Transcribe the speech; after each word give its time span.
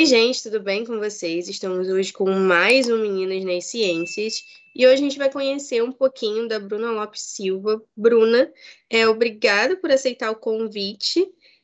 Oi, 0.00 0.06
gente, 0.06 0.42
tudo 0.42 0.60
bem 0.60 0.82
com 0.82 0.98
vocês? 0.98 1.46
Estamos 1.46 1.88
hoje 1.88 2.10
com 2.10 2.24
mais 2.30 2.88
um 2.88 3.02
Meninas 3.02 3.44
nas 3.44 3.66
Ciências 3.66 4.46
e 4.74 4.86
hoje 4.86 4.94
a 4.94 4.96
gente 4.96 5.18
vai 5.18 5.30
conhecer 5.30 5.82
um 5.84 5.92
pouquinho 5.92 6.48
da 6.48 6.58
Bruna 6.58 6.90
Lopes 6.90 7.20
Silva. 7.20 7.82
Bruna, 7.94 8.50
é, 8.88 9.06
obrigada 9.06 9.76
por 9.76 9.90
aceitar 9.90 10.30
o 10.30 10.36
convite. 10.36 11.20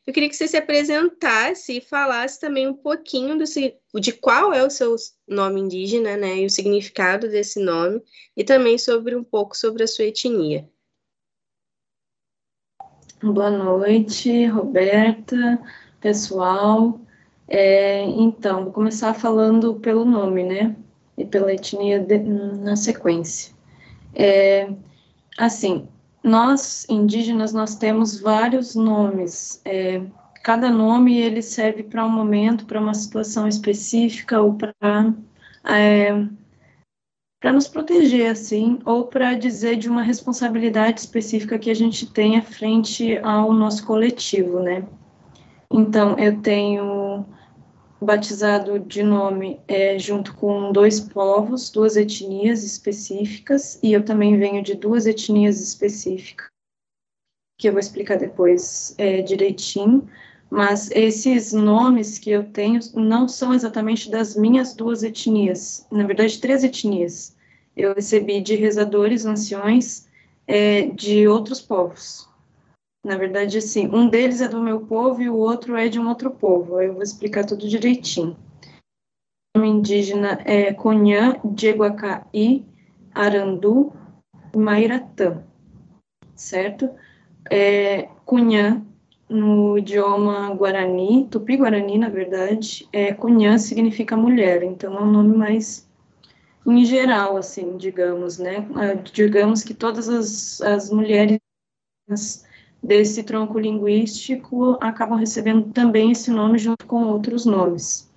Eu 0.07 0.13
queria 0.13 0.29
que 0.29 0.37
você 0.37 0.47
se 0.47 0.57
apresentasse 0.59 1.79
e 1.79 1.81
falasse 1.81 2.39
também 2.39 2.69
um 2.69 2.75
pouquinho 2.75 3.39
do, 3.39 3.45
de 3.99 4.13
qual 4.13 4.53
é 4.53 4.63
o 4.63 4.69
seu 4.69 4.95
nome 5.27 5.63
indígena, 5.63 6.15
né, 6.19 6.37
e 6.41 6.45
o 6.45 6.51
significado 6.51 7.31
desse 7.31 7.59
nome, 7.59 8.03
e 8.37 8.45
também 8.45 8.77
sobre 8.77 9.17
um 9.17 9.25
pouco 9.25 9.57
sobre 9.57 9.83
a 9.83 9.87
sua 9.87 10.05
etnia. 10.05 10.69
Boa 13.23 13.51
noite, 13.51 14.45
Roberta, 14.45 15.59
pessoal. 16.03 17.01
É, 17.49 18.03
então, 18.03 18.65
vou 18.65 18.73
começar 18.73 19.15
falando 19.15 19.75
pelo 19.77 20.05
nome, 20.05 20.43
né? 20.43 20.77
E 21.17 21.25
pela 21.25 21.53
etnia 21.53 22.01
de, 22.01 22.19
na 22.19 22.77
sequência. 22.77 23.55
É, 24.15 24.69
assim, 25.39 25.87
nós, 26.23 26.87
indígenas, 26.89 27.53
nós 27.53 27.77
temos 27.77 28.21
vários 28.21 28.75
nomes. 28.75 29.61
É, 29.65 30.03
cada 30.43 30.71
nome, 30.71 31.19
ele 31.19 31.43
serve 31.43 31.83
para 31.83 32.05
um 32.05 32.11
momento, 32.11 32.67
para 32.67 32.81
uma 32.81 32.95
situação 32.95 33.47
específica, 33.47 34.41
ou 34.41 34.55
para... 34.55 34.75
É, 35.65 36.27
para 37.39 37.53
nos 37.53 37.69
proteger, 37.69 38.31
assim, 38.31 38.81
ou 38.85 39.05
para 39.05 39.35
dizer 39.35 39.77
de 39.77 39.89
uma 39.89 40.03
responsabilidade 40.03 41.01
específica 41.01 41.59
que 41.59 41.71
a 41.71 41.75
gente 41.75 42.11
tenha 42.11 42.43
frente 42.43 43.19
ao 43.19 43.53
nosso 43.53 43.87
coletivo, 43.87 44.61
né? 44.61 44.85
Então, 45.71 46.19
eu 46.19 46.41
tenho 46.41 47.06
batizado 48.01 48.79
de 48.79 49.03
nome 49.03 49.61
é, 49.67 49.99
junto 49.99 50.35
com 50.35 50.71
dois 50.71 51.01
povos, 51.01 51.71
duas 51.71 51.97
etnias 51.97 52.63
específicas, 52.63 53.79
e 53.83 53.93
eu 53.93 54.05
também 54.05 54.39
venho 54.39 54.63
de 54.63 54.75
duas 54.75 55.07
etnias 55.07 55.61
específicas, 55.61 56.49
que 57.59 57.69
eu 57.69 57.73
vou 57.73 57.81
explicar 57.81 58.19
depois 58.19 58.95
é, 58.99 59.23
direitinho, 59.23 60.09
mas 60.51 60.91
esses 60.93 61.53
nomes 61.53 62.19
que 62.19 62.31
eu 62.31 62.45
tenho 62.45 62.81
não 62.95 63.27
são 63.27 63.53
exatamente 63.53 64.11
das 64.11 64.37
minhas 64.37 64.75
duas 64.75 65.03
etnias, 65.03 65.87
na 65.91 66.07
verdade, 66.07 66.39
três 66.39 66.63
etnias. 66.63 67.35
Eu 67.77 67.95
recebi 67.95 68.41
de 68.41 68.55
rezadores 68.55 69.27
anciões 69.27 70.07
é, 70.47 70.87
de 70.87 71.27
outros 71.27 71.61
povos. 71.61 72.29
Na 73.07 73.17
verdade, 73.17 73.59
assim, 73.59 73.87
um 73.87 74.09
deles 74.09 74.41
é 74.41 74.49
do 74.49 74.61
meu 74.61 74.81
povo 74.81 75.23
e 75.23 75.31
o 75.31 75.37
outro 75.37 75.77
é 75.77 75.89
de 75.89 76.01
um 76.01 76.09
outro 76.09 76.29
povo. 76.29 76.81
Eu 76.81 76.93
vou 76.93 77.05
explicar 77.05 77.47
tudo 77.47 77.69
direitinho. 77.69 78.37
O 79.55 79.61
nome 79.61 79.79
indígena 79.79 80.41
é 80.45 80.73
Conhã, 80.73 81.41
Dieguacaí, 81.45 82.67
Arandu 83.15 83.93
e 84.53 84.59
Mairatã, 84.59 85.45
certo? 86.35 86.91
É, 87.49 88.09
Cunhã, 88.25 88.85
no 89.29 89.79
idioma 89.79 90.53
guarani, 90.57 91.29
tupi-guarani, 91.31 91.99
na 91.99 92.09
verdade, 92.09 92.89
é, 92.93 93.15
Cunhã 93.15 93.57
significa 93.57 94.17
mulher, 94.17 94.65
então 94.65 94.99
é 94.99 95.01
um 95.01 95.13
nome 95.13 95.37
mais 95.37 95.89
em 96.67 96.85
geral, 96.85 97.37
assim, 97.37 97.77
digamos, 97.77 98.39
né? 98.39 98.67
Ah, 98.75 98.95
digamos 98.95 99.63
que 99.63 99.75
todas 99.75 100.09
as, 100.09 100.61
as 100.61 100.91
mulheres 100.91 101.39
desse 102.87 103.25
tronco 103.25 103.59
linguístico 103.59 104.79
acabam 104.81 105.19
recebendo 105.19 105.73
também 105.73 106.13
esse 106.13 106.31
nome 106.31 106.57
junto 106.57 106.87
com 106.87 107.05
outros 107.05 107.45
nomes, 107.45 108.09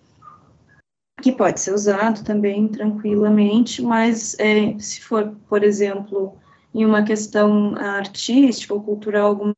que 1.22 1.32
pode 1.32 1.60
ser 1.60 1.74
usado 1.74 2.24
também 2.24 2.68
tranquilamente, 2.68 3.82
mas 3.82 4.38
é, 4.40 4.78
se 4.78 5.02
for, 5.02 5.36
por 5.50 5.64
exemplo, 5.64 6.38
em 6.74 6.86
uma 6.86 7.04
questão 7.04 7.76
artística 7.76 8.74
ou 8.74 8.82
cultural, 8.84 9.54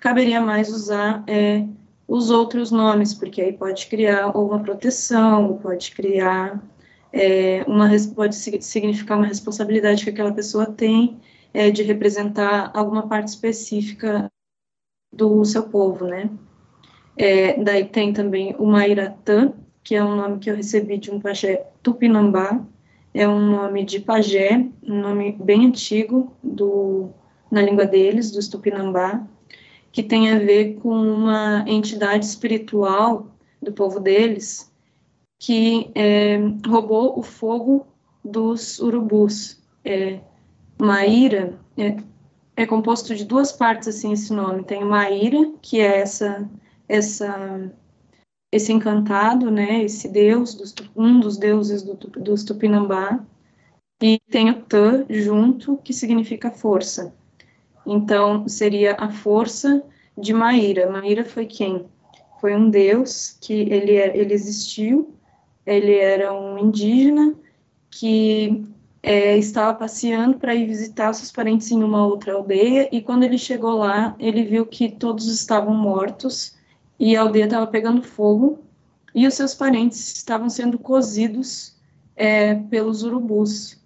caberia 0.00 0.40
mais 0.40 0.68
usar 0.70 1.22
é, 1.28 1.64
os 2.08 2.30
outros 2.30 2.72
nomes, 2.72 3.14
porque 3.14 3.40
aí 3.40 3.52
pode 3.52 3.86
criar 3.86 4.36
uma 4.36 4.58
proteção, 4.58 5.56
pode 5.58 5.92
criar 5.92 6.60
é, 7.12 7.64
uma 7.68 7.88
pode 8.12 8.34
significar 8.34 9.16
uma 9.16 9.26
responsabilidade 9.26 10.02
que 10.02 10.10
aquela 10.10 10.32
pessoa 10.32 10.66
tem 10.66 11.20
é, 11.54 11.70
de 11.70 11.84
representar 11.84 12.72
alguma 12.74 13.06
parte 13.06 13.28
específica 13.28 14.30
do 15.12 15.44
seu 15.44 15.62
povo, 15.68 16.04
né? 16.04 16.28
É, 17.16 17.62
daí 17.62 17.84
tem 17.84 18.12
também 18.12 18.56
o 18.58 18.66
Mairatã, 18.66 19.52
que 19.84 19.94
é 19.94 20.04
um 20.04 20.16
nome 20.16 20.40
que 20.40 20.50
eu 20.50 20.56
recebi 20.56 20.98
de 20.98 21.12
um 21.12 21.20
pajé 21.20 21.64
Tupinambá, 21.80 22.60
é 23.14 23.28
um 23.28 23.38
nome 23.38 23.84
de 23.84 24.00
pajé, 24.00 24.66
um 24.82 25.00
nome 25.00 25.30
bem 25.40 25.66
antigo 25.66 26.36
do, 26.42 27.10
na 27.48 27.62
língua 27.62 27.86
deles, 27.86 28.32
dos 28.32 28.48
Tupinambá, 28.48 29.24
que 29.92 30.02
tem 30.02 30.32
a 30.32 30.38
ver 30.40 30.74
com 30.80 30.90
uma 30.90 31.64
entidade 31.68 32.24
espiritual 32.24 33.28
do 33.62 33.72
povo 33.72 34.00
deles, 34.00 34.72
que 35.38 35.92
é, 35.94 36.38
roubou 36.66 37.16
o 37.16 37.22
fogo 37.22 37.86
dos 38.24 38.80
urubus. 38.80 39.62
É, 39.84 40.18
Maíra 40.80 41.58
é, 41.76 41.96
é, 42.56 42.66
composto 42.66 43.14
de 43.14 43.24
duas 43.24 43.52
partes, 43.52 43.88
assim, 43.88 44.12
esse 44.12 44.32
nome. 44.32 44.64
Tem 44.64 44.84
Maíra, 44.84 45.52
que 45.60 45.80
é 45.80 46.00
essa, 46.00 46.48
essa, 46.88 47.72
esse 48.52 48.72
encantado, 48.72 49.50
né, 49.50 49.82
esse 49.82 50.08
deus, 50.08 50.54
dos, 50.54 50.74
um 50.96 51.20
dos 51.20 51.36
deuses 51.36 51.82
do, 51.82 51.94
dos 51.94 52.44
Tupinambá, 52.44 53.24
e 54.02 54.20
tem 54.30 54.50
o 54.50 54.62
Tã 54.62 55.06
junto, 55.08 55.76
que 55.78 55.92
significa 55.92 56.50
força. 56.50 57.14
Então, 57.86 58.48
seria 58.48 58.96
a 58.98 59.10
força 59.10 59.82
de 60.16 60.32
Maíra. 60.32 60.90
Maíra 60.90 61.24
foi 61.24 61.46
quem? 61.46 61.86
Foi 62.40 62.54
um 62.54 62.68
deus 62.68 63.38
que 63.40 63.52
ele, 63.52 63.92
ele 63.92 64.34
existiu, 64.34 65.14
ele 65.64 65.94
era 65.96 66.32
um 66.32 66.58
indígena 66.58 67.34
que 67.90 68.66
é, 69.06 69.36
estava 69.36 69.74
passeando 69.74 70.38
para 70.38 70.54
ir 70.54 70.66
visitar 70.66 71.12
seus 71.12 71.30
parentes 71.30 71.70
em 71.70 71.82
uma 71.82 72.06
outra 72.06 72.32
aldeia, 72.32 72.88
e 72.90 73.02
quando 73.02 73.22
ele 73.22 73.36
chegou 73.36 73.74
lá, 73.74 74.16
ele 74.18 74.42
viu 74.44 74.64
que 74.64 74.88
todos 74.88 75.26
estavam 75.26 75.74
mortos 75.74 76.56
e 76.98 77.14
a 77.14 77.20
aldeia 77.20 77.44
estava 77.44 77.66
pegando 77.66 78.02
fogo, 78.02 78.60
e 79.14 79.26
os 79.26 79.34
seus 79.34 79.54
parentes 79.54 80.16
estavam 80.16 80.48
sendo 80.48 80.78
cozidos 80.78 81.76
é, 82.16 82.54
pelos 82.54 83.02
urubus. 83.02 83.78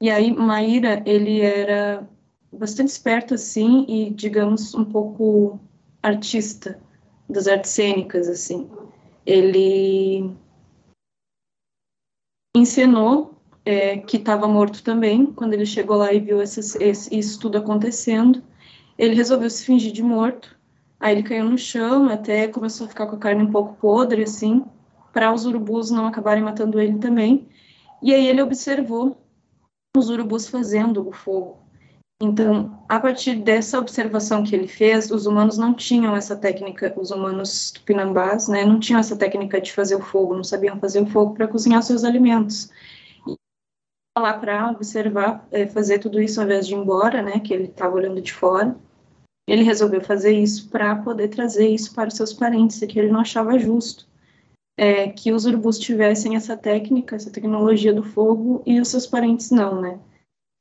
E 0.00 0.10
aí, 0.10 0.32
Maíra, 0.32 1.00
ele 1.06 1.40
era 1.42 2.04
bastante 2.52 2.88
esperto, 2.88 3.34
assim, 3.34 3.86
e, 3.88 4.10
digamos, 4.10 4.74
um 4.74 4.84
pouco 4.84 5.60
artista 6.02 6.80
das 7.28 7.46
artes 7.46 7.70
cênicas, 7.70 8.28
assim. 8.28 8.68
Ele 9.24 10.34
encenou 12.56 13.39
é, 13.70 13.98
que 13.98 14.16
estava 14.16 14.48
morto 14.48 14.82
também, 14.82 15.26
quando 15.26 15.54
ele 15.54 15.64
chegou 15.64 15.96
lá 15.96 16.12
e 16.12 16.18
viu 16.18 16.42
esse, 16.42 16.60
isso 17.16 17.38
tudo 17.38 17.56
acontecendo, 17.56 18.42
ele 18.98 19.14
resolveu 19.14 19.48
se 19.48 19.64
fingir 19.64 19.92
de 19.92 20.02
morto. 20.02 20.58
Aí 20.98 21.14
ele 21.14 21.22
caiu 21.22 21.44
no 21.44 21.56
chão, 21.56 22.08
até 22.08 22.48
começou 22.48 22.86
a 22.86 22.88
ficar 22.88 23.06
com 23.06 23.14
a 23.14 23.18
carne 23.18 23.44
um 23.44 23.50
pouco 23.52 23.74
podre, 23.74 24.24
assim, 24.24 24.64
para 25.12 25.32
os 25.32 25.46
urubus 25.46 25.88
não 25.88 26.04
acabarem 26.04 26.42
matando 26.42 26.80
ele 26.80 26.98
também. 26.98 27.46
E 28.02 28.12
aí 28.12 28.26
ele 28.26 28.42
observou 28.42 29.16
os 29.96 30.10
urubus 30.10 30.48
fazendo 30.48 31.08
o 31.08 31.12
fogo. 31.12 31.58
Então, 32.20 32.76
a 32.88 32.98
partir 32.98 33.36
dessa 33.36 33.78
observação 33.78 34.42
que 34.42 34.54
ele 34.54 34.66
fez, 34.66 35.12
os 35.12 35.26
humanos 35.26 35.56
não 35.56 35.72
tinham 35.72 36.14
essa 36.16 36.36
técnica, 36.36 36.92
os 36.96 37.12
humanos 37.12 37.70
tupinambás, 37.70 38.48
né, 38.48 38.64
não 38.64 38.80
tinham 38.80 38.98
essa 38.98 39.16
técnica 39.16 39.60
de 39.60 39.72
fazer 39.72 39.94
o 39.94 40.02
fogo, 40.02 40.34
não 40.34 40.44
sabiam 40.44 40.78
fazer 40.78 41.00
o 41.00 41.06
fogo 41.06 41.34
para 41.34 41.48
cozinhar 41.48 41.82
seus 41.82 42.02
alimentos 42.02 42.68
lá 44.18 44.34
para 44.34 44.70
observar, 44.70 45.46
é, 45.50 45.66
fazer 45.66 45.98
tudo 45.98 46.20
isso 46.20 46.40
ao 46.40 46.46
invés 46.46 46.66
de 46.66 46.74
ir 46.74 46.78
embora, 46.78 47.22
né, 47.22 47.40
que 47.40 47.54
ele 47.54 47.64
estava 47.64 47.94
olhando 47.94 48.20
de 48.20 48.32
fora. 48.32 48.76
Ele 49.48 49.62
resolveu 49.62 50.00
fazer 50.00 50.32
isso 50.32 50.68
para 50.68 50.94
poder 50.96 51.28
trazer 51.28 51.68
isso 51.68 51.94
para 51.94 52.08
os 52.08 52.14
seus 52.14 52.32
parentes, 52.32 52.78
que 52.80 52.98
ele 52.98 53.10
não 53.10 53.20
achava 53.20 53.58
justo 53.58 54.10
é, 54.80 55.08
que 55.08 55.30
os 55.30 55.44
urubus 55.44 55.78
tivessem 55.78 56.36
essa 56.36 56.56
técnica, 56.56 57.14
essa 57.14 57.30
tecnologia 57.30 57.92
do 57.92 58.02
fogo 58.02 58.62
e 58.64 58.80
os 58.80 58.88
seus 58.88 59.06
parentes 59.06 59.50
não, 59.50 59.78
né? 59.78 60.00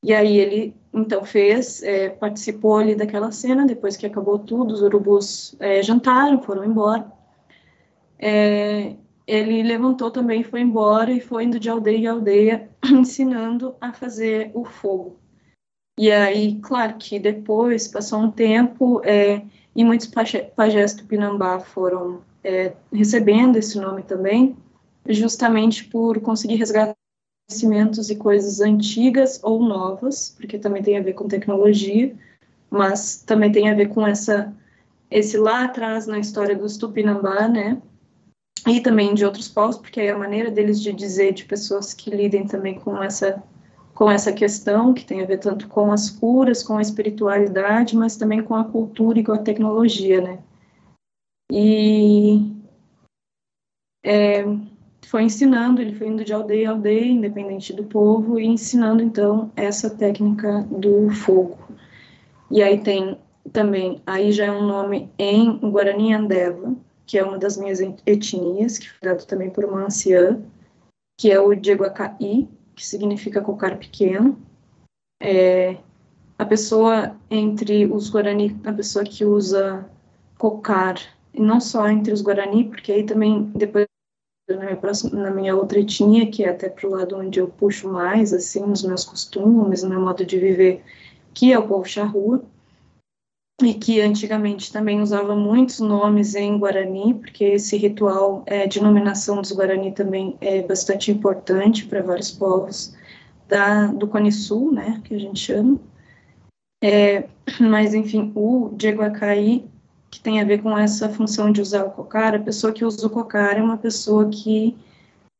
E 0.03 0.13
aí 0.13 0.37
ele 0.37 0.75
então 0.93 1.23
fez, 1.23 1.81
é, 1.83 2.09
participou 2.09 2.77
ali 2.77 2.95
daquela 2.95 3.31
cena. 3.31 3.65
Depois 3.65 3.95
que 3.95 4.05
acabou 4.05 4.37
tudo, 4.37 4.73
os 4.73 4.81
urubus 4.81 5.55
é, 5.57 5.81
jantaram, 5.81 6.41
foram 6.41 6.65
embora. 6.65 7.09
É, 8.17 8.95
ele 9.29 9.61
levantou 9.61 10.09
também, 10.09 10.43
foi 10.43 10.61
embora 10.61 11.11
e 11.11 11.21
foi 11.21 11.43
indo 11.43 11.59
de 11.59 11.69
aldeia 11.69 11.97
em 11.97 12.07
aldeia, 12.07 12.69
ensinando 12.83 13.75
a 13.79 13.93
fazer 13.93 14.51
o 14.55 14.65
fogo. 14.65 15.17
E 15.97 16.11
aí, 16.11 16.59
claro 16.61 16.95
que 16.97 17.19
depois, 17.19 17.87
passou 17.87 18.19
um 18.19 18.31
tempo, 18.31 19.01
é, 19.03 19.43
e 19.75 19.83
muitos 19.83 20.09
pajés 20.55 20.93
tupinambá 20.93 21.59
foram 21.59 22.21
é, 22.43 22.73
recebendo 22.91 23.57
esse 23.57 23.79
nome 23.79 24.01
também, 24.01 24.57
justamente 25.07 25.85
por 25.85 26.19
conseguir 26.21 26.55
resgatar 26.55 26.95
conhecimentos 27.47 28.09
e 28.09 28.15
coisas 28.15 28.61
antigas 28.61 29.39
ou 29.43 29.61
novas, 29.61 30.35
porque 30.37 30.57
também 30.57 30.81
tem 30.81 30.97
a 30.97 31.01
ver 31.01 31.13
com 31.13 31.27
tecnologia, 31.27 32.15
mas 32.69 33.21
também 33.23 33.51
tem 33.51 33.69
a 33.69 33.75
ver 33.75 33.89
com 33.89 34.05
essa 34.05 34.53
esse 35.11 35.37
lá 35.37 35.65
atrás 35.65 36.05
na 36.05 36.19
história 36.19 36.55
dos 36.55 36.77
Tupinambá, 36.77 37.47
né? 37.47 37.81
E 38.67 38.81
também 38.81 39.13
de 39.13 39.25
outros 39.25 39.47
povos, 39.47 39.77
porque 39.77 40.01
é 40.01 40.11
a 40.11 40.17
maneira 40.17 40.51
deles 40.51 40.81
de 40.81 40.91
dizer 40.91 41.33
de 41.33 41.45
pessoas 41.45 41.93
que 41.93 42.09
lidem 42.09 42.45
também 42.45 42.79
com 42.79 43.01
essa 43.01 43.41
com 43.93 44.09
essa 44.09 44.31
questão 44.31 44.93
que 44.93 45.03
tem 45.03 45.21
a 45.21 45.25
ver 45.25 45.39
tanto 45.39 45.67
com 45.67 45.91
as 45.91 46.09
curas, 46.09 46.63
com 46.63 46.77
a 46.77 46.81
espiritualidade, 46.81 47.97
mas 47.97 48.15
também 48.15 48.41
com 48.41 48.55
a 48.55 48.63
cultura 48.63 49.19
e 49.19 49.23
com 49.25 49.33
a 49.33 49.37
tecnologia, 49.37 50.21
né? 50.21 50.39
E 51.51 52.49
é, 54.01 54.45
foi 55.05 55.23
ensinando, 55.23 55.81
ele 55.81 55.95
foi 55.95 56.07
indo 56.07 56.23
de 56.23 56.31
aldeia 56.31 56.69
a 56.69 56.71
aldeia, 56.71 57.11
independente 57.11 57.73
do 57.73 57.83
povo, 57.83 58.39
e 58.39 58.45
ensinando 58.45 59.03
então 59.03 59.51
essa 59.53 59.89
técnica 59.89 60.65
do 60.71 61.09
fogo. 61.09 61.57
E 62.49 62.63
aí 62.63 62.79
tem 62.79 63.17
também, 63.51 64.01
aí 64.05 64.31
já 64.31 64.45
é 64.45 64.51
um 64.51 64.65
nome 64.65 65.09
em 65.17 65.57
Guarani 65.57 66.13
Andeva, 66.13 66.73
que 67.09 67.17
é 67.17 67.23
uma 67.23 67.39
das 67.39 67.57
minhas 67.57 67.79
etnias, 68.05 68.77
que 68.77 68.87
foi 68.87 69.09
dado 69.09 69.25
também 69.25 69.49
por 69.49 69.65
uma 69.65 69.83
anciã, 69.83 70.39
que 71.19 71.31
é 71.31 71.39
o 71.39 71.55
Dieguacaí, 71.55 72.47
que 72.75 72.85
significa 72.85 73.41
cocar 73.41 73.79
pequeno. 73.79 74.39
É, 75.19 75.79
a 76.37 76.45
pessoa 76.45 77.15
entre 77.27 77.87
os 77.87 78.11
Guarani, 78.11 78.55
a 78.63 78.71
pessoa 78.71 79.03
que 79.03 79.25
usa 79.25 79.89
cocar, 80.37 80.97
e 81.33 81.41
não 81.41 81.59
só 81.59 81.89
entre 81.89 82.13
os 82.13 82.21
Guarani, 82.21 82.65
porque 82.65 82.91
aí 82.91 83.03
também, 83.03 83.51
depois, 83.55 83.87
na 84.47 84.57
minha, 84.57 84.77
próxima, 84.77 85.19
na 85.19 85.31
minha 85.31 85.55
outra 85.55 85.79
etnia, 85.79 86.29
que 86.29 86.43
é 86.43 86.49
até 86.49 86.69
para 86.69 86.87
o 86.87 86.91
lado 86.91 87.17
onde 87.17 87.39
eu 87.39 87.47
puxo 87.47 87.89
mais, 87.89 88.33
assim, 88.33 88.61
nos 88.61 88.83
meus 88.83 89.03
costumes, 89.03 89.81
no 89.81 89.89
meu 89.89 90.01
modo 90.01 90.23
de 90.23 90.37
viver, 90.37 90.83
que 91.33 91.51
é 91.51 91.57
o 91.57 91.67
povo 91.67 91.85
charrua, 91.85 92.43
e 93.61 93.73
que 93.73 93.99
antigamente 94.01 94.71
também 94.71 95.01
usava 95.01 95.35
muitos 95.35 95.79
nomes 95.79 96.35
em 96.35 96.57
Guarani, 96.57 97.13
porque 97.13 97.43
esse 97.43 97.77
ritual 97.77 98.43
é, 98.45 98.67
de 98.67 98.81
nominação 98.81 99.41
dos 99.41 99.51
Guarani 99.51 99.91
também 99.91 100.37
é 100.39 100.61
bastante 100.61 101.11
importante 101.11 101.85
para 101.85 102.01
vários 102.01 102.31
povos 102.31 102.95
da, 103.47 103.87
do 103.87 104.07
Cone 104.07 104.31
Sul, 104.31 104.71
né, 104.71 105.01
que 105.03 105.13
a 105.13 105.19
gente 105.19 105.39
chama. 105.39 105.79
É, 106.81 107.27
mas, 107.59 107.93
enfim, 107.93 108.31
o 108.35 108.71
Dieguacaí, 108.75 109.65
que 110.09 110.19
tem 110.19 110.39
a 110.39 110.45
ver 110.45 110.61
com 110.61 110.77
essa 110.77 111.09
função 111.09 111.51
de 111.51 111.61
usar 111.61 111.83
o 111.85 111.91
cocar, 111.91 112.35
a 112.35 112.39
pessoa 112.39 112.73
que 112.73 112.85
usa 112.85 113.05
o 113.05 113.09
cocar 113.09 113.57
é 113.57 113.61
uma 113.61 113.77
pessoa 113.77 114.29
que 114.29 114.75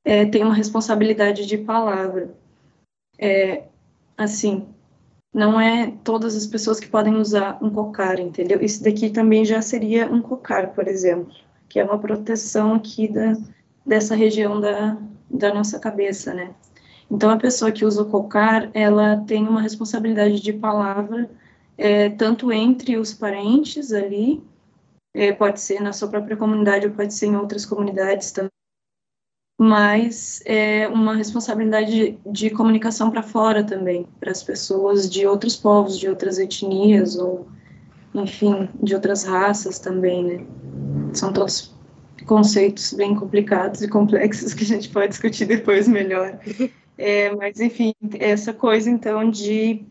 é, 0.03 0.25
tem 0.25 0.43
uma 0.43 0.53
responsabilidade 0.53 1.45
de 1.45 1.57
palavra. 1.57 2.29
É, 3.17 3.63
assim, 4.17 4.67
não 5.33 5.59
é 5.59 5.93
todas 6.03 6.35
as 6.35 6.47
pessoas 6.47 6.79
que 6.79 6.87
podem 6.87 7.15
usar 7.15 7.57
um 7.61 7.69
cocar, 7.69 8.19
entendeu? 8.19 8.61
Isso 8.61 8.83
daqui 8.83 9.09
também 9.09 9.45
já 9.45 9.61
seria 9.61 10.11
um 10.11 10.21
cocar, 10.21 10.73
por 10.73 10.87
exemplo, 10.87 11.31
que 11.67 11.79
é 11.79 11.83
uma 11.83 11.99
proteção 11.99 12.73
aqui 12.73 13.07
da, 13.07 13.37
dessa 13.85 14.15
região 14.15 14.59
da, 14.59 14.97
da 15.29 15.53
nossa 15.53 15.79
cabeça, 15.79 16.33
né? 16.33 16.53
Então, 17.11 17.29
a 17.29 17.37
pessoa 17.37 17.71
que 17.71 17.85
usa 17.85 18.03
o 18.03 18.09
cocar, 18.09 18.69
ela 18.73 19.17
tem 19.17 19.47
uma 19.47 19.61
responsabilidade 19.61 20.39
de 20.41 20.53
palavra, 20.53 21.29
é, 21.77 22.09
tanto 22.09 22.51
entre 22.51 22.97
os 22.97 23.13
parentes 23.13 23.91
ali, 23.91 24.43
é, 25.13 25.31
pode 25.31 25.59
ser 25.59 25.81
na 25.81 25.91
sua 25.91 26.07
própria 26.07 26.37
comunidade 26.37 26.85
ou 26.85 26.93
pode 26.93 27.13
ser 27.13 27.27
em 27.27 27.35
outras 27.35 27.65
comunidades 27.65 28.31
também, 28.31 28.51
mas 29.61 30.41
é 30.45 30.87
uma 30.87 31.13
responsabilidade 31.13 31.91
de, 31.91 32.17
de 32.25 32.49
comunicação 32.49 33.11
para 33.11 33.21
fora 33.21 33.61
também, 33.61 34.07
para 34.17 34.31
as 34.31 34.41
pessoas 34.41 35.09
de 35.09 35.27
outros 35.27 35.57
povos, 35.57 35.99
de 35.99 36.07
outras 36.07 36.39
etnias, 36.39 37.17
ou, 37.17 37.45
enfim, 38.15 38.69
de 38.81 38.95
outras 38.95 39.25
raças 39.25 39.77
também, 39.77 40.23
né? 40.23 40.45
São 41.11 41.33
todos 41.33 41.75
conceitos 42.25 42.93
bem 42.93 43.13
complicados 43.13 43.81
e 43.81 43.89
complexos 43.89 44.53
que 44.53 44.63
a 44.63 44.67
gente 44.67 44.87
pode 44.87 45.09
discutir 45.09 45.45
depois 45.45 45.87
melhor. 45.87 46.39
É, 47.01 47.33
mas, 47.33 47.61
enfim, 47.61 47.93
essa 48.19 48.51
coisa, 48.51 48.89
então, 48.89 49.31
de 49.31 49.85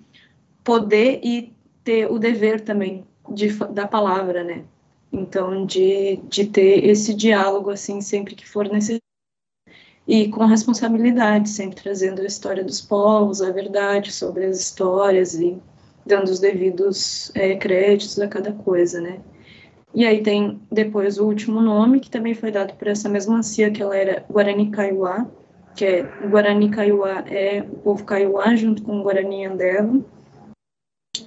poder 0.62 1.20
e 1.24 1.54
ter 1.82 2.06
o 2.12 2.18
dever 2.18 2.60
também 2.60 3.02
de, 3.30 3.48
da 3.72 3.88
palavra, 3.88 4.44
né? 4.44 4.64
Então, 5.10 5.64
de, 5.64 6.18
de 6.28 6.44
ter 6.44 6.84
esse 6.84 7.14
diálogo, 7.14 7.70
assim, 7.70 8.02
sempre 8.02 8.34
que 8.34 8.46
for 8.46 8.68
necessário 8.68 9.07
e 10.08 10.26
com 10.30 10.46
responsabilidade, 10.46 11.50
sempre 11.50 11.82
trazendo 11.82 12.22
a 12.22 12.24
história 12.24 12.64
dos 12.64 12.80
povos, 12.80 13.42
a 13.42 13.52
verdade 13.52 14.10
sobre 14.10 14.46
as 14.46 14.58
histórias 14.58 15.34
e 15.34 15.58
dando 16.06 16.28
os 16.28 16.40
devidos 16.40 17.30
é, 17.34 17.54
créditos 17.56 18.18
a 18.18 18.26
cada 18.26 18.52
coisa, 18.52 19.02
né? 19.02 19.20
E 19.94 20.06
aí 20.06 20.22
tem 20.22 20.58
depois 20.72 21.18
o 21.18 21.26
último 21.26 21.60
nome, 21.60 22.00
que 22.00 22.10
também 22.10 22.34
foi 22.34 22.50
dado 22.50 22.72
por 22.74 22.88
essa 22.88 23.06
mesma 23.06 23.38
ancia, 23.38 23.70
que 23.70 23.82
ela 23.82 23.94
era 23.94 24.24
Guarani 24.30 24.70
Kaiowá, 24.70 25.26
que 25.76 25.84
é 25.84 26.02
Guarani 26.26 26.70
Kaiowá 26.70 27.24
é 27.26 27.60
o 27.60 27.76
povo 27.76 28.04
Kaiowá 28.04 28.56
junto 28.56 28.82
com 28.82 29.00
o 29.00 29.02
Guarani 29.02 29.44
Andeva, 29.44 30.00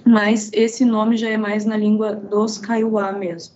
mas 0.04 0.50
esse 0.52 0.84
nome 0.84 1.16
já 1.16 1.28
é 1.28 1.36
mais 1.36 1.64
na 1.64 1.76
língua 1.76 2.16
dos 2.16 2.58
Kaiowá 2.58 3.12
mesmo, 3.12 3.54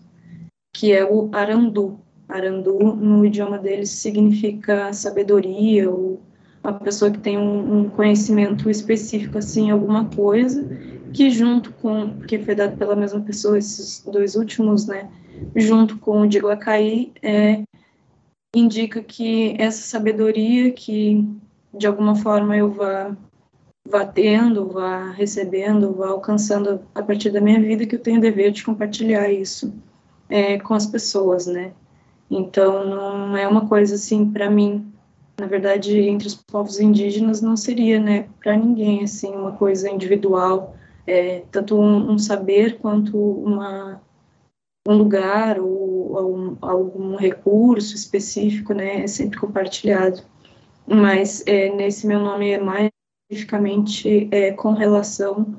que 0.73 0.93
é 0.93 1.05
o 1.05 1.29
Arandu, 1.33 1.99
Arandu, 2.29 2.79
no 2.79 3.25
idioma 3.25 3.59
deles, 3.59 3.91
significa 3.91 4.93
sabedoria, 4.93 5.89
ou 5.91 6.21
uma 6.63 6.73
pessoa 6.73 7.11
que 7.11 7.19
tem 7.19 7.39
um, 7.39 7.81
um 7.81 7.89
conhecimento 7.89 8.69
específico, 8.69 9.39
assim, 9.39 9.71
alguma 9.71 10.07
coisa, 10.07 10.69
que 11.13 11.31
junto 11.31 11.73
com, 11.75 12.11
porque 12.11 12.39
foi 12.39 12.55
dado 12.55 12.77
pela 12.77 12.97
mesma 12.97 13.21
pessoa, 13.21 13.57
esses 13.57 14.03
dois 14.05 14.35
últimos, 14.35 14.87
né, 14.87 15.09
junto 15.55 15.99
com 15.99 16.23
o 16.23 16.27
Diglacaí, 16.27 17.13
é, 17.23 17.63
indica 18.55 19.03
que 19.03 19.55
essa 19.59 19.83
sabedoria 19.83 20.73
que, 20.73 21.25
de 21.73 21.87
alguma 21.87 22.17
forma, 22.17 22.57
eu 22.57 22.71
vá, 22.73 23.17
vá 23.89 24.05
tendo, 24.05 24.67
vá 24.67 25.11
recebendo, 25.13 25.95
vá 25.95 26.09
alcançando 26.09 26.81
a 26.93 27.03
partir 27.03 27.31
da 27.31 27.41
minha 27.41 27.61
vida, 27.61 27.87
que 27.87 27.95
eu 27.95 28.01
tenho 28.01 28.19
o 28.19 28.21
dever 28.21 28.51
de 28.51 28.65
compartilhar 28.65 29.31
isso 29.31 29.73
é, 30.29 30.59
com 30.59 30.75
as 30.75 30.87
pessoas, 30.87 31.47
né, 31.47 31.73
então, 32.31 32.85
não 32.85 33.37
é 33.37 33.47
uma 33.47 33.69
coisa 33.69 33.95
assim 33.95 34.31
para 34.31 34.51
mim. 34.51 34.93
Na 35.39 35.47
verdade, 35.47 35.99
entre 35.99 36.27
os 36.27 36.35
povos 36.35 36.81
indígenas 36.81 37.41
não 37.41 37.57
seria, 37.57 38.01
né, 38.01 38.29
para 38.43 38.57
ninguém 38.57 39.05
assim 39.05 39.35
uma 39.35 39.53
coisa 39.53 39.89
individual, 39.91 40.75
é, 41.07 41.43
tanto 41.51 41.79
um, 41.79 42.13
um, 42.13 42.19
saber 42.19 42.79
quanto 42.79 43.17
uma 43.19 44.01
um 44.89 44.95
lugar 44.95 45.59
ou, 45.59 46.13
ou 46.13 46.37
um, 46.37 46.57
algum 46.63 47.17
recurso 47.17 47.95
específico, 47.97 48.73
né, 48.73 49.03
é 49.03 49.07
sempre 49.07 49.39
compartilhado. 49.39 50.23
Mas 50.87 51.43
é, 51.47 51.75
nesse 51.75 52.07
meu 52.07 52.21
nome 52.21 52.51
é 52.51 52.59
mais 52.61 52.91
especificamente 53.29 54.29
é, 54.31 54.53
com 54.53 54.73
relação 54.73 55.57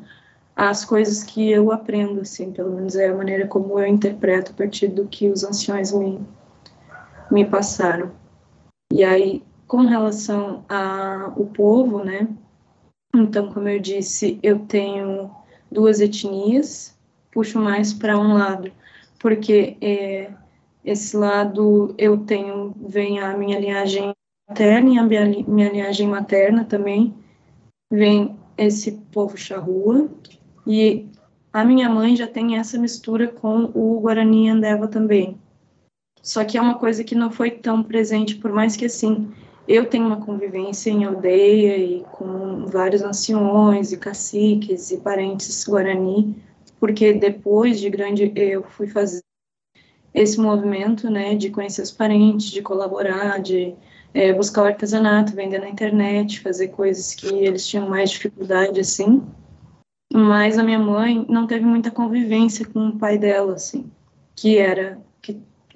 às 0.55 0.85
coisas 0.85 1.23
que 1.23 1.51
eu 1.51 1.71
aprendo, 1.71 2.21
assim, 2.21 2.51
pelo 2.51 2.73
menos 2.73 2.95
é 2.95 3.09
a 3.09 3.15
maneira 3.15 3.45
como 3.47 3.77
eu 3.77 3.85
interpreto 3.85 4.51
a 4.51 4.55
partir 4.55 4.87
do 4.87 5.05
que 5.05 5.29
os 5.29 5.43
anciões 5.43 5.91
me 5.91 6.19
me 7.31 7.45
passaram. 7.45 8.11
E 8.91 9.03
aí, 9.03 9.43
com 9.67 9.81
relação 9.81 10.63
ao 10.69 11.45
povo, 11.47 12.03
né? 12.03 12.27
Então, 13.15 13.51
como 13.51 13.67
eu 13.67 13.79
disse, 13.79 14.39
eu 14.41 14.59
tenho 14.59 15.29
duas 15.71 15.99
etnias, 15.99 16.97
puxo 17.31 17.59
mais 17.59 17.93
para 17.93 18.17
um 18.17 18.33
lado, 18.33 18.71
porque 19.19 19.77
é, 19.81 20.31
esse 20.83 21.17
lado 21.17 21.93
eu 21.97 22.17
tenho, 22.17 22.73
vem 22.77 23.19
a 23.19 23.35
minha 23.37 23.59
linhagem 23.59 24.13
materna 24.47 24.89
e 24.89 24.97
a 24.97 25.03
minha, 25.03 25.45
minha 25.47 25.69
linhagem 25.69 26.07
materna 26.07 26.63
também, 26.63 27.13
vem 27.91 28.37
esse 28.57 28.93
povo 29.11 29.37
charrua, 29.37 30.09
e 30.65 31.07
a 31.51 31.63
minha 31.63 31.89
mãe 31.89 32.15
já 32.15 32.27
tem 32.27 32.57
essa 32.57 32.77
mistura 32.77 33.27
com 33.27 33.71
o 33.73 33.99
Guarani 33.99 34.49
Andeva 34.49 34.87
também. 34.87 35.37
Só 36.27 36.43
que 36.43 36.57
é 36.57 36.61
uma 36.61 36.77
coisa 36.77 37.05
que 37.05 37.15
não 37.15 37.31
foi 37.31 37.49
tão 37.49 37.81
presente, 37.81 38.35
por 38.35 38.51
mais 38.51 38.75
que 38.75 38.83
assim, 38.83 39.31
eu 39.65 39.85
tenho 39.85 40.05
uma 40.05 40.19
convivência 40.19 40.89
em 40.89 41.05
aldeia 41.05 41.77
e 41.77 42.03
com 42.11 42.65
vários 42.65 43.01
anciões 43.01 43.93
e 43.93 43.97
caciques 43.97 44.91
e 44.91 44.97
parentes 44.97 45.63
guarani, 45.65 46.35
porque 46.81 47.13
depois 47.13 47.79
de 47.79 47.89
grande 47.89 48.29
eu 48.35 48.61
fui 48.61 48.87
fazer 48.87 49.23
esse 50.13 50.37
movimento, 50.37 51.09
né, 51.09 51.33
de 51.33 51.49
conhecer 51.49 51.81
os 51.81 51.91
parentes, 51.91 52.51
de 52.51 52.61
colaborar, 52.61 53.39
de 53.39 53.73
é, 54.13 54.33
buscar 54.33 54.63
o 54.63 54.65
artesanato, 54.65 55.33
vender 55.33 55.59
na 55.59 55.69
internet, 55.69 56.41
fazer 56.41 56.67
coisas 56.67 57.15
que 57.15 57.27
eles 57.27 57.65
tinham 57.65 57.87
mais 57.87 58.09
dificuldade, 58.09 58.81
assim. 58.81 59.23
Mas 60.11 60.57
a 60.57 60.63
minha 60.63 60.79
mãe 60.79 61.25
não 61.29 61.47
teve 61.47 61.63
muita 61.63 61.89
convivência 61.89 62.67
com 62.67 62.89
o 62.89 62.99
pai 62.99 63.17
dela, 63.17 63.53
assim, 63.53 63.89
que 64.35 64.57
era 64.57 65.06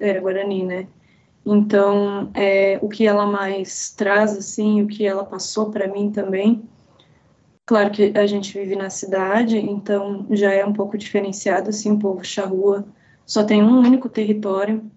é, 0.02 0.20
Guarani, 0.20 0.64
né? 0.64 0.86
Então, 1.46 2.30
é, 2.34 2.78
o 2.82 2.88
que 2.88 3.06
ela 3.06 3.26
mais 3.26 3.90
traz, 3.90 4.36
assim, 4.36 4.82
o 4.82 4.86
que 4.86 5.06
ela 5.06 5.24
passou 5.24 5.70
para 5.70 5.88
mim 5.88 6.10
também, 6.10 6.62
claro 7.66 7.90
que 7.90 8.12
a 8.16 8.26
gente 8.26 8.52
vive 8.56 8.76
na 8.76 8.90
cidade, 8.90 9.58
então 9.58 10.26
já 10.30 10.52
é 10.52 10.64
um 10.64 10.72
pouco 10.72 10.98
diferenciado, 10.98 11.70
assim, 11.70 11.92
o 11.92 11.98
povo 11.98 12.24
charrua 12.24 12.84
só 13.26 13.44
tem 13.44 13.62
um 13.62 13.78
único 13.80 14.08
território, 14.08 14.90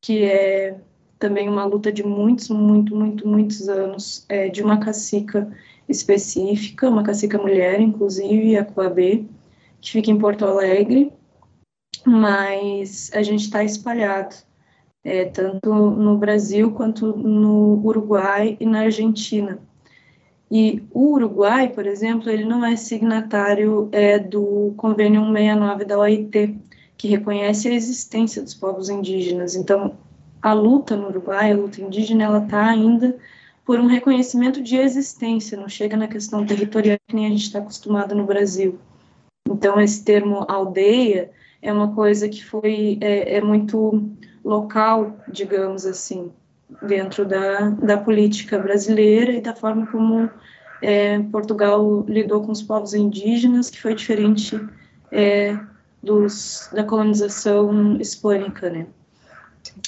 que 0.00 0.24
é 0.24 0.78
também 1.18 1.48
uma 1.48 1.64
luta 1.64 1.92
de 1.92 2.02
muitos, 2.04 2.48
muito, 2.48 2.96
muito, 2.96 3.28
muitos 3.28 3.68
anos, 3.68 4.24
é, 4.28 4.48
de 4.48 4.62
uma 4.62 4.80
cacica 4.80 5.50
específica, 5.88 6.88
uma 6.88 7.02
cacica 7.02 7.36
mulher, 7.38 7.80
inclusive, 7.80 8.56
a 8.56 8.64
Coabê, 8.64 9.24
que 9.80 9.92
fica 9.92 10.10
em 10.10 10.18
Porto 10.18 10.44
Alegre, 10.44 11.12
mas 12.06 13.10
a 13.14 13.22
gente 13.22 13.44
está 13.44 13.62
espalhado, 13.64 14.34
é, 15.04 15.24
tanto 15.26 15.72
no 15.72 16.18
Brasil 16.18 16.72
quanto 16.72 17.16
no 17.16 17.80
Uruguai 17.84 18.56
e 18.60 18.66
na 18.66 18.80
Argentina. 18.80 19.58
E 20.50 20.82
o 20.90 21.12
Uruguai, 21.12 21.68
por 21.68 21.86
exemplo, 21.86 22.28
ele 22.28 22.44
não 22.44 22.64
é 22.64 22.74
signatário 22.74 23.88
é, 23.92 24.18
do 24.18 24.74
Convênio 24.76 25.20
169 25.20 25.84
da 25.84 25.98
OIT, 25.98 26.58
que 26.96 27.08
reconhece 27.08 27.68
a 27.68 27.72
existência 27.72 28.42
dos 28.42 28.54
povos 28.54 28.88
indígenas. 28.88 29.54
Então, 29.54 29.96
a 30.42 30.52
luta 30.52 30.96
no 30.96 31.08
Uruguai, 31.08 31.52
a 31.52 31.56
luta 31.56 31.80
indígena, 31.80 32.24
ela 32.24 32.42
está 32.42 32.68
ainda 32.68 33.16
por 33.64 33.78
um 33.78 33.86
reconhecimento 33.86 34.60
de 34.60 34.76
existência, 34.76 35.56
não 35.56 35.68
chega 35.68 35.96
na 35.96 36.08
questão 36.08 36.44
territorial 36.44 36.98
que 37.06 37.14
nem 37.14 37.26
a 37.26 37.30
gente 37.30 37.44
está 37.44 37.60
acostumado 37.60 38.14
no 38.14 38.26
Brasil. 38.26 38.78
Então, 39.48 39.80
esse 39.80 40.04
termo 40.04 40.44
aldeia 40.48 41.30
é 41.62 41.72
uma 41.72 41.94
coisa 41.94 42.28
que 42.28 42.44
foi 42.44 42.98
é, 43.00 43.36
é 43.36 43.40
muito 43.40 44.10
local, 44.44 45.16
digamos 45.28 45.84
assim, 45.84 46.30
dentro 46.82 47.24
da, 47.24 47.70
da 47.70 47.98
política 47.98 48.58
brasileira 48.58 49.32
e 49.32 49.40
da 49.40 49.54
forma 49.54 49.86
como 49.86 50.30
é, 50.82 51.18
Portugal 51.30 52.04
lidou 52.08 52.42
com 52.42 52.52
os 52.52 52.62
povos 52.62 52.94
indígenas, 52.94 53.68
que 53.68 53.80
foi 53.80 53.94
diferente 53.94 54.58
é, 55.12 55.58
dos, 56.02 56.70
da 56.72 56.84
colonização 56.84 57.96
hispânica, 58.00 58.70
né? 58.70 58.86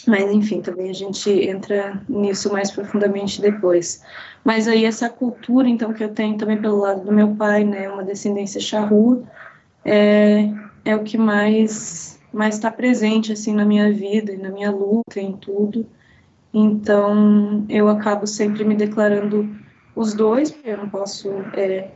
Mas, 0.06 0.30
enfim, 0.30 0.60
também 0.60 0.90
a 0.90 0.92
gente 0.92 1.30
entra 1.30 2.02
nisso 2.08 2.52
mais 2.52 2.70
profundamente 2.70 3.40
depois. 3.40 4.02
Mas 4.44 4.68
aí 4.68 4.84
essa 4.84 5.08
cultura, 5.08 5.68
então, 5.68 5.92
que 5.92 6.04
eu 6.04 6.10
tenho 6.10 6.36
também 6.36 6.60
pelo 6.60 6.78
lado 6.78 7.04
do 7.04 7.12
meu 7.12 7.34
pai, 7.36 7.64
né, 7.64 7.88
uma 7.88 8.04
descendência 8.04 8.60
charrua, 8.60 9.22
é, 9.84 10.52
é 10.84 10.96
o 10.96 11.02
que 11.02 11.16
mais 11.16 12.12
mais 12.32 12.54
está 12.54 12.70
presente, 12.70 13.32
assim, 13.32 13.52
na 13.52 13.64
minha 13.64 13.92
vida, 13.92 14.34
na 14.36 14.48
minha 14.48 14.70
luta, 14.70 15.20
em 15.20 15.32
tudo. 15.32 15.86
Então, 16.52 17.64
eu 17.68 17.88
acabo 17.88 18.26
sempre 18.26 18.64
me 18.64 18.74
declarando 18.74 19.54
os 19.94 20.14
dois, 20.14 20.50
porque 20.50 20.70
eu 20.70 20.78
não 20.78 20.88
posso 20.88 21.30
é, 21.54 21.90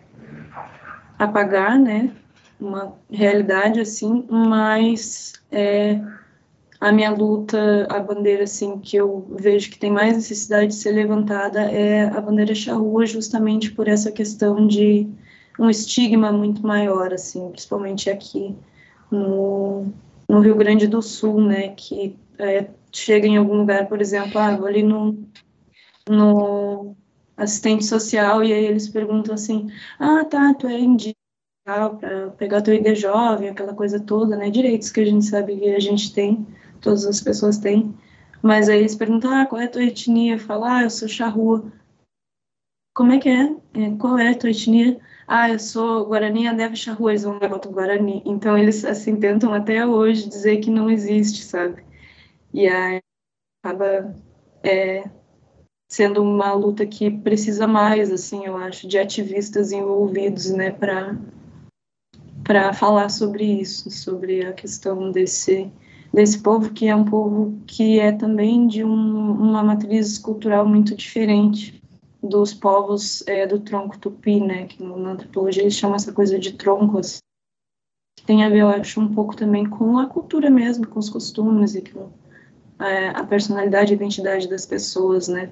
apagar, 1.18 1.78
né, 1.78 2.12
uma 2.60 2.94
realidade 3.10 3.80
assim, 3.80 4.24
mas 4.28 5.34
é, 5.50 6.00
a 6.80 6.92
minha 6.92 7.10
luta, 7.10 7.86
a 7.90 8.00
bandeira 8.00 8.44
assim 8.44 8.78
que 8.78 8.96
eu 8.96 9.26
vejo 9.38 9.70
que 9.70 9.78
tem 9.78 9.90
mais 9.90 10.16
necessidade 10.16 10.68
de 10.68 10.74
ser 10.74 10.92
levantada 10.92 11.60
é 11.70 12.04
a 12.04 12.20
bandeira 12.20 12.54
charrua, 12.54 13.06
justamente 13.06 13.70
por 13.72 13.88
essa 13.88 14.10
questão 14.10 14.66
de 14.66 15.08
um 15.58 15.70
estigma 15.70 16.30
muito 16.32 16.66
maior, 16.66 17.12
assim, 17.12 17.50
principalmente 17.50 18.10
aqui 18.10 18.54
no, 19.10 19.92
no 20.28 20.40
Rio 20.40 20.56
Grande 20.56 20.86
do 20.86 21.00
Sul, 21.02 21.40
né, 21.40 21.68
que 21.68 22.16
é, 22.38 22.68
chega 22.92 23.26
em 23.26 23.36
algum 23.36 23.56
lugar, 23.56 23.88
por 23.88 24.00
exemplo, 24.00 24.38
ah, 24.38 24.56
vou 24.56 24.66
ali 24.66 24.82
no, 24.82 25.18
no 26.08 26.96
assistente 27.36 27.84
social 27.84 28.42
e 28.42 28.52
aí 28.52 28.64
eles 28.64 28.88
perguntam 28.88 29.34
assim, 29.34 29.70
ah, 29.98 30.24
tá, 30.24 30.54
tu 30.54 30.66
é 30.66 30.78
indígena, 30.78 31.16
para 31.64 32.30
pegar 32.38 32.62
teu 32.62 32.74
ID 32.74 32.94
jovem, 32.94 33.48
aquela 33.48 33.74
coisa 33.74 33.98
toda, 33.98 34.36
né, 34.36 34.50
direitos 34.50 34.90
que 34.90 35.00
a 35.00 35.04
gente 35.04 35.24
sabe 35.24 35.56
que 35.56 35.74
a 35.74 35.80
gente 35.80 36.12
tem, 36.12 36.46
todas 36.80 37.04
as 37.04 37.20
pessoas 37.20 37.58
têm. 37.58 37.94
Mas 38.42 38.68
aí 38.68 38.78
eles 38.78 38.94
perguntam, 38.94 39.32
ah, 39.32 39.46
qual 39.46 39.60
é 39.60 39.64
a 39.64 39.68
tua 39.68 39.82
etnia? 39.82 40.38
Fala, 40.38 40.78
ah, 40.78 40.82
eu 40.84 40.90
sou 40.90 41.08
charrua. 41.08 41.64
Como 42.94 43.12
é 43.12 43.18
que 43.18 43.28
é? 43.28 43.44
é 43.74 43.90
qual 43.98 44.16
é 44.18 44.28
a 44.28 44.38
tua 44.38 44.50
etnia? 44.50 45.00
Ah, 45.28 45.50
eu 45.50 45.58
sou 45.58 46.06
Guarani, 46.06 46.46
Andeve 46.46 46.76
Charrua, 46.76 47.10
eles 47.10 47.24
vão 47.24 47.38
levar 47.38 47.56
o 47.56 47.70
Guarani. 47.72 48.22
Então 48.24 48.56
eles, 48.56 48.84
assim, 48.84 49.16
tentam 49.16 49.52
até 49.52 49.84
hoje 49.84 50.28
dizer 50.28 50.58
que 50.58 50.70
não 50.70 50.88
existe, 50.88 51.42
sabe? 51.42 51.84
E 52.54 52.68
aí 52.68 53.02
acaba 53.62 54.14
é, 54.62 55.10
sendo 55.90 56.22
uma 56.22 56.52
luta 56.52 56.86
que 56.86 57.10
precisa 57.10 57.66
mais, 57.66 58.12
assim, 58.12 58.46
eu 58.46 58.56
acho, 58.56 58.86
de 58.86 58.98
ativistas 58.98 59.72
envolvidos, 59.72 60.50
né, 60.50 60.70
para 60.70 61.16
para 62.44 62.72
falar 62.72 63.08
sobre 63.08 63.44
isso, 63.44 63.90
sobre 63.90 64.46
a 64.46 64.52
questão 64.52 65.10
desse 65.10 65.68
desse 66.14 66.40
povo 66.40 66.72
que 66.72 66.86
é 66.86 66.94
um 66.94 67.04
povo 67.04 67.58
que 67.66 67.98
é 67.98 68.12
também 68.12 68.68
de 68.68 68.84
um, 68.84 69.32
uma 69.32 69.64
matriz 69.64 70.16
cultural 70.16 70.66
muito 70.66 70.94
diferente 70.94 71.75
dos 72.28 72.52
povos 72.52 73.26
é, 73.26 73.46
do 73.46 73.60
tronco 73.60 73.98
tupi, 73.98 74.40
né, 74.40 74.66
que 74.66 74.82
na 74.82 75.10
antropologia 75.10 75.62
eles 75.62 75.74
chamam 75.74 75.96
essa 75.96 76.12
coisa 76.12 76.38
de 76.38 76.52
troncos, 76.52 77.20
que 78.16 78.24
tem 78.24 78.44
a 78.44 78.48
ver, 78.48 78.60
eu 78.60 78.68
acho, 78.68 79.00
um 79.00 79.14
pouco 79.14 79.36
também 79.36 79.64
com 79.68 79.98
a 79.98 80.06
cultura 80.06 80.50
mesmo, 80.50 80.86
com 80.86 80.98
os 80.98 81.10
costumes 81.10 81.74
e 81.74 81.82
com 81.82 82.08
é, 82.84 83.08
a 83.08 83.24
personalidade 83.24 83.92
e 83.92 83.96
identidade 83.96 84.48
das 84.48 84.66
pessoas, 84.66 85.28
né, 85.28 85.50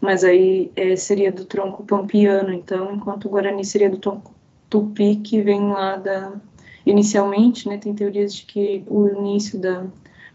mas 0.00 0.24
aí 0.24 0.70
é, 0.76 0.96
seria 0.96 1.32
do 1.32 1.44
tronco 1.44 1.84
pampiano, 1.84 2.52
então, 2.52 2.94
enquanto 2.94 3.26
o 3.26 3.30
Guarani 3.30 3.64
seria 3.64 3.90
do 3.90 3.98
tronco 3.98 4.34
tupi, 4.68 5.16
que 5.16 5.40
vem 5.40 5.68
lá 5.68 5.96
da, 5.96 6.32
inicialmente, 6.84 7.68
né, 7.68 7.78
tem 7.78 7.94
teorias 7.94 8.34
de 8.34 8.44
que 8.44 8.84
o 8.86 9.08
início 9.08 9.58
da 9.58 9.84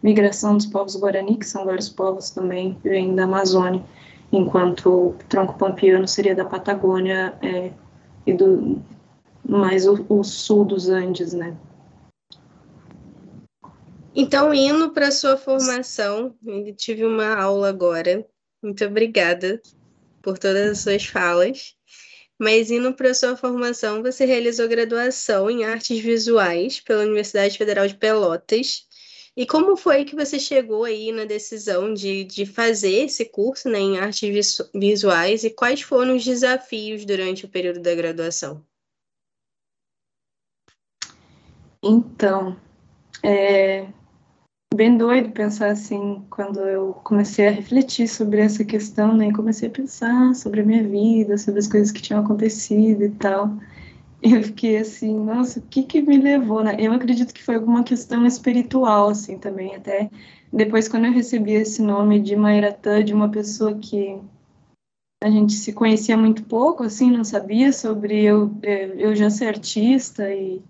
migração 0.03 0.57
dos 0.57 0.65
povos 0.65 0.95
Guarani, 0.95 1.37
que 1.37 1.45
são 1.45 1.65
vários 1.65 1.89
povos 1.89 2.29
também, 2.31 2.77
vem 2.83 3.15
da 3.15 3.23
Amazônia, 3.23 3.83
enquanto 4.31 5.09
o 5.09 5.15
tronco 5.27 5.57
pampiano 5.57 6.07
seria 6.07 6.33
da 6.33 6.45
Patagônia 6.45 7.37
é, 7.41 7.71
e 8.25 8.33
do 8.33 8.81
mais 9.47 9.85
o, 9.87 10.05
o, 10.07 10.23
sul 10.23 10.63
dos 10.63 10.87
Andes, 10.87 11.33
né? 11.33 11.57
Então, 14.15 14.53
indo 14.53 14.91
para 14.91 15.11
sua 15.11 15.37
formação, 15.37 16.35
eu 16.45 16.75
tive 16.75 17.05
uma 17.05 17.35
aula 17.35 17.69
agora. 17.69 18.25
Muito 18.61 18.83
obrigada 18.85 19.61
por 20.21 20.37
todas 20.37 20.69
as 20.69 20.79
suas 20.79 21.05
falas. 21.05 21.75
Mas 22.37 22.71
indo 22.71 22.93
para 22.93 23.13
sua 23.13 23.37
formação, 23.37 24.01
você 24.01 24.25
realizou 24.25 24.67
graduação 24.67 25.49
em 25.49 25.63
artes 25.63 25.99
visuais 25.99 26.79
pela 26.79 27.03
Universidade 27.03 27.57
Federal 27.57 27.87
de 27.87 27.95
Pelotas 27.95 28.87
e 29.35 29.45
como 29.45 29.77
foi 29.77 30.03
que 30.03 30.15
você 30.15 30.37
chegou 30.37 30.83
aí 30.83 31.11
na 31.11 31.23
decisão 31.23 31.93
de, 31.93 32.25
de 32.25 32.45
fazer 32.45 33.05
esse 33.05 33.25
curso 33.25 33.69
né, 33.69 33.79
em 33.79 33.97
artes 33.97 34.57
visuais 34.73 35.43
e 35.43 35.49
quais 35.49 35.81
foram 35.81 36.17
os 36.17 36.25
desafios 36.25 37.05
durante 37.05 37.45
o 37.45 37.49
período 37.49 37.79
da 37.79 37.95
graduação? 37.95 38.61
Então, 41.81 42.57
é 43.23 43.87
bem 44.73 44.97
doido 44.97 45.31
pensar 45.31 45.71
assim, 45.71 46.25
quando 46.29 46.59
eu 46.59 46.93
comecei 46.93 47.47
a 47.47 47.51
refletir 47.51 48.07
sobre 48.07 48.41
essa 48.41 48.65
questão, 48.65 49.15
né, 49.15 49.31
comecei 49.31 49.69
a 49.69 49.71
pensar 49.71 50.35
sobre 50.35 50.61
a 50.61 50.65
minha 50.65 50.83
vida, 50.83 51.37
sobre 51.37 51.59
as 51.59 51.67
coisas 51.67 51.91
que 51.91 52.01
tinham 52.01 52.23
acontecido 52.23 53.03
e 53.03 53.09
tal 53.11 53.57
eu 54.21 54.43
fiquei 54.43 54.77
assim, 54.77 55.17
nossa, 55.17 55.59
o 55.59 55.63
que 55.63 55.83
que 55.83 56.01
me 56.01 56.17
levou, 56.17 56.63
né? 56.63 56.75
Eu 56.79 56.93
acredito 56.93 57.33
que 57.33 57.43
foi 57.43 57.55
alguma 57.55 57.83
questão 57.83 58.25
espiritual, 58.25 59.09
assim, 59.09 59.37
também, 59.37 59.75
até 59.75 60.09
depois 60.53 60.87
quando 60.87 61.05
eu 61.05 61.13
recebi 61.13 61.53
esse 61.53 61.81
nome 61.81 62.19
de 62.19 62.35
Mairatã, 62.35 63.03
de 63.03 63.13
uma 63.13 63.29
pessoa 63.29 63.73
que 63.75 64.19
a 65.23 65.29
gente 65.29 65.53
se 65.53 65.73
conhecia 65.73 66.17
muito 66.17 66.43
pouco, 66.43 66.83
assim, 66.83 67.09
não 67.09 67.23
sabia 67.23 67.71
sobre 67.71 68.23
eu, 68.23 68.51
é, 68.61 68.91
eu 68.97 69.15
já 69.15 69.29
ser 69.29 69.47
artista 69.47 70.33
e, 70.33 70.61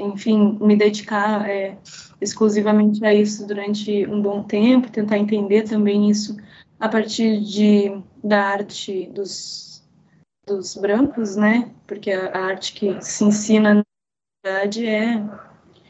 enfim, 0.00 0.56
me 0.60 0.76
dedicar 0.76 1.48
é, 1.48 1.76
exclusivamente 2.20 3.04
a 3.04 3.12
isso 3.12 3.46
durante 3.46 4.06
um 4.06 4.22
bom 4.22 4.42
tempo, 4.42 4.90
tentar 4.90 5.18
entender 5.18 5.62
também 5.64 6.08
isso 6.08 6.36
a 6.78 6.88
partir 6.88 7.40
de, 7.40 8.00
da 8.22 8.42
arte 8.46 9.08
dos 9.12 9.69
dos 10.54 10.76
brancos, 10.76 11.36
né? 11.36 11.70
Porque 11.86 12.10
a, 12.10 12.38
arte 12.38 12.72
que 12.74 13.00
se 13.00 13.24
ensina 13.24 13.74
na 13.74 13.84
verdade 14.44 14.86
é, 14.86 15.22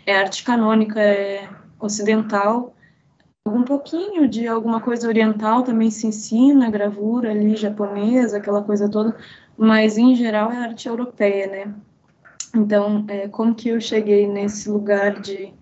é 0.07 0.17
arte 0.17 0.45
canônica, 0.45 1.01
é 1.01 1.49
ocidental. 1.79 2.75
Um 3.47 3.65
pouquinho 3.65 4.29
de 4.29 4.47
alguma 4.47 4.81
coisa 4.81 5.09
oriental 5.09 5.63
também 5.63 5.91
se 5.91 6.07
ensina, 6.07 6.71
gravura 6.71 7.31
ali 7.31 7.57
japonesa, 7.57 8.37
aquela 8.37 8.63
coisa 8.63 8.89
toda, 8.89 9.17
mas 9.57 9.97
em 9.97 10.15
geral 10.15 10.53
é 10.53 10.59
arte 10.59 10.89
europeia, 10.89 11.47
né? 11.47 11.75
Então, 12.55 13.05
é, 13.09 13.29
como 13.29 13.55
que 13.55 13.71
eu 13.71 13.81
cheguei 13.81 14.27
nesse 14.27 14.69
lugar 14.69 15.21
de 15.21 15.55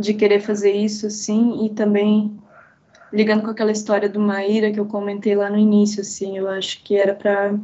de 0.00 0.14
querer 0.14 0.40
fazer 0.40 0.72
isso, 0.72 1.06
assim, 1.06 1.66
e 1.66 1.70
também 1.70 2.38
ligando 3.12 3.42
com 3.42 3.50
aquela 3.50 3.72
história 3.72 4.08
do 4.08 4.20
Maíra 4.20 4.72
que 4.72 4.80
eu 4.80 4.86
comentei 4.86 5.36
lá 5.36 5.50
no 5.50 5.58
início, 5.58 6.00
assim, 6.00 6.38
eu 6.38 6.48
acho 6.48 6.82
que 6.82 6.96
era 6.96 7.14
para 7.14 7.54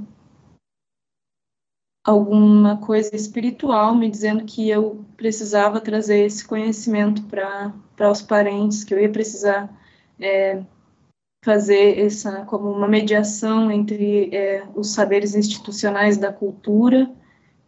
alguma 2.07 2.77
coisa 2.77 3.15
espiritual 3.17 3.93
me 3.97 4.09
dizendo 4.09 4.45
que 4.45 4.71
eu 4.71 5.05
precisava 5.17 5.81
trazer 5.81 6.21
esse 6.25 6.47
conhecimento 6.47 7.25
para 7.25 8.11
os 8.11 8.23
parentes, 8.23 8.85
que 8.85 8.95
eu 8.95 9.01
ia 9.01 9.11
precisar 9.11 9.69
é, 10.21 10.63
fazer 11.45 11.99
essa 11.99 12.45
como 12.45 12.71
uma 12.71 12.87
mediação 12.87 13.73
entre 13.73 14.31
é, 14.33 14.65
os 14.77 14.93
saberes 14.93 15.35
institucionais 15.35 16.17
da 16.17 16.33
cultura 16.33 17.11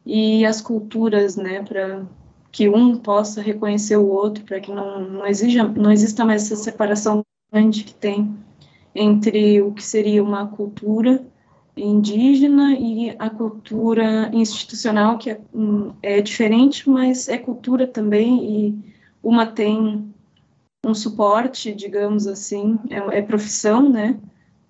e 0.07 0.47
as 0.47 0.61
culturas, 0.61 1.37
né, 1.37 1.63
para 1.65 2.07
que 2.53 2.69
um 2.69 2.97
possa 2.97 3.43
reconhecer 3.43 3.97
o 3.97 4.09
outro, 4.09 4.45
para 4.45 4.61
que 4.61 4.71
não, 4.71 5.01
não, 5.01 5.27
exija, 5.27 5.65
não 5.65 5.91
exista 5.91 6.25
mais 6.25 6.45
essa 6.45 6.63
separação 6.63 7.25
grande 7.53 7.83
que 7.83 7.95
tem 7.95 8.37
entre 8.95 9.61
o 9.63 9.73
que 9.73 9.83
seria 9.83 10.23
uma 10.23 10.47
cultura 10.47 11.27
indígena 11.79 12.73
e 12.75 13.15
a 13.19 13.31
cultura 13.31 14.31
institucional, 14.33 15.19
que 15.19 15.31
é, 15.31 15.41
hum, 15.55 15.93
é 16.03 16.21
diferente, 16.21 16.89
mas 16.89 17.29
é 17.29 17.39
cultura 17.39 17.87
também, 17.87 18.69
e 18.69 18.95
uma 19.23 19.47
tem 19.47 20.13
um 20.85 20.95
suporte, 20.95 21.75
digamos 21.75 22.27
assim, 22.27 22.79
é, 22.91 23.19
é 23.19 23.23
profissão, 23.23 23.89
né? 23.89 24.19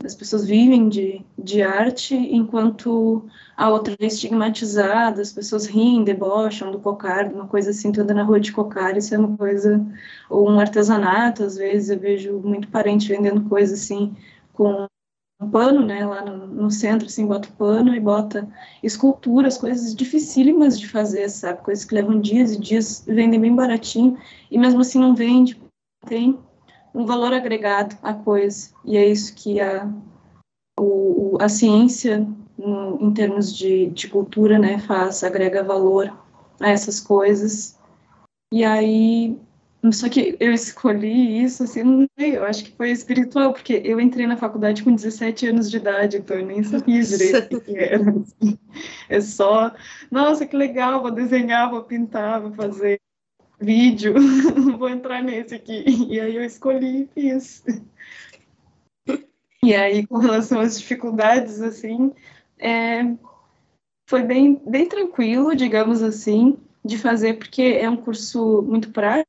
As 0.05 0.15
pessoas 0.15 0.47
vivem 0.47 0.89
de, 0.89 1.25
de 1.37 1.61
arte, 1.61 2.15
enquanto 2.15 3.25
a 3.57 3.69
outra 3.69 3.97
é 3.99 4.07
estigmatizada, 4.07 5.21
as 5.21 5.33
pessoas 5.33 5.67
riem, 5.67 6.05
debocham 6.05 6.71
do 6.71 6.79
cocar, 6.79 7.33
uma 7.33 7.49
coisa 7.49 7.71
assim, 7.71 7.91
toda 7.91 8.15
na 8.15 8.23
rua 8.23 8.39
de 8.39 8.53
cocar, 8.53 8.97
isso 8.97 9.15
é 9.15 9.19
uma 9.19 9.37
coisa, 9.37 9.85
ou 10.31 10.49
um 10.49 10.61
artesanato, 10.61 11.43
às 11.43 11.57
vezes 11.57 11.91
eu 11.91 11.99
vejo 11.99 12.39
muito 12.39 12.69
parente 12.69 13.09
vendendo 13.09 13.49
coisa 13.49 13.75
assim, 13.75 14.15
com 14.53 14.87
pano, 15.47 15.87
né, 15.87 16.05
lá 16.05 16.25
no, 16.25 16.47
no, 16.47 16.71
centro, 16.71 17.07
assim, 17.07 17.27
bota 17.27 17.49
pano 17.57 17.95
e 17.95 18.01
bota 18.01 18.49
esculturas, 18.83 19.57
coisas 19.57 19.95
dificílimas 19.95 20.79
de 20.79 20.89
fazer, 20.89 21.29
sabe, 21.29 21.63
coisas 21.63 21.85
que 21.85 21.95
levam 21.95 22.21
dias 22.21 22.53
e 22.53 22.61
dias, 22.61 23.05
vendem 23.07 23.41
bem 23.41 23.55
baratinho, 23.55 24.19
e 24.51 24.59
mesmo 24.59 24.81
assim 24.81 24.99
não 24.99 25.15
vende, 25.15 25.61
tem 26.07 26.39
um 26.93 27.07
valor 27.07 27.33
agregado 27.33 27.97
à 28.03 28.13
coisa, 28.13 28.71
e 28.85 28.97
é 28.97 29.07
isso 29.07 29.35
que 29.37 29.61
a, 29.61 29.89
o, 30.79 31.39
a 31.41 31.49
ciência, 31.49 32.27
no, 32.59 32.99
em 33.01 33.13
termos 33.15 33.57
de, 33.57 33.87
de 33.91 34.09
cultura, 34.09 34.59
né, 34.59 34.81
faz, 34.81 35.23
agrega 35.23 35.63
valor 35.63 36.13
a 36.61 36.69
essas 36.69 36.99
coisas, 36.99 37.79
e 38.53 38.65
aí 38.65 39.39
só 39.93 40.09
que 40.09 40.37
eu 40.41 40.53
escolhi 40.53 41.43
isso, 41.43 41.63
assim, 41.63 41.85
não 41.85 42.09
sei, 42.19 42.37
eu 42.37 42.45
acho 42.45 42.65
que 42.65 42.77
foi 42.77 42.91
espiritual, 42.91 43.53
porque 43.53 43.81
eu 43.85 44.01
entrei 44.01 44.27
na 44.27 44.37
faculdade 44.37 44.83
com 44.83 44.93
17 44.93 45.49
anos 45.49 45.71
de 45.71 45.77
idade, 45.77 46.17
então 46.17 46.37
eu 46.37 46.47
nem 46.47 46.63
sabia 46.65 47.01
direito 47.03 47.57
o 47.57 47.61
que 47.61 47.79
era. 47.79 48.11
Assim. 48.11 48.59
É 49.09 49.21
só, 49.21 49.73
nossa, 50.11 50.47
que 50.47 50.57
legal, 50.57 51.01
vou 51.01 51.13
desenhar, 51.13 51.71
vou 51.71 51.85
pintar, 51.85 52.41
vou 52.41 52.53
fazer 52.53 53.01
vídeo, 53.61 54.15
vou 54.77 54.89
entrar 54.89 55.23
nesse 55.23 55.55
aqui. 55.55 55.85
E 56.09 56.21
aí 56.21 56.35
eu 56.35 56.45
escolhi 56.45 57.09
e 57.15 57.21
fiz. 57.21 57.65
E 59.63 59.75
aí, 59.75 60.07
com 60.07 60.19
relação 60.19 60.61
às 60.61 60.79
dificuldades, 60.79 61.61
assim, 61.61 62.13
é, 62.59 63.03
foi 64.09 64.23
bem, 64.23 64.61
bem 64.67 64.89
tranquilo, 64.89 65.55
digamos 65.55 66.03
assim, 66.03 66.57
de 66.85 66.97
fazer, 66.97 67.35
porque 67.35 67.63
é 67.63 67.89
um 67.89 67.97
curso 67.97 68.63
muito 68.63 68.91
prático, 68.91 69.29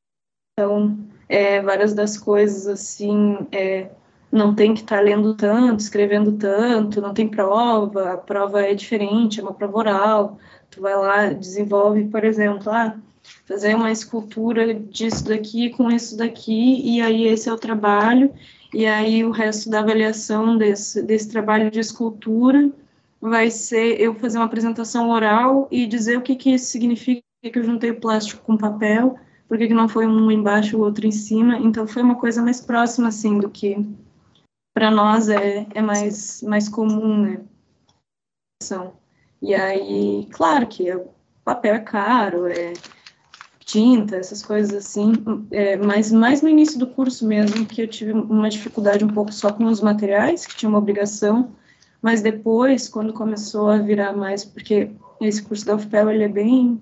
então, 0.60 0.98
é, 1.26 1.62
várias 1.62 1.94
das 1.94 2.18
coisas, 2.18 2.66
assim, 2.66 3.38
é, 3.50 3.88
não 4.30 4.54
tem 4.54 4.74
que 4.74 4.82
estar 4.82 4.98
tá 4.98 5.02
lendo 5.02 5.34
tanto, 5.34 5.80
escrevendo 5.80 6.32
tanto, 6.32 7.00
não 7.00 7.14
tem 7.14 7.26
prova, 7.26 8.12
a 8.12 8.16
prova 8.18 8.60
é 8.60 8.74
diferente, 8.74 9.40
é 9.40 9.42
uma 9.42 9.54
prova 9.54 9.78
oral, 9.78 10.38
tu 10.70 10.82
vai 10.82 10.94
lá, 10.94 11.32
desenvolve, 11.32 12.04
por 12.04 12.24
exemplo, 12.24 12.70
ah, 12.70 12.94
fazer 13.46 13.74
uma 13.74 13.90
escultura 13.90 14.74
disso 14.74 15.24
daqui 15.26 15.70
com 15.70 15.90
isso 15.90 16.14
daqui, 16.14 16.82
e 16.84 17.00
aí 17.00 17.26
esse 17.26 17.48
é 17.48 17.52
o 17.52 17.58
trabalho, 17.58 18.30
e 18.74 18.84
aí 18.84 19.24
o 19.24 19.30
resto 19.30 19.70
da 19.70 19.80
avaliação 19.80 20.58
desse, 20.58 21.02
desse 21.02 21.30
trabalho 21.30 21.70
de 21.70 21.80
escultura 21.80 22.70
vai 23.18 23.50
ser 23.50 23.98
eu 23.98 24.14
fazer 24.14 24.36
uma 24.36 24.44
apresentação 24.44 25.08
oral 25.08 25.68
e 25.70 25.86
dizer 25.86 26.18
o 26.18 26.22
que, 26.22 26.36
que 26.36 26.52
isso 26.52 26.66
significa, 26.66 27.22
que 27.42 27.58
eu 27.58 27.64
juntei 27.64 27.94
plástico 27.94 28.42
com 28.44 28.58
papel, 28.58 29.18
por 29.50 29.58
que, 29.58 29.66
não 29.74 29.88
foi 29.88 30.06
um 30.06 30.30
embaixo 30.30 30.78
o 30.78 30.80
outro 30.80 31.04
em 31.04 31.10
cima? 31.10 31.58
Então 31.58 31.84
foi 31.84 32.04
uma 32.04 32.14
coisa 32.14 32.40
mais 32.40 32.60
próxima, 32.60 33.08
assim, 33.08 33.40
do 33.40 33.50
que 33.50 33.84
para 34.72 34.92
nós 34.92 35.28
é, 35.28 35.66
é 35.74 35.82
mais, 35.82 36.40
mais 36.42 36.68
comum, 36.68 37.16
né? 37.22 37.40
E 39.42 39.52
aí, 39.52 40.28
claro 40.30 40.68
que 40.68 40.94
o 40.94 41.08
papel 41.44 41.74
é 41.74 41.80
caro, 41.80 42.46
é 42.46 42.74
tinta, 43.58 44.18
essas 44.18 44.40
coisas 44.40 44.72
assim, 44.72 45.14
é, 45.50 45.76
mas 45.76 46.12
mais 46.12 46.42
no 46.42 46.48
início 46.48 46.78
do 46.78 46.86
curso 46.86 47.26
mesmo, 47.26 47.66
que 47.66 47.82
eu 47.82 47.88
tive 47.88 48.12
uma 48.12 48.48
dificuldade 48.48 49.04
um 49.04 49.08
pouco 49.08 49.32
só 49.32 49.52
com 49.52 49.64
os 49.64 49.80
materiais, 49.80 50.46
que 50.46 50.54
tinha 50.54 50.68
uma 50.68 50.78
obrigação, 50.78 51.50
mas 52.00 52.22
depois, 52.22 52.88
quando 52.88 53.12
começou 53.12 53.68
a 53.68 53.78
virar 53.78 54.12
mais, 54.12 54.44
porque 54.44 54.92
esse 55.20 55.42
curso 55.42 55.66
da 55.66 55.74
UFPEL, 55.74 56.10
ele 56.10 56.22
é 56.22 56.28
bem 56.28 56.80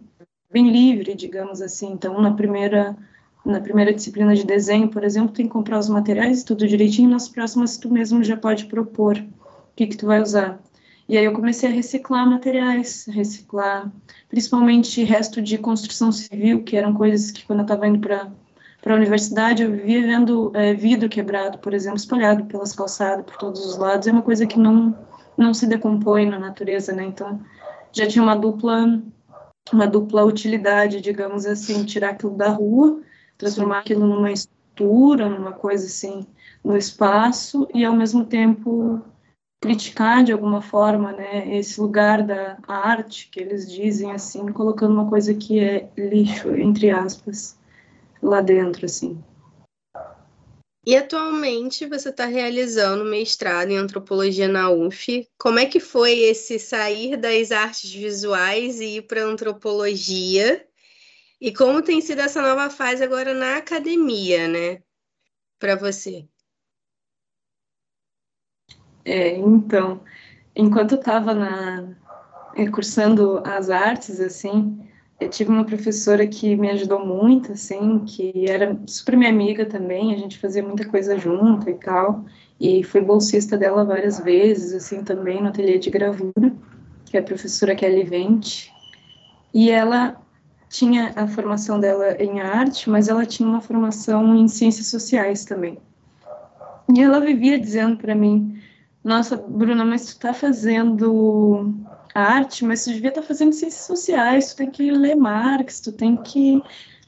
bem 0.50 0.70
livre, 0.70 1.14
digamos 1.14 1.61
assim. 1.61 1.92
Então, 1.92 2.20
na 2.20 2.32
primeira 2.32 2.96
na 3.44 3.61
primeira 3.61 3.94
disciplina 3.94 4.34
de 4.34 4.44
desenho, 4.44 4.90
por 4.90 5.02
exemplo, 5.02 5.32
tem 5.32 5.46
que 5.46 5.52
comprar 5.52 5.78
os 5.78 5.88
materiais, 5.88 6.42
tudo 6.42 6.66
direitinho, 6.66 7.08
nas 7.08 7.28
próximas 7.28 7.78
tu 7.78 7.90
mesmo 7.90 8.22
já 8.22 8.37
pode 8.37 8.66
propor 8.66 9.16
o 9.16 9.76
que 9.76 9.87
que 9.87 9.96
tu 9.96 10.06
vai 10.06 10.20
usar. 10.20 10.61
E 11.08 11.16
aí 11.16 11.24
eu 11.24 11.32
comecei 11.32 11.70
a 11.70 11.72
reciclar 11.72 12.28
materiais, 12.28 13.06
reciclar 13.06 13.90
principalmente 14.28 15.02
resto 15.02 15.40
de 15.40 15.56
construção 15.56 16.12
civil, 16.12 16.62
que 16.62 16.76
eram 16.76 16.92
coisas 16.92 17.30
que 17.30 17.46
quando 17.46 17.61
eu 17.61 17.64
estava 17.64 17.87
indo 17.87 18.00
para 18.00 18.30
para 18.80 18.94
a 18.94 18.96
universidade, 18.96 19.62
eu 19.62 19.72
vivia 19.72 20.02
vendo 20.02 20.52
é, 20.54 20.72
vidro 20.72 21.08
quebrado, 21.08 21.58
por 21.58 21.74
exemplo, 21.74 21.98
espalhado 21.98 22.44
pelas 22.44 22.72
calçadas, 22.72 23.24
por 23.24 23.37
todos 23.37 23.66
os 23.66 23.76
lados. 23.76 24.06
É 24.06 24.12
uma 24.12 24.22
coisa 24.22 24.46
que 24.46 24.58
não, 24.58 24.96
não 25.37 25.52
se 25.52 25.66
decompõe 25.66 26.26
na 26.26 26.38
natureza, 26.38 26.92
né? 26.92 27.04
Então, 27.04 27.40
já 27.92 28.06
tinha 28.06 28.22
uma 28.22 28.37
dupla 28.37 29.02
uma 29.72 29.87
dupla 29.87 30.24
utilidade, 30.24 31.00
digamos 31.00 31.46
assim, 31.46 31.85
tirar 31.85 32.11
aquilo 32.11 32.37
da 32.37 32.48
rua, 32.48 33.00
transformar 33.37 33.76
Sim. 33.76 33.81
aquilo 33.81 34.07
numa 34.07 34.33
estrutura, 34.33 35.28
numa 35.28 35.52
coisa 35.52 35.87
assim, 35.87 36.26
no 36.64 36.76
espaço, 36.76 37.68
e 37.74 37.85
ao 37.85 37.94
mesmo 37.94 38.24
tempo 38.24 39.00
criticar 39.61 40.22
de 40.22 40.33
alguma 40.33 40.62
forma, 40.62 41.12
né, 41.12 41.57
esse 41.57 41.81
lugar 41.81 42.22
da 42.22 42.59
arte, 42.66 43.28
que 43.31 43.40
eles 43.40 43.70
dizem 43.70 44.12
assim, 44.12 44.46
colocando 44.52 44.94
uma 44.94 45.09
coisa 45.09 45.35
que 45.35 45.59
é 45.59 45.88
lixo, 45.96 46.54
entre 46.54 46.90
aspas, 46.90 47.59
lá 48.22 48.40
dentro, 48.40 48.87
assim. 48.87 49.18
E 50.88 50.96
atualmente 50.96 51.85
você 51.85 52.09
está 52.09 52.24
realizando 52.24 53.05
mestrado 53.05 53.68
em 53.68 53.77
antropologia 53.77 54.48
na 54.48 54.70
UF. 54.70 55.29
Como 55.37 55.59
é 55.59 55.66
que 55.66 55.81
foi 55.81 56.20
esse 56.20 56.59
sair 56.59 57.18
das 57.18 57.53
artes 57.53 57.92
visuais 57.92 58.81
e 58.81 58.96
ir 58.96 59.03
para 59.03 59.22
antropologia? 59.22 60.66
E 61.38 61.53
como 61.53 61.83
tem 61.83 62.01
sido 62.01 62.20
essa 62.20 62.40
nova 62.40 62.70
fase 62.70 63.05
agora 63.05 63.35
na 63.35 63.59
academia, 63.59 64.48
né? 64.48 64.83
Para 65.59 65.77
você? 65.77 66.27
É, 69.05 69.37
então, 69.37 70.03
enquanto 70.57 70.92
eu 70.92 71.01
estava 71.01 71.35
na 71.35 71.98
cursando 72.72 73.42
as 73.44 73.68
artes, 73.68 74.18
assim, 74.20 74.88
eu 75.20 75.28
tive 75.28 75.50
uma 75.50 75.64
professora 75.64 76.26
que 76.26 76.54
me 76.57 76.70
ajudou 76.70 77.04
muito, 77.04 77.52
assim, 77.52 78.00
que 78.07 78.48
era 78.48 78.78
super 78.87 79.16
minha 79.16 79.31
amiga 79.31 79.66
também, 79.66 80.14
a 80.14 80.16
gente 80.16 80.38
fazia 80.38 80.62
muita 80.62 80.88
coisa 80.88 81.18
junto 81.18 81.68
e 81.68 81.74
tal, 81.74 82.24
e 82.61 82.85
fui 82.85 83.00
bolsista 83.00 83.57
dela 83.57 83.85
várias 83.85 84.20
vezes, 84.20 84.72
assim, 84.72 85.02
também 85.02 85.42
no 85.42 85.48
ateliê 85.48 85.78
de 85.78 85.90
gravura, 85.90 86.52
que 87.07 87.16
é 87.16 87.20
a 87.20 87.22
professora 87.22 87.74
Kelly 87.74 88.04
Vente, 88.04 88.72
e 89.52 89.70
ela 89.70 90.16
tinha 90.68 91.12
a 91.16 91.26
formação 91.26 91.81
dela 91.81 92.14
em 92.22 92.40
arte, 92.40 92.88
mas 92.88 93.09
ela 93.09 93.26
tinha 93.26 93.48
uma 93.48 93.61
formação 93.61 94.37
em 94.37 94.46
ciências 94.46 94.87
sociais 94.87 95.44
também. 95.44 95.78
E 96.94 97.00
ela 97.02 97.20
vivia 97.20 97.59
dizendo 97.59 97.96
para 97.96 98.14
mim, 98.14 98.61
nossa, 99.02 99.37
Bruna, 99.37 99.85
mas 99.85 100.14
tu 100.14 100.20
tá 100.20 100.33
fazendo 100.35 101.74
arte, 102.18 102.64
mas 102.64 102.85
tu 102.85 102.92
devia 102.92 103.09
estar 103.11 103.22
tá 103.22 103.26
fazendo 103.26 103.52
ciências 103.52 103.85
sociais, 103.85 104.52
tu 104.52 104.57
tem 104.57 104.70
que 104.70 104.90
ler 104.90 105.14
Marx, 105.16 105.81
tu 105.81 105.92
tem 105.92 106.16
que 106.16 106.62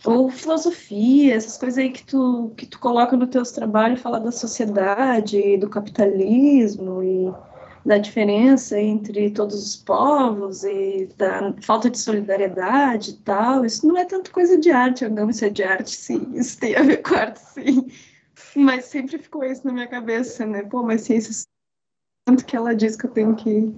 ou 0.04 0.30
filosofia, 0.30 1.34
essas 1.34 1.58
coisas 1.58 1.78
aí 1.78 1.90
que 1.90 2.04
tu 2.04 2.52
que 2.56 2.66
tu 2.66 2.78
coloca 2.78 3.16
nos 3.16 3.28
teus 3.28 3.50
trabalhos, 3.52 4.00
falar 4.00 4.18
da 4.18 4.32
sociedade, 4.32 5.58
do 5.58 5.68
capitalismo 5.68 7.02
e 7.02 7.32
da 7.84 7.98
diferença 7.98 8.78
entre 8.78 9.30
todos 9.30 9.62
os 9.62 9.76
povos 9.76 10.64
e 10.64 11.08
da 11.16 11.54
falta 11.62 11.90
de 11.90 11.98
solidariedade 11.98 13.12
e 13.12 13.16
tal. 13.18 13.64
Isso 13.64 13.86
não 13.86 13.96
é 13.96 14.04
tanto 14.04 14.32
coisa 14.32 14.58
de 14.58 14.70
arte, 14.70 15.04
ou 15.04 15.10
não, 15.10 15.30
isso 15.30 15.44
é 15.44 15.50
de 15.50 15.62
arte, 15.62 15.90
sim, 15.90 16.30
isso 16.34 16.58
tem 16.58 16.76
a 16.76 16.82
ver 16.82 16.98
com 16.98 17.14
arte, 17.14 17.40
sim. 17.40 17.86
Mas 18.56 18.86
sempre 18.86 19.18
ficou 19.18 19.44
isso 19.44 19.66
na 19.66 19.72
minha 19.72 19.86
cabeça, 19.88 20.46
né? 20.46 20.62
Pô, 20.62 20.82
mas 20.82 21.02
ciências, 21.02 21.46
tanto 22.26 22.44
que 22.44 22.56
ela 22.56 22.74
diz 22.74 22.96
que 22.96 23.06
eu 23.06 23.10
tenho 23.10 23.34
que 23.36 23.74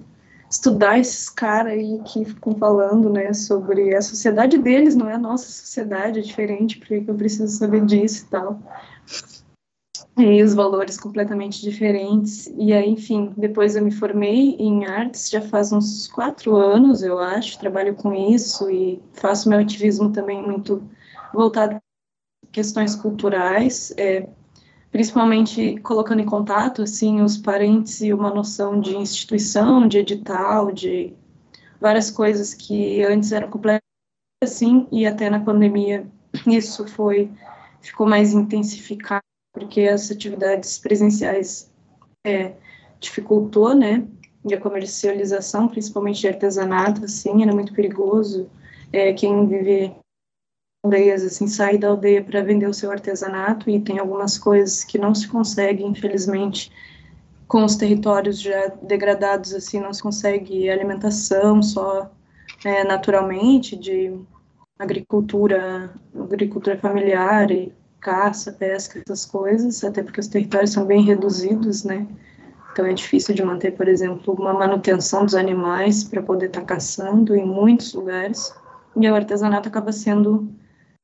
estudar 0.53 0.99
esses 0.99 1.29
caras 1.29 1.73
aí 1.73 1.99
que 2.05 2.23
ficam 2.25 2.55
falando, 2.55 3.09
né, 3.09 3.33
sobre 3.33 3.95
a 3.95 4.01
sociedade 4.01 4.57
deles, 4.59 4.95
não 4.95 5.09
é 5.09 5.15
a 5.15 5.17
nossa 5.17 5.49
sociedade, 5.49 6.19
é 6.19 6.21
diferente, 6.21 6.77
porque 6.77 7.03
eu 7.07 7.15
preciso 7.15 7.57
saber 7.57 7.83
disso 7.85 8.25
e 8.25 8.29
tal 8.29 8.59
e 10.15 10.43
os 10.43 10.53
valores 10.53 10.99
completamente 10.99 11.59
diferentes. 11.61 12.47
E 12.55 12.71
aí, 12.71 12.87
enfim, 12.87 13.33
depois 13.35 13.75
eu 13.75 13.83
me 13.83 13.91
formei 13.91 14.55
em 14.59 14.85
artes, 14.85 15.27
já 15.27 15.41
faz 15.41 15.71
uns 15.71 16.07
quatro 16.07 16.55
anos, 16.55 17.01
eu 17.01 17.17
acho, 17.17 17.59
trabalho 17.59 17.95
com 17.95 18.13
isso 18.13 18.69
e 18.69 19.01
faço 19.13 19.49
meu 19.49 19.57
ativismo 19.57 20.11
também 20.11 20.39
muito 20.39 20.87
voltado 21.33 21.79
questões 22.51 22.95
culturais, 22.95 23.91
é, 23.97 24.29
principalmente 24.93 25.79
colocando 25.79 26.21
em 26.21 26.25
contato, 26.25 26.83
assim, 26.83 27.19
os 27.23 27.35
parentes 27.35 27.99
e 27.99 28.13
uma 28.13 28.31
noção 28.31 28.79
de 28.79 28.95
instituição, 28.95 29.87
de 29.87 29.97
edital, 29.97 30.71
de 30.71 31.11
várias 31.81 32.11
coisas 32.11 32.53
que 32.53 33.03
antes 33.03 33.31
eram 33.31 33.49
completamente 33.49 33.81
assim, 34.43 34.87
e 34.91 35.07
até 35.07 35.31
na 35.31 35.39
pandemia 35.39 36.05
isso 36.45 36.87
foi, 36.87 37.31
ficou 37.81 38.07
mais 38.07 38.33
intensificado 38.33 39.23
porque 39.51 39.81
as 39.81 40.11
atividades 40.11 40.77
presenciais 40.77 41.71
é, 42.23 42.53
dificultou, 42.99 43.73
né? 43.73 44.05
E 44.45 44.53
a 44.53 44.61
comercialização, 44.61 45.67
principalmente 45.67 46.21
de 46.21 46.27
artesanato, 46.27 47.05
assim, 47.05 47.41
era 47.41 47.53
muito 47.53 47.73
perigoso. 47.73 48.47
É, 48.91 49.11
quem 49.13 49.47
vive 49.47 49.95
aldeias, 50.83 51.23
assim, 51.23 51.47
sai 51.47 51.77
da 51.77 51.87
aldeia 51.87 52.21
para 52.21 52.43
vender 52.43 52.67
o 52.67 52.73
seu 52.73 52.91
artesanato 52.91 53.69
e 53.69 53.79
tem 53.79 53.99
algumas 53.99 54.37
coisas 54.37 54.83
que 54.83 54.97
não 54.97 55.15
se 55.15 55.27
consegue, 55.29 55.83
infelizmente, 55.83 56.69
com 57.47 57.63
os 57.63 57.77
territórios 57.77 58.39
já 58.41 58.67
degradados, 58.81 59.53
assim, 59.53 59.79
não 59.79 59.93
se 59.93 60.01
consegue 60.01 60.69
alimentação 60.69 61.63
só 61.63 62.11
é, 62.65 62.83
naturalmente 62.83 63.77
de 63.77 64.13
agricultura, 64.77 65.93
agricultura 66.19 66.77
familiar 66.77 67.49
e 67.49 67.71
caça, 68.01 68.51
pesca, 68.51 69.01
essas 69.05 69.25
coisas, 69.25 69.81
até 69.85 70.03
porque 70.03 70.19
os 70.19 70.27
territórios 70.27 70.71
são 70.71 70.85
bem 70.85 71.03
reduzidos, 71.03 71.85
né? 71.85 72.05
Então 72.73 72.85
é 72.85 72.93
difícil 72.93 73.33
de 73.33 73.43
manter, 73.43 73.71
por 73.71 73.87
exemplo, 73.87 74.33
uma 74.33 74.51
manutenção 74.51 75.23
dos 75.23 75.35
animais 75.35 76.03
para 76.03 76.21
poder 76.21 76.47
estar 76.47 76.61
tá 76.61 76.65
caçando 76.65 77.35
em 77.35 77.45
muitos 77.45 77.93
lugares. 77.93 78.53
E 78.97 79.09
o 79.09 79.15
artesanato 79.15 79.69
acaba 79.69 79.91
sendo 79.91 80.51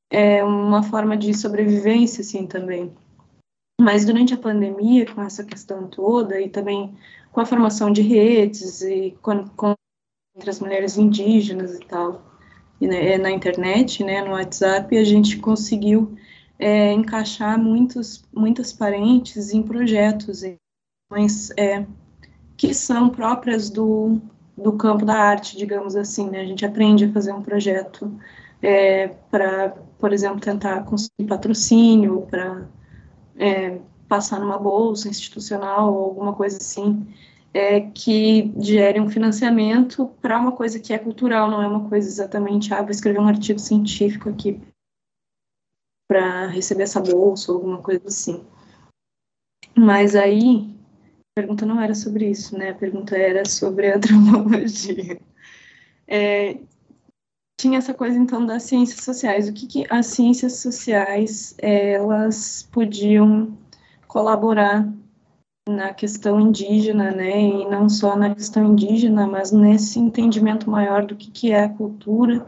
é, 0.10 0.44
uma 0.44 0.84
forma 0.84 1.16
de 1.16 1.34
sobrevivência, 1.34 2.22
assim, 2.22 2.48
também. 2.48 2.92
Mas 3.80 4.06
durante 4.06 4.34
a 4.34 4.38
pandemia, 4.38 5.06
com 5.06 5.22
essa 5.22 5.44
questão 5.44 5.88
toda, 5.88 6.40
e 6.40 6.50
também 6.50 6.96
com 7.32 7.40
a 7.40 7.46
formação 7.46 7.92
de 7.92 8.02
redes, 8.02 8.82
e 8.82 9.18
com, 9.22 9.48
com 9.50 9.74
entre 10.36 10.50
as 10.50 10.60
mulheres 10.60 10.98
indígenas 10.98 11.76
e 11.76 11.80
tal, 11.80 12.22
e, 12.80 12.88
né, 12.88 13.18
na 13.18 13.30
internet, 13.30 14.04
né, 14.04 14.22
no 14.22 14.32
WhatsApp, 14.32 14.98
a 14.98 15.04
gente 15.04 15.38
conseguiu 15.38 16.16
é, 16.58 16.92
encaixar 16.92 17.58
muitos, 17.58 18.24
muitas 18.34 18.72
parentes 18.72 19.54
em 19.54 19.62
projetos 19.62 20.44
mas, 21.10 21.50
é, 21.58 21.86
que 22.56 22.74
são 22.74 23.10
próprias 23.10 23.70
do, 23.70 24.22
do 24.56 24.74
campo 24.74 25.06
da 25.06 25.16
arte, 25.16 25.58
digamos 25.58 25.96
assim, 25.96 26.30
né? 26.30 26.42
A 26.42 26.46
gente 26.46 26.66
aprende 26.66 27.06
a 27.06 27.12
fazer 27.12 27.34
um 27.34 27.42
projeto 27.42 28.12
é, 28.62 29.08
para, 29.32 29.70
por 30.00 30.12
exemplo, 30.12 30.40
tentar 30.40 30.84
conseguir 30.84 31.28
patrocínio, 31.28 32.28
para 32.30 32.68
é, 33.38 33.80
passar 34.08 34.40
numa 34.40 34.58
bolsa 34.58 35.08
institucional 35.08 35.94
ou 35.94 36.06
alguma 36.06 36.34
coisa 36.34 36.58
assim, 36.58 37.08
é, 37.54 37.82
que 37.82 38.54
gere 38.60 39.00
um 39.00 39.10
financiamento 39.10 40.08
para 40.22 40.40
uma 40.40 40.52
coisa 40.52 40.80
que 40.80 40.94
é 40.94 41.00
cultural, 41.00 41.50
não 41.50 41.62
é 41.62 41.68
uma 41.68 41.88
coisa 41.90 42.08
exatamente, 42.08 42.74
ah, 42.74 42.82
vou 42.82 42.92
escrever 42.92 43.20
um 43.20 43.28
artigo 43.28 43.60
científico 43.60 44.30
aqui 44.30 44.60
para 46.08 46.48
receber 46.48 46.84
essa 46.84 47.00
bolsa 47.00 47.52
ou 47.52 47.58
alguma 47.60 47.82
coisa 47.82 48.08
assim. 48.08 48.44
Mas 49.78 50.16
aí, 50.16 50.76
a 51.38 51.42
pergunta 51.42 51.66
não 51.66 51.80
era 51.80 51.94
sobre 51.94 52.30
isso, 52.30 52.58
né? 52.58 52.72
A 52.72 52.76
pergunta 52.76 53.16
era 53.16 53.46
sobre 53.46 53.92
a 53.92 53.96
antropologia. 53.98 55.22
É, 56.08 56.58
tinha 57.60 57.78
essa 57.78 57.94
coisa, 57.94 58.18
então, 58.18 58.46
das 58.46 58.64
ciências 58.64 59.04
sociais. 59.04 59.50
O 59.50 59.54
que, 59.54 59.68
que 59.68 59.86
as 59.90 60.06
ciências 60.08 60.56
sociais, 60.58 61.54
elas 61.58 62.68
podiam 62.72 63.58
colaborar 64.08 64.88
na 65.68 65.94
questão 65.94 66.40
indígena, 66.40 67.12
né? 67.12 67.42
E 67.42 67.70
não 67.70 67.90
só 67.90 68.16
na 68.16 68.34
questão 68.34 68.64
indígena, 68.64 69.28
mas 69.28 69.52
nesse 69.52 70.00
entendimento 70.00 70.70
maior 70.70 71.06
do 71.06 71.18
que, 71.18 71.30
que 71.30 71.52
é 71.52 71.66
a 71.66 71.70
cultura 71.70 72.48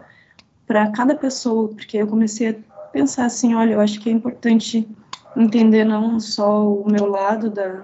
para 0.66 0.90
cada 0.92 1.14
pessoa, 1.14 1.68
porque 1.68 1.98
eu 1.98 2.08
comecei 2.08 2.50
a 2.50 2.56
pensar 2.94 3.26
assim, 3.26 3.54
olha, 3.54 3.74
eu 3.74 3.82
acho 3.82 4.00
que 4.00 4.10
é 4.10 4.14
importante 4.14 4.88
entender 5.36 5.84
não 5.84 6.22
só 6.22 6.66
o 6.74 6.90
meu 6.90 7.06
lado 7.06 7.50
da, 7.50 7.84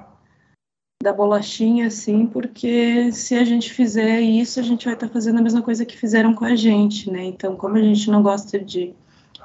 da 1.07 1.13
bolachinha, 1.13 1.87
assim, 1.87 2.25
porque 2.25 3.13
se 3.13 3.33
a 3.33 3.45
gente 3.45 3.73
fizer 3.73 4.19
isso, 4.19 4.59
a 4.59 4.63
gente 4.63 4.83
vai 4.83 4.93
estar 4.93 5.07
tá 5.07 5.13
fazendo 5.13 5.39
a 5.39 5.41
mesma 5.41 5.61
coisa 5.61 5.85
que 5.85 5.97
fizeram 5.97 6.33
com 6.33 6.43
a 6.43 6.53
gente, 6.53 7.09
né? 7.09 7.23
Então, 7.23 7.55
como 7.55 7.77
a 7.77 7.81
gente 7.81 8.11
não 8.11 8.21
gosta 8.21 8.59
de 8.59 8.93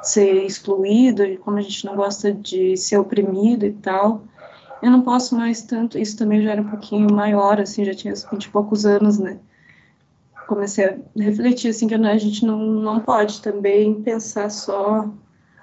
ser 0.02 0.44
excluído, 0.44 1.22
e 1.22 1.36
como 1.36 1.58
a 1.58 1.60
gente 1.60 1.84
não 1.86 1.94
gosta 1.94 2.32
de 2.32 2.76
ser 2.76 2.98
oprimido 2.98 3.64
e 3.64 3.70
tal, 3.74 4.24
eu 4.82 4.90
não 4.90 5.02
posso 5.02 5.36
mais 5.36 5.62
tanto, 5.62 5.96
isso 5.96 6.16
também 6.16 6.42
já 6.42 6.50
era 6.50 6.62
um 6.62 6.68
pouquinho 6.68 7.12
maior, 7.14 7.60
assim, 7.60 7.84
já 7.84 7.94
tinha 7.94 8.12
20 8.12 8.44
e 8.44 8.48
poucos 8.48 8.84
anos, 8.84 9.20
né? 9.20 9.38
Comecei 10.48 10.84
a 10.84 10.96
refletir, 11.16 11.68
assim, 11.68 11.86
que 11.86 11.94
a 11.94 12.18
gente 12.18 12.44
não, 12.44 12.58
não 12.58 12.98
pode 12.98 13.40
também 13.40 14.02
pensar 14.02 14.50
só 14.50 15.08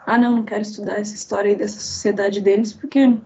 ah, 0.06 0.18
não, 0.18 0.38
não 0.38 0.44
quero 0.44 0.62
estudar 0.62 0.98
essa 0.98 1.14
história 1.14 1.52
aí 1.52 1.58
dessa 1.58 1.80
sociedade 1.80 2.40
deles, 2.40 2.72
porque 2.72 3.18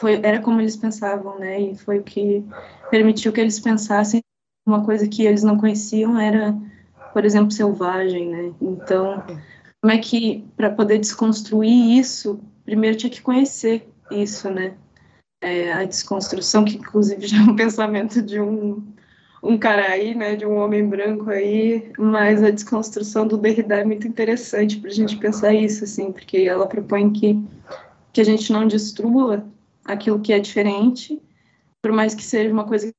foi, 0.00 0.18
era 0.22 0.40
como 0.40 0.60
eles 0.62 0.76
pensavam, 0.76 1.38
né? 1.38 1.60
E 1.60 1.76
foi 1.76 1.98
o 1.98 2.02
que 2.02 2.42
permitiu 2.90 3.32
que 3.32 3.40
eles 3.40 3.60
pensassem 3.60 4.22
uma 4.66 4.82
coisa 4.82 5.06
que 5.06 5.26
eles 5.26 5.42
não 5.42 5.58
conheciam 5.58 6.18
era, 6.18 6.56
por 7.12 7.24
exemplo, 7.24 7.50
selvagem, 7.50 8.30
né? 8.30 8.52
Então, 8.62 9.22
como 9.82 9.92
é 9.92 9.98
que 9.98 10.44
para 10.56 10.70
poder 10.70 10.98
desconstruir 10.98 11.98
isso, 11.98 12.40
primeiro 12.64 12.96
tinha 12.96 13.10
que 13.10 13.20
conhecer 13.20 13.86
isso, 14.10 14.48
né? 14.48 14.74
É, 15.42 15.72
a 15.72 15.84
desconstrução, 15.84 16.64
que 16.64 16.76
inclusive 16.76 17.26
já 17.26 17.38
é 17.38 17.42
um 17.42 17.54
pensamento 17.56 18.22
de 18.22 18.40
um 18.40 18.82
um 19.42 19.56
cara 19.56 19.90
aí, 19.90 20.14
né, 20.14 20.36
de 20.36 20.44
um 20.44 20.58
homem 20.58 20.86
branco 20.86 21.30
aí, 21.30 21.90
mas 21.98 22.42
a 22.42 22.50
desconstrução 22.50 23.26
do 23.26 23.38
Derrida 23.38 23.76
é 23.76 23.84
muito 23.86 24.06
interessante 24.06 24.78
para 24.78 24.90
a 24.90 24.92
gente 24.92 25.16
pensar 25.16 25.54
isso, 25.54 25.82
assim, 25.82 26.12
porque 26.12 26.40
ela 26.40 26.66
propõe 26.66 27.10
que, 27.10 27.42
que 28.12 28.20
a 28.20 28.24
gente 28.24 28.52
não 28.52 28.68
destrua 28.68 29.46
aquilo 29.84 30.20
que 30.20 30.32
é 30.32 30.38
diferente, 30.38 31.20
por 31.82 31.92
mais 31.92 32.14
que 32.14 32.22
seja 32.22 32.52
uma 32.52 32.66
coisa 32.66 32.88
que 32.88 32.94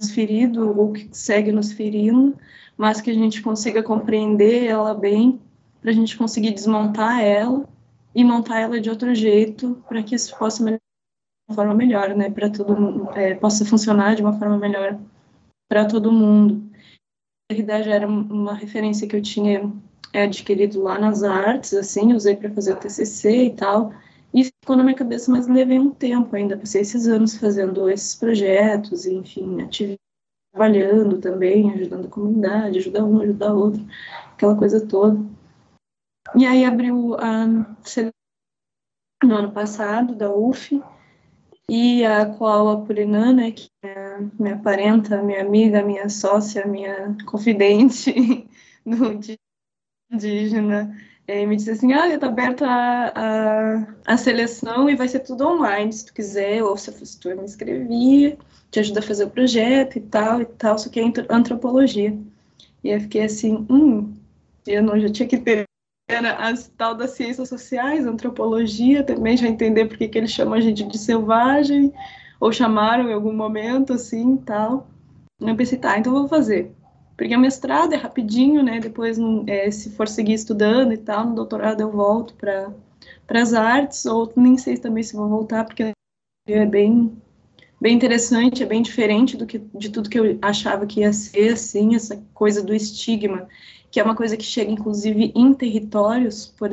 nos 0.00 0.10
ferido 0.10 0.78
ou 0.78 0.92
que 0.92 1.08
segue 1.12 1.52
nos 1.52 1.72
ferindo, 1.72 2.36
mas 2.76 3.00
que 3.00 3.10
a 3.10 3.14
gente 3.14 3.42
consiga 3.42 3.82
compreender 3.82 4.64
ela 4.64 4.94
bem, 4.94 5.40
para 5.80 5.90
a 5.90 5.94
gente 5.94 6.16
conseguir 6.16 6.50
desmontar 6.50 7.22
ela 7.22 7.66
e 8.14 8.24
montar 8.24 8.60
ela 8.60 8.80
de 8.80 8.90
outro 8.90 9.14
jeito, 9.14 9.82
para 9.88 10.02
que 10.02 10.14
isso 10.14 10.36
possa 10.36 10.62
melhorar 10.62 10.80
de 10.80 11.52
uma 11.52 11.54
forma 11.54 11.74
melhor, 11.74 12.14
né, 12.16 12.30
para 12.30 12.50
todo 12.50 13.10
é, 13.14 13.34
possa 13.34 13.64
funcionar 13.64 14.16
de 14.16 14.22
uma 14.22 14.38
forma 14.38 14.58
melhor 14.58 14.98
para 15.68 15.84
todo 15.84 16.12
mundo. 16.12 16.70
A 17.50 17.54
realidade 17.54 17.88
era 17.88 18.06
uma 18.08 18.54
referência 18.54 19.06
que 19.06 19.14
eu 19.14 19.22
tinha 19.22 19.72
é, 20.12 20.22
adquirido 20.24 20.82
lá 20.82 20.98
nas 20.98 21.22
artes, 21.22 21.74
assim, 21.74 22.14
usei 22.14 22.34
para 22.34 22.50
fazer 22.50 22.72
o 22.72 22.76
TCC 22.76 23.44
e 23.44 23.54
tal, 23.54 23.92
e 24.34 24.44
ficou 24.44 24.76
na 24.76 24.82
minha 24.84 24.96
cabeça, 24.96 25.30
mas 25.30 25.46
levei 25.46 25.78
um 25.78 25.90
tempo 25.90 26.34
ainda, 26.36 26.56
passei 26.56 26.82
esses 26.82 27.06
anos 27.06 27.36
fazendo 27.36 27.88
esses 27.88 28.14
projetos, 28.14 29.06
enfim, 29.06 29.62
atividades, 29.62 30.06
trabalhando 30.52 31.20
também, 31.20 31.70
ajudando 31.72 32.06
a 32.06 32.10
comunidade, 32.10 32.78
ajudar 32.78 33.04
um, 33.04 33.20
ajudar 33.20 33.52
outro, 33.52 33.86
aquela 34.32 34.56
coisa 34.56 34.86
toda. 34.86 35.18
E 36.34 36.46
aí 36.46 36.64
abriu 36.64 37.14
a 37.14 37.46
no 39.24 39.34
ano 39.34 39.52
passado, 39.52 40.14
da 40.14 40.30
UF, 40.30 40.82
e 41.68 42.04
a 42.04 42.26
qual 42.26 42.68
a 42.68 42.80
Purinan, 42.82 43.34
né, 43.34 43.50
que 43.50 43.68
é 43.82 44.18
minha 44.38 44.58
parenta, 44.58 45.22
minha 45.22 45.40
amiga, 45.40 45.82
minha 45.82 46.08
sócia, 46.08 46.66
minha 46.66 47.16
confidente 47.26 48.48
no 48.84 49.18
indígena, 50.10 50.96
é, 51.28 51.44
me 51.44 51.56
disse 51.56 51.70
assim, 51.70 51.92
olha, 51.92 52.14
está 52.14 52.28
aberta 52.28 52.66
a, 52.66 53.86
a, 54.06 54.16
seleção 54.16 54.88
e 54.88 54.94
vai 54.94 55.08
ser 55.08 55.20
tudo 55.20 55.46
online, 55.46 55.92
se 55.92 56.06
tu 56.06 56.14
quiser, 56.14 56.62
ou 56.62 56.76
se, 56.76 56.92
se 57.04 57.18
tu 57.18 57.28
me 57.28 57.42
inscrevia. 57.42 58.38
te 58.70 58.80
ajuda 58.80 59.00
a 59.00 59.02
fazer 59.02 59.24
o 59.24 59.30
projeto 59.30 59.96
e 59.96 60.00
tal 60.00 60.40
e 60.40 60.44
tal, 60.44 60.78
só 60.78 60.88
que 60.88 61.00
é 61.00 61.04
antropologia. 61.28 62.16
E 62.84 62.90
eu 62.90 63.00
fiquei 63.00 63.22
assim, 63.24 63.66
hum, 63.68 64.14
eu 64.66 64.82
não 64.82 64.98
já 65.00 65.08
tinha 65.08 65.28
que 65.28 65.38
ter 65.38 65.66
as 66.38 66.68
tal 66.68 66.94
das 66.94 67.10
ciências 67.10 67.48
sociais, 67.48 68.06
antropologia 68.06 69.02
também, 69.02 69.36
já 69.36 69.48
entender 69.48 69.86
por 69.86 69.98
que, 69.98 70.10
eles 70.16 70.30
chamam 70.30 70.54
a 70.54 70.60
gente 70.60 70.84
de 70.84 70.98
selvagem, 70.98 71.92
ou 72.38 72.52
chamaram 72.52 73.10
em 73.10 73.12
algum 73.12 73.32
momento, 73.32 73.92
assim, 73.92 74.36
tal. 74.36 74.86
Eu 75.40 75.56
pensei, 75.56 75.78
tá, 75.78 75.98
então 75.98 76.12
vou 76.12 76.28
fazer. 76.28 76.70
Porque 77.16 77.34
o 77.34 77.40
mestrado 77.40 77.94
é 77.94 77.96
rapidinho, 77.96 78.62
né, 78.62 78.78
depois, 78.78 79.18
é, 79.46 79.70
se 79.70 79.90
for 79.90 80.06
seguir 80.06 80.34
estudando 80.34 80.92
e 80.92 80.98
tal, 80.98 81.26
no 81.26 81.34
doutorado 81.34 81.80
eu 81.80 81.90
volto 81.90 82.34
para 82.34 83.40
as 83.40 83.54
artes, 83.54 84.04
ou 84.04 84.30
nem 84.36 84.58
sei 84.58 84.76
também 84.76 85.02
se 85.02 85.16
vou 85.16 85.28
voltar, 85.28 85.64
porque 85.64 85.92
é 86.46 86.66
bem 86.66 87.16
bem 87.80 87.94
interessante, 87.94 88.62
é 88.62 88.66
bem 88.66 88.82
diferente 88.82 89.36
do 89.36 89.46
que 89.46 89.58
de 89.58 89.90
tudo 89.90 90.08
que 90.08 90.18
eu 90.18 90.38
achava 90.40 90.86
que 90.86 91.00
ia 91.00 91.12
ser, 91.12 91.52
assim, 91.52 91.94
essa 91.94 92.22
coisa 92.32 92.62
do 92.62 92.74
estigma, 92.74 93.48
que 93.90 94.00
é 94.00 94.02
uma 94.02 94.16
coisa 94.16 94.36
que 94.36 94.44
chega, 94.44 94.70
inclusive, 94.70 95.32
em 95.34 95.52
territórios, 95.52 96.46
por 96.46 96.70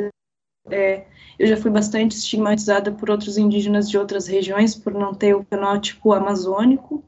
é, 0.69 1.06
eu 1.38 1.47
já 1.47 1.58
fui 1.58 1.69
bastante 1.69 2.15
estigmatizada 2.15 2.91
por 2.91 3.10
outros 3.10 3.38
indígenas 3.38 3.89
de 3.89 3.97
outras 3.97 4.27
regiões 4.27 4.75
por 4.75 4.93
não 4.93 5.13
ter 5.13 5.36
o 5.36 5.43
fenótipo 5.43 6.13
amazônico, 6.13 7.03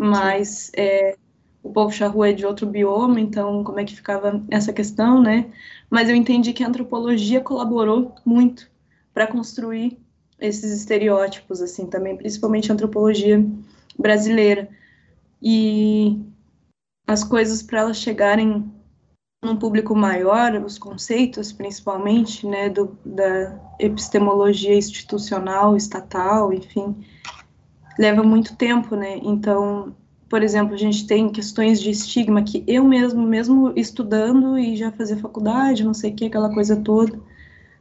mas 0.00 0.70
é, 0.76 1.16
o 1.62 1.70
povo 1.70 1.92
charrua 1.92 2.30
é 2.30 2.32
de 2.32 2.46
outro 2.46 2.66
bioma, 2.66 3.20
então 3.20 3.62
como 3.62 3.78
é 3.78 3.84
que 3.84 3.94
ficava 3.94 4.42
essa 4.50 4.72
questão, 4.72 5.20
né? 5.20 5.50
Mas 5.90 6.08
eu 6.08 6.14
entendi 6.14 6.52
que 6.52 6.64
a 6.64 6.68
antropologia 6.68 7.40
colaborou 7.40 8.14
muito 8.24 8.70
para 9.12 9.26
construir 9.26 9.98
esses 10.38 10.72
estereótipos, 10.72 11.60
assim, 11.60 11.86
também, 11.86 12.16
principalmente 12.16 12.70
a 12.70 12.74
antropologia 12.74 13.44
brasileira. 13.98 14.68
E 15.42 16.18
as 17.06 17.22
coisas 17.22 17.62
para 17.62 17.80
elas 17.80 17.98
chegarem 17.98 18.70
num 19.42 19.56
público 19.56 19.94
maior, 19.94 20.54
os 20.62 20.78
conceitos, 20.78 21.52
principalmente, 21.52 22.46
né, 22.46 22.68
do, 22.68 22.96
da 23.04 23.58
epistemologia 23.78 24.74
institucional, 24.74 25.76
estatal, 25.76 26.52
enfim, 26.52 27.04
leva 27.98 28.22
muito 28.22 28.54
tempo, 28.56 28.94
né? 28.94 29.18
Então, 29.22 29.94
por 30.30 30.44
exemplo, 30.44 30.74
a 30.74 30.78
gente 30.78 31.08
tem 31.08 31.28
questões 31.28 31.80
de 31.80 31.90
estigma 31.90 32.40
que 32.42 32.62
eu 32.64 32.84
mesmo, 32.84 33.20
mesmo 33.20 33.72
estudando 33.74 34.56
e 34.56 34.76
já 34.76 34.92
fazia 34.92 35.16
faculdade, 35.16 35.82
não 35.84 35.92
sei 35.92 36.12
o 36.12 36.14
que, 36.14 36.26
aquela 36.26 36.54
coisa 36.54 36.76
toda, 36.76 37.20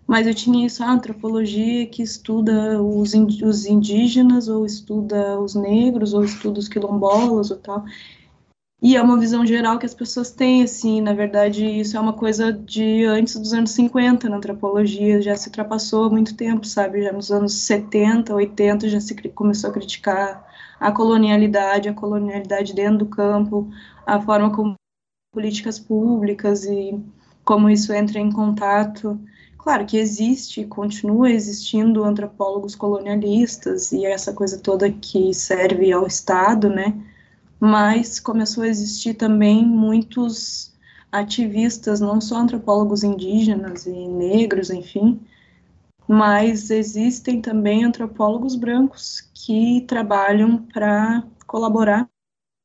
mas 0.08 0.26
eu 0.26 0.34
tinha 0.34 0.66
isso, 0.66 0.84
a 0.84 0.92
antropologia 0.92 1.86
que 1.86 2.02
estuda 2.02 2.82
os, 2.82 3.14
os 3.14 3.66
indígenas, 3.68 4.48
ou 4.48 4.66
estuda 4.66 5.40
os 5.40 5.54
negros, 5.54 6.16
ou 6.16 6.24
estuda 6.24 6.60
os 6.60 6.68
quilombolas, 6.68 7.52
ou 7.52 7.58
tal. 7.58 7.86
E 8.82 8.96
é 8.96 9.02
uma 9.02 9.20
visão 9.20 9.46
geral 9.46 9.78
que 9.78 9.86
as 9.86 9.94
pessoas 9.94 10.32
têm, 10.32 10.64
assim, 10.64 11.02
na 11.02 11.14
verdade, 11.14 11.64
isso 11.64 11.96
é 11.98 12.00
uma 12.00 12.14
coisa 12.14 12.52
de 12.52 13.06
antes 13.06 13.36
dos 13.36 13.54
anos 13.54 13.72
50 13.72 14.28
na 14.28 14.38
antropologia, 14.38 15.22
já 15.22 15.36
se 15.36 15.50
ultrapassou 15.50 16.06
há 16.06 16.10
muito 16.10 16.36
tempo, 16.36 16.66
sabe? 16.66 17.04
Já 17.04 17.12
nos 17.14 17.32
anos 17.32 17.54
70, 17.54 18.34
80 18.34 18.90
já 18.90 19.00
se 19.00 19.14
começou 19.30 19.70
a 19.70 19.74
criticar 19.74 20.49
a 20.80 20.92
colonialidade, 20.92 21.90
a 21.90 21.94
colonialidade 21.94 22.74
dentro 22.74 23.00
do 23.00 23.06
campo, 23.08 23.70
a 24.06 24.20
forma 24.22 24.52
como 24.56 24.76
políticas 25.32 25.80
públicas 25.80 26.66
e 26.66 27.00
como 27.44 27.70
isso 27.70 27.94
entra 27.94 28.20
em 28.20 28.32
contato 28.32 29.20
Claro 29.60 29.86
que 29.86 29.98
existe, 29.98 30.66
continua 30.66 31.30
existindo 31.30 32.06
antropólogos 32.06 32.76
colonialistas 32.76 33.92
e 33.92 34.06
essa 34.06 34.32
coisa 34.34 34.58
toda 34.58 34.90
que 34.90 35.34
serve 35.34 35.92
ao 35.92 36.08
Estado, 36.08 36.70
né? 36.70 36.98
Mas 37.60 38.22
começou 38.22 38.64
a 38.64 38.70
existir 38.70 39.16
também 39.16 39.66
muitos 39.66 40.74
ativistas, 41.12 42.00
não 42.00 42.22
só 42.22 42.38
antropólogos 42.38 43.04
indígenas 43.04 43.86
e 43.86 43.92
negros, 43.92 44.70
enfim, 44.70 45.20
mas 46.10 46.72
existem 46.72 47.40
também 47.40 47.84
antropólogos 47.84 48.56
brancos 48.56 49.22
que 49.32 49.82
trabalham 49.82 50.66
para 50.74 51.24
colaborar 51.46 52.10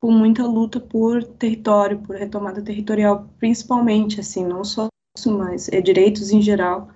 com 0.00 0.10
muita 0.10 0.46
luta 0.46 0.80
por 0.80 1.22
território, 1.22 1.98
por 1.98 2.16
retomada 2.16 2.62
territorial, 2.62 3.28
principalmente, 3.38 4.18
assim, 4.18 4.46
não 4.46 4.64
só 4.64 4.88
mas 5.26 5.68
é 5.68 5.80
direitos 5.82 6.30
em 6.32 6.40
geral, 6.40 6.88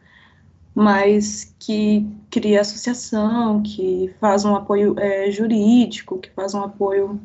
mas 0.74 1.54
que 1.58 2.06
cria 2.30 2.62
associação, 2.62 3.62
que 3.62 4.14
faz 4.18 4.46
um 4.46 4.56
apoio 4.56 4.98
é, 4.98 5.30
jurídico, 5.30 6.18
que 6.18 6.30
faz 6.30 6.54
um 6.54 6.62
apoio 6.62 7.20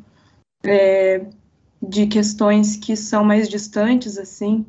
é, 0.66 1.26
de 1.82 2.08
questões 2.08 2.76
que 2.76 2.98
são 2.98 3.24
mais 3.24 3.48
distantes, 3.48 4.18
assim, 4.18 4.66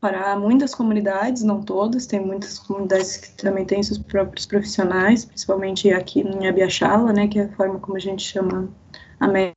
para 0.00 0.34
muitas 0.38 0.74
comunidades, 0.74 1.42
não 1.42 1.62
todas, 1.62 2.06
tem 2.06 2.24
muitas 2.24 2.58
comunidades 2.58 3.18
que 3.18 3.30
também 3.32 3.66
têm 3.66 3.82
seus 3.82 3.98
próprios 3.98 4.46
profissionais, 4.46 5.24
principalmente 5.24 5.90
aqui 5.90 6.20
em 6.20 6.48
Abiachala, 6.48 7.12
né, 7.12 7.28
que 7.28 7.38
é 7.38 7.44
a 7.44 7.52
forma 7.52 7.78
como 7.78 7.96
a 7.96 8.00
gente 8.00 8.22
chama 8.22 8.70
a 9.18 9.28
média. 9.28 9.52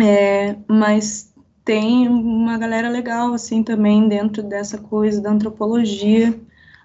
É, 0.00 0.56
mas 0.68 1.34
tem 1.64 2.08
uma 2.08 2.56
galera 2.56 2.88
legal, 2.88 3.34
assim, 3.34 3.62
também 3.62 4.08
dentro 4.08 4.42
dessa 4.42 4.78
coisa 4.78 5.20
da 5.20 5.30
antropologia, 5.30 6.38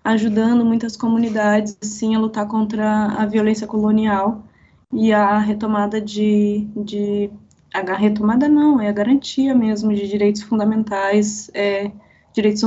ajudando 0.04 0.66
muitas 0.66 0.98
comunidades, 0.98 1.78
assim, 1.82 2.16
a 2.16 2.20
lutar 2.20 2.48
contra 2.48 3.06
a 3.08 3.26
violência 3.26 3.68
colonial 3.68 4.44
e 4.92 5.14
a 5.14 5.40
retomada 5.40 6.02
de, 6.02 6.68
de 6.76 7.30
a 7.74 7.96
retomada 7.96 8.50
não, 8.50 8.80
é 8.82 8.90
a 8.90 8.94
garantia 8.94 9.56
mesmo 9.56 9.94
de 9.94 10.08
direitos 10.08 10.42
fundamentais, 10.42 11.50
é, 11.54 11.92
direitos 12.34 12.64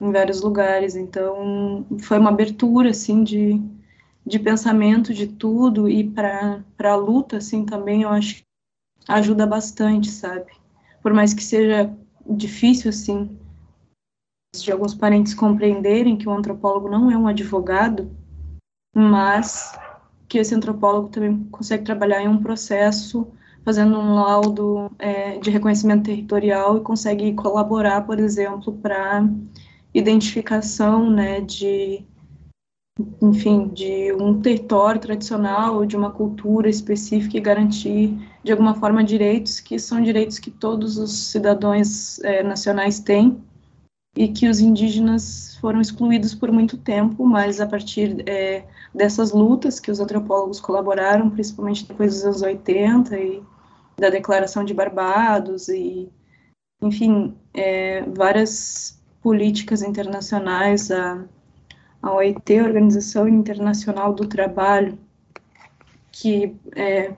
em 0.00 0.12
vários 0.12 0.42
lugares, 0.42 0.94
então 0.94 1.86
foi 2.00 2.18
uma 2.18 2.30
abertura, 2.30 2.90
assim, 2.90 3.24
de, 3.24 3.60
de 4.26 4.38
pensamento 4.38 5.14
de 5.14 5.26
tudo 5.26 5.88
e 5.88 6.08
para 6.08 6.62
a 6.78 6.96
luta, 6.96 7.38
assim, 7.38 7.64
também 7.64 8.02
eu 8.02 8.10
acho 8.10 8.36
que 8.36 8.44
ajuda 9.08 9.46
bastante, 9.46 10.10
sabe? 10.10 10.52
Por 11.02 11.12
mais 11.12 11.32
que 11.32 11.42
seja 11.42 11.94
difícil, 12.26 12.90
assim, 12.90 13.38
de 14.54 14.70
alguns 14.70 14.94
parentes 14.94 15.34
compreenderem 15.34 16.16
que 16.16 16.28
o 16.28 16.32
antropólogo 16.32 16.88
não 16.88 17.10
é 17.10 17.16
um 17.16 17.26
advogado, 17.26 18.10
mas 18.94 19.78
que 20.34 20.38
esse 20.38 20.52
antropólogo 20.52 21.10
também 21.10 21.44
consegue 21.44 21.84
trabalhar 21.84 22.20
em 22.20 22.26
um 22.26 22.42
processo 22.42 23.24
fazendo 23.64 23.96
um 23.96 24.14
laudo 24.14 24.90
é, 24.98 25.38
de 25.38 25.48
reconhecimento 25.48 26.06
territorial 26.06 26.76
e 26.76 26.80
consegue 26.80 27.32
colaborar, 27.34 28.04
por 28.04 28.18
exemplo, 28.18 28.72
para 28.72 29.24
identificação, 29.94 31.08
né, 31.08 31.40
de 31.40 32.04
enfim, 33.22 33.68
de 33.68 34.12
um 34.14 34.40
território 34.40 35.00
tradicional, 35.00 35.86
de 35.86 35.96
uma 35.96 36.10
cultura 36.10 36.68
específica 36.68 37.36
e 37.36 37.40
garantir, 37.40 38.18
de 38.42 38.50
alguma 38.50 38.74
forma, 38.74 39.04
direitos 39.04 39.60
que 39.60 39.78
são 39.78 40.02
direitos 40.02 40.40
que 40.40 40.50
todos 40.50 40.98
os 40.98 41.12
cidadãos 41.28 42.18
é, 42.24 42.42
nacionais 42.42 42.98
têm 42.98 43.40
e 44.16 44.26
que 44.26 44.48
os 44.48 44.58
indígenas 44.58 45.56
foram 45.60 45.80
excluídos 45.80 46.34
por 46.34 46.50
muito 46.50 46.76
tempo, 46.76 47.24
mas 47.24 47.60
a 47.60 47.66
partir 47.68 48.28
é, 48.28 48.64
dessas 48.94 49.32
lutas 49.32 49.80
que 49.80 49.90
os 49.90 50.00
antropólogos 50.00 50.60
colaboraram, 50.60 51.30
principalmente 51.30 51.86
depois 51.86 52.14
dos 52.14 52.24
anos 52.24 52.42
80 52.42 53.18
e 53.18 53.42
da 53.98 54.10
Declaração 54.10 54.64
de 54.64 54.74
Barbados 54.74 55.68
e, 55.68 56.08
enfim, 56.82 57.34
é, 57.52 58.02
várias 58.02 59.00
políticas 59.20 59.82
internacionais, 59.82 60.90
a 60.90 61.24
a 62.04 62.12
OIT, 62.12 62.60
Organização 62.60 63.26
Internacional 63.26 64.12
do 64.12 64.26
Trabalho, 64.26 64.98
que 66.12 66.54
é, 66.76 67.14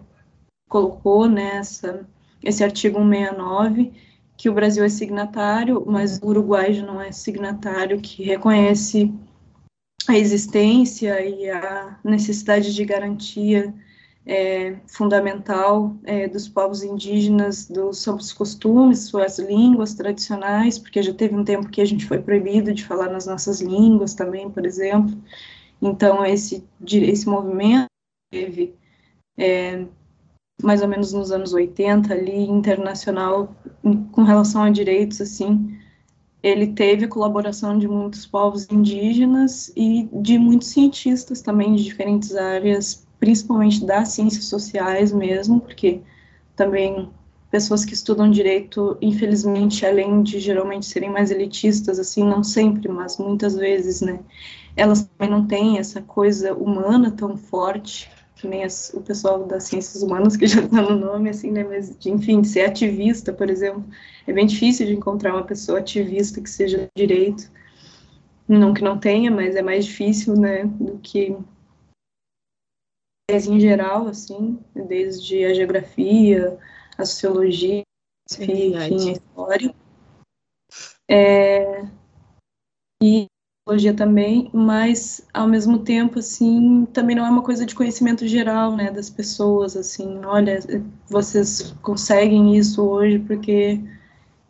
colocou 0.68 1.28
nessa 1.28 2.06
esse 2.40 2.62
artigo 2.62 2.98
169 3.00 3.92
que 4.36 4.48
o 4.48 4.54
Brasil 4.54 4.84
é 4.84 4.88
signatário, 4.88 5.82
mas 5.86 6.20
o 6.22 6.26
Uruguai 6.28 6.80
não 6.82 7.00
é 7.00 7.10
signatário, 7.10 8.00
que 8.00 8.22
reconhece 8.22 9.12
a 10.08 10.16
existência 10.16 11.20
e 11.24 11.50
a 11.50 11.98
necessidade 12.04 12.74
de 12.74 12.84
garantia 12.84 13.74
é, 14.26 14.76
fundamental 14.88 15.96
é, 16.04 16.26
dos 16.28 16.48
povos 16.48 16.82
indígenas, 16.82 17.68
dos 17.68 18.02
seus 18.02 18.32
costumes, 18.32 19.04
suas 19.08 19.38
línguas 19.38 19.94
tradicionais, 19.94 20.78
porque 20.78 21.02
já 21.02 21.14
teve 21.14 21.34
um 21.34 21.44
tempo 21.44 21.68
que 21.68 21.80
a 21.80 21.84
gente 21.84 22.04
foi 22.04 22.20
proibido 22.20 22.74
de 22.74 22.84
falar 22.84 23.08
nas 23.08 23.26
nossas 23.26 23.60
línguas 23.60 24.14
também, 24.14 24.50
por 24.50 24.66
exemplo. 24.66 25.16
Então, 25.80 26.24
esse, 26.24 26.64
esse 26.84 27.28
movimento 27.28 27.86
teve, 28.32 28.74
é, 29.38 29.84
mais 30.60 30.82
ou 30.82 30.88
menos 30.88 31.12
nos 31.12 31.30
anos 31.30 31.52
80, 31.52 32.12
ali, 32.12 32.48
internacional, 32.48 33.54
com 34.10 34.24
relação 34.24 34.62
a 34.62 34.70
direitos, 34.70 35.20
assim, 35.20 35.75
ele 36.46 36.68
teve 36.68 37.06
a 37.06 37.08
colaboração 37.08 37.76
de 37.76 37.88
muitos 37.88 38.24
povos 38.24 38.68
indígenas 38.70 39.72
e 39.76 40.08
de 40.12 40.38
muitos 40.38 40.68
cientistas 40.68 41.42
também 41.42 41.74
de 41.74 41.82
diferentes 41.82 42.36
áreas 42.36 43.04
principalmente 43.18 43.84
das 43.84 44.10
ciências 44.10 44.44
sociais 44.44 45.10
mesmo, 45.10 45.60
porque 45.60 46.02
também 46.54 47.10
pessoas 47.50 47.84
que 47.84 47.94
estudam 47.94 48.30
direito, 48.30 48.96
infelizmente, 49.00 49.84
além 49.84 50.22
de 50.22 50.38
geralmente 50.38 50.86
serem 50.86 51.10
mais 51.10 51.32
elitistas, 51.32 51.98
assim, 51.98 52.22
não 52.22 52.44
sempre, 52.44 52.88
mas 52.88 53.18
muitas 53.18 53.56
vezes, 53.56 54.00
né, 54.00 54.20
elas 54.76 55.02
também 55.04 55.34
não 55.34 55.46
têm 55.48 55.78
essa 55.78 56.00
coisa 56.00 56.54
humana 56.54 57.10
tão 57.10 57.36
forte, 57.36 58.08
que 58.36 58.46
nem 58.46 58.64
as, 58.64 58.92
o 58.92 59.00
pessoal 59.00 59.44
das 59.44 59.64
ciências 59.64 60.02
humanas, 60.02 60.36
que 60.36 60.46
já 60.46 60.62
está 60.62 60.82
no 60.82 60.96
nome, 60.96 61.30
assim, 61.30 61.50
né, 61.50 61.64
mas, 61.64 61.96
de, 61.98 62.10
enfim, 62.10 62.42
de 62.42 62.48
ser 62.48 62.66
ativista, 62.66 63.32
por 63.32 63.48
exemplo, 63.48 63.84
é 64.26 64.32
bem 64.32 64.46
difícil 64.46 64.86
de 64.86 64.94
encontrar 64.94 65.34
uma 65.34 65.44
pessoa 65.44 65.78
ativista 65.78 66.40
que 66.40 66.50
seja 66.50 66.86
direito, 66.94 67.50
não 68.46 68.74
que 68.74 68.82
não 68.82 68.98
tenha, 68.98 69.30
mas 69.30 69.56
é 69.56 69.62
mais 69.62 69.86
difícil, 69.86 70.36
né, 70.36 70.64
do 70.64 70.98
que 70.98 71.36
em 73.28 73.58
geral, 73.58 74.06
assim, 74.06 74.58
desde 74.74 75.44
a 75.44 75.52
geografia, 75.52 76.56
a 76.96 77.04
sociologia, 77.04 77.82
é 78.38 78.44
enfim, 78.44 78.76
a 78.76 79.12
história. 79.12 79.74
É, 81.08 81.82
e 83.02 83.26
a 83.68 83.94
também, 83.94 84.48
mas 84.52 85.26
ao 85.34 85.48
mesmo 85.48 85.80
tempo, 85.80 86.20
assim, 86.20 86.86
também 86.92 87.16
não 87.16 87.26
é 87.26 87.30
uma 87.30 87.42
coisa 87.42 87.66
de 87.66 87.74
conhecimento 87.74 88.24
geral, 88.26 88.76
né, 88.76 88.92
das 88.92 89.10
pessoas, 89.10 89.76
assim, 89.76 90.24
olha, 90.24 90.60
vocês 91.08 91.74
conseguem 91.82 92.56
isso 92.56 92.80
hoje 92.82 93.18
porque 93.18 93.80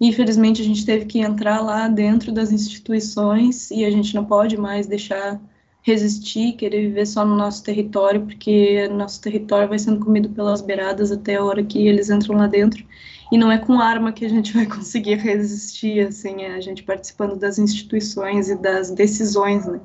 infelizmente 0.01 0.61
a 0.63 0.65
gente 0.65 0.85
teve 0.85 1.07
que 1.07 1.21
entrar 1.21 1.63
lá 1.63 1.89
dentro 1.89 2.31
das 2.33 2.53
instituições 2.53 3.71
e 3.71 3.85
a 3.87 3.91
gente 3.91 4.15
não 4.15 4.25
pode 4.25 4.57
mais 4.59 4.87
deixar 4.87 5.41
resistir, 5.83 6.53
querer 6.55 6.89
viver 6.89 7.07
só 7.07 7.25
no 7.25 7.37
nosso 7.37 7.63
território, 7.65 8.23
porque 8.27 8.89
nosso 8.89 9.21
território 9.23 9.69
vai 9.69 9.79
sendo 9.79 10.05
comido 10.05 10.29
pelas 10.31 10.61
beiradas 10.61 11.11
até 11.13 11.37
a 11.37 11.45
hora 11.45 11.65
que 11.65 11.87
eles 11.89 12.11
entram 12.11 12.37
lá 12.37 12.47
dentro. 12.47 12.85
E 13.31 13.37
não 13.37 13.51
é 13.51 13.59
com 13.59 13.81
arma 13.81 14.13
que 14.13 14.25
a 14.25 14.29
gente 14.29 14.53
vai 14.55 14.67
conseguir 14.67 15.17
resistir, 15.17 16.07
assim, 16.07 16.43
é 16.43 16.55
a 16.55 16.61
gente 16.61 16.83
participando 16.83 17.37
das 17.37 17.59
instituições 17.59 18.49
e 18.49 18.57
das 18.57 18.91
decisões, 18.91 19.67
né? 19.67 19.81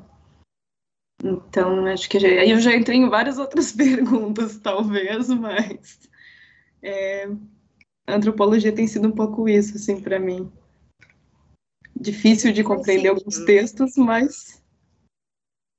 Então, 1.24 1.86
acho 1.86 2.08
que 2.08 2.18
aí 2.18 2.50
eu 2.50 2.60
já 2.60 2.74
entrei 2.74 2.98
em 2.98 3.08
várias 3.08 3.38
outras 3.38 3.70
perguntas, 3.72 4.58
talvez, 4.58 5.28
mas 5.28 6.00
é, 6.82 7.26
a 8.06 8.14
antropologia 8.14 8.74
tem 8.74 8.86
sido 8.86 9.08
um 9.08 9.12
pouco 9.12 9.48
isso, 9.48 9.76
assim, 9.76 10.00
para 10.00 10.18
mim. 10.18 10.50
Difícil 11.94 12.52
de 12.52 12.64
compreender 12.64 13.08
alguns 13.08 13.38
textos, 13.44 13.96
mas 13.96 14.60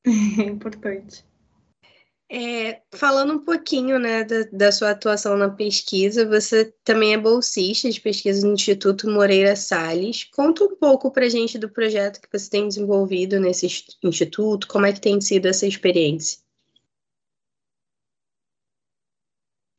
é 0.06 0.44
importante. 0.44 1.26
É, 2.36 2.82
falando 2.92 3.34
um 3.34 3.46
pouquinho 3.46 4.00
né, 4.00 4.24
da, 4.24 4.44
da, 4.52 4.72
sua 4.72 4.90
atuação 4.90 5.38
na 5.38 5.52
pesquisa, 5.52 6.28
você 6.28 6.74
também 6.84 7.14
é 7.14 7.18
bolsista 7.18 7.88
de 7.88 8.02
pesquisa 8.02 8.48
no 8.48 8.56
Instituto 8.56 9.08
Moreira 9.08 9.56
Salles. 9.56 10.24
Conta 10.24 10.64
um 10.64 10.76
pouco 10.76 11.12
para 11.12 11.30
gente 11.30 11.60
do 11.60 11.70
projeto 11.70 12.20
que 12.20 12.28
você 12.32 12.50
tem 12.50 12.68
desenvolvido 12.68 13.40
nesse 13.40 13.68
instituto, 14.04 14.68
como 14.68 14.88
é 14.88 14.92
que 14.92 15.00
tem 15.00 15.22
sido 15.22 15.46
essa 15.46 15.68
experiência? 15.68 16.40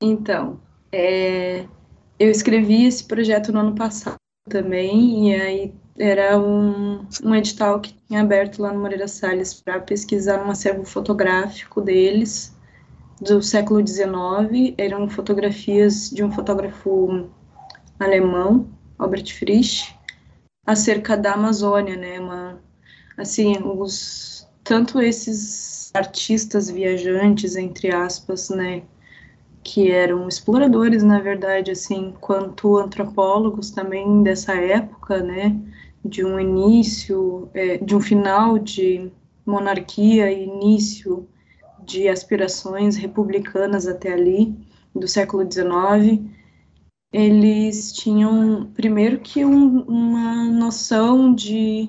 Então, 0.00 0.62
é, 0.92 1.66
eu 2.20 2.30
escrevi 2.30 2.86
esse 2.86 3.02
projeto 3.02 3.50
no 3.50 3.58
ano 3.58 3.74
passado 3.74 4.14
também, 4.48 5.32
e 5.32 5.34
aí 5.34 5.74
era 5.98 6.38
um, 6.38 7.06
um 7.22 7.34
edital 7.34 7.80
que 7.80 7.94
tinha 8.06 8.20
aberto 8.20 8.60
lá 8.60 8.72
no 8.72 8.80
Moreira 8.80 9.06
Salles 9.06 9.54
para 9.54 9.80
pesquisar 9.80 10.44
um 10.44 10.50
acervo 10.50 10.84
fotográfico 10.84 11.80
deles, 11.80 12.54
do 13.20 13.42
século 13.42 13.86
XIX. 13.86 14.74
Eram 14.76 15.08
fotografias 15.08 16.10
de 16.10 16.24
um 16.24 16.32
fotógrafo 16.32 17.28
alemão, 17.98 18.68
Albert 18.98 19.32
Frisch, 19.34 19.94
acerca 20.66 21.16
da 21.16 21.34
Amazônia, 21.34 21.96
né? 21.96 22.18
Uma, 22.18 22.60
assim, 23.16 23.56
os, 23.62 24.48
tanto 24.64 25.00
esses 25.00 25.90
artistas 25.94 26.68
viajantes, 26.68 27.54
entre 27.54 27.94
aspas, 27.94 28.50
né? 28.50 28.82
que 29.64 29.90
eram 29.90 30.28
exploradores, 30.28 31.02
na 31.02 31.18
verdade, 31.18 31.70
assim, 31.70 32.14
quanto 32.20 32.76
antropólogos 32.76 33.70
também 33.70 34.22
dessa 34.22 34.54
época, 34.54 35.22
né, 35.22 35.56
de 36.04 36.24
um 36.24 36.38
início, 36.38 37.48
é, 37.54 37.78
de 37.78 37.96
um 37.96 38.00
final 38.00 38.58
de 38.58 39.10
monarquia 39.46 40.30
e 40.30 40.44
início 40.44 41.28
de 41.84 42.08
aspirações 42.08 42.96
republicanas 42.96 43.86
até 43.86 44.12
ali, 44.12 44.54
do 44.94 45.08
século 45.08 45.50
XIX, 45.50 46.22
eles 47.12 47.92
tinham, 47.92 48.70
primeiro 48.74 49.20
que 49.20 49.44
um, 49.44 49.80
uma 49.82 50.44
noção 50.44 51.34
de, 51.34 51.88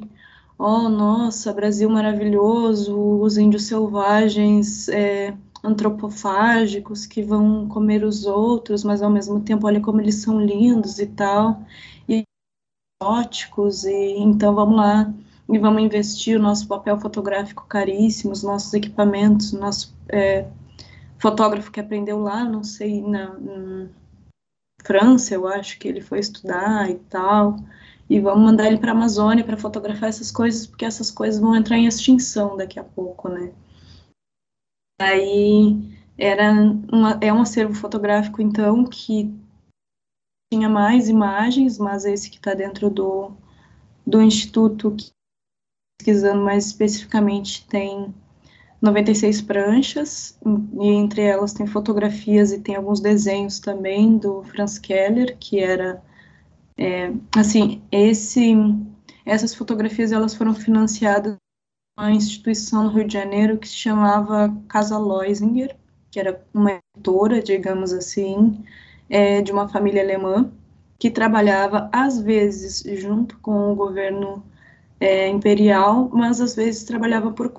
oh, 0.58 0.90
nossa, 0.90 1.54
Brasil 1.54 1.90
maravilhoso, 1.90 2.98
os 3.22 3.38
índios 3.38 3.64
selvagens 3.64 4.88
é, 4.90 5.36
antropofágicos 5.64 7.06
que 7.06 7.22
vão 7.22 7.68
comer 7.68 8.04
os 8.04 8.26
outros, 8.26 8.84
mas 8.84 9.02
ao 9.02 9.10
mesmo 9.10 9.40
tempo, 9.40 9.68
olha 9.68 9.82
como 9.82 10.02
eles 10.02 10.16
são 10.16 10.40
lindos 10.40 11.00
e 11.00 11.08
tal 11.08 11.62
exóticos, 13.06 13.84
e 13.84 14.18
então 14.18 14.56
vamos 14.56 14.78
lá 14.78 15.14
e 15.48 15.60
vamos 15.60 15.84
investir 15.84 16.38
o 16.38 16.42
nosso 16.42 16.68
papel 16.68 17.00
fotográfico 17.00 17.68
caríssimo, 17.68 18.34
os 18.34 18.42
nossos 18.42 18.74
equipamentos, 18.74 19.54
o 19.54 19.60
nosso 19.60 19.96
é, 20.10 20.48
fotógrafo 21.20 21.72
que 21.72 21.80
aprendeu 21.80 22.20
lá, 22.20 22.44
não 22.44 22.64
sei, 22.64 23.02
na, 23.02 23.34
na, 23.38 23.88
França, 24.84 25.34
eu 25.34 25.48
acho 25.48 25.80
que 25.80 25.88
ele 25.88 26.02
foi 26.02 26.20
estudar 26.20 26.90
e 26.90 26.96
tal, 26.96 27.58
e 28.10 28.20
vamos 28.20 28.44
mandar 28.44 28.68
ele 28.68 28.78
para 28.78 28.92
a 28.92 28.96
Amazônia 28.96 29.44
para 29.44 29.58
fotografar 29.58 30.10
essas 30.10 30.32
coisas, 30.32 30.68
porque 30.68 30.86
essas 30.86 31.10
coisas 31.10 31.40
vão 31.40 31.56
entrar 31.56 31.78
em 31.78 31.88
extinção 31.88 32.56
daqui 32.56 32.80
a 32.80 32.84
pouco, 32.84 33.30
né? 33.30 33.52
Aí 35.00 35.98
era 36.18 36.52
uma, 36.92 37.18
é 37.20 37.34
um 37.34 37.42
acervo 37.42 37.74
fotográfico, 37.74 38.42
então, 38.42 38.86
que 38.86 39.34
tinha 40.52 40.70
mais 40.70 41.10
imagens, 41.10 41.78
mas 41.78 42.06
esse 42.06 42.30
que 42.30 42.38
está 42.38 42.54
dentro 42.54 42.90
do, 42.90 43.32
do 44.06 44.22
Instituto, 44.22 44.96
pesquisando 45.98 46.42
mais 46.44 46.68
especificamente, 46.68 47.68
tem 47.68 48.14
96 48.82 49.42
pranchas, 49.42 50.38
e 50.80 50.88
entre 50.88 51.22
elas 51.24 51.54
tem 51.54 51.66
fotografias 51.66 52.52
e 52.52 52.60
tem 52.60 52.76
alguns 52.76 53.00
desenhos 53.00 53.60
também 53.60 54.18
do 54.18 54.44
Franz 54.44 54.78
Keller, 54.78 55.38
que 55.40 55.60
era, 55.60 56.04
é, 56.78 57.12
assim, 57.36 57.82
esse, 57.92 58.54
essas 59.26 59.56
fotografias 59.56 60.12
elas 60.12 60.36
foram 60.36 60.54
financiadas 60.54 61.36
uma 61.98 62.12
instituição 62.12 62.84
no 62.84 62.90
Rio 62.90 63.08
de 63.08 63.14
Janeiro 63.14 63.58
que 63.58 63.68
se 63.68 63.76
chamava 63.76 64.54
Casa 64.68 64.98
Loisinger, 64.98 65.76
que 66.12 66.20
era 66.20 66.46
uma 66.54 66.82
editora, 66.94 67.42
digamos 67.42 67.94
assim, 67.94 68.64
é, 69.10 69.42
de 69.42 69.52
uma 69.52 69.68
família 69.68 70.02
alemã 70.02 70.52
que 70.98 71.10
trabalhava 71.10 71.90
às 71.92 72.20
vezes 72.20 72.84
junto 73.00 73.38
com 73.40 73.72
o 73.72 73.76
governo 73.76 74.44
é, 75.00 75.28
imperial, 75.28 76.10
mas 76.14 76.40
às 76.42 76.56
vezes 76.56 76.84
trabalhava 76.84 77.32
por 77.32 77.50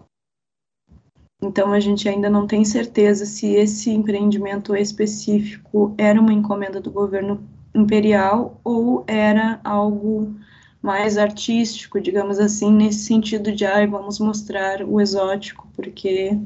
então 1.42 1.72
a 1.72 1.80
gente 1.80 2.08
ainda 2.08 2.30
não 2.30 2.46
tem 2.46 2.64
certeza 2.64 3.26
se 3.26 3.48
esse 3.54 3.90
empreendimento 3.90 4.74
específico 4.74 5.94
era 5.98 6.18
uma 6.18 6.32
encomenda 6.32 6.80
do 6.80 6.90
governo 6.90 7.46
imperial 7.74 8.58
ou 8.64 9.04
era 9.06 9.60
algo 9.62 10.34
mais 10.80 11.18
artístico, 11.18 12.00
digamos 12.00 12.38
assim, 12.38 12.72
nesse 12.72 13.00
sentido 13.00 13.52
de 13.52 13.66
ah, 13.66 13.84
vamos 13.86 14.18
mostrar 14.18 14.82
o 14.82 15.00
exótico, 15.00 15.68
porque 15.74 16.38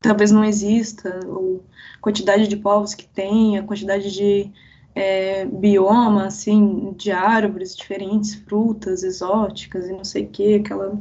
talvez 0.00 0.30
não 0.30 0.44
exista, 0.44 1.20
ou 1.26 1.64
quantidade 2.00 2.48
de 2.48 2.56
povos 2.56 2.94
que 2.94 3.06
tem, 3.06 3.58
a 3.58 3.62
quantidade 3.62 4.10
de 4.12 4.50
é, 4.94 5.44
bioma, 5.44 6.26
assim, 6.26 6.92
de 6.96 7.10
árvores 7.10 7.76
diferentes, 7.76 8.34
frutas 8.34 9.02
exóticas 9.02 9.88
e 9.88 9.92
não 9.92 10.04
sei 10.04 10.24
o 10.24 10.28
que, 10.28 10.54
aquela 10.56 10.98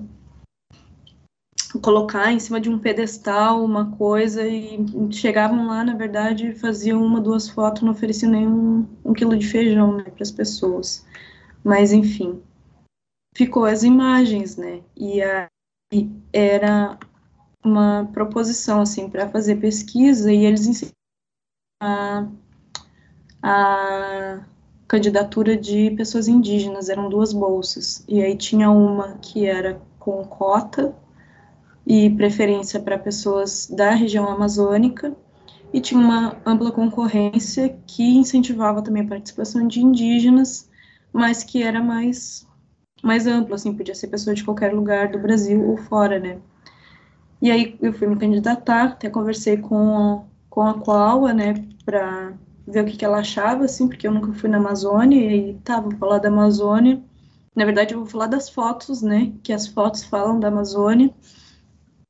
colocar 1.81 2.31
em 2.31 2.39
cima 2.39 2.59
de 2.59 2.69
um 2.69 2.79
pedestal 2.79 3.63
uma 3.63 3.91
coisa 3.97 4.47
e 4.47 4.79
chegavam 5.11 5.67
lá, 5.67 5.83
na 5.83 5.93
verdade, 5.93 6.53
faziam 6.53 7.03
uma, 7.03 7.19
duas 7.19 7.49
fotos, 7.49 7.83
não 7.83 7.91
ofereciam 7.91 8.31
nem 8.31 8.47
um, 8.47 9.13
quilo 9.13 9.37
de 9.37 9.47
feijão, 9.47 9.97
né, 9.97 10.03
para 10.03 10.23
as 10.23 10.31
pessoas. 10.31 11.05
Mas, 11.63 11.91
enfim, 11.91 12.41
ficou 13.35 13.65
as 13.65 13.83
imagens, 13.83 14.55
né, 14.55 14.81
e 14.95 15.21
aí 15.21 16.09
era 16.31 16.97
uma 17.67 18.09
proposição 18.13 18.81
assim 18.81 19.09
para 19.09 19.29
fazer 19.29 19.57
pesquisa 19.57 20.31
e 20.31 20.45
eles 20.45 20.65
ensinaram 20.65 20.93
a, 21.81 22.27
a 23.43 24.39
candidatura 24.87 25.57
de 25.57 25.91
pessoas 25.91 26.27
indígenas, 26.27 26.89
eram 26.89 27.09
duas 27.09 27.33
bolsas. 27.33 28.03
E 28.07 28.21
aí 28.21 28.35
tinha 28.35 28.71
uma 28.71 29.17
que 29.17 29.45
era 29.45 29.81
com 29.99 30.23
cota 30.23 30.95
e 31.85 32.09
preferência 32.11 32.79
para 32.79 32.97
pessoas 32.97 33.67
da 33.67 33.91
região 33.91 34.27
amazônica, 34.27 35.15
e 35.73 35.81
tinha 35.81 35.99
uma 35.99 36.37
ampla 36.45 36.71
concorrência 36.71 37.77
que 37.85 38.03
incentivava 38.03 38.81
também 38.81 39.03
a 39.03 39.07
participação 39.07 39.67
de 39.67 39.81
indígenas, 39.81 40.69
mas 41.11 41.43
que 41.43 41.61
era 41.63 41.81
mais 41.81 42.47
mais 43.03 43.27
amplo, 43.27 43.53
assim, 43.53 43.73
podia 43.75 43.93
ser 43.93 44.07
pessoa 44.07 44.33
de 44.33 44.43
qualquer 44.43 44.73
lugar 44.73 45.09
do 45.11 45.19
Brasil 45.19 45.63
ou 45.69 45.77
fora, 45.77 46.19
né? 46.19 46.39
E 47.41 47.51
aí 47.51 47.77
eu 47.81 47.93
fui 47.93 48.07
me 48.07 48.17
candidatar, 48.17 48.85
até 48.85 49.09
conversei 49.09 49.57
com, 49.57 50.25
com 50.49 50.61
a 50.61 50.73
Coaua, 50.73 51.33
né, 51.33 51.53
para 51.85 52.33
ver 52.67 52.83
o 52.83 52.85
que, 52.87 52.97
que 52.97 53.05
ela 53.05 53.19
achava, 53.19 53.65
assim, 53.65 53.87
porque 53.87 54.07
eu 54.07 54.11
nunca 54.11 54.33
fui 54.33 54.49
na 54.49 54.57
Amazônia, 54.57 55.19
e 55.35 55.53
tá, 55.63 55.79
vou 55.79 55.91
falar 55.93 56.17
da 56.17 56.29
Amazônia. 56.29 57.01
Na 57.55 57.65
verdade, 57.65 57.93
eu 57.93 57.99
vou 57.99 58.07
falar 58.07 58.27
das 58.27 58.49
fotos, 58.49 59.01
né, 59.01 59.33
que 59.43 59.53
as 59.53 59.67
fotos 59.67 60.03
falam 60.03 60.39
da 60.39 60.47
Amazônia 60.47 61.13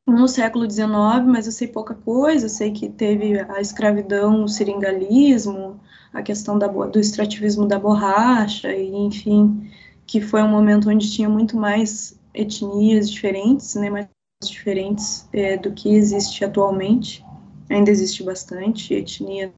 no 0.07 0.28
século 0.28 0.69
XIX, 0.69 1.25
mas 1.25 1.45
eu 1.45 1.51
sei 1.51 1.67
pouca 1.67 1.93
coisa, 1.93 2.47
sei 2.47 2.71
que 2.71 2.88
teve 2.89 3.39
a 3.39 3.59
escravidão, 3.59 4.45
o 4.45 4.47
seringalismo, 4.47 5.80
a 6.13 6.21
questão 6.23 6.57
da, 6.57 6.67
do 6.67 6.99
extrativismo 6.99 7.67
da 7.67 7.78
borracha, 7.78 8.73
e 8.73 8.95
enfim, 8.95 9.69
que 10.05 10.21
foi 10.21 10.41
um 10.41 10.47
momento 10.47 10.89
onde 10.89 11.11
tinha 11.11 11.28
muito 11.28 11.57
mais 11.57 12.17
etnias 12.34 13.09
diferentes, 13.09 13.75
né, 13.75 13.89
mais 13.89 14.07
diferentes 14.43 15.27
é, 15.33 15.57
do 15.57 15.71
que 15.73 15.89
existe 15.89 16.43
atualmente. 16.45 17.25
Ainda 17.69 17.91
existe 17.91 18.23
bastante 18.23 18.93
etnia 18.93 19.53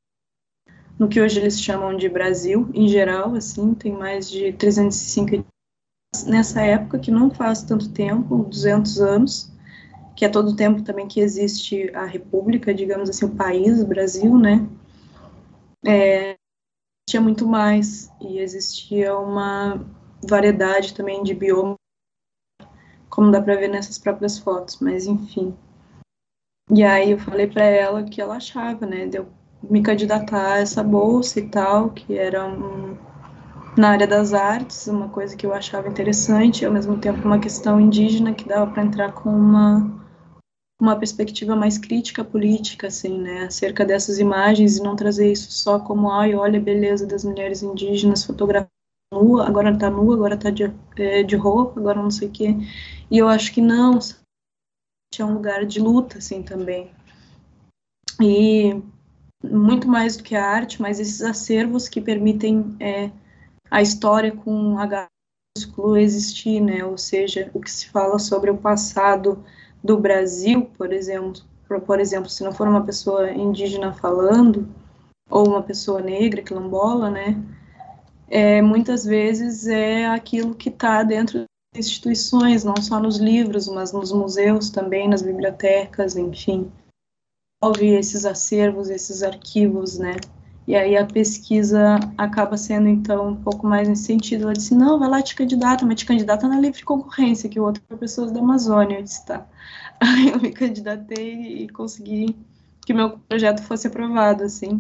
no 1.00 1.08
que 1.08 1.22
hoje 1.22 1.40
eles 1.40 1.62
chamam 1.62 1.96
de 1.96 2.10
Brasil, 2.10 2.70
em 2.74 2.88
geral, 2.88 3.34
assim, 3.34 3.74
tem 3.74 3.94
mais 3.94 4.30
de 4.30 4.52
305 4.52 5.28
etnias. 5.30 6.26
Nessa 6.26 6.62
época, 6.62 7.00
que 7.00 7.10
não 7.10 7.32
faz 7.32 7.64
tanto 7.64 7.90
tempo, 7.90 8.44
200 8.44 9.00
anos, 9.00 9.50
que 10.16 10.26
é 10.26 10.30
todo 10.30 10.50
o 10.50 10.56
tempo 10.56 10.82
também 10.82 11.08
que 11.08 11.22
existe 11.22 11.90
a 11.96 12.06
república, 12.06 12.74
digamos 12.74 13.10
assim, 13.10 13.26
o 13.26 13.36
país, 13.36 13.80
o 13.80 13.88
Brasil, 13.88 14.38
né, 14.38 14.68
é, 15.86 16.36
tinha 17.10 17.22
muito 17.22 17.48
mais, 17.48 18.12
e 18.20 18.40
existia 18.40 19.18
uma 19.18 19.86
variedade 20.28 20.94
também 20.94 21.24
de 21.24 21.34
biomas, 21.34 21.78
como 23.20 23.32
dá 23.32 23.42
para 23.42 23.58
ver 23.58 23.68
nessas 23.68 23.98
próprias 23.98 24.40
fotos, 24.40 24.78
mas 24.80 25.06
enfim. 25.06 25.54
E 26.72 26.82
aí 26.86 27.12
eu 27.12 27.20
falei 27.20 27.48
para 27.48 27.66
ela 27.66 28.02
que 28.02 28.22
ela 28.22 28.38
achava, 28.38 28.86
né, 28.86 29.08
de 29.08 29.18
eu 29.18 29.28
me 29.62 29.84
candidatar 29.84 30.54
a 30.54 30.60
essa 30.60 30.82
bolsa 30.82 31.38
e 31.42 31.50
tal, 31.50 31.90
que 31.90 32.18
era 32.18 32.48
um, 32.48 32.96
na 33.78 33.90
área 33.90 34.08
das 34.08 34.34
artes, 34.34 34.88
uma 34.88 35.10
coisa 35.10 35.36
que 35.36 35.46
eu 35.46 35.54
achava 35.54 35.90
interessante, 35.90 36.62
e 36.62 36.66
ao 36.66 36.72
mesmo 36.72 36.98
tempo 36.98 37.26
uma 37.26 37.40
questão 37.40 37.78
indígena 37.78 38.34
que 38.34 38.48
dava 38.48 38.72
para 38.72 38.84
entrar 38.84 39.12
com 39.12 39.30
uma 39.30 40.00
uma 40.82 40.96
perspectiva 40.96 41.58
mais 41.58 41.78
crítica 41.78 42.24
política, 42.24 42.88
assim, 42.88 43.20
né, 43.20 43.48
acerca 43.48 43.84
dessas 43.84 44.18
imagens 44.18 44.78
e 44.78 44.82
não 44.82 44.96
trazer 44.96 45.30
isso 45.30 45.52
só 45.52 45.78
como, 45.78 46.10
ai, 46.10 46.34
olha 46.34 46.58
a 46.58 46.64
beleza 46.64 47.06
das 47.06 47.26
mulheres 47.26 47.62
indígenas 47.62 48.24
fotografadas 48.24 48.79
nua, 49.12 49.48
agora 49.48 49.78
tá 49.78 49.90
nua, 49.90 50.16
agora 50.16 50.38
tá 50.38 50.50
de, 50.50 50.72
é, 50.98 51.24
de 51.24 51.36
roupa, 51.36 51.80
agora 51.80 52.02
não 52.02 52.12
sei 52.12 52.28
o 52.28 52.32
quê. 52.32 52.56
E 53.10 53.18
eu 53.18 53.28
acho 53.28 53.52
que 53.52 53.62
não, 53.62 54.00
é 55.18 55.26
um 55.26 55.34
lugar 55.34 55.66
de 55.66 55.80
luta, 55.80 56.20
assim, 56.20 56.44
também. 56.44 56.92
E 58.22 58.82
muito 59.44 59.88
mais 59.88 60.18
do 60.18 60.24
que 60.24 60.36
a 60.36 60.46
arte, 60.46 60.82
mas 60.82 61.00
esses 61.00 61.22
acervos 61.22 61.88
que 61.88 62.02
permitem 62.02 62.76
é, 62.80 63.10
a 63.72 63.82
história 63.82 64.32
com 64.32 64.78
H 64.78 65.08
existir, 65.98 66.62
né? 66.62 66.86
Ou 66.86 66.98
seja, 66.98 67.50
o 67.54 67.60
que 67.60 67.72
se 67.72 67.90
fala 67.90 68.20
sobre 68.20 68.52
o 68.52 68.58
passado 68.58 69.44
do 69.84 69.98
Brasil, 69.98 70.70
por 70.78 70.94
exemplo, 70.94 71.42
por, 71.68 71.82
por 71.82 72.00
exemplo, 72.00 72.30
se 72.30 72.44
não 72.44 72.52
for 72.52 72.68
uma 72.68 72.86
pessoa 72.86 73.32
indígena 73.32 73.94
falando 73.94 74.68
ou 75.30 75.48
uma 75.48 75.64
pessoa 75.64 76.02
negra, 76.02 76.42
quilombola, 76.42 77.10
né? 77.10 77.42
É, 78.30 78.62
muitas 78.62 79.04
vezes 79.04 79.68
é 79.68 80.06
aquilo 80.06 80.54
que 80.54 80.70
está 80.70 81.04
dentro 81.04 81.40
das 81.74 81.86
instituições, 81.86 82.64
não 82.64 82.76
só 82.78 83.00
nos 83.00 83.18
livros, 83.18 83.68
mas 83.68 83.92
nos 83.92 84.12
museus 84.12 84.70
também, 84.70 85.10
nas 85.10 85.22
bibliotecas, 85.22 86.16
enfim. 86.16 86.72
Houve 87.62 87.88
esses 87.88 88.26
acervos, 88.26 88.90
esses 88.90 89.24
arquivos, 89.24 89.98
né? 89.98 90.16
E 90.68 90.76
aí 90.76 90.96
a 90.96 91.06
pesquisa 91.06 92.00
acaba 92.16 92.56
sendo, 92.56 92.88
então, 92.88 93.30
um 93.30 93.36
pouco 93.36 93.66
mais 93.66 93.90
nesse 93.90 94.04
sentido. 94.04 94.44
Ela 94.44 94.54
disse, 94.54 94.76
não, 94.76 95.00
vai 95.00 95.10
lá 95.10 95.22
te 95.22 95.36
candidata, 95.36 95.84
mas 95.86 96.00
te 96.00 96.06
candidata 96.06 96.48
na 96.48 96.60
livre 96.60 96.84
concorrência, 96.84 97.50
que 97.50 97.60
o 97.60 97.64
outro 97.64 97.82
é 97.90 97.96
pessoas 97.96 98.32
da 98.32 98.40
Amazônia. 98.40 99.00
Eu 99.00 99.04
disse, 99.04 99.26
tá. 99.26 99.48
Aí 100.00 100.30
eu 100.30 100.40
me 100.40 100.52
candidatei 100.52 101.64
e 101.64 101.70
consegui 101.70 102.36
que 102.86 102.94
meu 102.94 103.18
projeto 103.18 103.64
fosse 103.64 103.88
aprovado, 103.88 104.44
assim 104.44 104.80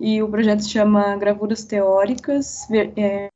e 0.00 0.22
o 0.22 0.28
projeto 0.28 0.62
se 0.62 0.70
chama 0.70 1.16
Gravuras 1.16 1.64
Teóricas, 1.64 2.66
ver, 2.70 2.92
é, 2.96 3.28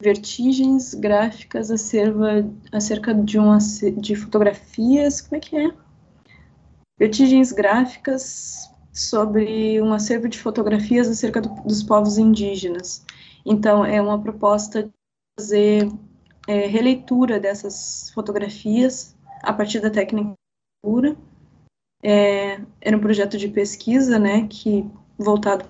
Vertigens 0.00 0.92
Gráficas 0.92 1.70
acerva, 1.70 2.44
acerca 2.72 3.14
de, 3.14 3.38
um, 3.38 3.56
de 3.96 4.14
fotografias, 4.14 5.20
como 5.20 5.36
é 5.36 5.40
que 5.40 5.56
é? 5.56 5.70
Vertigens 6.98 7.52
Gráficas 7.52 8.70
sobre 8.92 9.80
um 9.80 9.92
acervo 9.92 10.28
de 10.28 10.38
fotografias 10.38 11.08
acerca 11.08 11.40
do, 11.40 11.48
dos 11.62 11.82
povos 11.82 12.18
indígenas. 12.18 13.04
Então, 13.46 13.84
é 13.84 14.00
uma 14.00 14.20
proposta 14.20 14.84
de 14.84 14.92
fazer 15.38 15.88
é, 16.46 16.66
releitura 16.66 17.40
dessas 17.40 18.10
fotografias 18.10 19.16
a 19.42 19.52
partir 19.52 19.80
da 19.80 19.90
técnica. 19.90 20.34
É, 22.02 22.60
era 22.80 22.96
um 22.96 23.00
projeto 23.00 23.38
de 23.38 23.48
pesquisa, 23.48 24.18
né, 24.18 24.46
que 24.48 24.86
voltado 25.18 25.68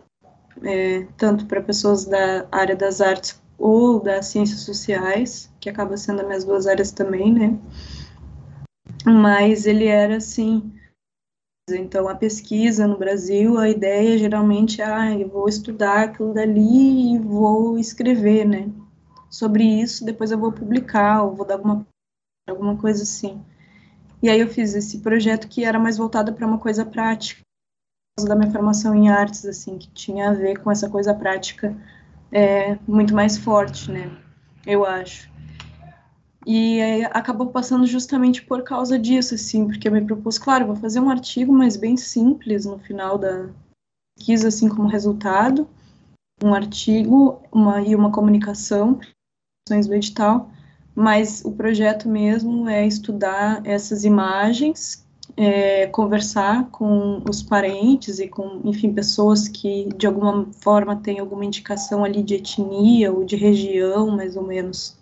é, 0.63 1.07
tanto 1.17 1.47
para 1.47 1.63
pessoas 1.63 2.05
da 2.05 2.47
área 2.51 2.77
das 2.77 3.01
artes 3.01 3.41
ou 3.59 4.01
das 4.01 4.27
ciências 4.27 4.61
sociais, 4.61 5.51
que 5.61 5.69
acaba 5.69 5.97
sendo 5.97 6.21
as 6.21 6.27
minhas 6.27 6.45
duas 6.45 6.67
áreas 6.67 6.91
também, 6.91 7.33
né? 7.33 7.59
Mas 9.05 9.67
ele 9.67 9.87
era 9.87 10.17
assim. 10.17 10.73
Então, 11.71 12.09
a 12.09 12.15
pesquisa 12.15 12.87
no 12.87 12.99
Brasil, 12.99 13.57
a 13.57 13.71
ideia 13.71 14.19
geralmente 14.19 14.83
é, 14.83 14.85
ah, 14.85 15.19
eu 15.19 15.29
vou 15.29 15.49
estudar 15.49 16.05
aquilo 16.05 16.35
dali 16.35 17.15
e 17.15 17.19
vou 17.19 17.79
escrever, 17.79 18.45
né? 18.45 18.71
Sobre 19.31 19.65
isso, 19.65 20.05
depois 20.05 20.31
eu 20.31 20.39
vou 20.39 20.53
publicar, 20.53 21.23
ou 21.23 21.35
vou 21.35 21.47
dar 21.47 21.55
alguma, 21.55 21.87
alguma 22.49 22.77
coisa 22.77 23.03
assim. 23.03 23.43
E 24.23 24.29
aí 24.29 24.41
eu 24.41 24.49
fiz 24.49 24.75
esse 24.75 25.01
projeto 25.01 25.49
que 25.49 25.65
era 25.65 25.79
mais 25.79 25.97
voltado 25.97 26.33
para 26.35 26.47
uma 26.47 26.59
coisa 26.59 26.85
prática, 26.85 27.44
da 28.23 28.37
minha 28.37 28.51
formação 28.53 28.95
em 28.95 29.09
artes, 29.09 29.45
assim, 29.45 29.77
que 29.77 29.89
tinha 29.89 30.31
a 30.31 30.33
ver 30.33 30.61
com 30.61 30.71
essa 30.71 30.89
coisa 30.89 31.13
prática 31.13 31.77
é, 32.31 32.79
muito 32.87 33.13
mais 33.13 33.37
forte, 33.37 33.91
né? 33.91 34.17
Eu 34.65 34.85
acho. 34.85 35.29
E 36.47 36.81
acabou 37.07 37.49
passando 37.49 37.87
justamente 37.87 38.43
por 38.43 38.63
causa 38.63 38.99
disso, 38.99 39.35
assim, 39.35 39.67
porque 39.67 39.89
eu 39.89 39.93
me 39.93 40.01
propus, 40.01 40.39
claro, 40.39 40.67
vou 40.67 40.77
fazer 40.77 41.01
um 41.01 41.11
artigo, 41.11 41.53
mas 41.53 41.77
bem 41.77 41.97
simples 41.97 42.67
no 42.67 42.79
final 42.79 43.19
da 43.19 43.49
pesquisa, 44.17 44.49
assim, 44.49 44.69
como 44.69 44.87
resultado, 44.87 45.69
um 46.43 46.55
artigo 46.55 47.43
uma, 47.51 47.81
e 47.81 47.97
uma 47.97 48.13
comunicação, 48.13 49.01
do 49.69 49.95
edital, 49.95 50.51
mas 50.95 51.43
o 51.45 51.51
projeto 51.51 52.09
mesmo 52.09 52.69
é 52.69 52.87
estudar 52.87 53.63
essas 53.65 54.05
imagens 54.05 55.04
é, 55.37 55.87
conversar 55.89 56.69
com 56.71 57.23
os 57.29 57.43
parentes 57.43 58.19
e 58.19 58.29
com, 58.29 58.61
enfim, 58.65 58.93
pessoas 58.93 59.49
que 59.49 59.89
de 59.97 60.07
alguma 60.07 60.47
forma 60.53 60.97
têm 60.97 61.19
alguma 61.19 61.45
indicação 61.45 62.05
ali 62.05 62.23
de 62.23 62.35
etnia 62.35 63.13
ou 63.13 63.25
de 63.25 63.37
região, 63.37 64.11
mais 64.11 64.37
ou 64.37 64.45
menos, 64.45 64.97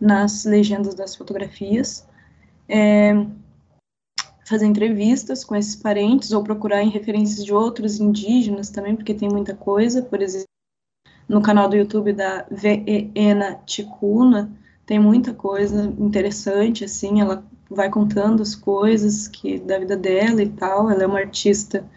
nas 0.00 0.44
legendas 0.44 0.94
das 0.94 1.16
fotografias. 1.16 2.06
É, 2.68 3.14
fazer 4.44 4.66
entrevistas 4.66 5.44
com 5.44 5.56
esses 5.56 5.76
parentes 5.76 6.32
ou 6.32 6.42
procurar 6.42 6.82
em 6.82 6.90
referências 6.90 7.44
de 7.44 7.54
outros 7.54 7.98
indígenas 7.98 8.68
também, 8.70 8.94
porque 8.94 9.14
tem 9.14 9.28
muita 9.28 9.54
coisa, 9.54 10.02
por 10.02 10.20
exemplo, 10.20 10.46
no 11.28 11.40
canal 11.40 11.68
do 11.68 11.76
YouTube 11.76 12.12
da 12.12 12.44
Veena 12.50 13.54
Ticuna, 13.64 14.52
tem 14.84 14.98
muita 14.98 15.32
coisa 15.32 15.84
interessante, 15.98 16.84
assim, 16.84 17.20
ela 17.20 17.44
vai 17.70 17.88
contando 17.88 18.42
as 18.42 18.54
coisas 18.54 19.28
que 19.28 19.58
da 19.58 19.78
vida 19.78 19.96
dela 19.96 20.42
e 20.42 20.48
tal. 20.48 20.90
Ela 20.90 21.04
é 21.04 21.06
uma 21.06 21.20
artista 21.20 21.88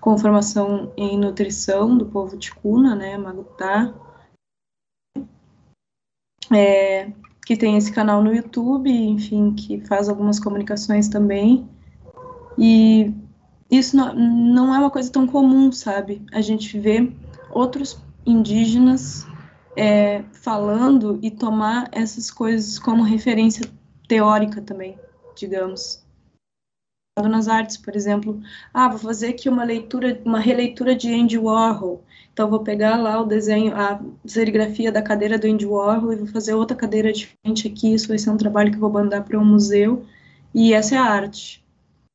com 0.00 0.18
formação 0.18 0.92
em 0.96 1.18
nutrição 1.18 1.96
do 1.96 2.06
povo 2.06 2.36
ticuna, 2.36 2.94
né, 2.94 3.16
Magutá, 3.16 3.94
é, 6.52 7.10
que 7.46 7.56
tem 7.56 7.76
esse 7.76 7.90
canal 7.90 8.22
no 8.22 8.34
YouTube, 8.34 8.90
enfim, 8.90 9.54
que 9.54 9.80
faz 9.80 10.08
algumas 10.08 10.38
comunicações 10.38 11.08
também. 11.08 11.66
E 12.58 13.12
isso 13.70 13.96
não, 13.96 14.14
não 14.14 14.74
é 14.74 14.78
uma 14.78 14.90
coisa 14.90 15.10
tão 15.10 15.26
comum, 15.26 15.72
sabe? 15.72 16.22
A 16.32 16.40
gente 16.40 16.78
vê 16.78 17.10
outros 17.50 17.98
indígenas 18.26 19.26
é, 19.76 20.22
falando 20.32 21.18
e 21.22 21.30
tomar 21.30 21.88
essas 21.92 22.30
coisas 22.30 22.78
como 22.78 23.02
referência 23.02 23.68
teórica 24.06 24.60
também 24.60 24.98
digamos. 25.34 26.02
nas 27.18 27.48
artes, 27.48 27.76
por 27.76 27.94
exemplo, 27.94 28.40
ah, 28.72 28.88
vou 28.88 28.98
fazer 28.98 29.28
aqui 29.28 29.48
uma 29.48 29.64
leitura, 29.64 30.20
uma 30.24 30.40
releitura 30.40 30.94
de 30.94 31.12
Andy 31.12 31.38
Warhol. 31.38 32.04
Então 32.32 32.50
vou 32.50 32.60
pegar 32.60 32.96
lá 32.96 33.20
o 33.20 33.24
desenho, 33.24 33.74
a 33.76 34.00
serigrafia 34.26 34.90
da 34.90 35.02
cadeira 35.02 35.38
do 35.38 35.46
Andy 35.46 35.66
Warhol 35.66 36.12
e 36.12 36.16
vou 36.16 36.26
fazer 36.26 36.54
outra 36.54 36.76
cadeira 36.76 37.12
diferente 37.12 37.68
aqui. 37.68 37.94
Isso 37.94 38.08
vai 38.08 38.18
ser 38.18 38.30
um 38.30 38.36
trabalho 38.36 38.70
que 38.70 38.76
eu 38.76 38.80
vou 38.80 38.90
mandar 38.90 39.22
para 39.22 39.38
um 39.38 39.44
museu 39.44 40.04
e 40.52 40.72
essa 40.72 40.96
é 40.96 40.98
a 40.98 41.04
arte. 41.04 41.64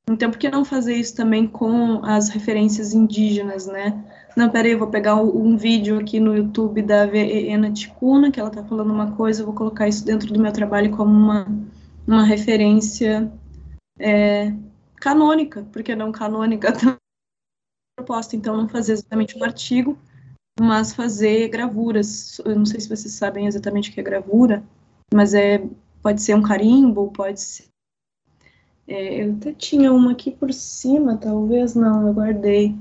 Então, 0.10 0.32
por 0.32 0.40
que 0.40 0.50
não 0.50 0.66
fazer 0.66 0.96
isso 0.96 1.16
também 1.16 1.48
com 1.48 2.04
as 2.04 2.30
referências 2.30 2.94
indígenas, 2.94 3.68
né? 3.68 4.04
Não, 4.40 4.50
peraí, 4.50 4.72
eu 4.72 4.80
vou 4.80 4.88
pegar 4.88 5.16
um 5.16 5.58
vídeo 5.58 6.00
aqui 6.00 6.18
no 6.18 6.34
YouTube 6.34 6.82
da 6.82 7.06
Ena 7.14 7.74
Ticuna, 7.74 8.32
que 8.32 8.40
ela 8.40 8.48
está 8.48 8.64
falando 8.64 8.90
uma 8.90 9.12
coisa, 9.12 9.42
eu 9.42 9.46
vou 9.46 9.54
colocar 9.54 9.86
isso 9.86 10.06
dentro 10.06 10.32
do 10.32 10.40
meu 10.40 10.54
trabalho 10.54 10.96
como 10.96 11.12
uma, 11.12 11.46
uma 12.08 12.24
referência 12.24 13.30
é, 14.00 14.56
canônica, 14.96 15.68
porque 15.74 15.94
não 15.94 16.14
canônica 16.14 16.72
proposta, 18.00 18.38
então 18.38 18.56
não 18.56 18.70
fazer 18.70 18.94
exatamente 18.94 19.38
um 19.38 19.44
artigo, 19.44 20.00
mas 20.58 20.94
fazer 20.94 21.50
gravuras. 21.50 22.40
Eu 22.46 22.56
não 22.56 22.66
sei 22.66 22.80
se 22.80 22.88
vocês 22.88 23.14
sabem 23.14 23.46
exatamente 23.46 23.90
o 23.90 23.94
que 23.94 24.00
é 24.00 24.04
gravura, 24.04 24.64
mas 25.14 25.34
é 25.34 25.62
pode 26.02 26.22
ser 26.22 26.34
um 26.34 26.42
carimbo, 26.42 27.12
pode 27.12 27.42
ser 27.42 27.66
é, 28.88 29.26
eu 29.26 29.34
até 29.34 29.52
tinha 29.52 29.92
uma 29.92 30.14
aqui 30.14 30.32
por 30.32 30.54
cima, 30.54 31.18
talvez 31.18 31.76
não, 31.76 32.08
eu 32.08 32.14
guardei. 32.14 32.76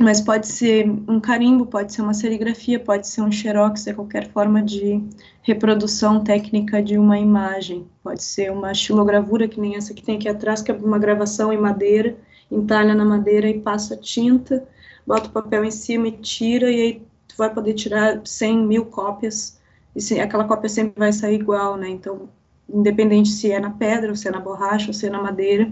Mas 0.00 0.20
pode 0.20 0.48
ser 0.48 0.88
um 1.06 1.20
carimbo, 1.20 1.66
pode 1.66 1.92
ser 1.92 2.00
uma 2.00 2.14
serigrafia, 2.14 2.80
pode 2.80 3.06
ser 3.06 3.20
um 3.20 3.30
xerox, 3.30 3.86
é 3.86 3.92
qualquer 3.92 4.26
forma 4.30 4.62
de 4.62 5.02
reprodução 5.42 6.24
técnica 6.24 6.82
de 6.82 6.96
uma 6.96 7.18
imagem. 7.18 7.86
Pode 8.02 8.22
ser 8.22 8.50
uma 8.50 8.72
estilogravura, 8.72 9.46
que 9.46 9.60
nem 9.60 9.76
essa 9.76 9.92
que 9.92 10.02
tem 10.02 10.16
aqui 10.16 10.28
atrás, 10.28 10.62
que 10.62 10.70
é 10.70 10.74
uma 10.74 10.98
gravação 10.98 11.52
em 11.52 11.58
madeira, 11.58 12.16
entalha 12.50 12.94
na 12.94 13.04
madeira 13.04 13.48
e 13.48 13.60
passa 13.60 13.96
tinta, 13.96 14.66
bota 15.06 15.28
o 15.28 15.32
papel 15.32 15.64
em 15.64 15.70
cima 15.70 16.08
e 16.08 16.12
tira, 16.12 16.70
e 16.70 16.80
aí 16.80 17.02
tu 17.28 17.36
vai 17.36 17.52
poder 17.52 17.74
tirar 17.74 18.20
100 18.24 18.66
mil 18.66 18.86
cópias, 18.86 19.60
e 19.94 20.20
aquela 20.20 20.44
cópia 20.44 20.70
sempre 20.70 20.98
vai 20.98 21.12
sair 21.12 21.34
igual, 21.34 21.76
né? 21.76 21.88
Então, 21.90 22.30
independente 22.68 23.28
se 23.28 23.52
é 23.52 23.60
na 23.60 23.70
pedra, 23.70 24.08
ou 24.08 24.16
se 24.16 24.26
é 24.26 24.30
na 24.30 24.40
borracha, 24.40 24.86
ou 24.88 24.94
se 24.94 25.06
é 25.06 25.10
na 25.10 25.22
madeira, 25.22 25.70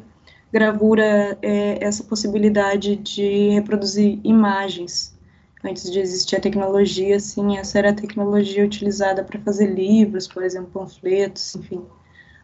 gravura 0.52 1.38
é 1.42 1.84
essa 1.84 2.02
possibilidade 2.04 2.96
de 2.96 3.50
reproduzir 3.50 4.18
imagens. 4.24 5.14
Antes 5.62 5.90
de 5.90 6.00
existir 6.00 6.36
a 6.36 6.40
tecnologia, 6.40 7.20
sim, 7.20 7.58
essa 7.58 7.78
era 7.78 7.90
a 7.90 7.94
tecnologia 7.94 8.64
utilizada 8.64 9.22
para 9.22 9.38
fazer 9.40 9.66
livros, 9.66 10.26
por 10.26 10.42
exemplo, 10.42 10.70
panfletos, 10.72 11.54
enfim, 11.54 11.84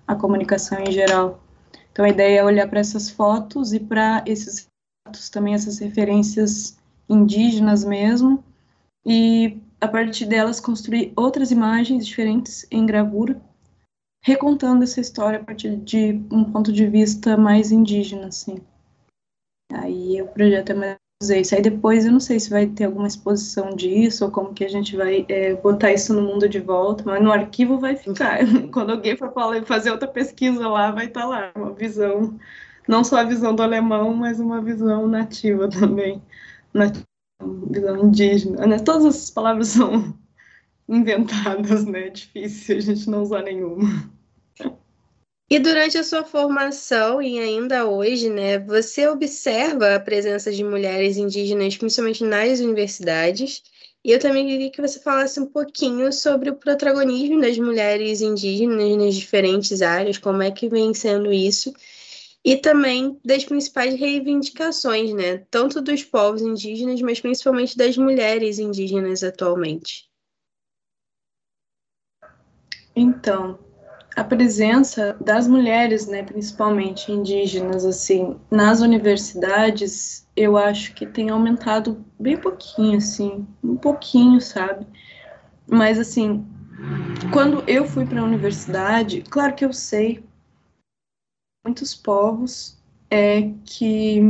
a 0.07 0.15
comunicação 0.15 0.79
em 0.81 0.93
geral. 0.93 1.41
Então, 1.91 2.05
a 2.05 2.11
ideia 2.11 2.41
é 2.41 2.45
olhar 2.45 2.69
para 2.69 2.81
essas 2.81 3.09
fotos 3.09 3.73
e 3.73 3.81
para 3.81 4.23
esses 4.27 4.69
fotos 5.07 5.31
também, 5.31 5.55
essas 5.55 5.79
referências 5.79 6.77
indígenas 7.09 7.85
mesmo, 7.85 8.45
e 9.05 9.57
a 9.81 9.89
partir 9.89 10.27
delas 10.27 10.61
construir 10.61 11.13
outras 11.17 11.51
imagens 11.51 12.07
diferentes 12.07 12.67
em 12.71 12.85
gravura, 12.85 13.41
recontando 14.27 14.83
essa 14.83 15.01
história 15.01 15.39
a 15.39 15.45
partir 15.45 15.77
de 15.77 16.21
um 16.33 16.43
ponto 16.43 16.73
de 16.73 16.85
vista 16.85 17.37
mais 17.37 17.71
indígena, 17.71 18.27
assim. 18.27 18.59
Aí 19.73 20.21
o 20.21 20.27
projeto 20.27 20.71
é 20.71 20.75
mais 20.75 20.99
isso. 21.31 21.55
Aí 21.55 21.63
depois 21.63 22.05
eu 22.05 22.11
não 22.11 22.19
sei 22.19 22.41
se 22.41 22.51
vai 22.51 22.67
ter 22.67 22.87
alguma 22.87 23.07
exposição 23.07 23.71
disso 23.71 24.25
ou 24.25 24.31
como 24.33 24.53
que 24.53 24.65
a 24.65 24.69
gente 24.69 24.97
vai 24.97 25.25
é, 25.29 25.55
botar 25.55 25.93
isso 25.93 26.13
no 26.13 26.23
mundo 26.23 26.49
de 26.49 26.59
volta, 26.59 27.05
mas 27.07 27.23
no 27.23 27.31
arquivo 27.31 27.79
vai 27.79 27.95
ficar. 27.95 28.41
Quando 28.73 28.91
alguém 28.91 29.17
for 29.17 29.33
fazer 29.65 29.93
outra 29.93 30.09
pesquisa 30.09 30.67
lá, 30.67 30.91
vai 30.91 31.07
estar 31.07 31.21
tá 31.21 31.27
lá 31.27 31.53
uma 31.55 31.73
visão, 31.73 32.37
não 32.89 33.05
só 33.05 33.19
a 33.19 33.25
visão 33.25 33.55
do 33.55 33.63
alemão, 33.63 34.13
mas 34.13 34.41
uma 34.41 34.61
visão 34.61 35.07
nativa 35.07 35.69
também, 35.71 36.21
nativa, 36.75 37.07
visão 37.71 38.09
indígena. 38.09 38.67
Né? 38.67 38.79
Todas 38.81 39.07
essas 39.07 39.31
palavras 39.31 39.69
são 39.69 40.19
inventadas, 40.89 41.85
né? 41.85 42.09
É 42.09 42.11
difícil 42.11 42.77
a 42.77 42.81
gente 42.81 43.09
não 43.09 43.23
usar 43.23 43.43
nenhuma. 43.43 44.16
E 45.49 45.61
durante 45.61 45.97
a 45.97 46.03
sua 46.03 46.25
formação 46.25 47.23
e 47.23 47.39
ainda 47.39 47.87
hoje, 47.87 48.29
né, 48.29 48.59
você 48.59 49.07
observa 49.07 49.95
a 49.95 50.01
presença 50.01 50.51
de 50.51 50.65
mulheres 50.65 51.17
indígenas, 51.17 51.77
principalmente 51.77 52.25
nas 52.25 52.59
universidades. 52.59 53.63
E 54.05 54.11
eu 54.11 54.19
também 54.19 54.47
queria 54.47 54.71
que 54.71 54.83
você 54.83 54.99
falasse 54.99 55.39
um 55.39 55.47
pouquinho 55.47 56.13
sobre 56.13 56.51
o 56.51 56.57
protagonismo 56.57 57.41
das 57.41 57.57
mulheres 57.59 58.21
indígenas 58.21 58.97
nas 58.97 59.15
diferentes 59.15 59.83
áreas, 59.83 60.19
como 60.19 60.43
é 60.43 60.51
que 60.51 60.69
vem 60.69 60.93
sendo 60.93 61.33
isso, 61.33 61.73
e 62.45 62.57
também 62.57 63.17
das 63.25 63.45
principais 63.45 63.95
reivindicações, 63.99 65.13
né, 65.15 65.39
tanto 65.49 65.81
dos 65.81 66.03
povos 66.03 66.43
indígenas, 66.43 67.01
mas 67.03 67.21
principalmente 67.21 67.77
das 67.77 67.97
mulheres 67.97 68.59
indígenas 68.59 69.23
atualmente. 69.23 70.09
Então, 72.95 73.59
a 74.17 74.25
presença 74.25 75.15
das 75.21 75.47
mulheres, 75.47 76.07
né, 76.07 76.23
principalmente 76.23 77.13
indígenas, 77.13 77.85
assim, 77.85 78.41
nas 78.51 78.81
universidades, 78.81 80.27
eu 80.35 80.57
acho 80.57 80.95
que 80.95 81.05
tem 81.05 81.29
aumentado 81.29 82.03
bem 82.19 82.35
pouquinho, 82.39 82.97
assim, 82.97 83.47
um 83.63 83.77
pouquinho, 83.77 84.41
sabe? 84.41 84.87
Mas, 85.69 85.99
assim, 85.99 86.47
quando 87.31 87.63
eu 87.67 87.85
fui 87.85 88.07
para 88.07 88.23
a 88.23 88.25
universidade, 88.25 89.21
claro 89.21 89.55
que 89.55 89.67
eu 89.67 89.73
sei 89.73 90.25
muitos 91.63 91.95
povos 91.95 92.79
é 93.11 93.51
que 93.67 94.23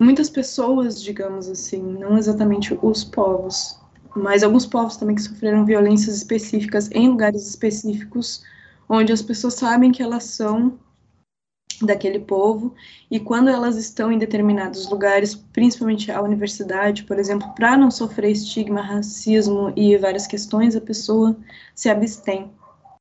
muitas 0.00 0.30
pessoas, 0.30 1.02
digamos 1.02 1.48
assim, 1.48 1.82
não 1.82 2.16
exatamente 2.16 2.78
os 2.80 3.04
povos, 3.04 3.78
mas 4.14 4.42
alguns 4.42 4.64
povos 4.64 4.96
também 4.96 5.16
que 5.16 5.22
sofreram 5.22 5.66
violências 5.66 6.16
específicas 6.16 6.90
em 6.92 7.08
lugares 7.08 7.46
específicos 7.46 8.42
onde 8.88 9.12
as 9.12 9.22
pessoas 9.22 9.54
sabem 9.54 9.92
que 9.92 10.02
elas 10.02 10.24
são 10.24 10.78
daquele 11.82 12.18
povo 12.18 12.74
e 13.10 13.20
quando 13.20 13.48
elas 13.48 13.76
estão 13.76 14.10
em 14.10 14.18
determinados 14.18 14.88
lugares, 14.88 15.34
principalmente 15.34 16.10
a 16.10 16.22
universidade, 16.22 17.04
por 17.04 17.18
exemplo, 17.18 17.52
para 17.54 17.76
não 17.76 17.90
sofrer 17.90 18.30
estigma, 18.30 18.80
racismo 18.80 19.72
e 19.76 19.96
várias 19.98 20.26
questões, 20.26 20.74
a 20.74 20.80
pessoa 20.80 21.36
se 21.74 21.88
abstém 21.88 22.50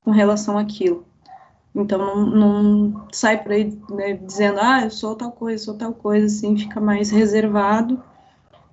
com 0.04 0.12
relação 0.12 0.58
àquilo. 0.58 1.06
Então 1.74 1.98
não, 1.98 2.26
não 2.26 3.08
sai 3.12 3.42
por 3.42 3.52
aí 3.52 3.78
né, 3.90 4.14
dizendo, 4.14 4.60
ah, 4.62 4.84
eu 4.84 4.92
sou 4.92 5.16
tal 5.16 5.32
coisa, 5.32 5.64
sou 5.64 5.74
tal 5.76 5.94
coisa, 5.94 6.26
assim, 6.26 6.58
fica 6.58 6.80
mais 6.80 7.10
reservado 7.10 8.02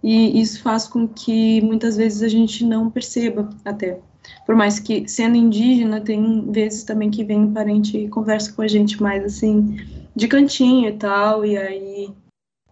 e 0.03 0.41
isso 0.41 0.63
faz 0.63 0.89
com 0.89 1.07
que 1.07 1.61
muitas 1.63 1.97
vezes 1.97 2.23
a 2.23 2.29
gente 2.29 2.65
não 2.65 2.91
perceba 2.91 3.49
até 3.65 4.01
por 4.45 4.55
mais 4.55 4.79
que, 4.79 5.09
sendo 5.09 5.37
indígena, 5.37 6.01
tem 6.01 6.51
vezes 6.51 6.85
também 6.85 7.11
que 7.11 7.25
vem 7.25 7.39
um 7.41 7.53
parente 7.53 7.97
e 7.97 8.09
conversa 8.09 8.53
com 8.53 8.63
a 8.63 8.69
gente 8.69 9.03
mais 9.03 9.25
assim, 9.25 9.77
de 10.15 10.29
cantinho 10.29 10.89
e 10.89 10.97
tal, 10.97 11.45
e 11.45 11.57
aí 11.57 12.11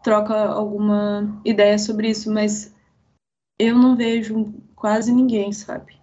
troca 0.03 0.35
alguma 0.35 1.41
ideia 1.45 1.79
sobre 1.79 2.11
isso, 2.11 2.33
mas 2.33 2.75
eu 3.59 3.77
não 3.77 3.97
vejo 3.97 4.53
quase 4.75 5.13
ninguém, 5.13 5.53
sabe? 5.53 5.99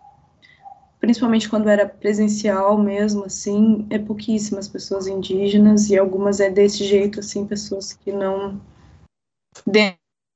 Principalmente 0.99 1.49
quando 1.49 1.69
era 1.69 1.87
presencial 1.87 2.77
mesmo, 2.77 3.25
assim, 3.25 3.85
é 3.89 3.97
pouquíssimas 3.97 4.67
pessoas 4.67 5.07
indígenas 5.07 5.89
e 5.89 5.97
algumas 5.97 6.39
é 6.39 6.49
desse 6.49 6.83
jeito, 6.83 7.19
assim, 7.19 7.45
pessoas 7.45 7.93
que 7.93 8.11
não 8.11 8.59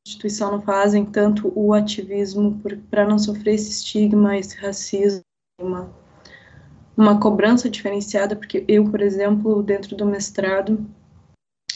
instituição 0.06 0.52
não 0.52 0.62
fazem 0.62 1.06
tanto 1.06 1.52
o 1.56 1.74
ativismo 1.74 2.60
para 2.90 3.08
não 3.08 3.20
sofrer 3.20 3.56
esse 3.56 3.70
estigma, 3.70 4.38
esse 4.38 4.58
racismo, 4.58 5.24
uma, 5.60 5.94
uma 6.98 7.20
cobrança 7.20 7.70
diferenciada, 7.70 8.36
porque 8.36 8.66
eu, 8.68 8.90
por 8.90 9.02
exemplo, 9.02 9.62
dentro 9.62 9.96
do 9.96 10.06
mestrado, 10.06 10.84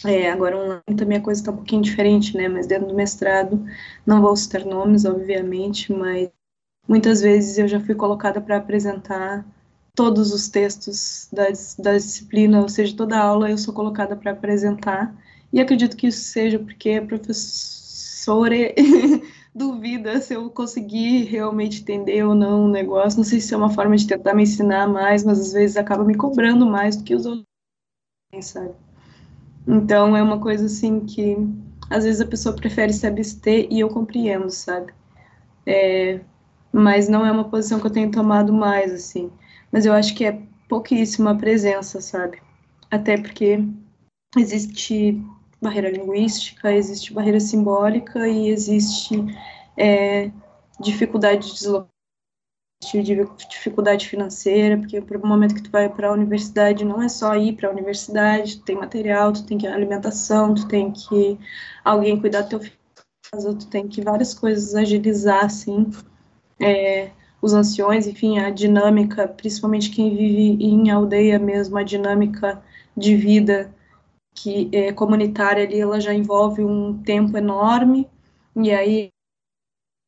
é, 0.03 0.29
agora 0.31 0.57
online 0.57 0.97
também 0.97 1.17
a 1.17 1.21
coisa 1.21 1.41
está 1.41 1.51
um 1.51 1.57
pouquinho 1.57 1.81
diferente, 1.81 2.35
né, 2.35 2.47
mas 2.47 2.67
dentro 2.67 2.87
do 2.87 2.93
mestrado, 2.93 3.63
não 4.05 4.21
vou 4.21 4.35
citar 4.35 4.65
nomes, 4.65 5.05
obviamente, 5.05 5.93
mas 5.93 6.29
muitas 6.87 7.21
vezes 7.21 7.57
eu 7.57 7.67
já 7.67 7.79
fui 7.79 7.95
colocada 7.95 8.41
para 8.41 8.57
apresentar 8.57 9.45
todos 9.95 10.33
os 10.33 10.49
textos 10.49 11.29
da, 11.31 11.49
disciplina, 11.93 12.61
ou 12.61 12.67
seja, 12.67 12.95
toda 12.95 13.17
aula 13.17 13.49
eu 13.49 13.57
sou 13.57 13.73
colocada 13.73 14.15
para 14.15 14.31
apresentar, 14.31 15.15
e 15.53 15.61
acredito 15.61 15.95
que 15.95 16.07
isso 16.07 16.23
seja 16.25 16.59
porque 16.59 16.89
a 16.91 17.01
professora 18.25 18.55
duvida 19.53 20.19
se 20.19 20.33
eu 20.33 20.49
conseguir 20.49 21.25
realmente 21.25 21.81
entender 21.81 22.23
ou 22.23 22.33
não 22.33 22.65
o 22.65 22.67
negócio. 22.67 23.17
Não 23.17 23.23
sei 23.23 23.39
se 23.39 23.53
é 23.53 23.57
uma 23.57 23.69
forma 23.69 23.95
de 23.95 24.07
tentar 24.07 24.33
me 24.33 24.43
ensinar 24.43 24.87
mais, 24.87 25.23
mas 25.23 25.39
às 25.39 25.53
vezes 25.53 25.77
acaba 25.77 26.03
me 26.03 26.15
cobrando 26.15 26.65
mais 26.65 26.95
do 26.95 27.03
que 27.03 27.15
os 27.15 27.25
outros, 27.25 27.45
sabe? 28.41 28.73
Então 29.67 30.15
é 30.17 30.23
uma 30.23 30.39
coisa 30.39 30.65
assim 30.65 31.01
que 31.01 31.37
às 31.89 32.03
vezes 32.03 32.19
a 32.19 32.25
pessoa 32.25 32.55
prefere 32.55 32.91
se 32.91 33.05
abster 33.05 33.67
e 33.69 33.79
eu 33.79 33.89
compreendo, 33.89 34.49
sabe? 34.49 34.91
É, 35.65 36.19
mas 36.73 37.07
não 37.07 37.25
é 37.25 37.31
uma 37.31 37.49
posição 37.49 37.79
que 37.79 37.87
eu 37.87 37.91
tenho 37.91 38.11
tomado 38.11 38.51
mais, 38.51 38.91
assim. 38.91 39.31
Mas 39.71 39.85
eu 39.85 39.93
acho 39.93 40.15
que 40.15 40.25
é 40.25 40.41
pouquíssima 40.67 41.37
presença, 41.37 42.01
sabe? 42.01 42.39
Até 42.89 43.17
porque 43.17 43.63
existe 44.37 45.21
barreira 45.61 45.89
linguística, 45.89 46.71
existe 46.71 47.13
barreira 47.13 47.39
simbólica 47.39 48.27
e 48.27 48.49
existe 48.49 49.15
é, 49.77 50.31
dificuldade 50.79 51.47
de 51.47 51.53
deslocamento, 51.53 51.95
dificuldade 53.49 54.07
financeira, 54.07 54.77
porque 54.77 54.99
no 54.99 55.27
momento 55.27 55.55
que 55.55 55.63
tu 55.63 55.71
vai 55.71 55.89
para 55.89 56.09
a 56.09 56.13
universidade 56.13 56.85
não 56.85 57.01
é 57.01 57.09
só 57.09 57.35
ir 57.35 57.53
para 57.53 57.69
a 57.69 57.71
universidade, 57.71 58.57
tu 58.57 58.63
tem 58.63 58.75
material, 58.75 59.33
tu 59.33 59.45
tem 59.45 59.57
que 59.57 59.65
alimentação, 59.65 60.53
tu 60.53 60.67
tem 60.67 60.91
que 60.91 61.39
alguém 61.83 62.19
cuidar 62.19 62.41
do 62.41 62.49
teu 62.49 62.59
filho, 62.59 63.55
tu 63.57 63.67
tem 63.67 63.87
que 63.87 64.01
várias 64.01 64.33
coisas 64.33 64.75
agilizar 64.75 65.45
assim. 65.45 65.89
É, 66.59 67.11
os 67.41 67.53
anciões, 67.53 68.07
enfim, 68.07 68.39
a 68.39 68.49
dinâmica, 68.49 69.27
principalmente 69.27 69.91
quem 69.91 70.15
vive 70.15 70.63
em 70.63 70.89
aldeia 70.89 71.37
mesmo, 71.37 71.77
a 71.77 71.83
dinâmica 71.83 72.61
de 72.97 73.15
vida 73.15 73.73
que 74.35 74.69
é 74.71 74.91
comunitária 74.91 75.63
ali, 75.63 75.79
ela 75.79 75.99
já 75.99 76.13
envolve 76.13 76.63
um 76.63 77.01
tempo 77.01 77.37
enorme, 77.37 78.07
e 78.55 78.71
aí 78.71 79.09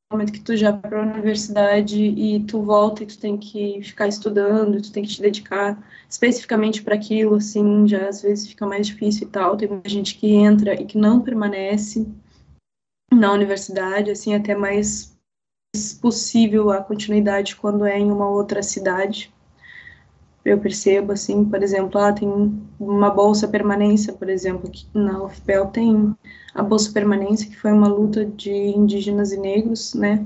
no 0.10 0.18
momento 0.18 0.32
que 0.32 0.40
tu 0.40 0.56
já 0.56 0.72
vai 0.72 0.82
para 0.82 1.04
a 1.04 1.06
universidade 1.06 2.02
e 2.02 2.42
tu 2.46 2.62
volta 2.62 3.04
e 3.04 3.06
tu 3.06 3.20
tem 3.20 3.38
que 3.38 3.82
ficar 3.82 4.08
estudando, 4.08 4.82
tu 4.82 4.92
tem 4.92 5.04
que 5.04 5.10
te 5.10 5.22
dedicar 5.22 5.78
especificamente 6.10 6.82
para 6.82 6.96
aquilo, 6.96 7.36
assim, 7.36 7.86
já 7.88 8.08
às 8.08 8.22
vezes 8.22 8.48
fica 8.48 8.66
mais 8.66 8.88
difícil 8.88 9.28
e 9.28 9.32
tal. 9.32 9.58
Tem 9.58 9.68
muita 9.68 9.90
gente 9.90 10.16
que 10.16 10.34
entra 10.34 10.74
e 10.74 10.86
que 10.86 10.98
não 10.98 11.22
permanece 11.22 12.08
na 13.12 13.34
universidade, 13.34 14.10
assim, 14.10 14.34
até 14.34 14.56
mais 14.56 15.18
possível 16.02 16.72
a 16.72 16.82
continuidade 16.82 17.58
quando 17.58 17.86
é 17.86 18.00
em 18.00 18.10
uma 18.10 18.30
outra 18.30 18.64
cidade. 18.64 19.34
Eu 20.48 20.58
percebo, 20.60 21.12
assim, 21.12 21.44
por 21.44 21.62
exemplo, 21.62 22.00
ah, 22.00 22.14
tem 22.14 22.30
uma 22.80 23.10
bolsa 23.10 23.48
permanência, 23.50 24.14
por 24.14 24.30
exemplo, 24.30 24.72
que 24.72 24.88
na 24.94 25.22
UFPEL 25.22 25.68
tem 25.68 26.16
a 26.56 26.64
bolsa 26.64 26.92
permanência, 26.94 27.50
que 27.50 27.58
foi 27.58 27.74
uma 27.74 27.90
luta 27.90 28.26
de 28.26 28.52
indígenas 28.52 29.34
e 29.34 29.38
negros, 29.38 29.94
né, 29.94 30.26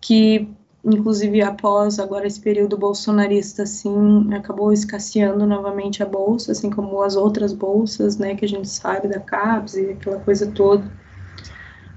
que 0.00 0.48
inclusive 0.84 1.42
após 1.42 1.98
agora 2.00 2.26
esse 2.26 2.40
período 2.40 2.76
bolsonarista, 2.76 3.62
assim, 3.62 4.34
acabou 4.34 4.72
escasseando 4.72 5.46
novamente 5.46 6.02
a 6.02 6.06
bolsa, 6.06 6.52
assim 6.52 6.70
como 6.70 7.00
as 7.02 7.14
outras 7.14 7.52
bolsas, 7.52 8.16
né, 8.16 8.34
que 8.34 8.44
a 8.44 8.48
gente 8.48 8.68
sabe 8.68 9.06
da 9.08 9.20
CAPES 9.20 9.74
e 9.74 9.90
aquela 9.90 10.18
coisa 10.20 10.50
toda 10.50 10.90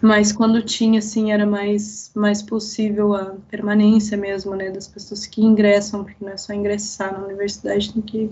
mas 0.01 0.31
quando 0.31 0.61
tinha, 0.61 0.99
assim, 0.99 1.31
era 1.31 1.45
mais, 1.45 2.11
mais 2.15 2.41
possível 2.41 3.13
a 3.13 3.35
permanência 3.49 4.17
mesmo, 4.17 4.55
né, 4.55 4.71
das 4.71 4.87
pessoas 4.87 5.25
que 5.25 5.41
ingressam, 5.41 6.03
porque 6.03 6.23
não 6.23 6.31
é 6.31 6.37
só 6.37 6.53
ingressar 6.53 7.13
na 7.13 7.25
universidade, 7.25 7.93
tem 7.93 8.01
que 8.01 8.31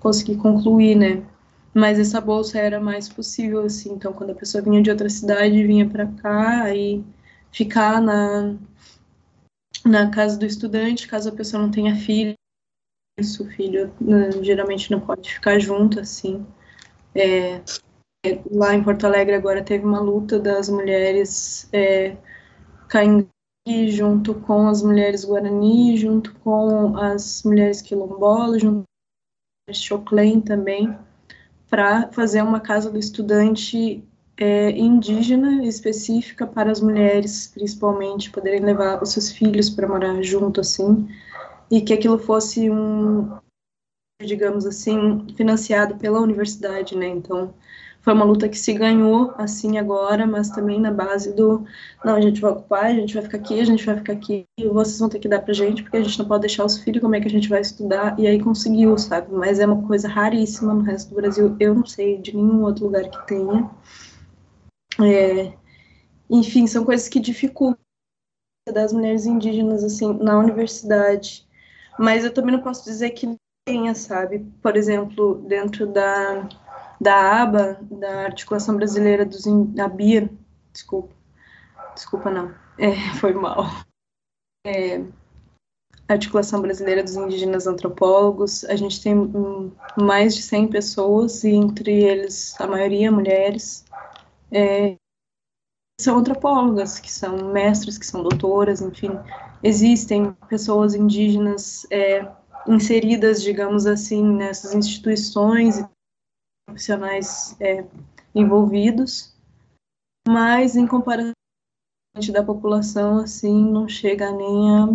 conseguir 0.00 0.36
concluir, 0.36 0.96
né, 0.96 1.22
mas 1.72 1.98
essa 1.98 2.20
bolsa 2.20 2.58
era 2.58 2.80
mais 2.80 3.08
possível, 3.08 3.62
assim, 3.62 3.92
então 3.92 4.12
quando 4.12 4.30
a 4.30 4.34
pessoa 4.34 4.62
vinha 4.62 4.82
de 4.82 4.90
outra 4.90 5.08
cidade, 5.08 5.66
vinha 5.66 5.88
para 5.88 6.06
cá, 6.06 6.64
aí 6.64 7.04
ficar 7.52 8.00
na, 8.00 8.56
na 9.84 10.10
casa 10.10 10.36
do 10.36 10.44
estudante, 10.44 11.06
caso 11.06 11.28
a 11.28 11.32
pessoa 11.32 11.62
não 11.62 11.70
tenha 11.70 11.94
filho, 11.94 12.34
isso, 13.18 13.44
o 13.44 13.46
filho 13.46 13.92
né, 14.00 14.30
geralmente 14.42 14.90
não 14.90 15.00
pode 15.00 15.32
ficar 15.32 15.58
junto, 15.60 16.00
assim, 16.00 16.44
é, 17.14 17.60
lá 18.50 18.74
em 18.74 18.82
Porto 18.82 19.06
Alegre 19.06 19.34
agora 19.34 19.62
teve 19.62 19.84
uma 19.84 20.00
luta 20.00 20.38
das 20.38 20.68
mulheres 20.68 21.68
é, 21.72 22.16
junto 23.88 24.34
com 24.34 24.68
as 24.68 24.82
mulheres 24.82 25.24
Guarani, 25.24 25.96
junto 25.96 26.34
com 26.40 26.96
as 26.98 27.42
mulheres 27.44 27.80
quilombolas, 27.80 28.60
junto 28.60 28.82
com 28.82 29.70
as 29.70 29.78
Choclen 29.78 30.40
também, 30.40 30.96
para 31.68 32.10
fazer 32.12 32.42
uma 32.42 32.60
casa 32.60 32.90
do 32.90 32.98
estudante 32.98 34.04
é, 34.36 34.70
indígena 34.70 35.64
específica 35.64 36.46
para 36.46 36.70
as 36.70 36.80
mulheres, 36.80 37.46
principalmente, 37.48 38.30
poderem 38.30 38.60
levar 38.60 39.02
os 39.02 39.12
seus 39.12 39.30
filhos 39.30 39.70
para 39.70 39.88
morar 39.88 40.20
junto, 40.22 40.60
assim, 40.60 41.08
e 41.70 41.80
que 41.80 41.92
aquilo 41.92 42.18
fosse 42.18 42.70
um, 42.70 43.38
digamos 44.20 44.66
assim, 44.66 45.26
financiado 45.36 45.96
pela 45.96 46.20
universidade, 46.20 46.96
né? 46.96 47.06
Então, 47.06 47.54
foi 48.00 48.14
uma 48.14 48.24
luta 48.24 48.48
que 48.48 48.58
se 48.58 48.72
ganhou 48.72 49.34
assim 49.36 49.76
agora, 49.78 50.26
mas 50.26 50.48
também 50.50 50.80
na 50.80 50.90
base 50.90 51.34
do 51.34 51.64
não, 52.04 52.14
a 52.14 52.20
gente 52.20 52.40
vai 52.40 52.50
ocupar, 52.50 52.86
a 52.86 52.94
gente 52.94 53.12
vai 53.12 53.22
ficar 53.22 53.38
aqui, 53.38 53.60
a 53.60 53.64
gente 53.64 53.84
vai 53.84 53.96
ficar 53.96 54.14
aqui, 54.14 54.46
e 54.56 54.68
vocês 54.68 54.98
vão 54.98 55.08
ter 55.08 55.18
que 55.18 55.28
dar 55.28 55.40
pra 55.42 55.52
gente, 55.52 55.82
porque 55.82 55.98
a 55.98 56.02
gente 56.02 56.18
não 56.18 56.26
pode 56.26 56.42
deixar 56.42 56.64
os 56.64 56.78
filhos, 56.78 57.02
como 57.02 57.14
é 57.14 57.20
que 57.20 57.28
a 57.28 57.30
gente 57.30 57.48
vai 57.48 57.60
estudar? 57.60 58.18
E 58.18 58.26
aí 58.26 58.42
conseguiu, 58.42 58.96
sabe? 58.96 59.32
Mas 59.32 59.60
é 59.60 59.66
uma 59.66 59.86
coisa 59.86 60.08
raríssima 60.08 60.72
no 60.72 60.82
resto 60.82 61.10
do 61.10 61.16
Brasil. 61.16 61.56
Eu 61.60 61.74
não 61.74 61.86
sei 61.86 62.16
de 62.18 62.34
nenhum 62.34 62.62
outro 62.62 62.86
lugar 62.86 63.08
que 63.08 63.26
tenha. 63.26 63.70
É, 64.98 65.52
enfim, 66.30 66.66
são 66.66 66.84
coisas 66.84 67.08
que 67.08 67.20
dificultam 67.20 67.80
das 68.72 68.92
mulheres 68.92 69.26
indígenas 69.26 69.84
assim 69.84 70.12
na 70.14 70.38
universidade. 70.38 71.46
Mas 71.98 72.24
eu 72.24 72.32
também 72.32 72.54
não 72.54 72.62
posso 72.62 72.84
dizer 72.84 73.10
que 73.10 73.36
tenha, 73.64 73.94
sabe? 73.94 74.46
Por 74.62 74.76
exemplo, 74.76 75.34
dentro 75.46 75.86
da 75.86 76.48
da 77.00 77.42
ABA, 77.42 77.80
da 77.90 78.24
Articulação 78.26 78.76
Brasileira 78.76 79.24
dos 79.24 79.44
da 79.72 79.88
BIA, 79.88 80.30
desculpa, 80.72 81.14
desculpa 81.94 82.30
não, 82.30 82.54
é, 82.78 82.94
foi 83.18 83.32
mal. 83.32 83.66
É, 84.66 85.02
Articulação 86.06 86.60
Brasileira 86.60 87.02
dos 87.02 87.16
Indígenas 87.16 87.66
Antropólogos, 87.66 88.64
a 88.64 88.74
gente 88.76 89.00
tem 89.00 89.14
mais 89.96 90.34
de 90.34 90.42
100 90.42 90.68
pessoas, 90.68 91.44
e 91.44 91.50
entre 91.50 92.02
eles 92.02 92.60
a 92.60 92.66
maioria 92.66 93.12
mulheres, 93.12 93.84
é, 94.50 94.96
são 96.00 96.18
antropólogas, 96.18 96.98
que 96.98 97.10
são 97.10 97.52
mestres, 97.52 97.96
que 97.96 98.06
são 98.06 98.22
doutoras, 98.22 98.80
enfim, 98.80 99.10
existem 99.62 100.32
pessoas 100.48 100.94
indígenas 100.94 101.86
é, 101.90 102.26
inseridas, 102.66 103.42
digamos 103.42 103.86
assim, 103.86 104.22
nessas 104.22 104.74
instituições 104.74 105.84
profissionais 106.70 107.56
é, 107.60 107.84
envolvidos, 108.34 109.34
mas 110.26 110.76
em 110.76 110.86
comparação 110.86 111.32
da 112.32 112.42
população, 112.42 113.18
assim, 113.18 113.70
não 113.70 113.88
chega 113.88 114.32
nem 114.32 114.70
a, 114.70 114.88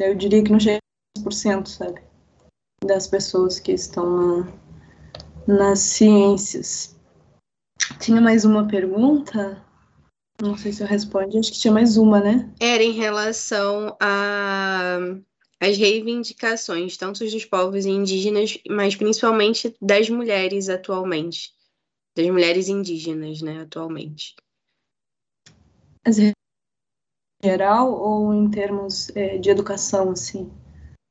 eu 0.00 0.14
diria 0.14 0.42
que 0.42 0.52
não 0.52 0.60
chega 0.60 0.78
a 1.18 1.20
10%, 1.20 1.66
sabe, 1.66 2.02
das 2.84 3.06
pessoas 3.06 3.58
que 3.58 3.72
estão 3.72 4.16
na, 4.16 4.52
nas 5.46 5.78
ciências. 5.80 6.96
Tinha 7.98 8.20
mais 8.20 8.44
uma 8.44 8.66
pergunta? 8.66 9.62
Não 10.40 10.56
sei 10.56 10.72
se 10.72 10.82
eu 10.82 10.86
respondo, 10.86 11.38
acho 11.38 11.52
que 11.52 11.58
tinha 11.58 11.72
mais 11.72 11.96
uma, 11.96 12.20
né? 12.20 12.50
Era 12.60 12.82
em 12.82 12.92
relação 12.92 13.96
a 14.00 14.98
as 15.62 15.78
reivindicações, 15.78 16.96
tanto 16.96 17.20
dos 17.20 17.44
povos 17.44 17.86
indígenas, 17.86 18.58
mas 18.68 18.96
principalmente 18.96 19.76
das 19.80 20.10
mulheres 20.10 20.68
atualmente, 20.68 21.54
das 22.16 22.26
mulheres 22.26 22.68
indígenas, 22.68 23.40
né, 23.40 23.60
atualmente. 23.60 24.34
Em 26.04 26.32
geral 27.44 27.92
ou 27.92 28.34
em 28.34 28.50
termos 28.50 29.14
é, 29.14 29.38
de 29.38 29.50
educação, 29.50 30.10
assim? 30.10 30.52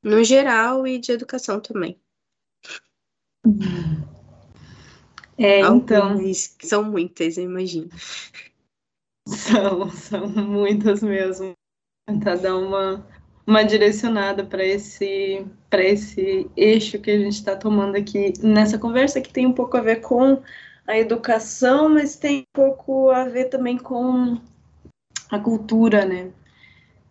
No 0.04 0.22
geral 0.22 0.86
e 0.86 1.00
de 1.00 1.14
educação 1.14 1.62
também. 1.62 1.98
É, 5.38 5.62
então. 5.62 6.18
São 6.62 6.84
muitas, 6.84 7.38
eu 7.38 7.46
imagino. 7.46 7.90
São, 9.30 9.90
são 9.92 10.28
muitas 10.28 11.02
mesmo. 11.02 11.54
Tentar 12.06 12.36
dar 12.36 12.58
uma 12.58 13.08
uma 13.46 13.64
direcionada 13.64 14.44
para 14.44 14.64
esse 14.64 15.46
para 15.70 15.84
esse 15.84 16.50
eixo 16.56 17.00
que 17.00 17.12
a 17.12 17.18
gente 17.18 17.34
está 17.34 17.56
tomando 17.56 17.96
aqui 17.96 18.34
nessa 18.42 18.78
conversa 18.78 19.22
que 19.22 19.32
tem 19.32 19.46
um 19.46 19.54
pouco 19.54 19.78
a 19.78 19.82
ver 19.82 20.02
com 20.02 20.42
a 20.88 20.98
educação, 20.98 21.90
mas 21.90 22.16
tem 22.16 22.42
um 22.42 22.54
pouco 22.54 23.10
a 23.10 23.24
ver 23.26 23.46
também 23.46 23.78
com 23.78 24.38
a 25.30 25.40
cultura, 25.40 26.06
né? 26.06 26.32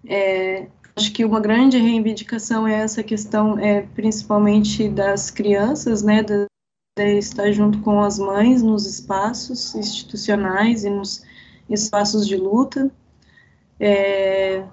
É, 0.07 0.67
acho 0.97 1.13
que 1.13 1.25
uma 1.25 1.41
grande 1.41 1.79
reivindicação 1.79 2.67
é 2.67 2.75
essa 2.75 3.03
questão, 3.03 3.59
é, 3.59 3.83
principalmente 3.83 4.89
das 4.89 5.31
crianças, 5.31 6.03
né? 6.03 6.23
De, 6.23 6.47
de 6.99 7.19
estar 7.19 7.51
junto 7.53 7.81
com 7.81 8.01
as 8.01 8.19
mães 8.19 8.63
nos 8.63 8.87
espaços 8.87 9.75
institucionais 9.75 10.85
e 10.85 10.91
nos 10.91 11.25
espaços 11.69 12.27
de 12.27 12.37
luta. 12.37 12.91
É, 13.79 14.65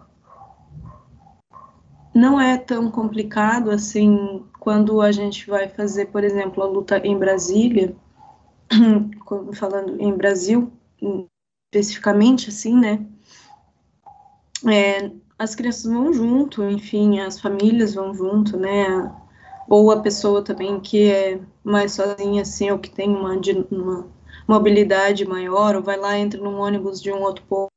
não 2.17 2.39
é 2.39 2.57
tão 2.57 2.89
complicado 2.91 3.71
assim 3.71 4.43
quando 4.59 5.01
a 5.01 5.11
gente 5.11 5.47
vai 5.49 5.69
fazer, 5.69 6.07
por 6.07 6.23
exemplo, 6.23 6.63
a 6.63 6.67
luta 6.67 6.97
em 6.97 7.17
Brasília, 7.17 7.95
falando 9.53 10.01
em 10.01 10.13
Brasil 10.13 10.71
especificamente, 11.71 12.49
assim, 12.49 12.77
né? 12.77 13.05
É, 14.67 15.11
as 15.37 15.53
crianças 15.53 15.91
vão 15.91 16.11
junto, 16.11 16.63
enfim, 16.63 17.19
as 17.19 17.39
famílias 17.39 17.93
vão 17.93 18.13
junto, 18.13 18.57
né? 18.57 19.11
ou 19.67 19.91
a 19.91 20.01
pessoa 20.01 20.43
também 20.43 20.79
que 20.79 21.11
é 21.11 21.39
mais 21.63 21.91
sozinha, 21.91 22.41
assim, 22.41 22.71
ou 22.71 22.79
que 22.79 22.89
tem 22.89 23.09
uma, 23.09 23.37
uma 23.69 24.09
mobilidade 24.47 25.25
maior, 25.25 25.75
ou 25.75 25.83
vai 25.83 25.97
lá, 25.97 26.17
entra 26.17 26.41
num 26.41 26.59
ônibus 26.59 27.01
de 27.01 27.11
um 27.11 27.21
outro 27.21 27.43
povo 27.45 27.67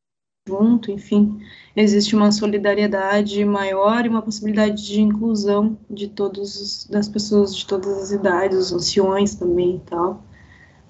junto, 0.51 0.91
enfim, 0.91 1.41
existe 1.77 2.17
uma 2.17 2.33
solidariedade 2.33 3.45
maior 3.45 4.05
e 4.05 4.09
uma 4.09 4.23
possibilidade 4.23 4.85
de 4.85 5.01
inclusão 5.01 5.79
de 5.89 6.09
todos 6.09 6.87
das 6.91 7.09
pessoas 7.09 7.55
de 7.55 7.67
todas 7.67 7.97
as 7.99 8.11
idades, 8.11 8.59
os 8.59 8.73
anciões 8.73 9.35
também 9.35 9.77
e 9.77 9.81
tal, 9.89 10.25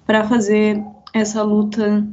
para 0.05 0.27
fazer 0.27 0.83
essa 1.13 1.43
luta 1.43 2.07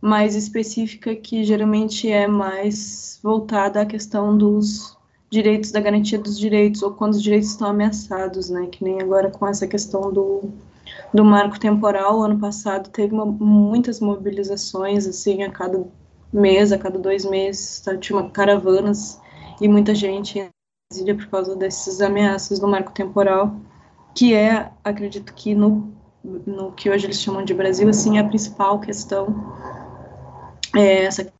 mais 0.00 0.34
específica 0.34 1.14
que 1.14 1.44
geralmente 1.44 2.10
é 2.10 2.26
mais 2.26 3.18
voltada 3.22 3.80
à 3.80 3.86
questão 3.86 4.36
dos 4.36 4.96
direitos, 5.30 5.70
da 5.70 5.80
garantia 5.80 6.18
dos 6.18 6.38
direitos, 6.38 6.82
ou 6.82 6.92
quando 6.92 7.14
os 7.14 7.22
direitos 7.22 7.50
estão 7.50 7.68
ameaçados, 7.68 8.50
né, 8.50 8.66
que 8.66 8.84
nem 8.84 9.00
agora 9.00 9.30
com 9.30 9.46
essa 9.46 9.66
questão 9.66 10.12
do, 10.12 10.50
do 11.14 11.24
marco 11.24 11.58
temporal, 11.58 12.20
ano 12.22 12.38
passado 12.38 12.90
teve 12.90 13.14
uma, 13.14 13.24
muitas 13.24 14.00
mobilizações, 14.00 15.06
assim, 15.06 15.42
a 15.42 15.50
cada 15.50 15.86
mês, 16.32 16.72
a 16.72 16.78
cada 16.78 16.98
dois 16.98 17.24
meses, 17.24 17.80
tá, 17.80 17.96
tinha 17.96 18.28
caravanas 18.30 19.20
e 19.60 19.68
muita 19.68 19.94
gente 19.94 20.38
em 20.38 20.48
Brasília 20.90 21.14
por 21.14 21.26
causa 21.28 21.56
dessas 21.56 22.00
ameaças 22.00 22.58
do 22.58 22.66
marco 22.66 22.92
temporal, 22.92 23.54
que 24.14 24.34
é, 24.34 24.70
acredito 24.82 25.32
que 25.34 25.54
no, 25.54 25.92
no 26.24 26.72
que 26.72 26.90
hoje 26.90 27.06
eles 27.06 27.20
chamam 27.20 27.44
de 27.44 27.54
Brasil, 27.54 27.88
assim, 27.88 28.18
a 28.18 28.24
principal 28.24 28.80
questão 28.80 29.52
é 30.74 31.04
essa 31.04 31.32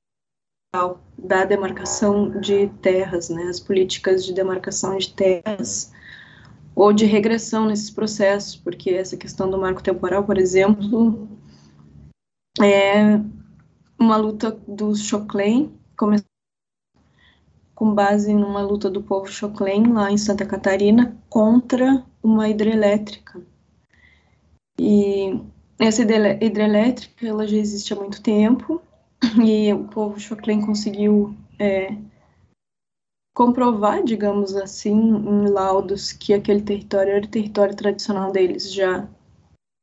da 1.18 1.44
demarcação 1.44 2.40
de 2.40 2.68
terras, 2.80 3.28
né, 3.28 3.44
as 3.44 3.60
políticas 3.60 4.24
de 4.24 4.32
demarcação 4.32 4.96
de 4.96 5.12
terras 5.12 5.92
ou 6.74 6.92
de 6.92 7.04
regressão 7.04 7.66
nesses 7.66 7.90
processos, 7.90 8.56
porque 8.56 8.90
essa 8.90 9.16
questão 9.16 9.50
do 9.50 9.58
marco 9.58 9.82
temporal, 9.82 10.24
por 10.24 10.38
exemplo, 10.38 11.28
é 12.58 13.20
uma 14.02 14.16
luta 14.16 14.50
dos 14.66 15.04
Choclen, 15.04 15.72
começou 15.96 16.26
com 17.72 17.94
base 17.94 18.34
numa 18.34 18.60
luta 18.60 18.90
do 18.90 19.02
povo 19.02 19.28
Choclen 19.28 19.92
lá 19.92 20.10
em 20.10 20.18
Santa 20.18 20.44
Catarina 20.44 21.16
contra 21.28 22.04
uma 22.22 22.48
hidrelétrica. 22.48 23.40
E 24.78 25.40
essa 25.78 26.02
hidrelétrica 26.02 27.26
ela 27.26 27.46
já 27.46 27.56
existe 27.56 27.92
há 27.92 27.96
muito 27.96 28.20
tempo 28.20 28.82
e 29.44 29.72
o 29.72 29.84
povo 29.84 30.18
Choclen 30.18 30.66
conseguiu 30.66 31.36
é, 31.58 31.96
comprovar, 33.32 34.02
digamos 34.02 34.56
assim, 34.56 34.98
em 34.98 35.48
laudos 35.48 36.12
que 36.12 36.34
aquele 36.34 36.62
território 36.62 37.12
era 37.12 37.24
o 37.24 37.30
território 37.30 37.76
tradicional 37.76 38.32
deles 38.32 38.72
já 38.72 39.08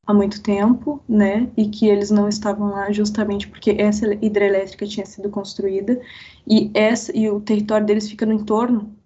há 0.10 0.14
muito 0.14 0.42
tempo, 0.42 1.00
né, 1.08 1.52
e 1.56 1.70
que 1.70 1.88
eles 1.88 2.10
não 2.10 2.28
estavam 2.28 2.72
lá 2.72 2.92
justamente 2.92 3.48
porque 3.48 3.76
essa 3.78 4.12
hidrelétrica 4.16 4.88
tinha 4.88 5.06
sido 5.06 5.30
construída 5.30 6.02
e 6.48 6.72
essa 6.74 7.16
e 7.16 7.30
o 7.30 7.40
território 7.40 7.86
deles 7.86 8.10
fica 8.10 8.26
no 8.26 8.34
entorno 8.34 8.98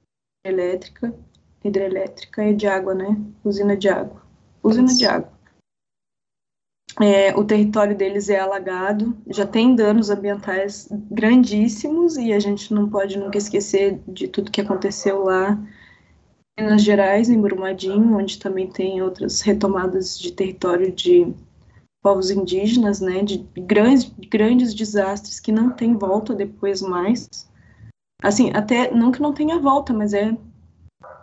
elétrica, 0.45 1.13
hidrelétrica 1.61 2.45
e 2.45 2.55
de 2.55 2.67
água, 2.67 2.95
né, 2.95 3.17
usina 3.43 3.75
de 3.75 3.89
água, 3.89 4.21
usina 4.63 4.87
Isso. 4.87 4.97
de 4.97 5.05
água. 5.05 5.33
É, 7.01 7.35
o 7.35 7.43
território 7.43 7.97
deles 7.97 8.29
é 8.29 8.39
alagado, 8.39 9.17
já 9.27 9.45
tem 9.45 9.75
danos 9.75 10.09
ambientais 10.09 10.87
grandíssimos 11.11 12.15
e 12.15 12.31
a 12.31 12.39
gente 12.39 12.73
não 12.73 12.89
pode 12.89 13.19
nunca 13.19 13.37
esquecer 13.37 13.99
de 14.07 14.29
tudo 14.29 14.51
que 14.51 14.61
aconteceu 14.61 15.21
lá 15.25 15.59
Minas 16.59 16.83
Gerais, 16.83 17.29
em 17.29 17.41
Brumadinho, 17.41 18.17
onde 18.17 18.37
também 18.37 18.67
tem 18.67 19.01
outras 19.01 19.41
retomadas 19.41 20.19
de 20.19 20.31
território 20.31 20.91
de 20.91 21.33
povos 22.01 22.29
indígenas, 22.29 23.01
né, 23.01 23.23
de 23.23 23.37
grandes, 23.57 24.11
grandes 24.29 24.73
desastres 24.73 25.39
que 25.39 25.51
não 25.51 25.71
tem 25.71 25.97
volta 25.97 26.35
depois 26.35 26.81
mais. 26.81 27.49
Assim, 28.21 28.51
até 28.53 28.93
não 28.93 29.11
que 29.11 29.21
não 29.21 29.33
tenha 29.33 29.57
volta, 29.57 29.93
mas 29.93 30.13
é 30.13 30.37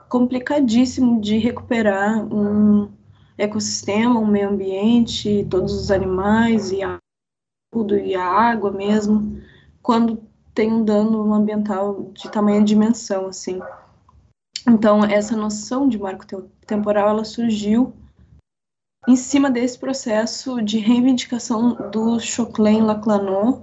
complicadíssimo 0.09 1.20
de 1.20 1.39
recuperar 1.39 2.24
um 2.24 2.91
ecossistema, 3.39 4.18
um 4.18 4.26
meio 4.26 4.49
ambiente, 4.49 5.47
todos 5.49 5.72
os 5.72 5.91
animais 5.91 6.72
e 6.72 6.83
a, 6.83 6.99
tudo 7.72 7.97
e 7.97 8.16
a 8.16 8.24
água 8.24 8.72
mesmo, 8.72 9.41
quando 9.81 10.22
tem 10.53 10.72
um 10.72 10.85
dano 10.85 11.33
ambiental 11.33 12.11
de 12.12 12.28
tamanha 12.31 12.62
dimensão, 12.62 13.26
assim. 13.26 13.61
Então, 14.69 15.05
essa 15.05 15.37
noção 15.37 15.89
de 15.89 15.99
marco 15.99 16.27
temporal, 16.67 17.09
ela 17.09 17.25
surgiu 17.25 17.93
em 19.09 19.17
cima 19.17 19.51
desse 19.51 19.79
processo 19.79 20.61
de 20.61 20.79
reivindicação 20.79 21.91
do 21.91 22.21
Choclen 22.21 22.83
Laclanot, 22.83 23.63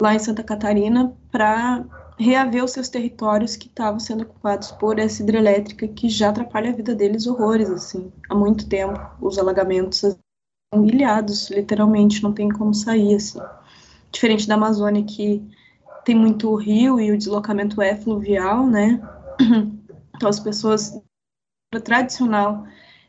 lá 0.00 0.14
em 0.14 0.18
Santa 0.18 0.44
Catarina, 0.44 1.16
para 1.30 1.84
reaver 2.18 2.64
os 2.64 2.70
seus 2.70 2.88
territórios 2.88 3.56
que 3.56 3.66
estavam 3.66 4.00
sendo 4.00 4.22
ocupados 4.22 4.70
por 4.72 4.98
essa 4.98 5.22
hidrelétrica 5.22 5.86
que 5.88 6.08
já 6.08 6.30
atrapalha 6.30 6.70
a 6.70 6.74
vida 6.74 6.94
deles 6.94 7.26
horrores, 7.26 7.68
assim, 7.68 8.10
há 8.30 8.34
muito 8.34 8.68
tempo. 8.68 8.98
Os 9.20 9.38
alagamentos 9.38 9.98
são 9.98 10.86
ilhados, 10.86 11.50
literalmente, 11.50 12.22
não 12.22 12.32
tem 12.32 12.48
como 12.48 12.72
sair, 12.72 13.16
assim. 13.16 13.40
Diferente 14.10 14.46
da 14.48 14.54
Amazônia, 14.54 15.02
que 15.02 15.42
tem 16.04 16.14
muito 16.14 16.54
rio 16.54 17.00
e 17.00 17.10
o 17.10 17.18
deslocamento 17.18 17.82
é 17.82 17.96
fluvial, 17.96 18.66
né? 18.66 19.00
Então, 20.16 20.28
as 20.28 20.40
pessoas 20.40 20.98
tradicional, 21.84 22.66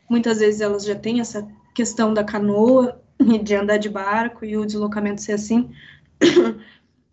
muitas 0.09 0.39
vezes 0.39 0.61
elas 0.61 0.85
já 0.85 0.95
têm 0.95 1.19
essa 1.19 1.47
questão 1.73 2.13
da 2.13 2.23
canoa 2.23 3.01
e 3.19 3.39
de 3.39 3.55
andar 3.55 3.77
de 3.77 3.89
barco 3.89 4.45
e 4.45 4.57
o 4.57 4.65
deslocamento 4.65 5.21
ser 5.21 5.33
assim. 5.33 5.71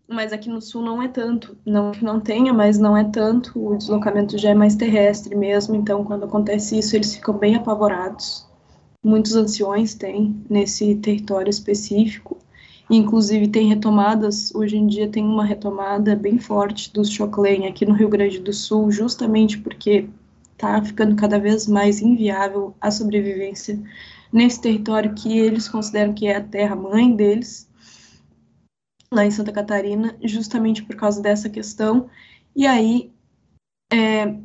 mas 0.08 0.32
aqui 0.32 0.48
no 0.48 0.60
sul 0.60 0.82
não 0.82 1.02
é 1.02 1.08
tanto. 1.08 1.56
Não 1.64 1.92
que 1.92 2.04
não 2.04 2.20
tenha, 2.20 2.52
mas 2.52 2.78
não 2.78 2.96
é 2.96 3.04
tanto. 3.04 3.52
O 3.58 3.76
deslocamento 3.76 4.36
já 4.36 4.50
é 4.50 4.54
mais 4.54 4.76
terrestre 4.76 5.34
mesmo. 5.34 5.74
Então, 5.74 6.04
quando 6.04 6.24
acontece 6.24 6.78
isso, 6.78 6.94
eles 6.96 7.14
ficam 7.14 7.36
bem 7.36 7.56
apavorados. 7.56 8.46
Muitos 9.02 9.34
anciões 9.34 9.94
têm 9.94 10.44
nesse 10.48 10.96
território 10.96 11.50
específico. 11.50 12.38
Inclusive, 12.96 13.48
tem 13.48 13.68
retomadas, 13.68 14.54
hoje 14.54 14.76
em 14.76 14.86
dia 14.86 15.08
tem 15.08 15.24
uma 15.24 15.44
retomada 15.44 16.14
bem 16.14 16.38
forte 16.38 16.92
dos 16.92 17.10
choclen 17.10 17.66
aqui 17.66 17.84
no 17.84 17.94
Rio 17.94 18.08
Grande 18.08 18.38
do 18.38 18.52
Sul, 18.52 18.90
justamente 18.90 19.58
porque 19.58 20.08
está 20.52 20.82
ficando 20.82 21.16
cada 21.16 21.38
vez 21.38 21.66
mais 21.66 22.00
inviável 22.00 22.74
a 22.80 22.90
sobrevivência 22.90 23.78
nesse 24.32 24.60
território 24.60 25.14
que 25.14 25.38
eles 25.38 25.68
consideram 25.68 26.12
que 26.12 26.26
é 26.26 26.36
a 26.36 26.42
terra-mãe 26.42 27.14
deles, 27.14 27.68
lá 29.12 29.24
em 29.24 29.30
Santa 29.30 29.52
Catarina, 29.52 30.16
justamente 30.22 30.82
por 30.82 30.96
causa 30.96 31.22
dessa 31.22 31.48
questão. 31.48 32.08
E 32.54 32.66
aí, 32.66 33.12
é, 33.92 34.36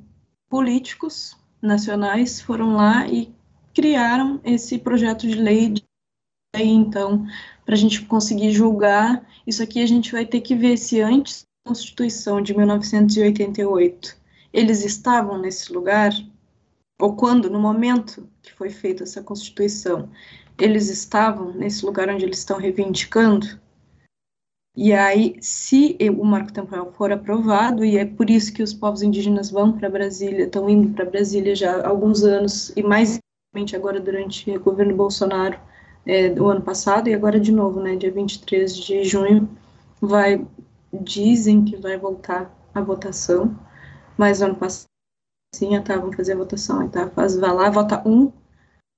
políticos 0.50 1.36
nacionais 1.62 2.39
foram 2.39 2.76
lá 2.76 3.08
e 3.08 3.34
criaram 3.74 4.39
esse 4.43 4.78
projeto 4.78 5.28
de 5.28 5.36
lei. 5.36 5.70
De, 5.70 5.84
então, 6.56 7.26
para 7.70 7.76
a 7.76 7.78
gente 7.78 8.01
conseguir 8.05 8.49
julgar, 8.49 9.24
isso 9.45 9.61
aqui 9.61 9.84
a 9.84 9.86
gente 9.86 10.11
vai 10.11 10.26
ter 10.26 10.41
que 10.41 10.55
ver 10.55 10.76
se 10.76 11.01
antes 11.01 11.43
da 11.43 11.70
Constituição 11.70 12.41
de 12.41 12.57
1988 12.57 14.17
eles 14.51 14.84
estavam 14.84 15.38
nesse 15.38 15.72
lugar, 15.72 16.11
ou 16.99 17.15
quando, 17.15 17.47
no 17.47 17.59
momento 17.59 18.28
que 18.41 18.51
foi 18.53 18.72
feita 18.72 19.03
essa 19.03 19.22
Constituição, 19.22 20.09
eles 20.59 20.89
estavam 20.89 21.53
nesse 21.53 21.86
lugar 21.86 22.09
onde 22.09 22.26
eles 22.26 22.39
estão 22.39 22.57
reivindicando. 22.57 23.45
E 24.76 24.91
aí, 24.91 25.36
se 25.39 25.95
o 26.17 26.26
marco 26.26 26.51
temporal 26.51 26.91
for 26.93 27.11
aprovado, 27.11 27.86
e 27.86 27.99
é 27.99 28.05
por 28.05 28.32
isso 28.32 28.51
que 28.51 28.63
os 28.63 28.74
povos 28.74 29.03
indígenas 29.03 29.51
vão 29.51 29.74
para 29.74 29.91
Brasília, 29.91 30.45
estão 30.45 30.67
indo 30.67 30.91
para 30.95 31.05
Brasília 31.05 31.55
já 31.55 31.82
há 31.82 31.88
alguns 31.88 32.24
anos, 32.24 32.74
e 32.76 32.82
mais 32.82 33.20
agora 33.76 33.99
durante 33.99 34.49
o 34.49 34.59
governo 34.59 34.95
Bolsonaro, 34.95 35.68
é, 36.10 36.28
do 36.28 36.49
ano 36.49 36.62
passado 36.62 37.07
e 37.07 37.14
agora 37.14 37.39
de 37.39 37.51
novo, 37.51 37.80
né, 37.80 37.95
dia 37.95 38.12
23 38.12 38.76
de 38.76 39.03
junho, 39.03 39.47
vai, 40.01 40.43
dizem 40.91 41.64
que 41.64 41.76
vai 41.76 41.97
voltar 41.97 42.51
a 42.74 42.82
votação, 42.82 43.55
mas 44.18 44.41
ano 44.41 44.55
passado 44.55 44.88
sim, 45.53 45.76
estavam 45.76 46.12
fazer 46.12 46.34
a 46.34 46.38
votação, 46.38 46.89
tá, 46.89 47.07
faz, 47.12 47.36
vai 47.38 47.53
lá, 47.53 47.70
vota 47.70 48.01
um, 48.07 48.32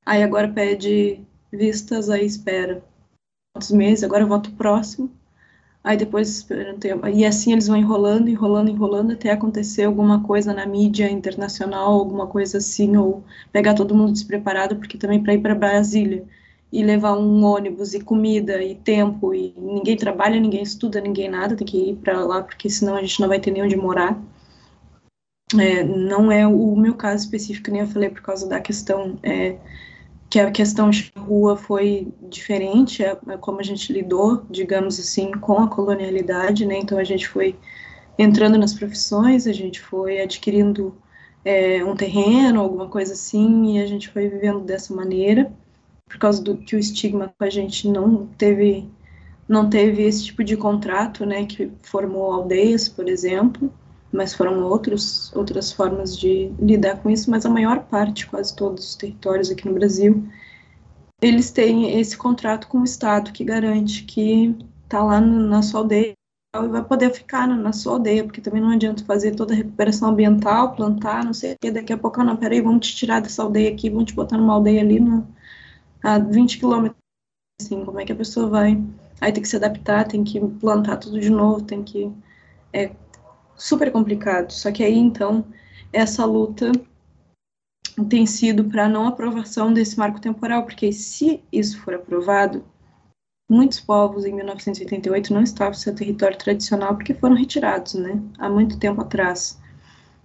aí 0.05 0.23
agora 0.23 0.47
pede 0.47 1.19
vistas, 1.51 2.09
aí 2.09 2.25
espera 2.25 2.81
quantos 3.53 3.71
meses, 3.71 4.05
agora 4.05 4.25
vota 4.25 4.49
o 4.49 4.53
próximo, 4.53 5.11
aí 5.83 5.97
depois 5.97 6.47
e 7.13 7.25
assim 7.25 7.51
eles 7.51 7.67
vão 7.67 7.75
enrolando, 7.75 8.29
enrolando, 8.29 8.69
enrolando, 8.69 9.11
até 9.11 9.31
acontecer 9.31 9.83
alguma 9.83 10.23
coisa 10.23 10.53
na 10.53 10.65
mídia 10.65 11.11
internacional, 11.11 11.91
alguma 11.91 12.27
coisa 12.27 12.59
assim, 12.59 12.95
ou 12.95 13.21
pegar 13.51 13.73
todo 13.73 13.95
mundo 13.95 14.13
despreparado, 14.13 14.77
porque 14.77 14.97
também 14.97 15.21
para 15.21 15.33
ir 15.33 15.41
para 15.41 15.53
Brasília, 15.53 16.25
e 16.71 16.83
levar 16.83 17.17
um 17.17 17.43
ônibus 17.43 17.93
e 17.93 17.99
comida 17.99 18.63
e 18.63 18.75
tempo 18.75 19.33
e 19.33 19.53
ninguém 19.57 19.97
trabalha, 19.97 20.39
ninguém 20.39 20.63
estuda, 20.63 21.01
ninguém 21.01 21.29
nada, 21.29 21.55
tem 21.55 21.67
que 21.67 21.77
ir 21.77 21.95
para 21.97 22.23
lá 22.23 22.41
porque 22.41 22.69
senão 22.69 22.95
a 22.95 23.01
gente 23.01 23.19
não 23.19 23.27
vai 23.27 23.39
ter 23.39 23.51
nem 23.51 23.63
onde 23.63 23.75
morar. 23.75 24.17
É, 25.59 25.83
não 25.83 26.31
é 26.31 26.47
o 26.47 26.75
meu 26.77 26.93
caso 26.93 27.25
específico, 27.25 27.71
nem 27.71 27.81
eu 27.81 27.87
falei 27.87 28.09
por 28.09 28.21
causa 28.21 28.47
da 28.47 28.61
questão 28.61 29.19
é, 29.21 29.57
que 30.29 30.39
a 30.39 30.49
questão 30.49 30.89
de 30.89 31.11
rua 31.17 31.57
foi 31.57 32.07
diferente, 32.29 33.03
é, 33.03 33.17
é, 33.27 33.37
como 33.37 33.59
a 33.59 33.63
gente 33.63 33.91
lidou, 33.91 34.45
digamos 34.49 34.97
assim, 34.97 35.29
com 35.31 35.59
a 35.59 35.67
colonialidade, 35.67 36.65
né? 36.65 36.77
Então 36.77 36.97
a 36.97 37.03
gente 37.03 37.27
foi 37.27 37.57
entrando 38.17 38.57
nas 38.57 38.73
profissões, 38.73 39.45
a 39.45 39.51
gente 39.51 39.81
foi 39.81 40.21
adquirindo 40.21 40.95
é, 41.43 41.83
um 41.83 41.97
terreno, 41.97 42.61
alguma 42.61 42.87
coisa 42.87 43.11
assim, 43.11 43.75
e 43.75 43.81
a 43.81 43.85
gente 43.85 44.07
foi 44.07 44.29
vivendo 44.29 44.61
dessa 44.61 44.93
maneira, 44.93 45.51
por 46.11 46.17
causa 46.17 46.43
do 46.43 46.57
que 46.57 46.75
o 46.75 46.79
estigma 46.79 47.33
com 47.37 47.45
a 47.45 47.49
gente 47.49 47.87
não 47.87 48.27
teve 48.37 48.89
não 49.47 49.69
teve 49.69 50.03
esse 50.03 50.25
tipo 50.25 50.43
de 50.45 50.55
contrato, 50.55 51.25
né, 51.25 51.45
que 51.45 51.69
formou 51.81 52.31
aldeias, 52.31 52.87
por 52.87 53.09
exemplo, 53.09 53.71
mas 54.11 54.33
foram 54.33 54.63
outros, 54.63 55.29
outras 55.35 55.73
formas 55.73 56.17
de 56.17 56.53
lidar 56.57 56.97
com 57.01 57.09
isso, 57.09 57.29
mas 57.29 57.45
a 57.45 57.49
maior 57.49 57.83
parte, 57.83 58.27
quase 58.27 58.55
todos 58.55 58.89
os 58.89 58.95
territórios 58.95 59.51
aqui 59.51 59.67
no 59.67 59.73
Brasil, 59.73 60.25
eles 61.21 61.51
têm 61.51 61.99
esse 61.99 62.15
contrato 62.15 62.67
com 62.67 62.79
o 62.79 62.85
Estado 62.85 63.33
que 63.33 63.43
garante 63.43 64.03
que 64.03 64.55
está 64.85 65.03
lá 65.03 65.19
na 65.19 65.61
sua 65.61 65.81
aldeia 65.81 66.13
e 66.55 66.67
vai 66.69 66.83
poder 66.83 67.11
ficar 67.11 67.45
na, 67.45 67.73
sua 67.73 67.93
aldeia, 67.93 68.23
porque 68.23 68.39
também 68.39 68.61
não 68.61 68.71
adianta 68.71 69.03
fazer 69.03 69.35
toda 69.35 69.53
a 69.53 69.57
recuperação 69.57 70.09
ambiental, 70.11 70.75
plantar, 70.75 71.25
não 71.25 71.33
sei 71.33 71.53
o 71.53 71.57
que, 71.59 71.71
daqui 71.71 71.91
a 71.91 71.97
pouco, 71.97 72.23
não, 72.23 72.37
peraí, 72.37 72.61
vamos 72.61 72.87
te 72.87 72.95
tirar 72.95 73.21
dessa 73.21 73.43
aldeia 73.43 73.69
aqui, 73.69 73.89
vamos 73.89 74.05
te 74.05 74.13
botar 74.13 74.37
numa 74.37 74.53
aldeia 74.53 74.81
ali 74.81 74.97
no, 74.97 75.27
a 76.03 76.19
20 76.19 76.59
quilômetros, 76.59 76.97
assim, 77.61 77.85
como 77.85 77.99
é 77.99 78.05
que 78.05 78.11
a 78.11 78.15
pessoa 78.15 78.49
vai? 78.49 78.81
Aí 79.19 79.31
tem 79.31 79.41
que 79.41 79.49
se 79.49 79.55
adaptar, 79.55 80.07
tem 80.07 80.23
que 80.23 80.39
plantar 80.39 80.97
tudo 80.97 81.19
de 81.19 81.29
novo, 81.29 81.63
tem 81.63 81.83
que 81.83 82.11
é, 82.73 82.91
super 83.55 83.91
complicado. 83.91 84.51
Só 84.51 84.71
que 84.71 84.83
aí, 84.83 84.97
então, 84.97 85.45
essa 85.93 86.25
luta 86.25 86.71
tem 88.09 88.25
sido 88.25 88.63
para 88.65 88.87
não 88.87 89.07
aprovação 89.07 89.73
desse 89.73 89.97
marco 89.97 90.19
temporal, 90.19 90.63
porque 90.63 90.91
se 90.91 91.43
isso 91.51 91.79
for 91.81 91.93
aprovado, 91.93 92.63
muitos 93.49 93.79
povos 93.79 94.25
em 94.25 94.33
1988 94.33 95.33
não 95.33 95.43
estavam 95.43 95.73
no 95.73 95.77
seu 95.77 95.93
território 95.93 96.37
tradicional 96.37 96.95
porque 96.95 97.13
foram 97.13 97.35
retirados, 97.35 97.95
né, 97.95 98.21
há 98.39 98.49
muito 98.49 98.79
tempo 98.79 99.01
atrás. 99.01 99.59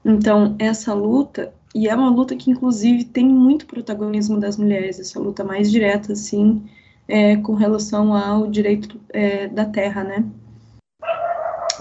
Então, 0.05 0.55
essa 0.59 0.95
luta, 0.95 1.53
e 1.77 1.89
é 1.89 1.95
uma 1.95 2.09
luta 2.09 2.35
que 2.35 2.51
inclusive 2.51 3.05
tem 3.05 3.29
muito 3.29 3.66
protagonismo 3.66 4.41
das 4.41 4.57
mulheres, 4.57 4.99
essa 4.99 5.20
luta 5.20 5.45
mais 5.45 5.70
direta, 5.70 6.14
assim, 6.14 6.66
é, 7.07 7.37
com 7.37 7.53
relação 7.53 8.14
ao 8.14 8.47
direito 8.47 8.99
é, 9.11 9.47
da 9.47 9.66
terra, 9.66 10.03
né. 10.03 10.24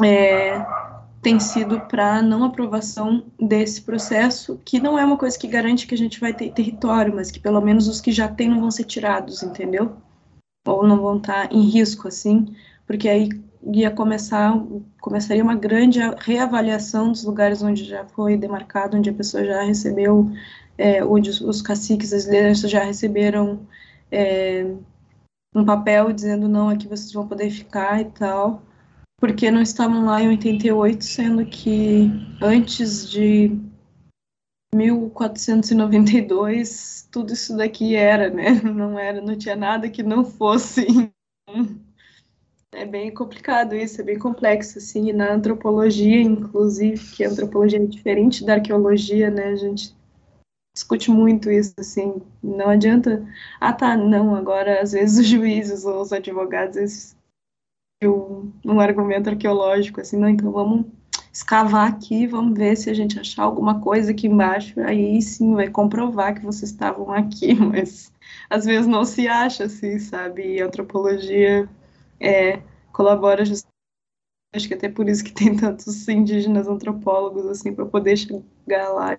É, 0.04 0.66
tem 1.22 1.40
sido 1.40 1.80
para 1.80 2.22
não 2.22 2.44
aprovação 2.44 3.24
desse 3.40 3.82
processo, 3.84 4.60
que 4.66 4.82
não 4.82 5.00
é 5.00 5.06
uma 5.06 5.18
coisa 5.18 5.40
que 5.40 5.48
garante 5.48 5.88
que 5.88 5.96
a 5.96 5.98
gente 5.98 6.20
vai 6.20 6.34
ter 6.34 6.52
território, 6.52 7.16
mas 7.16 7.32
que 7.32 7.40
pelo 7.40 7.62
menos 7.62 7.88
os 7.88 8.02
que 8.02 8.12
já 8.12 8.28
têm 8.28 8.50
não 8.50 8.60
vão 8.60 8.72
ser 8.72 8.84
tirados, 8.84 9.44
entendeu? 9.44 9.96
Ou 10.68 10.86
não 10.86 11.00
vão 11.00 11.16
estar 11.20 11.48
tá 11.48 11.56
em 11.56 11.62
risco, 11.62 12.10
assim, 12.10 12.54
porque 12.86 13.08
aí 13.08 13.30
ia 13.74 13.92
começar, 13.92 14.54
começaria 15.02 15.44
uma 15.44 15.56
grande 15.56 16.00
reavaliação 16.18 17.12
dos 17.12 17.24
lugares 17.24 17.62
onde 17.62 17.86
já 17.86 18.06
foi 18.06 18.38
demarcado, 18.38 18.98
onde 18.98 19.10
a 19.10 19.14
pessoa 19.14 19.46
já 19.46 19.64
recebeu, 19.64 20.32
é, 20.78 21.04
onde 21.04 21.30
os, 21.30 21.42
os 21.42 21.62
caciques, 21.62 22.14
as 22.14 22.26
lideranças 22.26 22.70
já 22.70 22.84
receberam 22.84 23.62
é, 24.12 24.66
um 25.56 25.66
papel 25.66 26.12
dizendo 26.12 26.48
não, 26.48 26.70
aqui 26.70 26.88
vocês 26.88 27.12
vão 27.14 27.28
poder 27.28 27.50
ficar 27.50 28.02
e 28.02 28.06
tal 28.06 28.62
porque 29.18 29.50
não 29.50 29.62
estavam 29.62 30.04
lá 30.06 30.22
em 30.22 30.28
88, 30.30 31.04
sendo 31.04 31.46
que 31.46 32.10
antes 32.42 33.10
de 33.10 33.58
1492 34.76 37.08
tudo 37.12 37.34
isso 37.34 37.56
daqui 37.56 37.96
era, 37.96 38.30
né? 38.30 38.60
Não 38.64 39.00
era, 39.00 39.22
não 39.22 39.38
tinha 39.38 39.56
nada 39.56 39.90
que 39.90 40.04
não 40.04 40.26
fosse. 40.26 40.86
É 42.76 42.86
bem 42.86 43.10
complicado 43.14 43.74
isso, 43.74 44.02
é 44.02 44.04
bem 44.04 44.20
complexo, 44.20 44.80
assim, 44.80 45.14
na 45.14 45.34
antropologia, 45.34 46.22
inclusive, 46.22 47.16
que 47.16 47.24
a 47.24 47.30
antropologia 47.30 47.80
é 47.80 47.86
diferente 47.86 48.46
da 48.46 48.56
arqueologia, 48.56 49.32
né, 49.32 49.46
a 49.46 49.56
gente 49.56 49.96
discute 50.76 51.10
muito 51.10 51.50
isso, 51.50 51.74
assim, 51.80 52.22
não 52.44 52.68
adianta, 52.68 53.26
ah 53.62 53.72
tá, 53.72 53.96
não, 53.96 54.36
agora 54.36 54.82
às 54.82 54.92
vezes 54.92 55.20
os 55.20 55.26
juízes 55.26 55.86
ou 55.86 56.02
os 56.02 56.12
advogados, 56.12 56.76
eles 56.76 57.18
um, 58.04 58.52
um 58.66 58.80
argumento 58.82 59.30
arqueológico, 59.30 60.02
assim, 60.02 60.18
não, 60.18 60.28
então 60.28 60.52
vamos 60.52 60.86
escavar 61.32 61.88
aqui, 61.88 62.28
vamos 62.28 62.58
ver 62.58 62.76
se 62.76 62.90
a 62.90 62.94
gente 62.94 63.18
achar 63.18 63.44
alguma 63.44 63.80
coisa 63.80 64.12
aqui 64.12 64.28
embaixo, 64.28 64.80
aí 64.82 65.22
sim 65.22 65.56
vai 65.56 65.70
comprovar 65.70 66.36
que 66.36 66.46
vocês 66.46 66.72
estavam 66.72 67.10
aqui, 67.10 67.54
mas 67.56 68.12
às 68.50 68.66
vezes 68.66 68.86
não 68.86 69.06
se 69.06 69.30
acha 69.30 69.64
assim, 69.64 69.98
sabe? 69.98 70.56
E 70.56 70.62
antropologia 70.62 71.70
é, 72.20 72.62
colabora 72.92 73.44
justamente, 73.46 73.76
acho 74.56 74.68
que 74.68 74.74
até 74.74 74.90
por 74.90 75.08
isso 75.10 75.24
que 75.24 75.34
tem 75.34 75.56
tantos 75.58 76.08
indígenas 76.08 76.68
antropólogos, 76.68 77.46
assim, 77.48 77.74
para 77.74 77.86
poder 77.86 78.18
chegar 78.18 78.90
lá. 78.90 79.18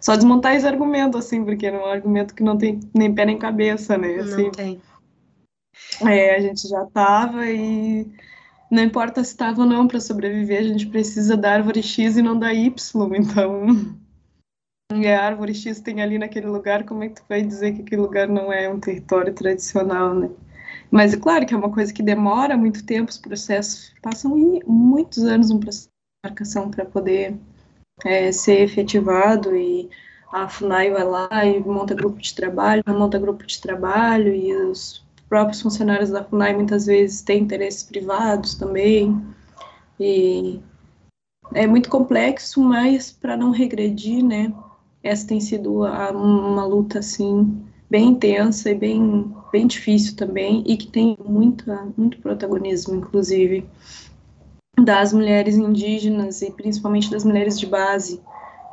Só 0.00 0.14
desmontar 0.16 0.54
esse 0.54 0.66
argumento, 0.66 1.18
assim, 1.18 1.44
porque 1.44 1.66
é 1.66 1.72
um 1.72 1.86
argumento 1.86 2.34
que 2.34 2.42
não 2.42 2.56
tem 2.56 2.80
nem 2.94 3.14
pé 3.14 3.24
nem 3.24 3.38
cabeça, 3.38 3.96
né? 3.98 4.16
Assim, 4.16 4.44
não 4.44 4.50
tem. 4.50 4.80
É, 6.06 6.36
a 6.36 6.40
gente 6.40 6.68
já 6.68 6.84
estava 6.84 7.46
e 7.46 8.10
não 8.70 8.82
importa 8.82 9.22
se 9.22 9.30
estava 9.30 9.62
ou 9.62 9.68
não 9.68 9.86
para 9.86 10.00
sobreviver, 10.00 10.60
a 10.60 10.64
gente 10.64 10.86
precisa 10.86 11.36
da 11.36 11.52
árvore 11.52 11.82
X 11.82 12.16
e 12.16 12.22
não 12.22 12.38
da 12.38 12.52
Y, 12.52 13.14
então 13.14 13.66
e 14.92 15.06
a 15.08 15.24
árvore 15.24 15.54
X 15.54 15.80
tem 15.80 16.02
ali 16.02 16.18
naquele 16.18 16.46
lugar, 16.46 16.84
como 16.84 17.04
é 17.04 17.08
que 17.08 17.16
tu 17.16 17.24
vai 17.28 17.42
dizer 17.42 17.74
que 17.74 17.82
aquele 17.82 18.00
lugar 18.00 18.28
não 18.28 18.52
é 18.52 18.68
um 18.68 18.80
território 18.80 19.32
tradicional, 19.32 20.14
né? 20.14 20.30
Mas 20.90 21.12
é 21.12 21.16
claro 21.16 21.46
que 21.46 21.54
é 21.54 21.56
uma 21.56 21.70
coisa 21.70 21.92
que 21.92 22.02
demora 22.02 22.56
muito 22.56 22.84
tempo, 22.84 23.10
os 23.10 23.18
processos 23.18 23.92
passam 24.02 24.36
muitos 24.66 25.24
anos 25.24 25.50
um 25.50 25.58
processo 25.58 25.88
de 25.88 26.30
marcação 26.30 26.70
para 26.70 26.84
poder 26.84 27.36
é, 28.04 28.30
ser 28.32 28.62
efetivado 28.62 29.56
e 29.56 29.88
a 30.32 30.48
FUNAI 30.48 30.90
vai 30.90 31.04
lá 31.04 31.44
e 31.44 31.60
monta 31.60 31.94
grupo 31.94 32.18
de 32.20 32.34
trabalho, 32.34 32.82
monta 32.86 33.18
grupo 33.18 33.46
de 33.46 33.60
trabalho 33.60 34.34
e 34.34 34.54
os 34.54 35.04
próprios 35.28 35.60
funcionários 35.60 36.10
da 36.10 36.24
FUNAI 36.24 36.54
muitas 36.54 36.86
vezes 36.86 37.22
têm 37.22 37.42
interesses 37.42 37.82
privados 37.82 38.54
também, 38.54 39.20
e 39.98 40.60
é 41.54 41.66
muito 41.66 41.88
complexo, 41.88 42.60
mas 42.60 43.10
para 43.10 43.36
não 43.36 43.50
regredir, 43.50 44.24
né, 44.24 44.52
essa 45.02 45.26
tem 45.26 45.40
sido 45.40 45.82
uma 45.82 46.64
luta, 46.64 46.98
assim, 46.98 47.64
bem 47.88 48.08
intensa 48.08 48.70
e 48.70 48.74
bem, 48.74 49.34
bem 49.52 49.66
difícil 49.66 50.16
também, 50.16 50.62
e 50.66 50.76
que 50.76 50.86
tem 50.86 51.16
muita, 51.24 51.88
muito 51.96 52.18
protagonismo, 52.18 52.96
inclusive, 52.96 53.66
das 54.78 55.12
mulheres 55.12 55.56
indígenas 55.56 56.42
e 56.42 56.50
principalmente 56.50 57.10
das 57.10 57.24
mulheres 57.24 57.58
de 57.58 57.66
base, 57.66 58.20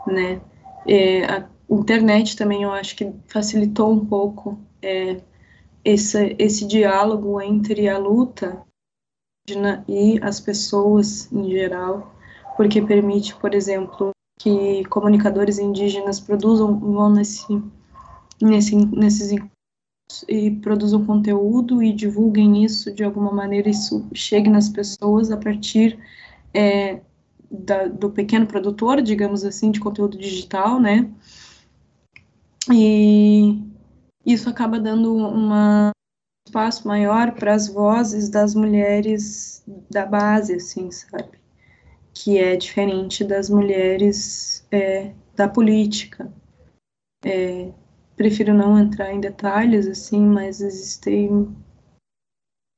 né, 0.06 0.42
é, 0.86 1.26
a 1.26 1.48
internet 1.70 2.36
também 2.36 2.64
eu 2.64 2.72
acho 2.72 2.96
que 2.96 3.12
facilitou 3.28 3.92
um 3.92 4.06
pouco 4.06 4.60
é, 4.82 5.22
esse, 5.84 6.36
esse 6.38 6.68
diálogo 6.68 7.42
entre 7.42 7.88
a 7.88 7.98
luta 7.98 8.62
e 9.88 10.20
as 10.22 10.40
pessoas 10.40 11.32
em 11.32 11.50
geral, 11.50 12.14
porque 12.56 12.82
permite, 12.82 13.36
por 13.36 13.54
exemplo, 13.54 14.12
que 14.40 14.84
comunicadores 14.86 15.60
indígenas 15.60 16.20
produzam, 16.20 16.80
vão 16.80 17.10
nesse, 17.10 17.62
nesse, 18.42 18.76
nesses 18.76 19.32
e 20.28 20.52
produzam 20.52 21.06
conteúdo 21.06 21.82
e 21.82 21.94
divulguem 21.94 22.64
isso 22.64 22.94
de 22.94 23.04
alguma 23.04 23.32
maneira, 23.32 23.70
isso 23.70 24.08
chegue 24.14 24.50
nas 24.50 24.70
pessoas 24.70 25.32
a 25.32 25.38
partir 25.38 25.98
é, 26.54 27.02
da, 27.50 27.88
do 27.88 28.10
pequeno 28.10 28.46
produtor, 28.46 29.02
digamos 29.02 29.44
assim, 29.44 29.72
de 29.72 29.80
conteúdo 29.80 30.18
digital, 30.18 30.80
né? 30.80 31.10
E 32.72 33.62
isso 34.26 34.50
acaba 34.50 34.80
dando 34.80 35.16
um 35.16 35.50
espaço 36.48 36.88
maior 36.88 37.34
para 37.34 37.54
as 37.54 37.68
vozes 37.68 38.30
das 38.30 38.56
mulheres 38.56 39.64
da 39.90 40.06
base, 40.06 40.56
assim, 40.56 40.90
sabe? 40.92 41.40
Que 42.14 42.38
é 42.38 42.56
diferente 42.56 43.24
das 43.24 43.50
mulheres 43.50 44.66
é, 44.72 45.14
da 45.36 45.48
política. 45.48 46.32
É, 47.26 47.72
prefiro 48.16 48.54
não 48.54 48.78
entrar 48.78 49.12
em 49.12 49.20
detalhes, 49.20 49.88
assim, 49.88 50.22
mas 50.26 50.62
existem 50.62 51.56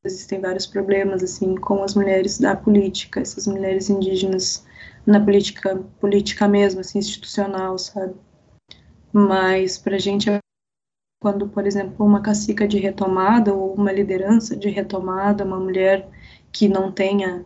existem 0.05 0.39
vários 0.39 0.67
problemas 0.67 1.23
assim 1.23 1.55
com 1.55 1.83
as 1.83 1.95
mulheres 1.95 2.37
da 2.37 2.55
política, 2.55 3.19
essas 3.19 3.47
mulheres 3.47 3.89
indígenas 3.89 4.63
na 5.05 5.19
política 5.19 5.77
política 5.99 6.47
mesmo, 6.47 6.81
assim, 6.81 6.99
institucional, 6.99 7.77
sabe? 7.79 8.13
Mas 9.11 9.77
para 9.77 9.95
a 9.95 9.99
gente 9.99 10.29
quando, 11.21 11.47
por 11.47 11.65
exemplo, 11.65 12.05
uma 12.05 12.21
cacica 12.21 12.67
de 12.67 12.77
retomada 12.77 13.51
ou 13.51 13.73
uma 13.73 13.91
liderança 13.91 14.55
de 14.55 14.69
retomada, 14.69 15.43
uma 15.43 15.59
mulher 15.59 16.07
que 16.51 16.67
não 16.67 16.91
tenha 16.91 17.43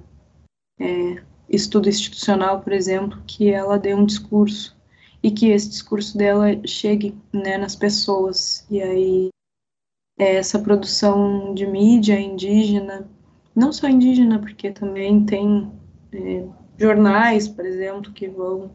é, 0.77 1.23
estudo 1.47 1.87
institucional, 1.87 2.59
por 2.61 2.73
exemplo, 2.73 3.21
que 3.25 3.49
ela 3.49 3.79
dê 3.79 3.93
um 3.93 4.05
discurso 4.05 4.78
e 5.21 5.31
que 5.31 5.49
esse 5.49 5.69
discurso 5.69 6.17
dela 6.17 6.47
chegue 6.65 7.15
né, 7.33 7.57
nas 7.57 7.75
pessoas. 7.75 8.65
E 8.69 8.81
aí 8.81 9.29
essa 10.17 10.59
produção 10.59 11.53
de 11.53 11.65
mídia 11.65 12.19
indígena, 12.19 13.09
não 13.55 13.71
só 13.71 13.87
indígena, 13.87 14.37
porque 14.39 14.69
também 14.69 15.25
tem 15.25 15.71
é, 16.11 16.43
jornais, 16.77 17.47
por 17.47 17.65
exemplo, 17.65 18.11
que 18.11 18.27
vão. 18.27 18.71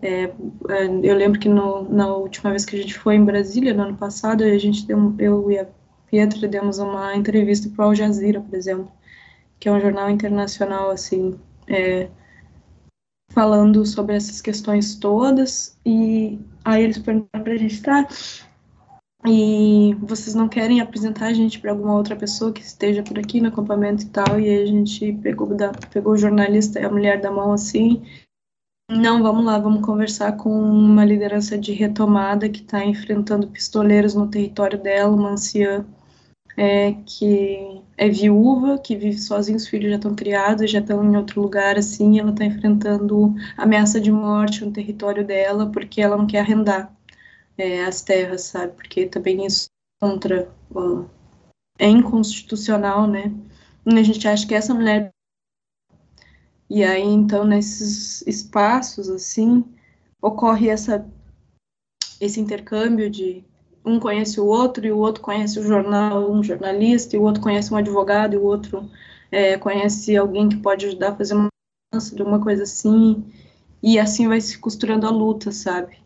É, 0.00 0.24
é, 0.24 0.86
eu 1.02 1.16
lembro 1.16 1.40
que 1.40 1.48
no, 1.48 1.88
na 1.88 2.14
última 2.14 2.50
vez 2.50 2.64
que 2.64 2.76
a 2.76 2.78
gente 2.78 2.96
foi 2.96 3.16
em 3.16 3.24
Brasília, 3.24 3.74
no 3.74 3.82
ano 3.82 3.96
passado, 3.96 4.44
a 4.44 4.58
gente 4.58 4.86
deu, 4.86 5.14
eu 5.18 5.50
e 5.50 5.58
a 5.58 5.66
Pietra 6.08 6.46
demos 6.46 6.78
uma 6.78 7.16
entrevista 7.16 7.68
para 7.68 7.86
o 7.86 7.88
Al 7.88 7.94
Jazeera, 7.94 8.40
por 8.40 8.54
exemplo, 8.54 8.90
que 9.58 9.68
é 9.68 9.72
um 9.72 9.80
jornal 9.80 10.08
internacional, 10.08 10.90
assim, 10.90 11.34
é, 11.66 12.08
falando 13.36 13.84
sobre 13.84 14.16
essas 14.16 14.40
questões 14.40 14.94
todas, 14.94 15.76
e 15.84 16.38
aí 16.64 16.82
eles 16.82 16.96
perguntaram 16.96 17.44
para 17.44 17.52
a 17.52 17.58
gente, 17.58 17.82
tá, 17.82 18.08
e 19.26 19.94
vocês 20.00 20.34
não 20.34 20.48
querem 20.48 20.80
apresentar 20.80 21.26
a 21.26 21.34
gente 21.34 21.60
para 21.60 21.70
alguma 21.70 21.94
outra 21.94 22.16
pessoa 22.16 22.50
que 22.50 22.62
esteja 22.62 23.02
por 23.02 23.18
aqui 23.18 23.38
no 23.38 23.48
acampamento 23.48 24.04
e 24.04 24.06
tal, 24.06 24.40
e 24.40 24.48
aí 24.48 24.62
a 24.62 24.66
gente 24.66 25.12
pegou, 25.22 25.54
da, 25.54 25.70
pegou 25.92 26.14
o 26.14 26.16
jornalista 26.16 26.80
e 26.80 26.84
a 26.86 26.90
mulher 26.90 27.20
da 27.20 27.30
mão 27.30 27.52
assim, 27.52 28.02
não, 28.90 29.22
vamos 29.22 29.44
lá, 29.44 29.58
vamos 29.58 29.84
conversar 29.84 30.38
com 30.38 30.50
uma 30.58 31.04
liderança 31.04 31.58
de 31.58 31.74
retomada 31.74 32.48
que 32.48 32.62
está 32.62 32.86
enfrentando 32.86 33.48
pistoleiros 33.48 34.14
no 34.14 34.28
território 34.28 34.82
dela, 34.82 35.14
uma 35.14 35.32
anciã 35.32 35.84
é, 36.56 36.92
que 37.04 37.82
é 37.96 38.08
viúva, 38.08 38.78
que 38.78 38.96
vive 38.96 39.18
sozinha, 39.18 39.56
os 39.56 39.68
filhos 39.68 39.90
já 39.90 39.96
estão 39.96 40.14
criados, 40.14 40.70
já 40.70 40.80
estão 40.80 41.04
em 41.04 41.16
outro 41.16 41.40
lugar, 41.42 41.76
assim, 41.76 42.18
ela 42.18 42.30
está 42.30 42.44
enfrentando 42.44 43.34
ameaça 43.56 44.00
de 44.00 44.10
morte 44.10 44.64
no 44.64 44.72
território 44.72 45.24
dela, 45.26 45.70
porque 45.70 46.00
ela 46.00 46.16
não 46.16 46.26
quer 46.26 46.40
arrendar 46.40 46.94
é, 47.58 47.84
as 47.84 48.00
terras, 48.02 48.42
sabe? 48.42 48.72
Porque 48.72 49.06
também 49.06 49.44
isso 49.44 49.68
é 50.02 50.06
contra 50.06 50.48
é 51.78 51.88
inconstitucional, 51.88 53.06
né? 53.06 53.32
E 53.84 53.98
a 53.98 54.02
gente 54.02 54.26
acha 54.26 54.46
que 54.46 54.54
essa 54.54 54.74
mulher 54.74 55.12
e 56.68 56.82
aí 56.82 57.02
então 57.02 57.44
nesses 57.44 58.26
espaços 58.26 59.08
assim 59.08 59.64
ocorre 60.20 60.68
essa 60.68 61.06
esse 62.20 62.40
intercâmbio 62.40 63.08
de 63.08 63.44
um 63.86 64.00
conhece 64.00 64.40
o 64.40 64.46
outro 64.46 64.86
e 64.86 64.92
o 64.92 64.98
outro 64.98 65.22
conhece 65.22 65.58
o 65.58 65.62
jornal, 65.62 66.30
um 66.30 66.42
jornalista 66.42 67.16
e 67.16 67.18
o 67.18 67.22
outro 67.22 67.42
conhece 67.42 67.72
um 67.72 67.76
advogado 67.76 68.34
e 68.34 68.36
o 68.36 68.44
outro 68.44 68.88
é, 69.30 69.56
conhece 69.56 70.16
alguém 70.16 70.48
que 70.48 70.56
pode 70.56 70.86
ajudar 70.86 71.10
a 71.10 71.16
fazer 71.16 71.34
uma 71.34 71.48
mudança 71.92 72.14
de 72.16 72.22
uma 72.22 72.40
coisa 72.40 72.64
assim 72.64 73.24
e 73.82 73.98
assim 73.98 74.28
vai 74.28 74.40
se 74.40 74.58
costurando 74.58 75.06
a 75.06 75.10
luta, 75.10 75.52
sabe? 75.52 75.98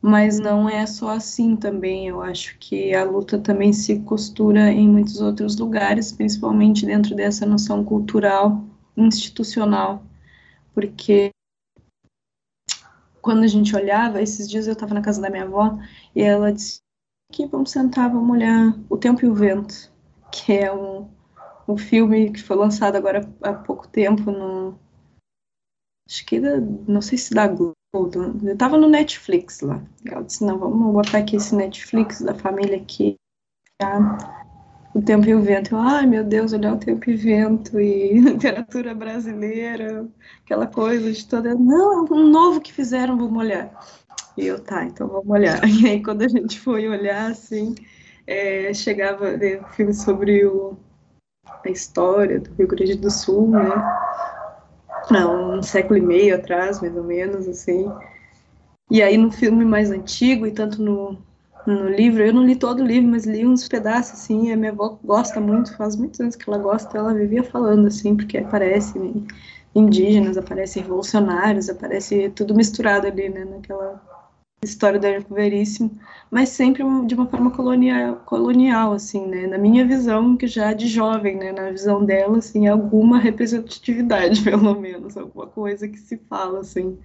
mas 0.00 0.38
não 0.38 0.68
é 0.68 0.86
só 0.86 1.10
assim 1.10 1.56
também. 1.56 2.08
Eu 2.08 2.22
acho 2.22 2.56
que 2.58 2.94
a 2.94 3.04
luta 3.04 3.38
também 3.38 3.72
se 3.72 4.00
costura 4.00 4.70
em 4.70 4.88
muitos 4.88 5.20
outros 5.20 5.56
lugares, 5.56 6.12
principalmente 6.12 6.86
dentro 6.86 7.14
dessa 7.14 7.44
noção 7.44 7.84
cultural, 7.84 8.64
institucional, 8.96 10.02
porque 10.74 11.30
quando 13.20 13.44
a 13.44 13.46
gente 13.48 13.74
olhava, 13.76 14.22
esses 14.22 14.48
dias 14.48 14.66
eu 14.66 14.72
estava 14.72 14.94
na 14.94 15.02
casa 15.02 15.20
da 15.20 15.30
minha 15.30 15.44
avó 15.44 15.78
e 16.14 16.22
ela 16.22 16.52
disse 16.52 16.80
que 17.30 17.46
vamos 17.46 17.70
sentar, 17.70 18.10
vamos 18.10 18.30
olhar 18.30 18.74
O 18.88 18.96
Tempo 18.96 19.24
e 19.24 19.28
o 19.28 19.34
Vento, 19.34 19.90
que 20.32 20.52
é 20.52 20.72
um, 20.72 21.08
um 21.68 21.76
filme 21.76 22.32
que 22.32 22.42
foi 22.42 22.56
lançado 22.56 22.96
agora 22.96 23.28
há 23.42 23.52
pouco 23.52 23.86
tempo 23.88 24.30
no 24.30 24.78
acho 26.08 26.24
que 26.24 26.40
da, 26.40 26.58
não 26.86 27.02
sei 27.02 27.18
se 27.18 27.34
da 27.34 27.46
Globo 27.46 27.74
eu 27.94 28.56
tava 28.56 28.76
no 28.76 28.88
Netflix 28.88 29.60
lá. 29.60 29.82
Ela 30.04 30.22
disse, 30.22 30.44
não, 30.44 30.58
vamos 30.58 30.92
botar 30.92 31.18
aqui 31.18 31.36
esse 31.36 31.54
Netflix 31.54 32.20
da 32.20 32.34
família 32.34 32.76
aqui. 32.76 33.16
Tá? 33.78 34.44
O 34.94 35.00
Tempo 35.00 35.26
e 35.26 35.34
o 35.34 35.40
Vento. 35.40 35.74
Eu, 35.74 35.78
ai, 35.78 36.06
meu 36.06 36.22
Deus, 36.22 36.52
olhar 36.52 36.74
o 36.74 36.78
Tempo 36.78 37.08
e 37.08 37.16
Vento 37.16 37.80
e 37.80 38.20
literatura 38.20 38.94
brasileira, 38.94 40.06
aquela 40.44 40.66
coisa 40.66 41.10
de 41.10 41.26
toda. 41.26 41.54
Não, 41.54 42.06
é 42.06 42.12
um 42.12 42.28
novo 42.28 42.60
que 42.60 42.72
fizeram, 42.72 43.16
vamos 43.16 43.38
olhar. 43.38 43.70
E 44.38 44.46
eu, 44.46 44.60
tá, 44.60 44.84
então 44.84 45.08
vamos 45.08 45.28
olhar. 45.28 45.60
E 45.66 45.88
aí, 45.88 46.00
quando 46.00 46.22
a 46.22 46.28
gente 46.28 46.60
foi 46.60 46.88
olhar, 46.88 47.32
assim, 47.32 47.74
é, 48.24 48.72
chegava 48.72 49.36
né, 49.36 49.58
um 49.60 49.64
filme 49.64 49.92
sobre 49.92 50.46
o, 50.46 50.76
a 51.64 51.68
história 51.68 52.38
do 52.38 52.54
Rio 52.54 52.68
Grande 52.68 52.94
do 52.94 53.10
Sul, 53.10 53.48
né? 53.50 53.68
um 55.26 55.60
século 55.60 55.98
e 55.98 56.02
meio 56.02 56.36
atrás, 56.36 56.80
mais 56.80 56.96
ou 56.96 57.02
menos, 57.02 57.48
assim. 57.48 57.90
E 58.88 59.02
aí 59.02 59.18
no 59.18 59.32
filme 59.32 59.64
mais 59.64 59.90
antigo 59.90 60.46
e 60.46 60.52
tanto 60.52 60.80
no, 60.80 61.18
no 61.66 61.88
livro, 61.88 62.22
eu 62.22 62.32
não 62.32 62.44
li 62.44 62.54
todo 62.54 62.80
o 62.80 62.86
livro, 62.86 63.10
mas 63.10 63.26
li 63.26 63.44
uns 63.44 63.66
pedaços, 63.66 64.20
assim, 64.20 64.52
a 64.52 64.56
minha 64.56 64.70
avó 64.70 65.00
gosta 65.02 65.40
muito, 65.40 65.76
faz 65.76 65.96
muitos 65.96 66.20
anos 66.20 66.36
que 66.36 66.48
ela 66.48 66.58
gosta, 66.58 66.96
ela 66.96 67.12
vivia 67.12 67.42
falando, 67.42 67.88
assim, 67.88 68.16
porque 68.16 68.38
aparece 68.38 69.00
indígenas, 69.74 70.38
aparece 70.38 70.78
revolucionários, 70.78 71.68
aparece 71.68 72.30
tudo 72.30 72.54
misturado 72.54 73.08
ali, 73.08 73.28
né, 73.28 73.44
naquela 73.44 74.00
história 74.62 74.98
do 74.98 75.06
Érico 75.06 75.34
Veríssimo, 75.34 75.90
mas 76.30 76.48
sempre 76.50 76.82
de 77.06 77.14
uma 77.14 77.26
forma 77.26 77.50
colonial, 77.50 78.16
colonial, 78.26 78.92
assim, 78.92 79.26
né, 79.26 79.46
na 79.46 79.58
minha 79.58 79.86
visão, 79.86 80.36
que 80.36 80.46
já 80.46 80.72
de 80.72 80.88
jovem, 80.88 81.36
né, 81.36 81.52
na 81.52 81.70
visão 81.70 82.04
dela, 82.04 82.38
assim, 82.38 82.66
alguma 82.66 83.18
representatividade, 83.18 84.42
pelo 84.44 84.78
menos, 84.78 85.16
alguma 85.16 85.46
coisa 85.46 85.88
que 85.88 85.98
se 85.98 86.16
fala, 86.28 86.60
assim, 86.60 86.98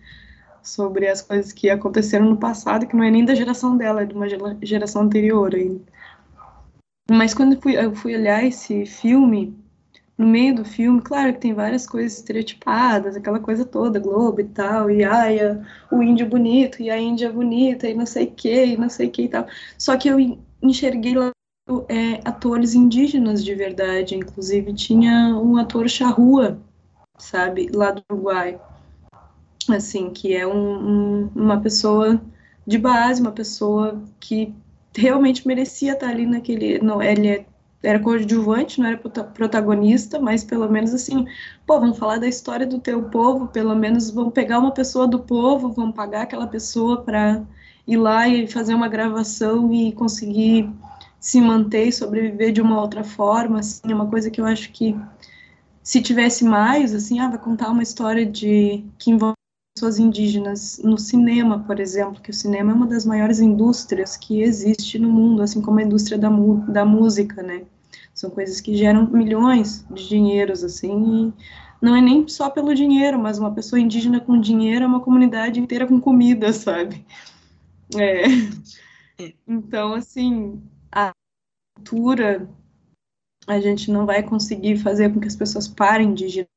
sobre 0.63 1.07
as 1.07 1.21
coisas 1.21 1.51
que 1.51 1.69
aconteceram 1.69 2.25
no 2.25 2.37
passado, 2.37 2.87
que 2.87 2.95
não 2.95 3.03
é 3.03 3.11
nem 3.11 3.25
da 3.25 3.35
geração 3.35 3.77
dela, 3.77 4.01
é 4.01 4.05
de 4.05 4.15
uma 4.15 4.27
geração 4.61 5.03
anterior 5.03 5.53
ainda. 5.53 5.81
Mas 7.11 7.33
quando 7.33 7.53
eu 7.53 7.61
fui, 7.61 7.75
eu 7.75 7.93
fui 7.93 8.15
olhar 8.15 8.43
esse 8.43 8.85
filme, 8.85 9.55
no 10.17 10.27
meio 10.27 10.55
do 10.55 10.65
filme, 10.65 11.01
claro 11.01 11.33
que 11.33 11.39
tem 11.39 11.53
várias 11.53 11.87
coisas 11.87 12.17
estereotipadas, 12.17 13.15
aquela 13.15 13.39
coisa 13.39 13.65
toda, 13.65 13.99
Globo 13.99 14.41
e 14.41 14.45
tal, 14.45 14.89
e 14.89 15.03
ai, 15.03 15.37
o 15.91 16.03
índio 16.03 16.27
bonito, 16.27 16.81
e 16.81 16.89
a 16.89 16.99
Índia 16.99 17.31
bonita, 17.31 17.89
e 17.89 17.93
não 17.93 18.05
sei 18.05 18.25
o 18.25 18.31
que, 18.31 18.65
e 18.65 18.77
não 18.77 18.89
sei 18.89 19.07
o 19.07 19.11
que 19.11 19.23
e 19.23 19.27
tal. 19.27 19.47
Só 19.77 19.97
que 19.97 20.07
eu 20.07 20.17
enxerguei 20.61 21.15
lá 21.15 21.31
é, 21.89 22.19
atores 22.25 22.75
indígenas 22.75 23.43
de 23.43 23.55
verdade, 23.55 24.15
inclusive 24.15 24.73
tinha 24.73 25.35
um 25.35 25.57
ator 25.57 25.89
charrua, 25.89 26.59
sabe, 27.17 27.69
lá 27.73 27.91
do 27.91 28.03
Uruguai, 28.11 28.59
assim, 29.69 30.11
que 30.11 30.35
é 30.35 30.45
um, 30.45 31.23
um, 31.23 31.29
uma 31.35 31.59
pessoa 31.59 32.21
de 32.67 32.77
base, 32.77 33.21
uma 33.21 33.31
pessoa 33.31 34.01
que 34.19 34.53
realmente 34.95 35.47
merecia 35.47 35.93
estar 35.93 36.09
ali 36.09 36.25
naquele, 36.25 36.79
não, 36.79 37.01
ele 37.01 37.27
é 37.27 37.45
era 37.83 37.99
coadjuvante, 37.99 38.79
não 38.79 38.87
era 38.87 38.97
protagonista, 38.97 40.19
mas 40.19 40.43
pelo 40.43 40.69
menos 40.71 40.93
assim, 40.93 41.25
pô, 41.67 41.79
vamos 41.79 41.97
falar 41.97 42.17
da 42.17 42.27
história 42.27 42.65
do 42.65 42.79
teu 42.79 43.03
povo, 43.03 43.47
pelo 43.47 43.75
menos 43.75 44.09
vamos 44.09 44.33
pegar 44.33 44.59
uma 44.59 44.71
pessoa 44.71 45.05
do 45.05 45.19
povo, 45.19 45.71
vamos 45.71 45.93
pagar 45.93 46.23
aquela 46.23 46.47
pessoa 46.47 47.01
para 47.01 47.43
ir 47.85 47.97
lá 47.97 48.27
e 48.27 48.47
fazer 48.47 48.73
uma 48.73 48.87
gravação 48.87 49.73
e 49.73 49.91
conseguir 49.91 50.69
se 51.19 51.41
manter 51.41 51.87
e 51.87 51.91
sobreviver 51.91 52.51
de 52.53 52.61
uma 52.61 52.79
outra 52.81 53.03
forma, 53.03 53.59
assim, 53.59 53.91
é 53.91 53.95
uma 53.95 54.07
coisa 54.07 54.31
que 54.31 54.39
eu 54.39 54.45
acho 54.45 54.71
que 54.71 54.95
se 55.81 56.01
tivesse 56.01 56.45
mais, 56.45 56.93
assim, 56.95 57.19
ah, 57.19 57.29
vai 57.29 57.37
contar 57.37 57.69
uma 57.69 57.83
história 57.83 58.25
de 58.25 58.85
que 58.97 59.11
envolve 59.11 59.35
pessoas 59.75 59.99
indígenas 59.99 60.79
no 60.83 60.97
cinema, 60.97 61.59
por 61.59 61.79
exemplo, 61.79 62.21
que 62.21 62.29
o 62.29 62.33
cinema 62.33 62.71
é 62.71 62.75
uma 62.75 62.87
das 62.87 63.05
maiores 63.05 63.39
indústrias 63.39 64.15
que 64.15 64.41
existe 64.41 64.99
no 64.99 65.09
mundo, 65.09 65.41
assim 65.41 65.61
como 65.61 65.79
a 65.79 65.83
indústria 65.83 66.17
da, 66.17 66.29
da 66.69 66.85
música, 66.85 67.41
né? 67.41 67.63
São 68.13 68.29
coisas 68.29 68.61
que 68.61 68.75
geram 68.75 69.07
milhões 69.07 69.85
de 69.89 70.07
dinheiros, 70.07 70.63
assim, 70.63 71.29
e 71.29 71.33
não 71.81 71.95
é 71.95 72.01
nem 72.01 72.27
só 72.27 72.49
pelo 72.49 72.73
dinheiro, 72.73 73.19
mas 73.19 73.39
uma 73.39 73.53
pessoa 73.53 73.79
indígena 73.79 74.19
com 74.19 74.39
dinheiro 74.39 74.85
é 74.85 74.87
uma 74.87 75.01
comunidade 75.01 75.59
inteira 75.59 75.87
com 75.87 75.99
comida, 75.99 76.51
sabe? 76.53 77.05
É. 77.95 78.23
é. 79.23 79.33
Então, 79.47 79.93
assim, 79.93 80.61
a 80.91 81.11
cultura, 81.75 82.47
a 83.47 83.59
gente 83.59 83.91
não 83.91 84.05
vai 84.05 84.23
conseguir 84.23 84.77
fazer 84.77 85.13
com 85.13 85.19
que 85.19 85.27
as 85.27 85.35
pessoas 85.35 85.67
parem 85.67 86.13
de 86.13 86.47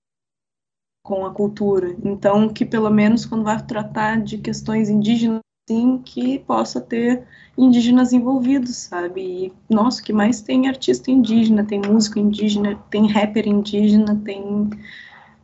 com 1.02 1.24
a 1.24 1.32
cultura. 1.32 1.96
Então, 2.04 2.48
que 2.48 2.64
pelo 2.64 2.90
menos 2.90 3.24
quando 3.24 3.44
vai 3.44 3.64
tratar 3.64 4.20
de 4.20 4.38
questões 4.38 4.88
indígenas, 4.88 5.40
sim, 5.68 5.98
que 6.04 6.38
possa 6.40 6.80
ter 6.80 7.24
indígenas 7.58 8.12
envolvidos, 8.12 8.76
sabe? 8.76 9.20
E, 9.20 9.52
nossa, 9.68 10.02
que 10.02 10.12
mais 10.12 10.40
tem 10.40 10.68
artista 10.68 11.10
indígena, 11.10 11.64
tem 11.64 11.80
músico 11.80 12.18
indígena, 12.18 12.76
tem 12.90 13.08
rapper 13.08 13.48
indígena, 13.48 14.14
tem 14.24 14.70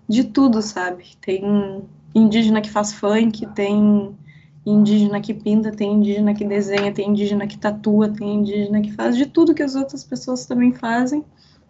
de 0.09 0.25
tudo, 0.25 0.63
sabe? 0.63 1.17
Tem 1.21 1.83
indígena 2.15 2.61
que 2.61 2.71
faz 2.71 2.93
funk, 2.93 3.47
tem 3.55 4.17
indígena 4.65 5.21
que 5.21 5.35
pinta, 5.35 5.73
tem 5.73 5.95
indígena 5.95 6.35
que 6.35 6.45
desenha, 6.45 6.93
tem 6.93 7.09
indígena 7.11 7.47
que 7.47 7.59
tatua, 7.59 8.09
tem 8.09 8.37
indígena 8.37 8.81
que 8.81 8.93
faz 8.93 9.17
de 9.17 9.27
tudo 9.27 9.55
que 9.55 9.63
as 9.63 9.75
outras 9.75 10.05
pessoas 10.05 10.47
também 10.47 10.73
fazem 10.73 11.25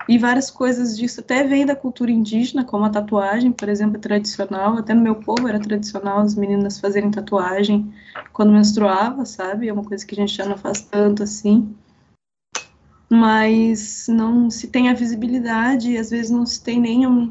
e 0.09 0.19
várias 0.19 0.51
coisas 0.51 0.97
disso 0.97 1.21
até 1.21 1.45
vem 1.45 1.65
da 1.65 1.77
cultura 1.77 2.11
indígena, 2.11 2.65
como 2.65 2.85
a 2.85 2.91
tatuagem, 2.91 3.53
por 3.53 3.69
exemplo, 3.69 3.97
é 3.97 4.01
tradicional. 4.01 4.77
Até 4.77 4.95
no 4.95 5.01
meu 5.01 5.17
povo 5.17 5.49
era 5.49 5.61
tradicional 5.61 6.19
as 6.19 6.35
meninas 6.35 6.81
fazerem 6.81 7.11
tatuagem 7.11 7.93
quando 8.33 8.53
menstruava, 8.53 9.25
sabe? 9.25 9.69
É 9.69 9.73
uma 9.73 9.85
coisa 9.85 10.05
que 10.05 10.15
a 10.15 10.17
gente 10.17 10.35
já 10.35 10.45
não 10.45 10.57
faz 10.57 10.83
tanto 10.83 11.23
assim. 11.23 11.75
Mas 13.09 14.07
não 14.09 14.51
se 14.51 14.69
tem 14.69 14.89
a 14.89 14.95
visibilidade 14.95 15.93
e 15.93 15.99
às 15.99 16.11
vezes 16.11 16.31
não 16.31 16.47
se 16.47 16.63
tem 16.63 16.81
nenhum 16.81 17.31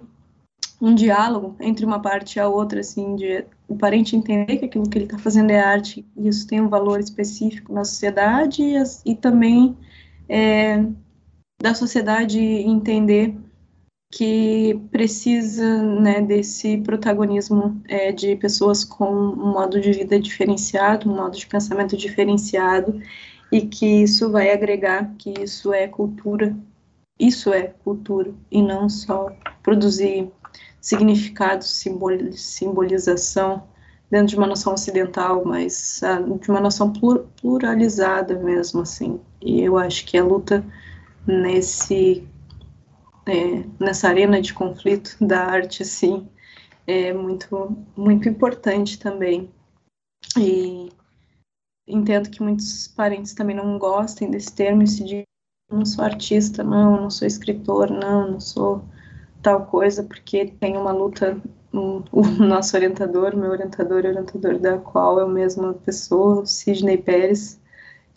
um 0.82 0.96
diálogo 0.96 1.56
entre 1.60 1.86
uma 1.86 2.00
parte 2.00 2.38
e 2.38 2.40
a 2.40 2.48
outra, 2.48 2.80
assim, 2.80 3.16
de 3.16 3.46
o 3.68 3.76
parente 3.76 4.16
entender 4.16 4.58
que 4.58 4.66
aquilo 4.66 4.90
que 4.90 4.98
ele 4.98 5.06
está 5.06 5.18
fazendo 5.18 5.52
é 5.52 5.60
arte 5.60 6.06
e 6.18 6.28
isso 6.28 6.48
tem 6.48 6.60
um 6.60 6.70
valor 6.70 7.00
específico 7.00 7.72
na 7.72 7.86
sociedade 7.86 8.64
e, 8.64 8.76
e 9.06 9.16
também 9.16 9.78
é, 10.28 10.84
da 11.62 11.74
sociedade 11.74 12.40
entender 12.40 13.36
que 14.12 14.78
precisa 14.92 15.82
né, 15.82 16.22
desse 16.22 16.78
protagonismo 16.80 17.82
é, 17.88 18.12
de 18.12 18.36
pessoas 18.36 18.84
com 18.84 19.10
um 19.10 19.54
modo 19.54 19.80
de 19.80 19.94
vida 19.94 20.20
diferenciado, 20.20 21.10
um 21.10 21.16
modo 21.16 21.38
de 21.38 21.48
pensamento 21.48 21.96
diferenciado, 21.96 23.02
e 23.52 23.62
que 23.62 24.04
isso 24.04 24.30
vai 24.30 24.52
agregar, 24.52 25.14
que 25.18 25.34
isso 25.40 25.72
é 25.72 25.88
cultura, 25.88 26.56
isso 27.18 27.54
é 27.54 27.74
cultura, 27.84 28.34
e 28.50 28.62
não 28.62 28.90
só 28.90 29.32
produzir 29.64 30.30
significado, 30.82 31.64
simbolização 31.64 33.64
dentro 34.10 34.28
de 34.28 34.36
uma 34.36 34.48
noção 34.48 34.74
ocidental, 34.74 35.46
mas 35.46 36.02
uh, 36.04 36.38
de 36.38 36.50
uma 36.50 36.60
noção 36.60 36.92
pluralizada 37.40 38.38
mesmo, 38.38 38.82
assim. 38.82 39.22
E 39.42 39.62
eu 39.62 39.78
acho 39.78 40.06
que 40.06 40.18
a 40.18 40.24
luta 40.24 40.66
nesse 41.28 42.28
é, 43.26 43.64
nessa 43.80 44.08
arena 44.08 44.42
de 44.42 44.54
conflito 44.54 45.16
da 45.22 45.46
arte, 45.46 45.84
assim, 45.84 46.28
é 46.88 47.14
muito 47.14 47.78
muito 47.96 48.28
importante 48.28 49.00
também. 49.00 49.50
E 50.38 50.92
entendo 51.88 52.30
que 52.30 52.42
muitos 52.42 52.88
parentes 52.88 53.34
também 53.34 53.56
não 53.56 53.78
gostem 53.78 54.30
desse 54.32 54.54
termo 54.54 54.84
e 54.84 54.88
se 54.88 55.04
digam, 55.04 55.26
não 55.72 55.86
sou 55.86 56.04
artista, 56.04 56.64
não, 56.64 57.02
não 57.02 57.10
sou 57.10 57.28
escritor, 57.28 57.90
não, 57.90 58.32
não 58.32 58.40
sou 58.40 58.84
tal 59.42 59.66
coisa, 59.66 60.04
porque 60.04 60.46
tem 60.60 60.78
uma 60.78 60.92
luta, 60.92 61.42
o 61.74 62.22
nosso 62.40 62.76
orientador, 62.76 63.36
meu 63.36 63.52
orientador, 63.52 64.06
orientador 64.06 64.60
da 64.60 64.78
qual 64.78 65.20
a 65.20 65.28
mesma 65.28 65.74
pessoa, 65.74 66.46
Sidney 66.46 66.98
Pérez, 66.98 67.60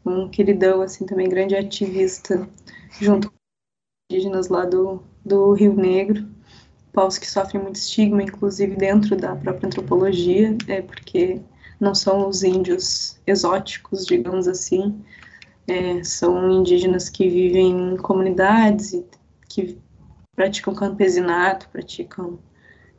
um 0.05 0.29
queridão, 0.29 0.83
assim, 0.83 1.07
também 1.07 1.29
grande 1.29 1.57
ativista, 1.57 2.49
junto 3.01 3.31
com 3.31 3.37
indígenas 4.11 4.49
lá 4.49 4.65
do, 4.65 5.03
do 5.25 5.53
Rio 5.53 5.75
Negro, 5.75 6.27
povos 6.93 7.19
que 7.19 7.27
sofrem 7.27 7.63
muito 7.63 7.77
estigma, 7.77 8.23
inclusive 8.23 8.77
dentro 8.77 9.17
da 9.17 9.35
própria 9.35 9.67
antropologia, 9.67 10.57
é 10.69 10.81
porque 10.81 11.41
não 11.81 11.95
são 11.95 12.29
os 12.29 12.43
índios 12.43 13.21
exóticos, 13.27 14.07
digamos 14.07 14.47
assim, 14.47 15.03
é, 15.67 16.03
são 16.05 16.51
indígenas 16.51 17.09
que 17.09 17.29
vivem 17.29 17.95
em 17.95 17.97
comunidades 17.97 19.03
que 19.49 19.79
praticam 20.35 20.75
campesinato, 20.75 21.69
praticam 21.71 22.39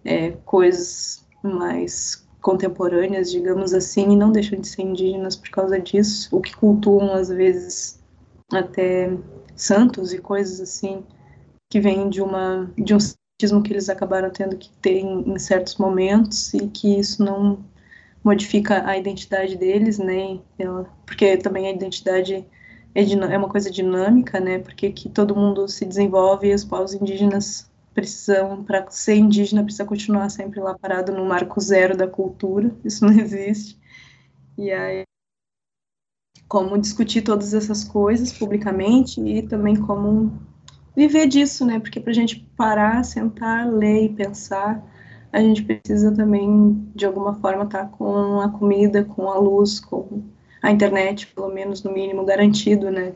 é, 0.04 0.32
coisas 0.46 1.26
mais 1.44 2.26
contemporâneas, 2.42 3.32
digamos 3.32 3.74
assim, 3.74 4.12
e 4.12 4.16
não 4.16 4.32
deixam 4.32 4.60
de 4.60 4.68
ser 4.68 4.84
indígenas 4.84 5.36
por 5.36 5.50
causa 5.50 5.80
disso, 5.80 6.36
o 6.36 6.42
que 6.42 6.56
cultuam 6.56 7.14
às 7.14 7.30
vezes 7.30 8.00
até 8.52 9.12
santos 9.56 10.14
e 10.14 10.20
coisas 10.20 10.60
assim 10.60 11.04
que 11.70 11.80
vêm 11.80 12.10
de 12.10 12.22
uma 12.22 12.72
de 12.78 12.94
um 12.94 13.00
santismo 13.00 13.64
que 13.64 13.74
eles 13.74 13.90
acabaram 13.90 14.30
tendo 14.30 14.58
que 14.58 14.70
ter 14.82 15.00
em, 15.00 15.34
em 15.34 15.40
certos 15.40 15.78
momentos 15.78 16.54
e 16.54 16.68
que 16.68 17.00
isso 17.00 17.24
não 17.24 17.64
modifica 18.24 18.88
a 18.88 18.98
identidade 18.98 19.56
deles, 19.56 20.00
né? 20.00 20.40
Ela, 20.58 20.90
porque 21.06 21.38
também 21.38 21.68
a 21.68 21.72
identidade 21.72 22.46
é, 22.96 23.04
é 23.04 23.38
uma 23.38 23.50
coisa 23.50 23.70
dinâmica, 23.70 24.40
né? 24.40 24.60
Porque 24.60 24.92
que 24.92 25.10
todo 25.10 25.36
mundo 25.36 25.68
se 25.68 25.86
desenvolve 25.86 26.50
e 26.50 26.54
os 26.54 26.64
povos 26.64 26.94
indígenas 26.94 27.70
precisam, 27.94 28.64
para 28.64 28.90
ser 28.90 29.16
indígena, 29.16 29.64
precisa 29.64 29.86
continuar 29.86 30.30
sempre 30.30 30.60
lá 30.60 30.78
parado 30.78 31.14
no 31.14 31.26
marco 31.26 31.62
zero 31.62 31.96
da 31.96 32.08
cultura, 32.08 32.72
isso 32.84 33.06
não 33.06 33.14
existe. 33.18 33.80
E 34.58 34.72
aí, 34.72 35.04
como 36.48 36.78
discutir 36.78 37.22
todas 37.22 37.54
essas 37.54 37.84
coisas 37.84 38.32
publicamente 38.32 39.22
e 39.22 39.42
também 39.42 39.76
como 39.76 40.32
viver 40.96 41.28
disso, 41.28 41.66
né? 41.66 41.80
Porque 41.80 42.00
para 42.00 42.12
a 42.12 42.16
gente 42.16 42.48
parar, 42.56 43.04
sentar, 43.04 43.68
ler 43.68 44.06
e 44.06 44.10
pensar, 44.10 44.84
a 45.32 45.42
gente 45.42 45.64
precisa 45.64 46.16
também, 46.16 46.90
de 46.96 47.06
alguma 47.06 47.34
forma, 47.36 47.66
estar 47.66 47.86
tá 47.86 47.88
com 47.88 48.40
a 48.40 48.50
comida, 48.50 49.04
com 49.04 49.30
a 49.30 49.38
luz, 49.38 49.80
com 49.80 50.24
a 50.62 50.72
internet, 50.72 51.28
pelo 51.28 51.50
menos 51.50 51.84
no 51.84 51.92
mínimo, 51.92 52.26
garantido, 52.26 52.90
né? 52.90 53.14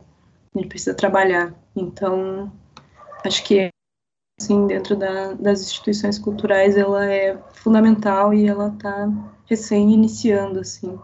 A 0.53 0.59
gente 0.59 0.67
precisa 0.67 0.93
trabalhar. 0.93 1.53
Então, 1.75 2.51
acho 3.25 3.43
que, 3.45 3.69
assim, 4.39 4.67
dentro 4.67 4.95
da, 4.95 5.33
das 5.33 5.61
instituições 5.61 6.19
culturais, 6.19 6.75
ela 6.75 7.05
é 7.05 7.37
fundamental 7.53 8.33
e 8.33 8.47
ela 8.47 8.67
está 8.67 9.09
recém 9.45 9.93
iniciando, 9.93 10.59
assim. 10.59 10.99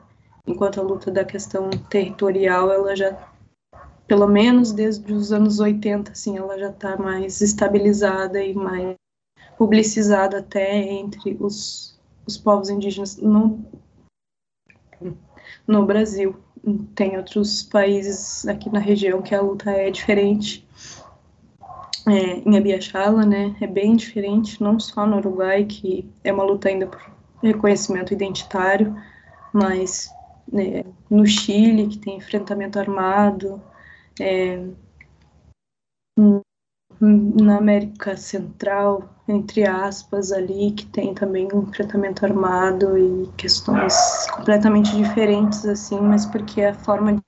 Enquanto 0.48 0.80
a 0.80 0.84
luta 0.84 1.12
da 1.12 1.26
questão 1.26 1.70
territorial, 1.90 2.72
ela 2.72 2.96
já, 2.96 3.18
pelo 4.08 4.28
menos 4.28 4.72
desde 4.72 5.12
os 5.12 5.32
anos 5.32 5.60
80, 5.60 6.12
assim, 6.12 6.38
ela 6.38 6.58
já 6.58 6.70
está 6.70 6.98
mais 6.98 7.42
estabilizada 7.42 8.44
e 8.44 8.54
mais 8.54 8.96
publicizada 9.58 10.40
até 10.40 10.78
entre 10.78 11.36
os, 11.40 12.00
os 12.28 12.38
povos 12.38 12.70
indígenas. 12.70 13.18
Não, 13.18 13.66
no 15.68 15.86
Brasil. 15.86 16.36
Tem 16.96 17.16
outros 17.16 17.62
países 17.62 18.48
aqui 18.48 18.72
na 18.72 18.80
região 18.80 19.22
que 19.22 19.36
a 19.36 19.42
luta 19.42 19.70
é 19.70 19.92
diferente. 19.92 20.68
É, 22.08 22.40
em 22.40 22.58
Abiachala, 22.58 23.26
né, 23.26 23.56
é 23.60 23.68
bem 23.68 23.96
diferente, 23.96 24.62
não 24.62 24.80
só 24.80 25.06
no 25.06 25.18
Uruguai, 25.18 25.66
que 25.66 26.08
é 26.24 26.32
uma 26.32 26.44
luta 26.44 26.70
ainda 26.70 26.88
por 26.88 27.02
reconhecimento 27.42 28.14
identitário, 28.14 28.96
mas 29.52 30.10
né, 30.52 30.84
no 31.10 31.26
Chile, 31.26 31.88
que 31.88 31.98
tem 31.98 32.18
enfrentamento 32.18 32.80
armado, 32.80 33.62
é, 34.20 34.64
na 37.00 37.58
América 37.58 38.16
Central, 38.16 39.10
entre 39.28 39.68
aspas, 39.68 40.32
ali, 40.32 40.72
que 40.72 40.86
tem 40.86 41.14
também 41.14 41.48
um 41.54 41.64
enfrentamento 41.64 42.26
armado 42.26 42.98
e 42.98 43.28
questões 43.38 43.94
completamente 44.32 44.96
diferentes, 44.96 45.66
assim, 45.66 46.00
mas 46.00 46.26
porque 46.26 46.62
a 46.62 46.74
forma 46.74 47.14
de 47.14 47.22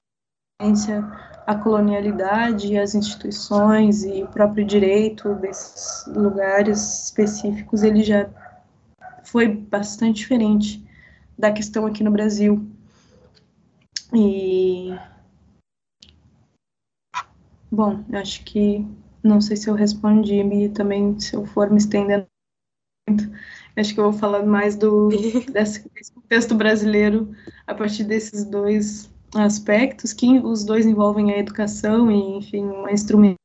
violência, 0.59 1.03
a 1.45 1.55
colonialidade, 1.55 2.77
as 2.77 2.95
instituições 2.95 4.03
e 4.03 4.23
o 4.23 4.27
próprio 4.27 4.65
direito 4.65 5.33
desses 5.35 6.05
lugares 6.07 7.05
específicos, 7.05 7.83
ele 7.83 8.03
já 8.03 8.29
foi 9.23 9.47
bastante 9.47 10.17
diferente 10.17 10.85
da 11.37 11.51
questão 11.51 11.85
aqui 11.85 12.03
no 12.03 12.11
Brasil. 12.11 12.65
E. 14.19 14.97
Bom, 17.71 18.03
acho 18.13 18.43
que 18.43 18.83
não 19.23 19.39
sei 19.39 19.55
se 19.55 19.69
eu 19.69 19.75
respondi 19.75 20.41
e 20.41 20.69
também 20.69 21.19
se 21.19 21.35
eu 21.35 21.45
for 21.45 21.69
me 21.69 21.77
estendendo 21.77 22.25
muito, 23.07 23.25
acho 23.75 23.93
que 23.93 23.99
eu 23.99 24.11
vou 24.11 24.19
falar 24.19 24.43
mais 24.43 24.75
do 24.75 25.09
desse, 25.53 25.87
desse 25.89 26.11
contexto 26.11 26.55
brasileiro 26.55 27.31
a 27.67 27.75
partir 27.75 28.05
desses 28.05 28.43
dois 28.43 29.11
aspectos, 29.35 30.13
que 30.13 30.39
os 30.39 30.63
dois 30.63 30.87
envolvem 30.87 31.31
a 31.31 31.37
educação 31.37 32.09
e, 32.09 32.37
enfim, 32.37 32.63
uma 32.63 32.91
instrumento, 32.91 33.37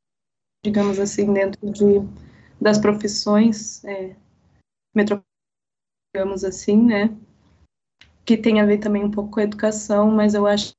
digamos 0.65 0.99
assim, 0.99 1.31
dentro 1.35 1.71
de, 1.71 2.01
das 2.59 2.79
profissões 2.79 3.85
é, 3.85 4.17
digamos 6.15 6.45
assim, 6.45 6.81
né, 6.83 7.15
que 8.25 8.37
tem 8.37 8.61
a 8.61 8.67
ver 8.67 8.79
também 8.79 9.05
um 9.05 9.11
pouco 9.11 9.31
com 9.31 9.41
a 9.41 9.45
educação, 9.45 10.11
mas 10.11 10.35
eu 10.35 10.47
acho 10.47 10.75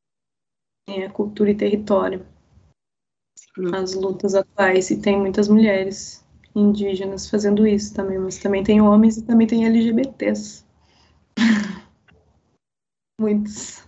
que 0.86 1.02
é 1.02 1.10
cultura 1.10 1.52
e 1.52 1.56
território 1.56 2.26
as 3.74 3.94
lutas 3.94 4.34
atuais 4.34 4.90
e 4.90 5.00
tem 5.00 5.20
muitas 5.20 5.48
mulheres 5.48 6.26
indígenas 6.56 7.30
fazendo 7.30 7.68
isso 7.68 7.94
também, 7.94 8.18
mas 8.18 8.38
também 8.38 8.64
tem 8.64 8.82
homens 8.82 9.18
e 9.18 9.24
também 9.24 9.48
tem 9.48 9.66
LGBTs. 9.66 10.66
Muitos. 13.20 13.84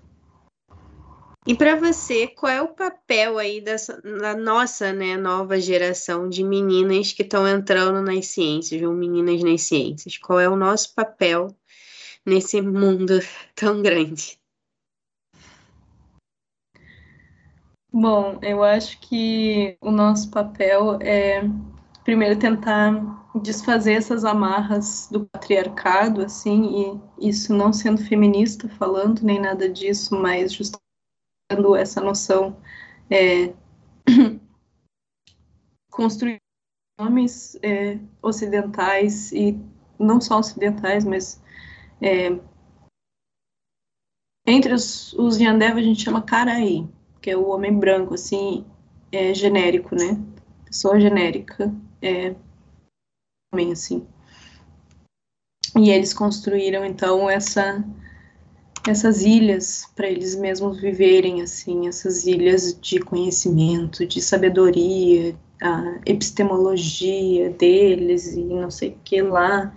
E 1.47 1.53
para 1.53 1.75
você, 1.75 2.27
qual 2.27 2.51
é 2.51 2.61
o 2.61 2.69
papel 2.69 3.37
aí 3.37 3.61
dessa, 3.61 4.01
da 4.01 4.35
nossa 4.35 4.91
né, 4.91 5.15
nova 5.15 5.59
geração 5.59 6.27
de 6.27 6.43
meninas 6.43 7.11
que 7.11 7.21
estão 7.21 7.47
entrando 7.47 8.01
nas 8.01 8.27
ciências, 8.27 8.81
ou 8.81 8.93
meninas 8.93 9.43
nas 9.43 9.61
ciências? 9.61 10.17
Qual 10.17 10.39
é 10.39 10.49
o 10.49 10.55
nosso 10.55 10.93
papel 10.95 11.55
nesse 12.25 12.61
mundo 12.61 13.19
tão 13.55 13.81
grande? 13.81 14.39
Bom, 17.93 18.39
eu 18.41 18.61
acho 18.61 18.99
que 18.99 19.77
o 19.79 19.89
nosso 19.89 20.29
papel 20.29 20.99
é 21.01 21.41
primeiro 22.03 22.37
tentar 22.37 22.91
desfazer 23.41 23.93
essas 23.93 24.25
amarras 24.25 25.07
do 25.09 25.25
patriarcado, 25.25 26.21
assim, 26.21 26.99
e 27.19 27.29
isso 27.29 27.53
não 27.53 27.71
sendo 27.71 28.03
feminista 28.03 28.67
falando, 28.67 29.21
nem 29.21 29.39
nada 29.39 29.69
disso, 29.69 30.15
mas 30.15 30.51
justamente 30.53 30.83
essa 31.77 32.01
noção 32.01 32.57
é, 33.09 33.53
construir 35.89 36.41
homens 36.99 37.57
é, 37.61 37.99
ocidentais 38.21 39.31
e 39.31 39.59
não 39.99 40.19
só 40.19 40.39
ocidentais, 40.39 41.05
mas 41.05 41.41
é, 42.01 42.37
entre 44.45 44.73
os, 44.73 45.13
os 45.13 45.37
Yandeva 45.39 45.79
a 45.79 45.83
gente 45.83 46.03
chama 46.03 46.21
Karaí, 46.21 46.87
que 47.21 47.31
é 47.31 47.37
o 47.37 47.49
homem 47.49 47.73
branco, 47.73 48.13
assim, 48.13 48.63
é, 49.11 49.33
genérico, 49.33 49.95
né? 49.95 50.21
Pessoa 50.65 50.99
genérica, 50.99 51.73
é, 52.01 52.35
homem, 53.51 53.71
assim. 53.71 54.05
E 55.75 55.89
eles 55.89 56.13
construíram, 56.13 56.85
então, 56.85 57.29
essa, 57.29 57.83
essas 58.87 59.23
ilhas 59.23 59.91
para 59.95 60.07
eles 60.07 60.35
mesmos 60.35 60.79
viverem, 60.79 61.41
assim, 61.41 61.87
essas 61.87 62.25
ilhas 62.27 62.79
de 62.79 62.99
conhecimento, 62.99 64.05
de 64.05 64.21
sabedoria, 64.21 65.35
a 65.61 65.99
epistemologia 66.05 67.49
deles 67.49 68.33
e 68.35 68.43
não 68.43 68.69
sei 68.69 68.89
o 68.89 68.97
que 69.03 69.21
lá, 69.21 69.75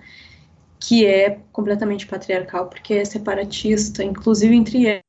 que 0.81 1.07
é 1.07 1.41
completamente 1.53 2.07
patriarcal, 2.07 2.69
porque 2.69 2.95
é 2.95 3.05
separatista, 3.05 4.05
inclusive 4.05 4.55
entre 4.55 4.87
eles. 4.87 5.03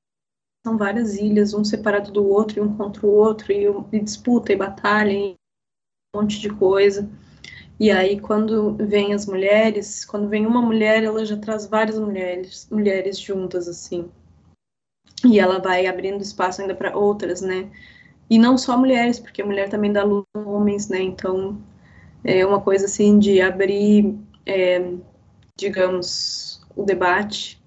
São 0.65 0.77
várias 0.77 1.15
ilhas, 1.15 1.53
um 1.53 1.63
separado 1.63 2.11
do 2.11 2.27
outro, 2.27 2.59
e 2.59 2.61
um 2.61 2.75
contra 2.75 3.05
o 3.05 3.09
outro, 3.09 3.51
e, 3.51 3.65
e 3.93 3.99
disputa 3.99 4.51
e 4.51 4.55
batalha, 4.55 5.11
e 5.11 5.35
um 6.13 6.21
monte 6.21 6.39
de 6.39 6.49
coisa. 6.49 7.09
E 7.79 7.89
aí, 7.91 8.19
quando 8.19 8.75
vem 8.75 9.13
as 9.13 9.25
mulheres, 9.25 10.03
quando 10.03 10.27
vem 10.27 10.45
uma 10.45 10.61
mulher, 10.61 11.01
ela 11.01 11.25
já 11.25 11.37
traz 11.37 11.65
várias 11.65 11.97
mulheres, 11.97 12.67
mulheres 12.69 13.17
juntas, 13.17 13.69
assim. 13.69 14.11
E 15.25 15.39
ela 15.39 15.59
vai 15.59 15.87
abrindo 15.87 16.21
espaço 16.21 16.61
ainda 16.61 16.75
para 16.75 16.97
outras, 16.97 17.41
né? 17.41 17.69
E 18.29 18.37
não 18.37 18.57
só 18.57 18.77
mulheres, 18.77 19.19
porque 19.19 19.41
a 19.41 19.45
mulher 19.45 19.69
também 19.69 19.93
dá 19.93 20.03
luz 20.03 20.25
a 20.35 20.39
homens, 20.39 20.89
né? 20.89 21.01
Então, 21.01 21.57
é 22.23 22.45
uma 22.45 22.61
coisa 22.61 22.85
assim 22.85 23.17
de 23.17 23.41
abrir, 23.41 24.13
é, 24.45 24.93
digamos, 25.59 26.61
o 26.75 26.83
debate 26.83 27.59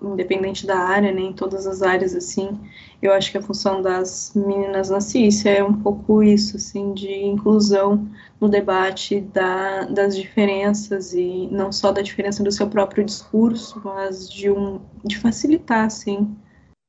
independente 0.00 0.66
da 0.66 0.78
área, 0.78 1.12
né, 1.12 1.20
em 1.20 1.32
todas 1.32 1.66
as 1.66 1.82
áreas, 1.82 2.14
assim, 2.14 2.58
eu 3.00 3.12
acho 3.12 3.30
que 3.30 3.38
a 3.38 3.42
função 3.42 3.82
das 3.82 4.32
meninas 4.34 4.90
na 4.90 5.00
ciência 5.00 5.50
é 5.50 5.62
um 5.62 5.74
pouco 5.74 6.22
isso, 6.22 6.56
assim, 6.56 6.94
de 6.94 7.12
inclusão 7.24 8.08
no 8.40 8.48
debate 8.48 9.20
da, 9.20 9.84
das 9.84 10.16
diferenças 10.16 11.12
e 11.12 11.48
não 11.52 11.70
só 11.70 11.92
da 11.92 12.02
diferença 12.02 12.42
do 12.42 12.50
seu 12.50 12.68
próprio 12.68 13.04
discurso, 13.04 13.80
mas 13.84 14.28
de, 14.30 14.50
um, 14.50 14.80
de 15.04 15.18
facilitar, 15.18 15.84
assim, 15.84 16.34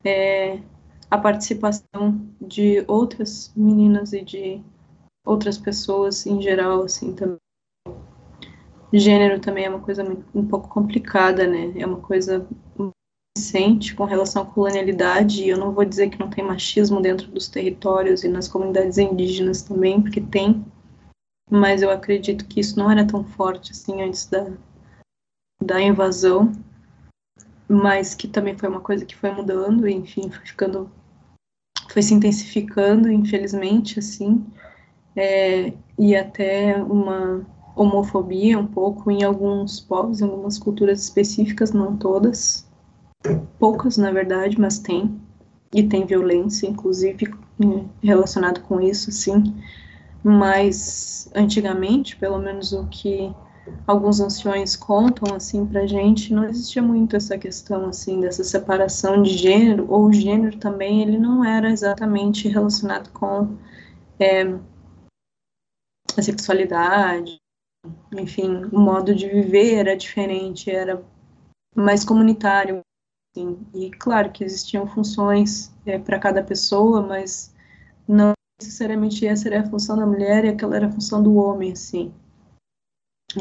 é, 0.04 0.60
a 1.12 1.18
participação 1.18 2.26
de 2.42 2.84
outras 2.88 3.52
meninas 3.56 4.14
e 4.14 4.22
de 4.22 4.62
outras 5.26 5.58
pessoas 5.58 6.26
em 6.26 6.42
geral, 6.42 6.84
assim, 6.84 7.14
também. 7.14 7.43
Gênero 9.00 9.40
também 9.40 9.66
é 9.66 9.70
uma 9.70 9.80
coisa 9.80 10.04
um 10.36 10.46
pouco 10.46 10.70
complicada, 10.70 11.48
né? 11.48 11.74
É 11.76 11.86
uma 11.86 12.00
coisa 12.00 12.48
recente 13.36 13.96
com 13.96 14.04
relação 14.04 14.44
à 14.44 14.46
colonialidade, 14.46 15.44
e 15.44 15.50
eu 15.50 15.58
não 15.58 15.72
vou 15.72 15.84
dizer 15.84 16.10
que 16.10 16.20
não 16.20 16.30
tem 16.30 16.46
machismo 16.46 17.02
dentro 17.02 17.28
dos 17.32 17.48
territórios 17.48 18.24
e 18.24 18.28
nas 18.28 18.48
comunidades 18.48 19.00
indígenas 19.00 19.64
também, 19.64 20.00
porque 20.00 20.22
tem, 20.22 20.64
mas 21.50 21.82
eu 21.82 21.90
acredito 21.90 22.46
que 22.46 22.60
isso 22.60 22.78
não 22.78 22.92
era 22.92 23.06
tão 23.06 23.24
forte 23.24 23.72
assim 23.72 24.04
antes 24.04 24.28
da, 24.28 24.52
da 25.60 25.82
invasão, 25.82 26.52
mas 27.68 28.14
que 28.14 28.28
também 28.28 28.56
foi 28.56 28.70
uma 28.70 28.82
coisa 28.82 29.04
que 29.04 29.16
foi 29.16 29.32
mudando, 29.32 29.88
enfim, 29.88 30.30
foi 30.30 30.46
ficando, 30.46 30.92
foi 31.90 32.04
se 32.04 32.14
intensificando, 32.14 33.12
infelizmente, 33.12 33.98
assim, 33.98 34.46
é, 35.16 35.74
e 35.98 36.16
até 36.16 36.78
uma 36.84 37.44
homofobia 37.76 38.58
um 38.58 38.68
pouco 38.68 39.10
em 39.10 39.24
alguns 39.24 39.80
povos, 39.80 40.22
em 40.22 40.26
algumas 40.26 40.58
culturas 40.60 41.02
específicas, 41.02 41.72
não 41.72 41.98
todas, 41.98 42.68
poucas 43.60 43.98
na 43.98 44.12
verdade, 44.12 44.60
mas 44.60 44.80
tem, 44.80 45.20
e 45.74 45.84
tem 45.84 46.06
violência, 46.06 46.68
inclusive 46.68 47.34
relacionado 48.02 48.62
com 48.62 48.80
isso, 48.82 49.12
sim. 49.12 49.56
Mas 50.24 51.30
antigamente, 51.36 52.16
pelo 52.16 52.38
menos 52.38 52.72
o 52.74 52.86
que 52.88 53.34
alguns 53.88 54.20
anciões 54.20 54.76
contam 54.76 55.36
assim 55.36 55.66
pra 55.66 55.88
gente, 55.88 56.34
não 56.34 56.46
existia 56.46 56.82
muito 56.82 57.16
essa 57.16 57.38
questão 57.38 57.86
assim 57.88 58.20
dessa 58.20 58.44
separação 58.44 59.22
de 59.22 59.38
gênero, 59.38 59.86
ou 59.90 60.06
o 60.06 60.14
gênero 60.14 60.58
também 60.58 61.02
ele 61.02 61.18
não 61.18 61.44
era 61.44 61.72
exatamente 61.72 62.48
relacionado 62.48 63.10
com 63.12 63.56
é, 64.20 64.44
a 66.18 66.22
sexualidade, 66.22 67.43
enfim, 68.12 68.66
o 68.72 68.80
modo 68.80 69.14
de 69.14 69.28
viver 69.28 69.76
era 69.76 69.98
diferente, 69.98 70.70
era 70.70 71.04
mais 71.76 72.04
comunitário. 72.04 72.82
Assim. 73.36 73.58
E 73.74 73.92
claro 73.92 74.32
que 74.32 74.44
existiam 74.44 74.88
funções 74.88 75.74
é, 75.86 75.98
para 75.98 76.20
cada 76.20 76.44
pessoa, 76.44 77.02
mas 77.02 77.54
não 78.08 78.34
necessariamente 78.62 79.26
essa 79.26 79.48
era 79.48 79.62
a 79.62 79.70
função 79.70 79.98
da 79.98 80.06
mulher 80.06 80.46
e 80.46 80.50
aquela 80.50 80.76
era 80.76 80.88
a 80.88 80.92
função 80.92 81.22
do 81.22 81.36
homem, 81.36 81.72
assim. 81.72 82.14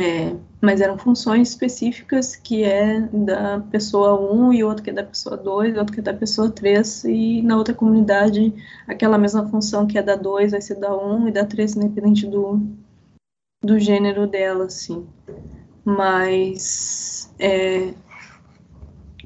É, 0.00 0.34
mas 0.60 0.80
eram 0.80 0.96
funções 0.96 1.50
específicas 1.50 2.34
que 2.34 2.64
é 2.64 3.00
da 3.00 3.60
pessoa 3.60 4.18
1 4.18 4.54
e 4.54 4.64
outro 4.64 4.82
que 4.82 4.88
é 4.88 4.92
da 4.92 5.04
pessoa 5.04 5.36
2, 5.36 5.76
outro 5.76 5.92
que 5.92 6.00
é 6.00 6.02
da 6.02 6.14
pessoa 6.14 6.50
3, 6.50 7.04
e 7.04 7.42
na 7.42 7.58
outra 7.58 7.74
comunidade 7.74 8.54
aquela 8.86 9.18
mesma 9.18 9.46
função 9.48 9.86
que 9.86 9.98
é 9.98 10.02
da 10.02 10.16
2 10.16 10.52
vai 10.52 10.62
ser 10.62 10.76
da 10.76 10.96
1 10.96 11.28
e 11.28 11.32
da 11.32 11.44
3, 11.44 11.76
independente 11.76 12.26
do, 12.26 12.58
do 13.62 13.78
gênero 13.78 14.26
dela, 14.26 14.64
assim. 14.64 15.06
Mas 15.84 17.32
é, 17.38 17.94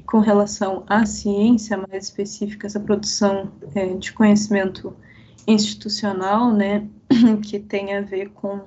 com 0.05 0.19
relação 0.19 0.83
à 0.87 1.05
ciência 1.05 1.77
mais 1.77 2.05
específica, 2.05 2.67
essa 2.67 2.79
produção 2.79 3.51
é, 3.75 3.93
de 3.95 4.13
conhecimento 4.13 4.95
institucional, 5.45 6.51
né, 6.51 6.87
que 7.43 7.59
tem 7.59 7.95
a 7.95 8.01
ver 8.01 8.29
com 8.29 8.61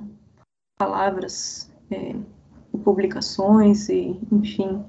palavras, 0.79 1.71
é, 1.91 2.15
publicações 2.85 3.89
e, 3.89 4.19
enfim, 4.31 4.83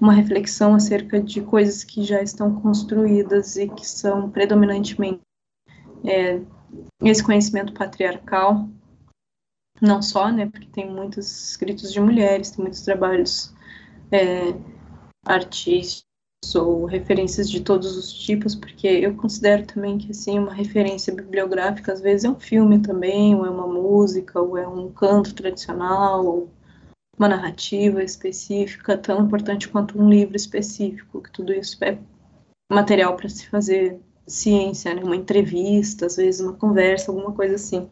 uma 0.00 0.12
reflexão 0.12 0.74
acerca 0.74 1.20
de 1.20 1.40
coisas 1.40 1.84
que 1.84 2.02
já 2.02 2.22
estão 2.22 2.60
construídas 2.60 3.56
e 3.56 3.68
que 3.68 3.86
são 3.86 4.30
predominantemente 4.30 5.20
é, 6.04 6.40
esse 7.02 7.22
conhecimento 7.22 7.72
patriarcal 7.72 8.68
não 9.84 10.02
só, 10.02 10.30
né, 10.30 10.46
porque 10.46 10.66
tem 10.68 10.90
muitos 10.90 11.50
escritos 11.50 11.92
de 11.92 12.00
mulheres, 12.00 12.50
tem 12.50 12.62
muitos 12.62 12.82
trabalhos 12.82 13.54
é, 14.10 14.54
artísticos 15.24 16.04
ou 16.54 16.84
referências 16.84 17.48
de 17.48 17.60
todos 17.60 17.96
os 17.96 18.12
tipos, 18.12 18.54
porque 18.54 18.86
eu 18.86 19.16
considero 19.16 19.66
também 19.66 19.96
que, 19.96 20.10
assim, 20.10 20.38
uma 20.38 20.52
referência 20.52 21.14
bibliográfica, 21.14 21.92
às 21.92 22.00
vezes, 22.00 22.24
é 22.24 22.30
um 22.30 22.38
filme 22.38 22.78
também, 22.80 23.34
ou 23.34 23.46
é 23.46 23.50
uma 23.50 23.66
música, 23.66 24.40
ou 24.40 24.58
é 24.58 24.68
um 24.68 24.90
canto 24.92 25.34
tradicional, 25.34 26.24
ou 26.26 26.50
uma 27.18 27.28
narrativa 27.28 28.02
específica, 28.02 28.98
tão 28.98 29.24
importante 29.24 29.68
quanto 29.68 29.98
um 30.00 30.08
livro 30.08 30.36
específico, 30.36 31.22
que 31.22 31.30
tudo 31.30 31.52
isso 31.52 31.82
é 31.82 31.98
material 32.70 33.16
para 33.16 33.28
se 33.28 33.48
fazer 33.48 34.00
ciência, 34.26 34.94
né? 34.94 35.02
uma 35.02 35.16
entrevista, 35.16 36.06
às 36.06 36.16
vezes 36.16 36.40
uma 36.40 36.54
conversa, 36.54 37.10
alguma 37.10 37.32
coisa 37.32 37.54
assim. 37.54 37.90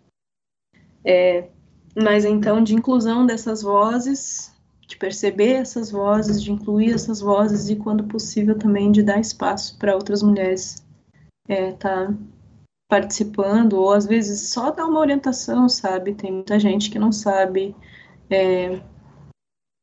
É, 1.05 1.48
mas 1.94 2.24
então, 2.24 2.62
de 2.62 2.74
inclusão 2.74 3.27
dessas 3.27 3.62
vozes, 3.62 4.52
de 4.86 4.97
perceber 4.97 5.52
essas 5.52 5.90
vozes, 5.90 6.43
de 6.43 6.51
incluir 6.51 6.93
essas 6.93 7.20
vozes 7.20 7.69
e, 7.69 7.77
quando 7.77 8.05
possível, 8.05 8.59
também 8.59 8.90
de 8.90 9.02
dar 9.02 9.20
espaço 9.20 9.78
para 9.78 9.94
outras 9.94 10.23
mulheres 10.23 10.85
estar 11.48 11.55
é, 11.55 11.73
tá 11.73 12.14
participando, 12.89 13.74
ou 13.74 13.93
às 13.93 14.06
vezes 14.06 14.51
só 14.51 14.70
dar 14.70 14.86
uma 14.86 15.01
orientação, 15.01 15.69
sabe? 15.69 16.14
Tem 16.14 16.32
muita 16.32 16.59
gente 16.59 16.90
que 16.90 16.98
não 16.98 17.10
sabe 17.10 17.74
é, 18.31 18.81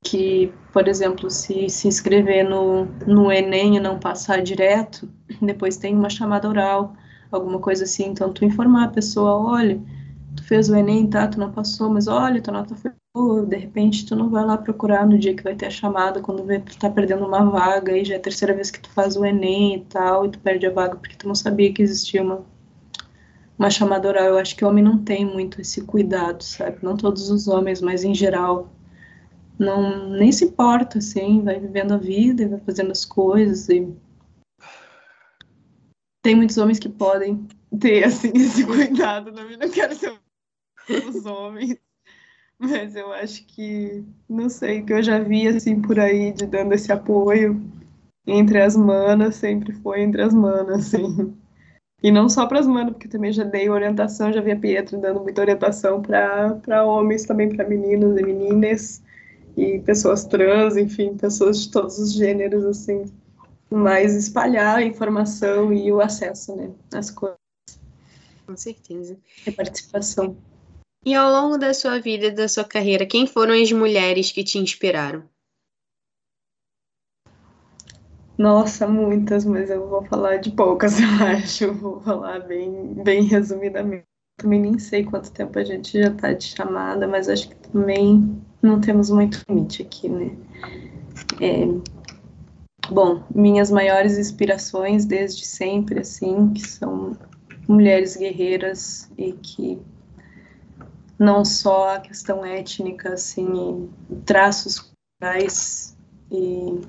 que, 0.04 0.54
por 0.72 0.88
exemplo, 0.88 1.30
se 1.30 1.70
se 1.70 1.88
inscrever 1.88 2.48
no, 2.48 2.86
no 3.08 3.32
Enem 3.32 3.78
e 3.78 3.80
não 3.80 4.00
passar 4.00 4.42
direto, 4.42 5.10
depois 5.42 5.78
tem 5.78 5.96
uma 5.96 6.10
chamada 6.10 6.48
oral, 6.48 6.94
alguma 7.32 7.60
coisa 7.60 7.84
assim, 7.84 8.06
então 8.06 8.32
tu 8.32 8.46
informar 8.46 8.86
a 8.86 8.90
pessoa, 8.90 9.36
olha 9.38 9.82
fez 10.50 10.68
o 10.68 10.76
Enem, 10.76 11.08
tá, 11.08 11.28
tu 11.28 11.40
não 11.40 11.52
passou, 11.52 11.92
mas 11.92 12.08
olha, 12.08 12.42
tua 12.42 12.54
nota 12.54 12.76
foi 12.76 12.92
boa, 13.16 13.46
de 13.46 13.56
repente 13.56 14.04
tu 14.04 14.16
não 14.16 14.32
vai 14.32 14.44
lá 14.44 14.58
procurar 14.58 15.06
no 15.06 15.16
dia 15.16 15.36
que 15.36 15.44
vai 15.44 15.56
ter 15.56 15.68
a 15.68 15.70
chamada, 15.70 16.22
quando 16.22 16.44
vê 16.44 16.60
tu 16.60 16.76
tá 16.76 16.90
perdendo 16.90 17.24
uma 17.24 17.46
vaga, 17.46 17.96
e 17.96 18.04
já 18.04 18.16
é 18.16 18.18
a 18.18 18.22
terceira 18.22 18.56
vez 18.56 18.72
que 18.72 18.80
tu 18.80 18.90
faz 18.90 19.16
o 19.16 19.24
Enem 19.24 19.76
e 19.76 19.82
tal, 19.86 20.26
e 20.26 20.30
tu 20.30 20.40
perde 20.40 20.66
a 20.66 20.72
vaga 20.72 20.96
porque 20.96 21.16
tu 21.16 21.28
não 21.28 21.36
sabia 21.36 21.72
que 21.72 21.84
existia 21.84 22.24
uma, 22.24 22.44
uma 23.60 23.70
chamada 23.70 24.08
oral. 24.08 24.26
Eu 24.26 24.38
acho 24.40 24.56
que 24.56 24.66
o 24.66 24.68
homem 24.68 24.84
não 24.84 24.98
tem 24.98 25.24
muito 25.24 25.62
esse 25.62 25.84
cuidado, 25.84 26.44
sabe? 26.44 26.80
Não 26.82 26.98
todos 26.98 27.30
os 27.30 27.48
homens, 27.48 27.80
mas 27.80 28.04
em 28.04 28.16
geral 28.16 28.70
não 29.60 30.10
nem 30.10 30.32
se 30.32 30.46
importa, 30.46 30.98
assim, 30.98 31.44
vai 31.44 31.60
vivendo 31.60 31.94
a 31.94 31.98
vida 31.98 32.42
e 32.44 32.48
vai 32.48 32.60
fazendo 32.62 32.92
as 32.92 33.06
coisas 33.06 33.70
e 33.70 33.88
tem 36.24 36.36
muitos 36.36 36.58
homens 36.58 36.80
que 36.80 36.90
podem 36.90 37.48
ter 37.80 38.04
assim 38.04 38.32
esse 38.36 38.66
cuidado, 38.68 39.32
não, 39.32 39.48
não 39.48 39.70
quero 39.70 39.96
ser 39.96 40.12
os 41.08 41.26
homens, 41.26 41.78
mas 42.58 42.96
eu 42.96 43.12
acho 43.14 43.46
que 43.46 44.04
não 44.28 44.50
sei 44.50 44.82
que 44.82 44.94
eu 44.94 45.02
já 45.02 45.20
vi 45.20 45.48
assim 45.48 45.82
por 45.82 46.00
aí 46.00 46.32
de 46.32 46.46
dando 46.46 46.74
esse 46.74 46.92
apoio 46.92 47.62
entre 48.28 48.62
as 48.62 48.76
manas, 48.76 49.36
sempre 49.36 49.74
foi 49.74 50.02
entre 50.02 50.22
as 50.22 50.34
manas, 50.34 50.94
assim. 50.94 51.34
E 52.02 52.12
não 52.12 52.30
só 52.30 52.46
para 52.46 52.60
as 52.60 52.68
manas, 52.68 52.94
porque 52.94 53.08
também 53.08 53.32
já 53.32 53.44
dei 53.44 53.70
orientação, 53.70 54.32
já 54.32 54.40
vi 54.40 54.52
a 54.52 54.56
Pietra 54.56 54.98
dando 54.98 55.20
muita 55.20 55.42
orientação 55.42 56.02
para 56.02 56.86
homens, 56.86 57.26
também 57.26 57.50
para 57.50 57.68
meninos 57.68 58.18
e 58.18 58.24
meninas 58.24 59.02
e 59.58 59.80
pessoas 59.80 60.24
trans, 60.24 60.78
enfim, 60.78 61.18
pessoas 61.18 61.64
de 61.64 61.72
todos 61.72 62.00
os 62.00 62.14
gêneros, 62.14 62.64
assim, 62.64 63.06
mas 63.70 64.16
espalhar 64.16 64.78
a 64.78 64.84
informação 64.84 65.74
e 65.74 65.92
o 65.92 66.00
acesso, 66.00 66.56
né, 66.56 66.72
às 66.94 67.12
coisas. 67.12 67.38
Com 68.46 68.56
certeza. 68.56 69.18
E 69.46 69.52
participação. 69.52 70.38
E 71.06 71.16
ao 71.16 71.32
longo 71.32 71.58
da 71.58 71.74
sua 71.74 72.00
vida 72.00 72.26
e 72.26 72.32
da 72.32 72.48
sua 72.48 72.66
carreira, 72.66 73.06
quem 73.06 73.26
foram 73.26 73.54
as 73.54 73.72
mulheres 73.72 74.32
que 74.32 74.44
te 74.44 74.58
inspiraram? 74.58 75.24
Nossa, 78.38 78.88
muitas, 78.88 79.44
mas 79.46 79.70
eu 79.70 79.88
vou 79.88 80.04
falar 80.06 80.38
de 80.38 80.52
poucas, 80.52 81.00
eu 81.00 81.28
acho. 81.28 81.74
Vou 81.74 82.02
falar 82.02 82.40
bem, 82.40 82.94
bem 83.04 83.24
resumidamente. 83.24 84.06
Também 84.38 84.62
nem 84.62 84.80
sei 84.80 85.04
quanto 85.04 85.32
tempo 85.32 85.60
a 85.60 85.64
gente 85.64 86.02
já 86.02 86.08
está 86.10 86.32
de 86.32 86.46
chamada, 86.46 87.08
mas 87.08 87.28
acho 87.28 87.50
que 87.50 87.56
também 87.56 88.42
não 88.62 88.80
temos 88.80 89.10
muito 89.10 89.42
limite 89.50 89.82
aqui, 89.82 90.08
né? 90.08 90.32
É, 91.42 91.66
bom, 92.90 93.24
minhas 93.34 93.70
maiores 93.70 94.18
inspirações 94.18 95.06
desde 95.06 95.46
sempre, 95.46 96.00
assim, 96.00 96.54
que 96.54 96.62
são 96.62 97.18
mulheres 97.68 98.16
guerreiras 98.16 99.12
e 99.18 99.34
que 99.34 99.78
não 101.20 101.44
só 101.44 101.96
a 101.96 102.00
questão 102.00 102.46
étnica, 102.46 103.14
assim, 103.14 103.90
traços 104.26 104.80
culturais 104.80 105.96
e 106.32 106.80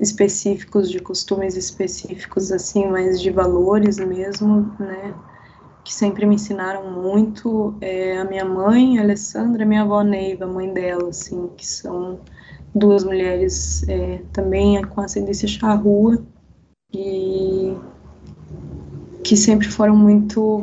específicos, 0.00 0.90
de 0.90 0.98
costumes 0.98 1.56
específicos, 1.56 2.50
assim, 2.50 2.88
mas 2.88 3.20
de 3.20 3.30
valores 3.30 3.98
mesmo, 3.98 4.74
né? 4.78 5.14
que 5.84 5.94
sempre 5.94 6.26
me 6.26 6.34
ensinaram 6.34 6.90
muito 6.90 7.74
é 7.80 8.18
a 8.18 8.24
minha 8.24 8.44
mãe, 8.44 8.98
a 8.98 9.02
Alessandra, 9.02 9.64
a 9.64 9.66
minha 9.66 9.82
avó 9.82 10.02
Neiva, 10.02 10.46
mãe 10.46 10.72
dela, 10.72 11.08
assim, 11.08 11.48
que 11.56 11.66
são 11.66 12.20
duas 12.74 13.02
mulheres 13.04 13.88
é, 13.88 14.22
também 14.32 14.80
com 14.82 15.00
ascendência 15.00 15.48
charrua 15.48 16.22
e 16.92 17.74
que 19.24 19.36
sempre 19.36 19.68
foram 19.68 19.96
muito 19.96 20.60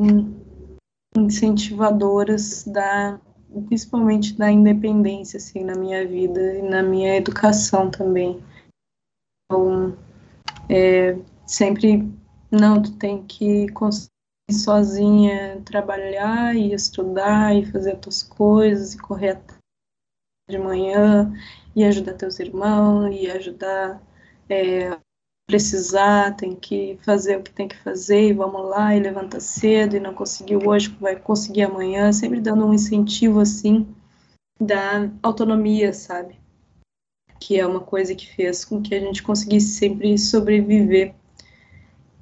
incentivadoras 1.25 2.63
da 2.65 3.19
principalmente 3.67 4.37
da 4.37 4.51
independência 4.51 5.37
assim 5.37 5.63
na 5.63 5.73
minha 5.73 6.05
vida 6.05 6.57
e 6.57 6.61
na 6.61 6.83
minha 6.83 7.15
educação 7.15 7.89
também. 7.89 8.43
Então 9.45 9.97
é, 10.69 11.17
sempre 11.45 12.11
não 12.51 12.81
tu 12.81 12.91
tem 12.97 13.23
que 13.23 13.67
sozinha 14.51 15.61
trabalhar 15.65 16.55
e 16.55 16.73
estudar 16.73 17.55
e 17.55 17.65
fazer 17.65 17.93
as 17.93 17.99
tuas 17.99 18.23
coisas 18.23 18.93
e 18.93 18.97
correr 18.97 19.41
de 20.49 20.57
manhã 20.57 21.33
e 21.75 21.83
ajudar 21.83 22.13
teus 22.13 22.39
irmãos 22.39 23.13
e 23.13 23.29
ajudar 23.29 24.01
é, 24.49 24.97
precisar, 25.47 26.35
tem 26.35 26.53
que 26.53 26.99
fazer 27.01 27.37
o 27.37 27.43
que 27.43 27.51
tem 27.51 27.67
que 27.69 27.77
fazer 27.77 28.27
e 28.27 28.33
vamos 28.33 28.69
lá 28.69 28.93
e 28.93 28.99
levanta 28.99 29.39
cedo 29.39 29.95
e 29.95 29.99
não 29.99 30.13
conseguiu 30.13 30.59
hoje, 30.65 30.89
vai 30.99 31.15
conseguir 31.15 31.63
amanhã, 31.63 32.11
sempre 32.11 32.41
dando 32.41 32.65
um 32.65 32.73
incentivo 32.73 33.39
assim 33.39 33.87
da 34.59 35.09
autonomia, 35.23 35.93
sabe? 35.93 36.37
Que 37.39 37.57
é 37.57 37.65
uma 37.65 37.79
coisa 37.79 38.13
que 38.13 38.27
fez 38.27 38.65
com 38.65 38.81
que 38.81 38.93
a 38.93 38.99
gente 38.99 39.23
conseguisse 39.23 39.69
sempre 39.69 40.17
sobreviver 40.17 41.15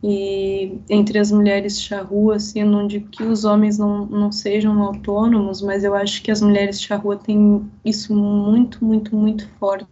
e 0.08 0.80
entre 0.88 1.18
as 1.18 1.32
mulheres 1.32 1.82
charrua, 1.82 2.36
assim, 2.36 2.62
eu 2.62 2.68
não 2.68 2.86
digo 2.86 3.10
que 3.10 3.24
os 3.24 3.44
homens 3.44 3.80
não, 3.80 4.06
não 4.06 4.32
sejam 4.32 4.80
autônomos, 4.84 5.64
mas 5.64 5.84
eu 5.84 5.96
acho 5.96 6.22
que 6.22 6.30
as 6.30 6.42
mulheres 6.42 6.80
charrua 6.80 7.18
têm 7.18 7.68
isso 7.84 8.14
muito, 8.14 8.86
muito, 8.86 9.16
muito 9.16 9.50
forte. 9.58 9.88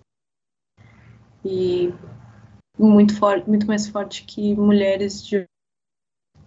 E 1.44 1.92
muito 2.78 3.18
forte, 3.18 3.48
muito 3.48 3.68
mais 3.68 3.88
forte 3.88 4.24
que 4.26 4.56
mulheres 4.56 5.26
de, 5.26 5.48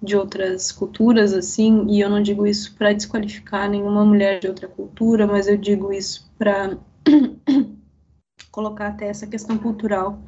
de 0.03 0.17
outras 0.17 0.73
culturas, 0.73 1.33
assim, 1.33 1.87
e 1.89 2.01
eu 2.01 2.11
não 2.11 2.23
digo 2.23 2.47
isso 2.47 2.75
para 2.77 2.93
desqualificar 2.93 3.71
nenhuma 3.71 4.05
mulher 4.05 4.41
de 4.41 4.49
outra 4.49 4.69
cultura, 4.69 5.27
mas 5.27 5.47
eu 5.47 5.57
digo 5.57 5.93
isso 5.93 6.31
para 6.39 6.79
colocar 8.51 8.89
até 8.89 9.09
essa 9.09 9.27
questão 9.27 9.57
cultural 9.59 10.19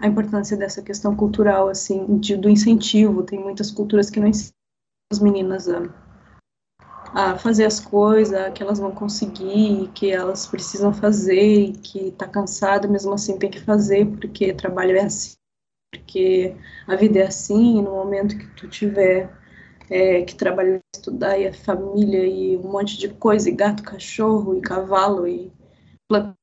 a 0.00 0.06
importância 0.06 0.56
dessa 0.56 0.80
questão 0.82 1.14
cultural, 1.14 1.68
assim, 1.68 2.18
de, 2.18 2.34
do 2.34 2.48
incentivo. 2.48 3.22
Tem 3.22 3.38
muitas 3.38 3.70
culturas 3.70 4.08
que 4.08 4.18
não 4.18 4.28
ensinam 4.28 4.54
as 5.12 5.18
meninas 5.18 5.68
a, 5.68 5.82
a 7.12 7.38
fazer 7.38 7.66
as 7.66 7.78
coisas, 7.78 8.52
que 8.54 8.62
elas 8.62 8.78
vão 8.78 8.92
conseguir, 8.92 9.90
que 9.94 10.10
elas 10.10 10.46
precisam 10.46 10.92
fazer, 10.92 11.72
que 11.82 12.12
tá 12.12 12.26
cansada, 12.26 12.88
mesmo 12.88 13.12
assim 13.12 13.38
tem 13.38 13.50
que 13.50 13.60
fazer, 13.60 14.06
porque 14.06 14.54
trabalho 14.54 14.96
é 14.96 15.04
assim, 15.04 15.34
porque 15.90 16.54
a 16.86 16.96
vida 16.96 17.20
é 17.20 17.26
assim, 17.26 17.82
no 17.82 17.90
momento 17.90 18.38
que 18.38 18.46
tu 18.54 18.68
tiver 18.68 19.30
é, 19.88 20.22
que 20.22 20.34
trabalhar, 20.34 20.80
estudar, 20.94 21.38
e 21.38 21.46
a 21.46 21.52
família, 21.52 22.26
e 22.26 22.56
um 22.56 22.70
monte 22.70 22.96
de 22.98 23.08
coisa, 23.08 23.48
e 23.48 23.52
gato, 23.52 23.82
cachorro, 23.82 24.56
e 24.56 24.60
cavalo, 24.60 25.26
e 25.26 25.52
plantar 26.08 26.40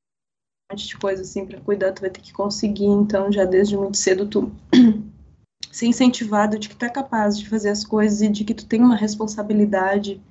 monte 0.72 0.88
de 0.88 0.98
coisa 0.98 1.22
assim 1.22 1.46
para 1.46 1.62
cuidar, 1.62 1.94
tu 1.94 2.02
vai 2.02 2.10
ter 2.10 2.22
que 2.22 2.34
conseguir, 2.34 2.86
então 2.86 3.32
já 3.32 3.46
desde 3.46 3.78
muito 3.78 3.98
cedo 3.98 4.28
tu 4.28 4.52
ser 5.72 5.86
incentivado 5.86 6.60
de 6.60 6.68
que 6.68 6.76
tu 6.76 6.86
é 6.86 6.90
capaz 6.90 7.38
de 7.38 7.48
fazer 7.48 7.70
as 7.70 7.86
coisas 7.86 8.22
e 8.22 8.30
de 8.30 8.44
que 8.44 8.54
tu 8.54 8.66
tem 8.66 8.82
uma 8.82 8.96
responsabilidade 8.96 10.22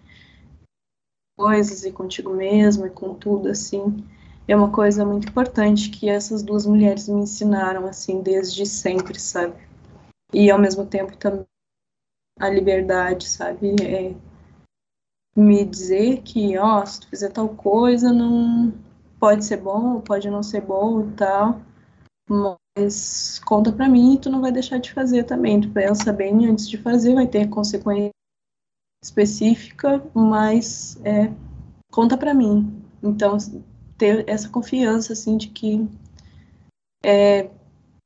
coisas 1.38 1.84
e 1.84 1.92
contigo 1.92 2.34
mesmo 2.34 2.86
e 2.86 2.90
com 2.90 3.14
tudo 3.14 3.48
assim 3.48 4.04
é 4.48 4.54
uma 4.54 4.70
coisa 4.70 5.04
muito 5.04 5.28
importante 5.28 5.90
que 5.90 6.08
essas 6.08 6.42
duas 6.42 6.66
mulheres 6.66 7.08
me 7.08 7.22
ensinaram 7.22 7.86
assim 7.86 8.22
desde 8.22 8.64
sempre 8.66 9.18
sabe 9.18 9.54
e 10.32 10.50
ao 10.50 10.58
mesmo 10.58 10.86
tempo 10.86 11.16
também 11.16 11.46
a 12.38 12.48
liberdade 12.48 13.28
sabe 13.28 13.74
é 13.82 14.14
me 15.36 15.64
dizer 15.64 16.22
que 16.22 16.56
ó 16.58 16.84
se 16.84 17.00
tu 17.00 17.08
fizer 17.08 17.30
tal 17.30 17.48
coisa 17.48 18.12
não 18.12 18.72
pode 19.18 19.44
ser 19.44 19.56
bom, 19.58 20.00
pode 20.00 20.30
não 20.30 20.42
ser 20.42 20.60
bom 20.60 21.00
e 21.00 21.12
tal, 21.12 21.60
mas 22.28 23.38
conta 23.40 23.72
para 23.72 23.88
mim, 23.88 24.18
tu 24.20 24.30
não 24.30 24.40
vai 24.40 24.52
deixar 24.52 24.78
de 24.78 24.92
fazer 24.92 25.24
também. 25.24 25.60
Tu 25.60 25.70
pensa 25.70 26.12
bem 26.12 26.46
antes 26.46 26.68
de 26.68 26.78
fazer, 26.78 27.14
vai 27.14 27.26
ter 27.26 27.48
consequência 27.48 28.10
específica, 29.02 30.02
mas 30.14 30.98
é, 31.04 31.32
conta 31.90 32.16
para 32.16 32.34
mim. 32.34 32.82
Então, 33.02 33.36
ter 33.96 34.28
essa 34.28 34.48
confiança, 34.48 35.12
assim, 35.12 35.36
de 35.36 35.48
que 35.48 35.88
é, 37.04 37.50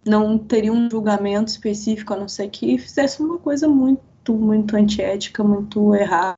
não 0.06 0.38
teria 0.38 0.72
um 0.72 0.90
julgamento 0.90 1.50
específico, 1.50 2.12
a 2.12 2.16
não 2.16 2.28
ser 2.28 2.48
que 2.48 2.78
fizesse 2.78 3.22
uma 3.22 3.38
coisa 3.38 3.68
muito, 3.68 4.34
muito 4.34 4.76
antiética, 4.76 5.42
muito 5.42 5.94
errada, 5.94 6.36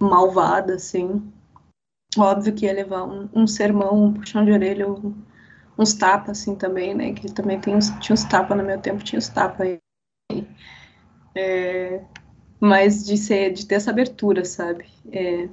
malvada, 0.00 0.74
assim. 0.74 1.22
Óbvio 2.16 2.54
que 2.54 2.66
ia 2.66 2.72
levar 2.72 3.04
um, 3.04 3.28
um 3.34 3.46
sermão, 3.46 4.04
um 4.04 4.14
puxão 4.14 4.44
de 4.44 4.52
orelha, 4.52 4.90
um, 4.90 5.14
uns 5.76 5.94
tapas, 5.94 6.40
assim, 6.40 6.54
também, 6.54 6.94
né? 6.94 7.12
Que 7.12 7.32
também 7.32 7.60
tem 7.60 7.76
uns, 7.76 7.90
tinha 8.00 8.14
uns 8.14 8.24
tapas 8.24 8.56
no 8.56 8.64
meu 8.64 8.80
tempo, 8.80 9.04
tinha 9.04 9.18
uns 9.18 9.28
tapas 9.28 9.66
aí. 9.66 9.78
É, 11.34 12.02
mas 12.60 13.04
de 13.04 13.16
ser, 13.16 13.52
de 13.52 13.66
ter 13.66 13.76
essa 13.76 13.90
abertura, 13.90 14.44
sabe? 14.44 14.86
É, 15.12 15.48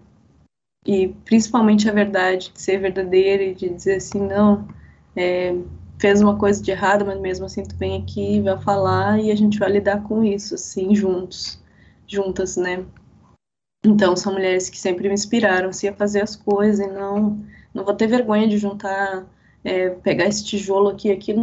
e 0.86 1.08
principalmente 1.26 1.90
a 1.90 1.94
verdade, 1.94 2.52
de 2.54 2.62
ser 2.62 2.80
verdadeira 2.80 3.44
e 3.44 3.56
de 3.56 3.70
dizer 3.70 3.96
assim, 3.96 4.20
não, 4.20 4.68
é, 5.16 5.56
fez 6.00 6.22
uma 6.22 6.38
coisa 6.38 6.62
de 6.62 6.70
errado, 6.70 7.06
mas 7.06 7.20
mesmo 7.20 7.46
assim 7.46 7.64
tu 7.64 7.76
vem 7.76 8.02
aqui, 8.02 8.40
vai 8.42 8.62
falar 8.62 9.20
e 9.20 9.32
a 9.32 9.36
gente 9.36 9.58
vai 9.58 9.72
lidar 9.72 10.04
com 10.04 10.24
isso, 10.24 10.54
assim, 10.54 10.94
juntos, 10.94 11.60
juntas, 12.08 12.56
né? 12.56 12.86
Então, 13.84 14.16
são 14.16 14.34
mulheres 14.34 14.70
que 14.70 14.78
sempre 14.78 15.08
me 15.08 15.14
inspiraram 15.14 15.70
assim, 15.70 15.88
a 15.88 15.94
fazer 15.94 16.22
as 16.22 16.36
coisas 16.36 16.86
e 16.86 16.90
não, 16.90 17.44
não 17.74 17.84
vou 17.84 17.96
ter 17.96 18.08
vergonha 18.08 18.48
de 18.48 18.58
juntar, 18.58 19.26
é, 19.64 19.90
pegar 19.90 20.26
esse 20.26 20.46
tijolo 20.46 20.90
aqui, 20.90 21.12
aqui 21.12 21.34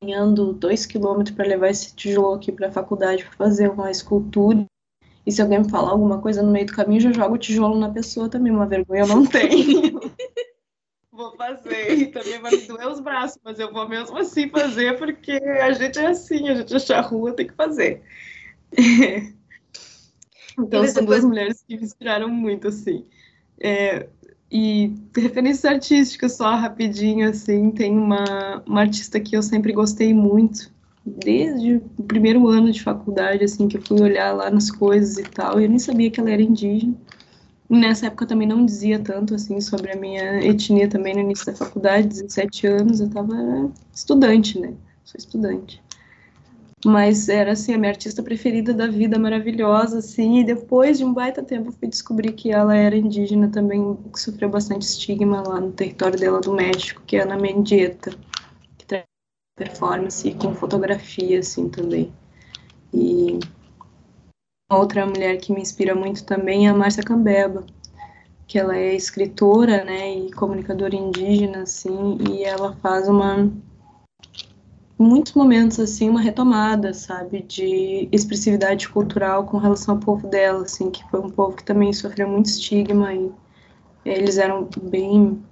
caminhando 0.00 0.52
dois 0.52 0.86
quilômetros 0.86 1.34
para 1.34 1.46
levar 1.46 1.68
esse 1.68 1.94
tijolo 1.94 2.34
aqui 2.34 2.50
para 2.52 2.68
a 2.68 2.72
faculdade 2.72 3.24
para 3.24 3.36
fazer 3.36 3.70
uma 3.70 3.90
escultura 3.90 4.66
E 5.24 5.30
se 5.30 5.40
alguém 5.40 5.60
me 5.60 5.70
falar 5.70 5.90
alguma 5.90 6.20
coisa 6.20 6.42
no 6.42 6.50
meio 6.50 6.66
do 6.66 6.72
caminho, 6.72 7.00
já 7.00 7.12
jogo 7.12 7.34
o 7.34 7.38
tijolo 7.38 7.78
na 7.78 7.90
pessoa 7.90 8.28
também. 8.28 8.52
Uma 8.52 8.66
vergonha 8.66 9.02
eu 9.02 9.06
não 9.06 9.24
tenho. 9.24 10.00
vou 11.12 11.36
fazer. 11.36 11.92
E 11.94 12.06
também 12.06 12.40
vai 12.40 12.50
me 12.50 12.62
doer 12.62 12.88
os 12.88 13.00
braços, 13.00 13.38
mas 13.44 13.58
eu 13.60 13.72
vou 13.72 13.88
mesmo 13.88 14.16
assim 14.16 14.48
fazer, 14.48 14.98
porque 14.98 15.32
a 15.32 15.70
gente 15.72 15.98
é 15.98 16.06
assim, 16.06 16.48
a 16.48 16.54
gente 16.54 16.74
achar 16.74 17.00
rua, 17.02 17.34
tem 17.34 17.46
que 17.46 17.54
fazer. 17.54 18.02
então, 20.58 20.86
são 20.86 21.04
duas 21.04 21.24
mulheres 21.24 21.62
que 21.62 21.76
me 21.76 21.82
inspiraram 21.82 22.28
muito, 22.28 22.68
assim. 22.68 23.06
É, 23.60 24.08
e 24.50 24.94
referências 25.16 25.64
artísticas, 25.64 26.32
só 26.32 26.56
rapidinho, 26.56 27.28
assim, 27.28 27.70
tem 27.70 27.96
uma, 27.96 28.62
uma 28.66 28.80
artista 28.80 29.20
que 29.20 29.36
eu 29.36 29.42
sempre 29.42 29.72
gostei 29.72 30.12
muito, 30.12 30.72
desde 31.04 31.76
o 31.98 32.02
primeiro 32.04 32.48
ano 32.48 32.70
de 32.70 32.82
faculdade, 32.82 33.44
assim, 33.44 33.68
que 33.68 33.76
eu 33.76 33.82
fui 33.82 34.00
olhar 34.00 34.32
lá 34.32 34.50
nas 34.50 34.70
coisas 34.70 35.18
e 35.18 35.24
tal, 35.24 35.60
e 35.60 35.64
eu 35.64 35.68
nem 35.68 35.78
sabia 35.78 36.10
que 36.10 36.20
ela 36.20 36.30
era 36.30 36.42
indígena. 36.42 36.94
Nessa 37.68 38.06
época 38.06 38.24
eu 38.24 38.28
também 38.28 38.46
não 38.46 38.64
dizia 38.64 38.98
tanto, 38.98 39.34
assim, 39.34 39.60
sobre 39.60 39.92
a 39.92 39.96
minha 39.96 40.44
etnia 40.44 40.88
também 40.88 41.14
no 41.14 41.20
início 41.20 41.46
da 41.46 41.54
faculdade, 41.54 42.08
17 42.08 42.66
anos, 42.66 43.00
eu 43.00 43.08
tava 43.08 43.70
estudante, 43.92 44.58
né? 44.58 44.74
Sou 45.04 45.18
estudante. 45.18 45.82
Mas 46.84 47.28
era, 47.28 47.52
assim, 47.52 47.72
a 47.72 47.78
minha 47.78 47.90
artista 47.90 48.22
preferida 48.22 48.74
da 48.74 48.88
vida, 48.88 49.18
maravilhosa, 49.18 49.98
assim, 49.98 50.40
e 50.40 50.44
depois 50.44 50.98
de 50.98 51.04
um 51.04 51.12
baita 51.12 51.42
tempo 51.42 51.72
fui 51.72 51.88
descobrir 51.88 52.32
que 52.32 52.52
ela 52.52 52.76
era 52.76 52.96
indígena 52.96 53.48
também, 53.48 53.96
que 54.12 54.20
sofreu 54.20 54.50
bastante 54.50 54.82
estigma 54.82 55.42
lá 55.46 55.60
no 55.60 55.72
território 55.72 56.18
dela 56.18 56.40
do 56.40 56.52
México, 56.52 57.02
que 57.06 57.16
é 57.16 57.22
Ana 57.22 57.36
Mendieta 57.36 58.12
performance 59.56 60.32
com 60.34 60.54
fotografia, 60.54 61.38
assim, 61.38 61.68
também. 61.68 62.12
E 62.92 63.38
outra 64.70 65.06
mulher 65.06 65.38
que 65.38 65.52
me 65.52 65.60
inspira 65.60 65.94
muito 65.94 66.24
também 66.24 66.66
é 66.66 66.70
a 66.70 66.74
Márcia 66.74 67.02
Cambeba, 67.02 67.64
que 68.46 68.58
ela 68.58 68.76
é 68.76 68.94
escritora, 68.94 69.84
né, 69.84 70.14
e 70.14 70.32
comunicadora 70.32 70.96
indígena, 70.96 71.62
assim, 71.62 72.18
e 72.28 72.44
ela 72.44 72.74
faz 72.76 73.08
uma 73.08 73.50
muitos 74.98 75.32
momentos 75.32 75.80
assim 75.80 76.08
uma 76.08 76.20
retomada, 76.20 76.94
sabe, 76.94 77.42
de 77.42 78.08
expressividade 78.12 78.88
cultural 78.88 79.44
com 79.44 79.58
relação 79.58 79.96
ao 79.96 80.00
povo 80.00 80.28
dela, 80.28 80.62
assim, 80.62 80.90
que 80.90 81.02
foi 81.10 81.20
um 81.20 81.28
povo 81.28 81.56
que 81.56 81.64
também 81.64 81.92
sofreu 81.92 82.28
muito 82.28 82.46
estigma 82.46 83.12
e 83.12 83.30
eles 84.04 84.38
eram 84.38 84.68
bem 84.82 85.42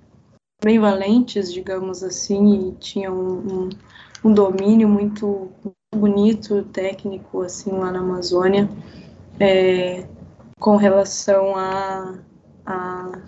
bem 0.62 0.78
valentes, 0.78 1.52
digamos 1.52 2.02
assim, 2.02 2.68
e 2.68 2.72
tinham 2.72 3.14
um, 3.14 3.54
um, 3.54 3.68
um 4.24 4.34
domínio 4.34 4.88
muito, 4.88 5.50
bonito, 5.94 6.62
técnico, 6.64 7.42
assim, 7.42 7.70
lá 7.70 7.90
na 7.90 8.00
Amazônia, 8.00 8.68
é, 9.38 10.06
com 10.58 10.76
relação 10.76 11.56
a, 11.56 12.18
a 12.66 13.22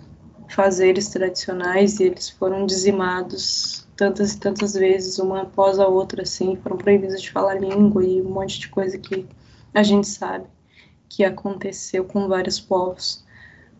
fazeres 0.47 1.09
tradicionais, 1.09 1.99
e 1.99 2.03
eles 2.03 2.29
foram 2.29 2.65
dizimados 2.65 3.87
tantas 3.95 4.33
e 4.33 4.39
tantas 4.39 4.73
vezes, 4.73 5.17
uma 5.19 5.41
após 5.41 5.79
a 5.79 5.87
outra, 5.87 6.21
assim, 6.23 6.55
foram 6.57 6.77
proibidos 6.77 7.21
de 7.21 7.31
falar 7.31 7.55
língua 7.55 8.05
e 8.05 8.21
um 8.21 8.29
monte 8.29 8.59
de 8.59 8.69
coisa 8.69 8.97
que 8.97 9.25
a 9.73 9.81
gente 9.81 10.07
sabe 10.07 10.45
que 11.09 11.23
aconteceu 11.23 12.05
com 12.05 12.27
vários 12.27 12.59
povos 12.59 13.23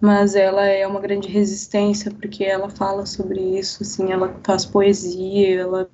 mas 0.03 0.35
ela 0.35 0.65
é 0.65 0.85
uma 0.85 0.99
grande 0.99 1.29
resistência 1.29 2.11
porque 2.11 2.43
ela 2.43 2.69
fala 2.69 3.05
sobre 3.05 3.39
isso, 3.57 3.83
assim, 3.83 4.11
ela 4.11 4.37
faz 4.43 4.65
poesia, 4.65 5.61
ela 5.61 5.89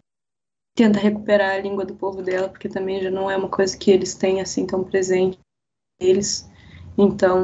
tenta 0.76 1.00
recuperar 1.00 1.52
a 1.52 1.62
língua 1.62 1.86
do 1.86 1.94
povo 1.94 2.24
dela, 2.24 2.50
porque 2.50 2.68
também 2.68 3.04
já 3.04 3.12
não 3.12 3.30
é 3.30 3.38
uma 3.38 3.50
coisa 3.50 3.78
que 3.78 3.92
eles 3.92 4.16
têm 4.16 4.42
assim 4.42 4.66
tão 4.66 4.84
presente 4.84 5.38
eles. 6.00 6.50
Então, 6.98 7.44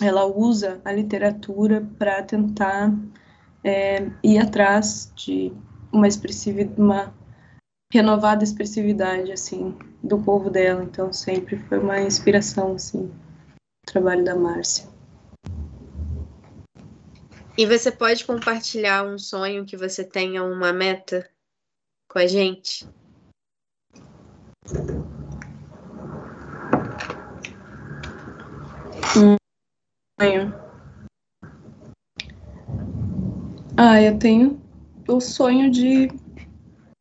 ela 0.00 0.24
usa 0.24 0.80
a 0.82 0.90
literatura 0.90 1.86
para 1.98 2.22
tentar 2.22 2.90
é, 3.62 4.10
ir 4.24 4.38
atrás 4.38 5.12
de 5.14 5.52
uma 5.92 6.08
expressividade, 6.08 6.80
uma 6.80 7.14
renovada 7.92 8.42
expressividade 8.42 9.30
assim 9.30 9.76
do 10.02 10.18
povo 10.22 10.48
dela. 10.48 10.82
Então, 10.82 11.12
sempre 11.12 11.58
foi 11.68 11.78
uma 11.78 12.00
inspiração 12.00 12.76
assim 12.76 13.04
o 13.04 13.92
trabalho 13.92 14.24
da 14.24 14.34
Márcia. 14.34 14.95
E 17.58 17.64
você 17.64 17.90
pode 17.90 18.22
compartilhar 18.22 19.02
um 19.02 19.18
sonho 19.18 19.64
que 19.64 19.78
você 19.78 20.04
tenha 20.04 20.44
uma 20.44 20.74
meta 20.74 21.26
com 22.06 22.18
a 22.18 22.26
gente? 22.26 22.86
Sonho. 30.20 30.54
Ah, 33.74 34.02
eu 34.02 34.18
tenho 34.18 34.60
o 35.08 35.18
sonho 35.18 35.70
de, 35.70 36.10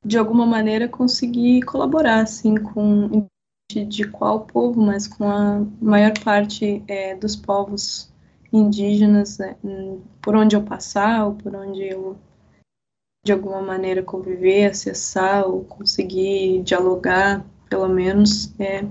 de 0.05 0.17
alguma 0.17 0.45
maneira, 0.45 0.87
conseguir 0.87 1.63
colaborar, 1.63 2.21
assim, 2.21 2.55
com 2.55 3.27
de 3.73 4.07
qual 4.07 4.45
povo, 4.45 4.81
mas 4.81 5.05
com 5.05 5.29
a 5.29 5.59
maior 5.81 6.13
parte 6.23 6.81
é, 6.87 7.13
dos 7.15 7.35
povos 7.35 8.14
indígenas 8.55 9.37
né, 9.37 9.55
por 10.21 10.35
onde 10.35 10.55
eu 10.55 10.63
passar, 10.63 11.25
ou 11.25 11.35
por 11.35 11.55
onde 11.55 11.83
eu 11.83 12.17
de 13.25 13.33
alguma 13.33 13.61
maneira 13.61 14.03
conviver, 14.03 14.67
acessar 14.67 15.47
ou 15.47 15.63
conseguir 15.63 16.61
dialogar, 16.61 17.43
pelo 17.67 17.87
menos, 17.87 18.53
é, 18.59 18.85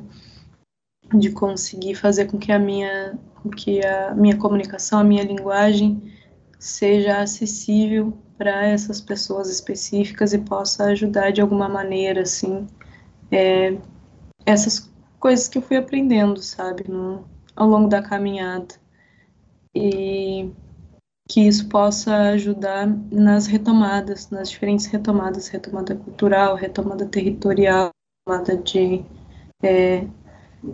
de 1.14 1.30
conseguir 1.30 1.94
fazer 1.94 2.26
com 2.26 2.36
que 2.36 2.50
a 2.50 2.58
minha, 2.58 3.16
que 3.56 3.84
a 3.86 4.12
minha 4.12 4.36
comunicação, 4.36 4.98
a 4.98 5.04
minha 5.04 5.22
linguagem 5.22 6.12
seja 6.58 7.20
acessível 7.20 8.12
para 8.36 8.66
essas 8.66 9.00
pessoas 9.00 9.48
específicas 9.48 10.32
e 10.32 10.38
possa 10.38 10.86
ajudar 10.86 11.30
de 11.30 11.40
alguma 11.40 11.68
maneira, 11.68 12.22
assim, 12.22 12.66
é, 13.30 13.76
essas 14.44 14.90
coisas 15.20 15.46
que 15.46 15.58
eu 15.58 15.62
fui 15.62 15.76
aprendendo, 15.76 16.42
sabe, 16.42 16.90
no, 16.90 17.24
ao 17.54 17.68
longo 17.68 17.88
da 17.88 18.02
caminhada 18.02 18.74
e 19.74 20.51
que 21.28 21.40
isso 21.40 21.68
possa 21.68 22.30
ajudar 22.30 22.86
nas 23.10 23.46
retomadas, 23.46 24.30
nas 24.30 24.51
diferentes 24.51 24.86
retomadas, 24.86 25.48
retomada 25.48 25.96
cultural, 25.96 26.55
retomada 26.55 27.06
territorial, 27.06 27.90
retomada 28.28 28.56
de 28.62 29.05
é, 29.62 30.06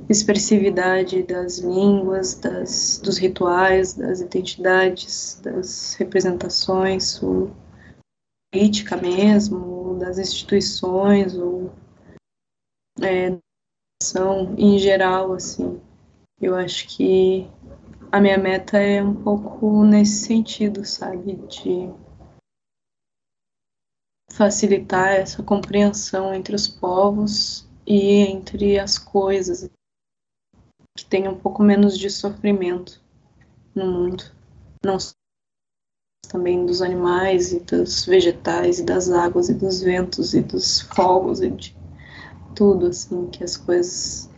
expressividade 0.08 1.22
das 1.22 1.58
línguas, 1.58 2.34
das, 2.34 3.00
dos 3.02 3.16
rituais, 3.16 3.94
das 3.94 4.20
identidades, 4.20 5.40
das 5.42 5.94
representações, 5.94 7.22
o, 7.22 7.50
política 8.52 8.96
mesmo, 8.96 9.96
das 9.98 10.18
instituições, 10.18 11.36
ou 11.36 11.70
é, 13.00 13.36
em 14.58 14.78
geral, 14.78 15.32
assim. 15.32 15.80
Eu 16.40 16.56
acho 16.56 16.88
que 16.88 17.48
a 18.12 18.20
minha 18.20 18.38
meta 18.38 18.78
é 18.78 19.02
um 19.02 19.14
pouco 19.14 19.84
nesse 19.84 20.26
sentido, 20.26 20.84
sabe? 20.84 21.36
De 21.46 21.92
facilitar 24.32 25.12
essa 25.12 25.42
compreensão 25.42 26.34
entre 26.34 26.54
os 26.54 26.66
povos 26.66 27.68
e 27.86 28.20
entre 28.20 28.78
as 28.78 28.98
coisas, 28.98 29.68
que 30.96 31.04
tenha 31.04 31.30
um 31.30 31.38
pouco 31.38 31.62
menos 31.62 31.96
de 31.98 32.10
sofrimento 32.10 33.02
no 33.74 33.86
mundo. 33.86 34.24
Não 34.84 34.98
só 34.98 35.12
também 36.28 36.64
dos 36.64 36.80
animais 36.80 37.52
e 37.52 37.60
dos 37.60 38.04
vegetais 38.06 38.78
e 38.78 38.84
das 38.84 39.10
águas 39.10 39.48
e 39.48 39.54
dos 39.54 39.82
ventos 39.82 40.32
e 40.32 40.40
dos 40.40 40.80
fogos 40.80 41.40
e 41.40 41.50
de 41.50 41.76
tudo 42.54 42.86
assim 42.86 43.28
que 43.28 43.42
as 43.42 43.56
coisas 43.56 44.29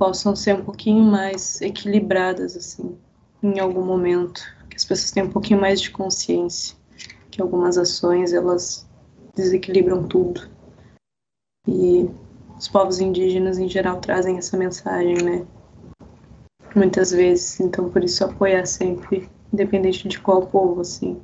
possam 0.00 0.34
ser 0.34 0.54
um 0.54 0.64
pouquinho 0.64 1.04
mais 1.04 1.60
equilibradas, 1.60 2.56
assim, 2.56 2.96
em 3.42 3.58
algum 3.60 3.84
momento, 3.84 4.40
que 4.70 4.76
as 4.76 4.84
pessoas 4.86 5.10
tenham 5.10 5.28
um 5.28 5.30
pouquinho 5.30 5.60
mais 5.60 5.78
de 5.78 5.90
consciência, 5.90 6.74
que 7.30 7.42
algumas 7.42 7.76
ações, 7.76 8.32
elas 8.32 8.88
desequilibram 9.36 10.08
tudo. 10.08 10.48
E 11.68 12.08
os 12.56 12.66
povos 12.66 12.98
indígenas, 12.98 13.58
em 13.58 13.68
geral, 13.68 14.00
trazem 14.00 14.38
essa 14.38 14.56
mensagem, 14.56 15.16
né? 15.22 15.46
Muitas 16.74 17.10
vezes, 17.10 17.60
então 17.60 17.90
por 17.90 18.02
isso 18.02 18.24
apoiar 18.24 18.64
sempre, 18.64 19.28
independente 19.52 20.08
de 20.08 20.18
qual 20.18 20.46
povo, 20.46 20.80
assim. 20.80 21.20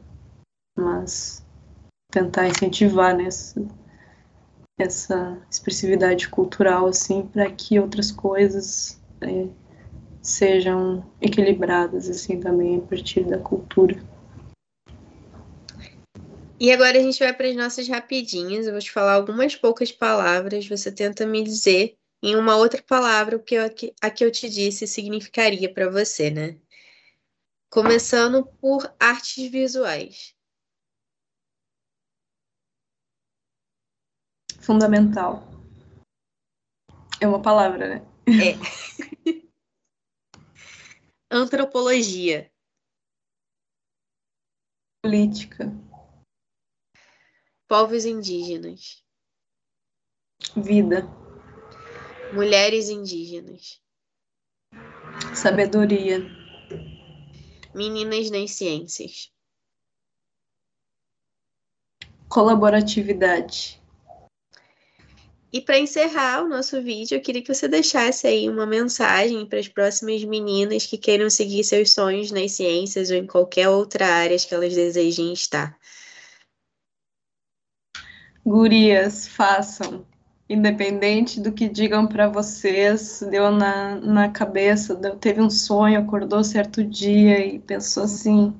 Mas 0.78 1.43
tentar 2.12 2.47
incentivar 2.47 3.16
né, 3.16 3.31
essa 4.78 5.40
expressividade 5.51 6.28
cultural 6.28 6.86
assim 6.86 7.23
para 7.23 7.51
que 7.51 7.81
outras 7.81 8.12
coisas 8.12 9.01
é, 9.20 9.47
sejam 10.20 11.05
equilibradas 11.20 12.11
assim 12.11 12.39
também 12.39 12.77
a 12.77 12.81
partir 12.81 13.24
da 13.24 13.39
cultura. 13.39 13.97
E 16.59 16.73
agora 16.73 16.98
a 16.98 17.03
gente 17.03 17.19
vai 17.19 17.32
para 17.35 17.48
as 17.48 17.57
nossas 17.57 17.86
rapidinhas. 17.86 18.66
Eu 18.66 18.73
vou 18.73 18.81
te 18.81 18.90
falar 18.90 19.15
algumas 19.15 19.55
poucas 19.55 19.93
palavras. 19.93 20.66
Você 20.66 20.90
tenta 20.90 21.27
me 21.27 21.43
dizer 21.43 21.97
em 22.23 22.35
uma 22.35 22.57
outra 22.57 22.82
palavra 22.82 23.36
o 23.36 23.43
que 23.43 23.55
eu, 23.55 23.65
a 24.01 24.11
que 24.11 24.24
eu 24.24 24.31
te 24.31 24.48
disse 24.48 24.86
significaria 24.86 25.73
para 25.73 25.90
você, 25.90 26.31
né? 26.31 26.57
Começando 27.70 28.44
por 28.59 28.90
artes 28.98 29.51
visuais. 29.51 30.35
Fundamental. 34.61 35.43
É 37.20 37.27
uma 37.27 37.41
palavra, 37.41 37.89
né? 37.89 38.07
É. 38.27 38.57
Antropologia. 41.31 42.51
Política. 45.03 45.73
Povos 47.69 48.05
indígenas. 48.05 49.05
Vida. 50.57 51.03
Mulheres 52.33 52.89
indígenas. 52.89 53.83
Sabedoria. 55.35 56.19
Meninas 57.74 58.31
nas 58.31 58.53
ciências. 58.53 59.33
Colaboratividade. 62.28 63.81
E 65.57 65.61
para 65.62 65.78
encerrar 65.78 66.45
o 66.45 66.49
nosso 66.51 66.83
vídeo, 66.83 67.16
eu 67.16 67.20
queria 67.23 67.41
que 67.41 67.55
você 67.55 67.66
deixasse 67.66 68.27
aí 68.27 68.47
uma 68.47 68.66
mensagem 68.66 69.47
para 69.47 69.59
as 69.59 69.66
próximas 69.66 70.23
meninas 70.23 70.85
que 70.85 70.99
queiram 70.99 71.31
seguir 71.31 71.65
seus 71.65 71.95
sonhos 71.95 72.31
nas 72.31 72.53
ciências 72.53 73.11
ou 73.11 73.16
em 73.16 73.27
qualquer 73.27 73.66
outra 73.70 74.07
área 74.07 74.37
que 74.37 74.55
elas 74.55 74.74
desejem 74.74 75.33
estar. 75.33 75.74
Gurias, 78.45 79.27
façam. 79.28 80.05
Independente 80.47 81.41
do 81.41 81.51
que 81.51 81.70
digam 81.70 82.07
para 82.07 82.28
vocês, 82.28 83.24
deu 83.31 83.51
na, 83.51 83.97
na 83.97 84.28
cabeça, 84.28 84.95
deu, 84.95 85.16
teve 85.16 85.41
um 85.41 85.49
sonho, 85.49 85.99
acordou 85.99 86.45
certo 86.45 86.85
dia 86.85 87.47
e 87.47 87.59
pensou 87.59 88.03
assim: 88.03 88.55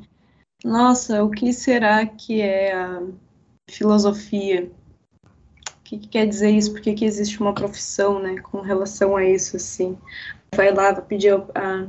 nossa, 0.65 1.23
o 1.23 1.31
que 1.31 1.53
será 1.53 2.07
que 2.07 2.41
é 2.41 2.73
a 2.73 3.03
filosofia? 3.69 4.73
O 5.87 5.89
que, 5.89 5.99
que 5.99 6.09
quer 6.09 6.27
dizer 6.27 6.51
isso? 6.51 6.73
Por 6.73 6.81
que, 6.81 6.95
que 6.95 7.05
existe 7.05 7.41
uma 7.41 7.55
profissão 7.55 8.19
né, 8.19 8.41
com 8.41 8.61
relação 8.61 9.17
a 9.17 9.25
isso? 9.25 9.57
assim? 9.57 9.97
Vai 10.53 10.75
lá, 10.75 10.91
vai 10.91 11.03
pedir 11.03 11.33
a, 11.55 11.87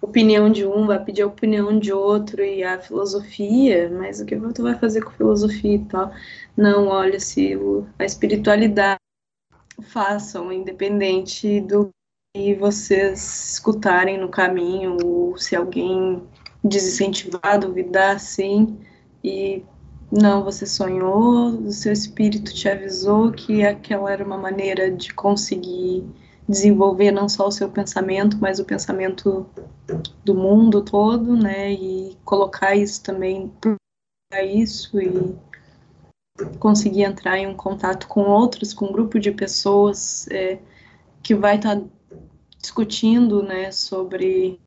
opinião 0.00 0.48
de 0.48 0.64
um, 0.64 0.86
vai 0.86 1.02
pedir 1.04 1.22
a 1.22 1.26
opinião 1.26 1.76
de 1.76 1.92
outro 1.92 2.44
e 2.44 2.62
a 2.62 2.78
filosofia, 2.78 3.90
mas 3.90 4.20
o 4.20 4.24
que 4.24 4.36
tu 4.54 4.62
vai 4.62 4.78
fazer 4.78 5.02
com 5.02 5.10
filosofia 5.10 5.74
e 5.74 5.84
tal? 5.86 6.12
Não, 6.56 6.86
olha, 6.86 7.18
se 7.18 7.58
a 7.98 8.04
espiritualidade 8.04 9.00
façam, 9.82 10.52
independente 10.52 11.60
do 11.60 11.90
que 12.32 12.54
vocês 12.54 13.50
escutarem 13.54 14.16
no 14.16 14.28
caminho, 14.28 14.96
ou 15.04 15.36
se 15.36 15.56
alguém 15.56 16.22
desincentivar, 16.62 17.58
duvidar, 17.58 18.20
sim, 18.20 18.78
e 19.24 19.64
não, 20.10 20.42
você 20.42 20.66
sonhou, 20.66 21.50
o 21.50 21.70
seu 21.70 21.92
espírito 21.92 22.52
te 22.52 22.68
avisou 22.68 23.30
que 23.30 23.64
aquela 23.64 24.10
era 24.10 24.24
uma 24.24 24.36
maneira 24.36 24.90
de 24.90 25.14
conseguir 25.14 26.04
desenvolver 26.48 27.12
não 27.12 27.28
só 27.28 27.46
o 27.46 27.52
seu 27.52 27.70
pensamento, 27.70 28.36
mas 28.40 28.58
o 28.58 28.64
pensamento 28.64 29.46
do 30.24 30.34
mundo 30.34 30.82
todo, 30.82 31.36
né, 31.36 31.72
e 31.72 32.16
colocar 32.24 32.74
isso 32.74 33.02
também 33.02 33.52
para 33.60 34.44
isso 34.44 35.00
e 35.00 35.38
conseguir 36.58 37.02
entrar 37.02 37.38
em 37.38 37.46
um 37.46 37.54
contato 37.54 38.08
com 38.08 38.22
outros, 38.22 38.74
com 38.74 38.86
um 38.86 38.92
grupo 38.92 39.18
de 39.20 39.30
pessoas 39.30 40.26
é, 40.28 40.58
que 41.22 41.36
vai 41.36 41.56
estar 41.56 41.76
tá 41.76 41.86
discutindo, 42.58 43.44
né, 43.44 43.70
sobre 43.70 44.60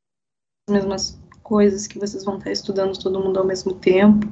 as 0.70 0.74
mesmas 0.74 1.22
coisas 1.42 1.86
que 1.86 2.00
vocês 2.00 2.24
vão 2.24 2.36
estar 2.36 2.46
tá 2.46 2.52
estudando 2.52 2.98
todo 2.98 3.20
mundo 3.20 3.40
ao 3.40 3.46
mesmo 3.46 3.74
tempo, 3.74 4.26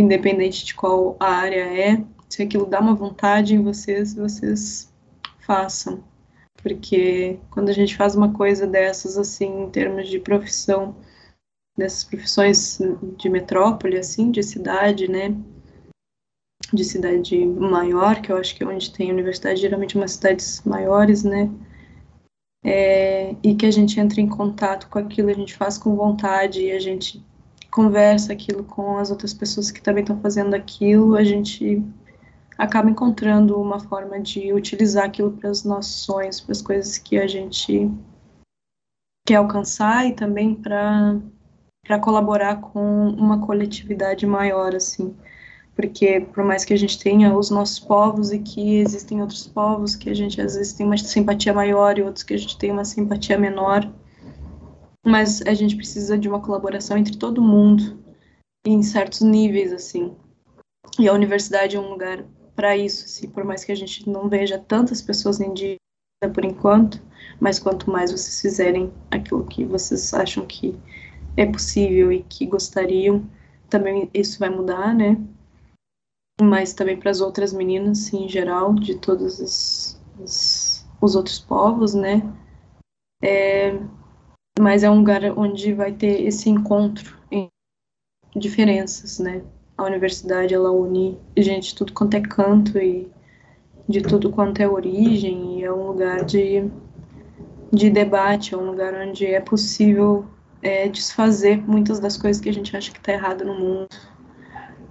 independente 0.00 0.64
de 0.64 0.74
qual 0.74 1.16
a 1.20 1.28
área 1.28 1.64
é. 1.64 2.04
Se 2.28 2.42
aquilo 2.42 2.66
dá 2.66 2.80
uma 2.80 2.94
vontade 2.94 3.54
em 3.54 3.62
vocês, 3.62 4.14
vocês 4.14 4.92
façam. 5.40 6.02
Porque 6.62 7.38
quando 7.50 7.70
a 7.70 7.72
gente 7.72 7.96
faz 7.96 8.14
uma 8.14 8.32
coisa 8.32 8.66
dessas, 8.66 9.16
assim, 9.16 9.64
em 9.64 9.70
termos 9.70 10.08
de 10.08 10.18
profissão, 10.18 10.94
dessas 11.76 12.04
profissões 12.04 12.78
de 13.16 13.28
metrópole, 13.28 13.98
assim, 13.98 14.30
de 14.30 14.42
cidade, 14.42 15.10
né, 15.10 15.34
de 16.72 16.84
cidade 16.84 17.44
maior, 17.46 18.20
que 18.20 18.30
eu 18.30 18.36
acho 18.36 18.54
que 18.54 18.62
é 18.62 18.66
onde 18.66 18.92
tem 18.92 19.10
universidade, 19.10 19.60
geralmente 19.60 19.96
umas 19.96 20.12
cidades 20.12 20.62
maiores, 20.64 21.24
né? 21.24 21.50
É, 22.62 23.34
e 23.42 23.54
que 23.54 23.64
a 23.64 23.70
gente 23.70 23.98
entra 23.98 24.20
em 24.20 24.28
contato 24.28 24.88
com 24.88 24.98
aquilo, 24.98 25.30
a 25.30 25.34
gente 25.34 25.56
faz 25.56 25.78
com 25.78 25.96
vontade 25.96 26.62
e 26.62 26.72
a 26.72 26.78
gente 26.78 27.24
conversa 27.70 28.32
aquilo 28.32 28.64
com 28.64 28.98
as 28.98 29.10
outras 29.10 29.32
pessoas 29.32 29.70
que 29.70 29.80
também 29.82 30.02
estão 30.02 30.20
fazendo 30.20 30.54
aquilo, 30.54 31.14
a 31.14 31.24
gente 31.24 31.82
acaba 32.58 32.90
encontrando 32.90 33.60
uma 33.60 33.80
forma 33.80 34.20
de 34.20 34.52
utilizar 34.52 35.04
aquilo 35.04 35.32
para 35.32 35.50
os 35.50 35.64
nossos 35.64 36.04
sonhos, 36.04 36.40
para 36.40 36.52
as 36.52 36.60
coisas 36.60 36.98
que 36.98 37.18
a 37.18 37.26
gente 37.26 37.90
quer 39.26 39.36
alcançar 39.36 40.06
e 40.06 40.12
também 40.12 40.54
para 40.54 41.18
para 41.86 41.98
colaborar 41.98 42.60
com 42.60 43.08
uma 43.08 43.44
coletividade 43.44 44.26
maior 44.26 44.74
assim. 44.74 45.16
Porque 45.74 46.20
por 46.20 46.44
mais 46.44 46.64
que 46.64 46.74
a 46.74 46.76
gente 46.76 46.98
tenha 46.98 47.34
os 47.34 47.50
nossos 47.50 47.80
povos 47.80 48.32
e 48.32 48.38
que 48.38 48.76
existem 48.76 49.20
outros 49.22 49.46
povos 49.46 49.96
que 49.96 50.10
a 50.10 50.14
gente 50.14 50.40
às 50.40 50.54
vezes 50.54 50.74
tem 50.74 50.84
uma 50.84 50.98
simpatia 50.98 51.54
maior 51.54 51.98
e 51.98 52.02
outros 52.02 52.22
que 52.22 52.34
a 52.34 52.36
gente 52.36 52.58
tem 52.58 52.70
uma 52.70 52.84
simpatia 52.84 53.38
menor, 53.38 53.90
mas 55.04 55.42
a 55.42 55.54
gente 55.54 55.76
precisa 55.76 56.18
de 56.18 56.28
uma 56.28 56.40
colaboração 56.40 56.96
entre 56.96 57.16
todo 57.16 57.42
mundo 57.42 58.02
em 58.66 58.82
certos 58.82 59.20
níveis 59.20 59.72
assim. 59.72 60.16
E 60.98 61.08
a 61.08 61.12
universidade 61.12 61.76
é 61.76 61.80
um 61.80 61.90
lugar 61.90 62.24
para 62.54 62.76
isso, 62.76 63.04
assim, 63.04 63.28
por 63.28 63.44
mais 63.44 63.64
que 63.64 63.72
a 63.72 63.74
gente 63.76 64.08
não 64.08 64.28
veja 64.28 64.58
tantas 64.58 65.00
pessoas 65.00 65.40
indígenas 65.40 65.78
por 66.34 66.44
enquanto, 66.44 67.02
mas 67.40 67.58
quanto 67.58 67.90
mais 67.90 68.12
vocês 68.12 68.40
fizerem 68.40 68.92
aquilo 69.10 69.46
que 69.46 69.64
vocês 69.64 70.12
acham 70.12 70.46
que 70.46 70.78
é 71.36 71.46
possível 71.46 72.12
e 72.12 72.22
que 72.22 72.44
gostariam, 72.44 73.24
também 73.70 74.10
isso 74.12 74.38
vai 74.38 74.50
mudar, 74.50 74.94
né? 74.94 75.16
mas 76.40 76.72
também 76.72 76.98
para 76.98 77.10
as 77.10 77.20
outras 77.20 77.52
meninas, 77.52 77.98
sim, 77.98 78.24
em 78.24 78.28
geral, 78.28 78.74
de 78.74 78.96
todos 78.96 79.38
os, 79.38 80.00
os, 80.18 80.86
os 81.00 81.14
outros 81.14 81.38
povos, 81.38 81.94
né? 81.94 82.22
É, 83.22 83.78
mas 84.60 84.82
é 84.82 84.90
um 84.90 84.98
lugar 84.98 85.22
onde 85.36 85.72
vai 85.72 85.92
ter 85.92 86.22
esse 86.22 86.50
encontro 86.50 87.16
em 87.30 87.50
diferenças, 88.36 89.18
né? 89.18 89.42
A 89.76 89.84
universidade, 89.84 90.54
ela 90.54 90.70
une 90.70 91.18
gente 91.36 91.70
de 91.70 91.74
tudo 91.74 91.92
quanto 91.92 92.14
é 92.14 92.20
canto 92.20 92.78
e 92.78 93.10
de 93.88 94.02
tudo 94.02 94.30
quanto 94.30 94.60
é 94.60 94.68
origem, 94.68 95.58
e 95.58 95.64
é 95.64 95.72
um 95.72 95.86
lugar 95.86 96.24
de, 96.24 96.70
de 97.72 97.90
debate, 97.90 98.54
é 98.54 98.56
um 98.56 98.66
lugar 98.66 98.94
onde 98.94 99.26
é 99.26 99.40
possível 99.40 100.26
é, 100.62 100.88
desfazer 100.88 101.66
muitas 101.66 101.98
das 101.98 102.16
coisas 102.16 102.40
que 102.40 102.48
a 102.48 102.52
gente 102.52 102.76
acha 102.76 102.92
que 102.92 102.98
está 102.98 103.12
errado 103.12 103.44
no 103.44 103.54
mundo. 103.54 103.88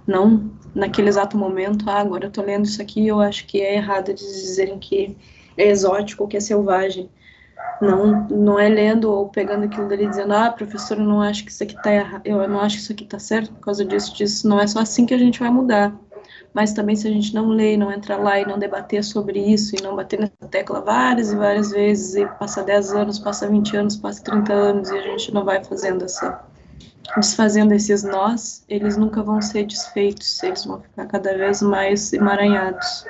Não 0.06 0.50
naquele 0.74 1.08
exato 1.08 1.36
momento, 1.36 1.88
ah, 1.88 2.00
agora 2.00 2.26
eu 2.26 2.30
tô 2.30 2.42
lendo 2.42 2.64
isso 2.64 2.82
aqui, 2.82 3.06
eu 3.06 3.20
acho 3.20 3.46
que 3.46 3.60
é 3.60 3.76
errado 3.76 4.12
dizerem 4.12 4.78
que 4.78 5.16
é 5.56 5.68
exótico, 5.68 6.28
que 6.28 6.36
é 6.36 6.40
selvagem. 6.40 7.08
Não, 7.80 8.26
não 8.28 8.58
é 8.58 8.68
lendo 8.68 9.10
ou 9.10 9.28
pegando 9.28 9.64
aquilo 9.64 9.88
dali 9.88 10.06
dizendo, 10.06 10.34
ah, 10.34 10.50
professor, 10.50 10.98
eu 10.98 11.04
não 11.04 11.22
acho 11.22 11.44
que 11.44 11.50
isso 11.50 11.62
aqui 11.62 11.74
tá 11.82 11.92
errado, 11.92 12.26
eu 12.26 12.46
não 12.46 12.60
acho 12.60 12.76
que 12.76 12.82
isso 12.82 12.92
aqui 12.92 13.04
tá 13.06 13.18
certo 13.18 13.52
por 13.52 13.60
causa 13.60 13.84
disso, 13.84 14.14
disso. 14.14 14.46
Não 14.46 14.60
é 14.60 14.66
só 14.66 14.80
assim 14.80 15.06
que 15.06 15.14
a 15.14 15.18
gente 15.18 15.40
vai 15.40 15.50
mudar. 15.50 15.94
Mas 16.52 16.72
também 16.72 16.96
se 16.96 17.06
a 17.06 17.10
gente 17.10 17.32
não 17.34 17.48
ler, 17.48 17.76
não 17.76 17.92
entrar 17.92 18.16
lá 18.16 18.38
e 18.38 18.46
não 18.46 18.58
debater 18.58 19.04
sobre 19.04 19.38
isso 19.38 19.76
e 19.76 19.82
não 19.82 19.94
bater 19.96 20.18
nessa 20.18 20.50
tecla 20.50 20.80
várias 20.80 21.32
e 21.32 21.36
várias 21.36 21.70
vezes 21.70 22.16
e 22.16 22.26
passa 22.26 22.62
10 22.62 22.92
anos, 22.92 23.18
passa 23.18 23.48
20 23.48 23.76
anos, 23.76 23.96
passa 23.96 24.22
30 24.24 24.52
anos 24.52 24.90
e 24.90 24.98
a 24.98 25.02
gente 25.02 25.32
não 25.32 25.44
vai 25.44 25.62
fazendo 25.62 26.04
essa 26.04 26.44
desfazendo 27.16 27.72
esses 27.72 28.02
nós, 28.02 28.64
eles 28.68 28.96
nunca 28.96 29.22
vão 29.22 29.42
ser 29.42 29.64
desfeitos, 29.64 30.40
eles 30.42 30.64
vão 30.64 30.80
ficar 30.80 31.06
cada 31.06 31.36
vez 31.36 31.60
mais 31.60 32.12
emaranhados. 32.12 33.04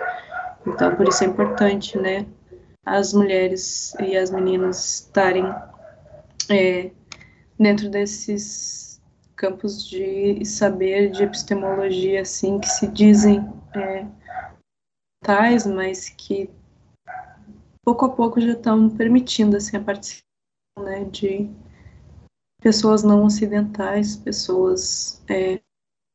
Então, 0.67 0.95
por 0.95 1.07
isso 1.07 1.23
é 1.23 1.27
importante, 1.27 1.99
né, 1.99 2.25
as 2.85 3.13
mulheres 3.13 3.95
e 4.01 4.17
as 4.17 4.31
meninas 4.31 5.01
estarem 5.01 5.45
é, 6.49 6.91
dentro 7.59 7.89
desses 7.91 9.01
campos 9.37 9.89
de 9.89 10.45
saber, 10.45 11.11
de 11.11 11.23
epistemologia, 11.23 12.23
assim, 12.23 12.59
que 12.59 12.69
se 12.69 12.87
dizem 12.87 13.41
é, 13.75 14.07
tais, 15.25 15.67
mas 15.67 16.09
que 16.11 16.51
pouco 17.83 18.05
a 18.05 18.09
pouco 18.11 18.41
já 18.41 18.53
estão 18.53 18.89
permitindo, 18.91 19.57
assim, 19.57 19.77
a 19.77 19.81
participação, 19.81 20.25
né, 20.79 21.05
de 21.05 21.51
pessoas 22.61 23.03
não 23.03 23.25
ocidentais, 23.25 24.17
pessoas 24.17 25.23
é, 25.29 25.61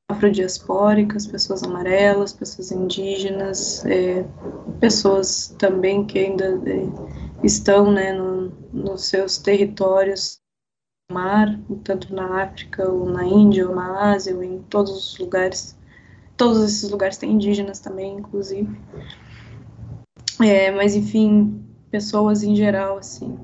afrodiaspóricas, 0.09 1.25
pessoas 1.25 1.63
amarelas, 1.63 2.31
pessoas 2.31 2.71
indígenas, 2.71 3.83
é, 3.85 4.23
pessoas 4.79 5.55
também 5.57 6.05
que 6.05 6.19
ainda 6.19 6.61
é, 6.65 6.87
estão 7.43 7.91
né, 7.91 8.13
no, 8.13 8.51
nos 8.71 9.05
seus 9.05 9.37
territórios 9.37 10.39
mar, 11.11 11.59
tanto 11.83 12.13
na 12.13 12.43
África, 12.43 12.89
ou 12.89 13.09
na 13.09 13.23
Índia, 13.25 13.67
ou 13.67 13.75
na 13.75 14.11
Ásia, 14.11 14.35
ou 14.35 14.43
em 14.43 14.61
todos 14.63 14.91
os 14.91 15.17
lugares. 15.19 15.77
Todos 16.35 16.63
esses 16.63 16.89
lugares 16.89 17.17
têm 17.17 17.31
indígenas 17.33 17.79
também, 17.79 18.17
inclusive. 18.17 18.69
É, 20.41 20.71
mas, 20.71 20.95
enfim, 20.95 21.63
pessoas 21.89 22.43
em 22.43 22.55
geral, 22.55 22.97
assim. 22.97 23.37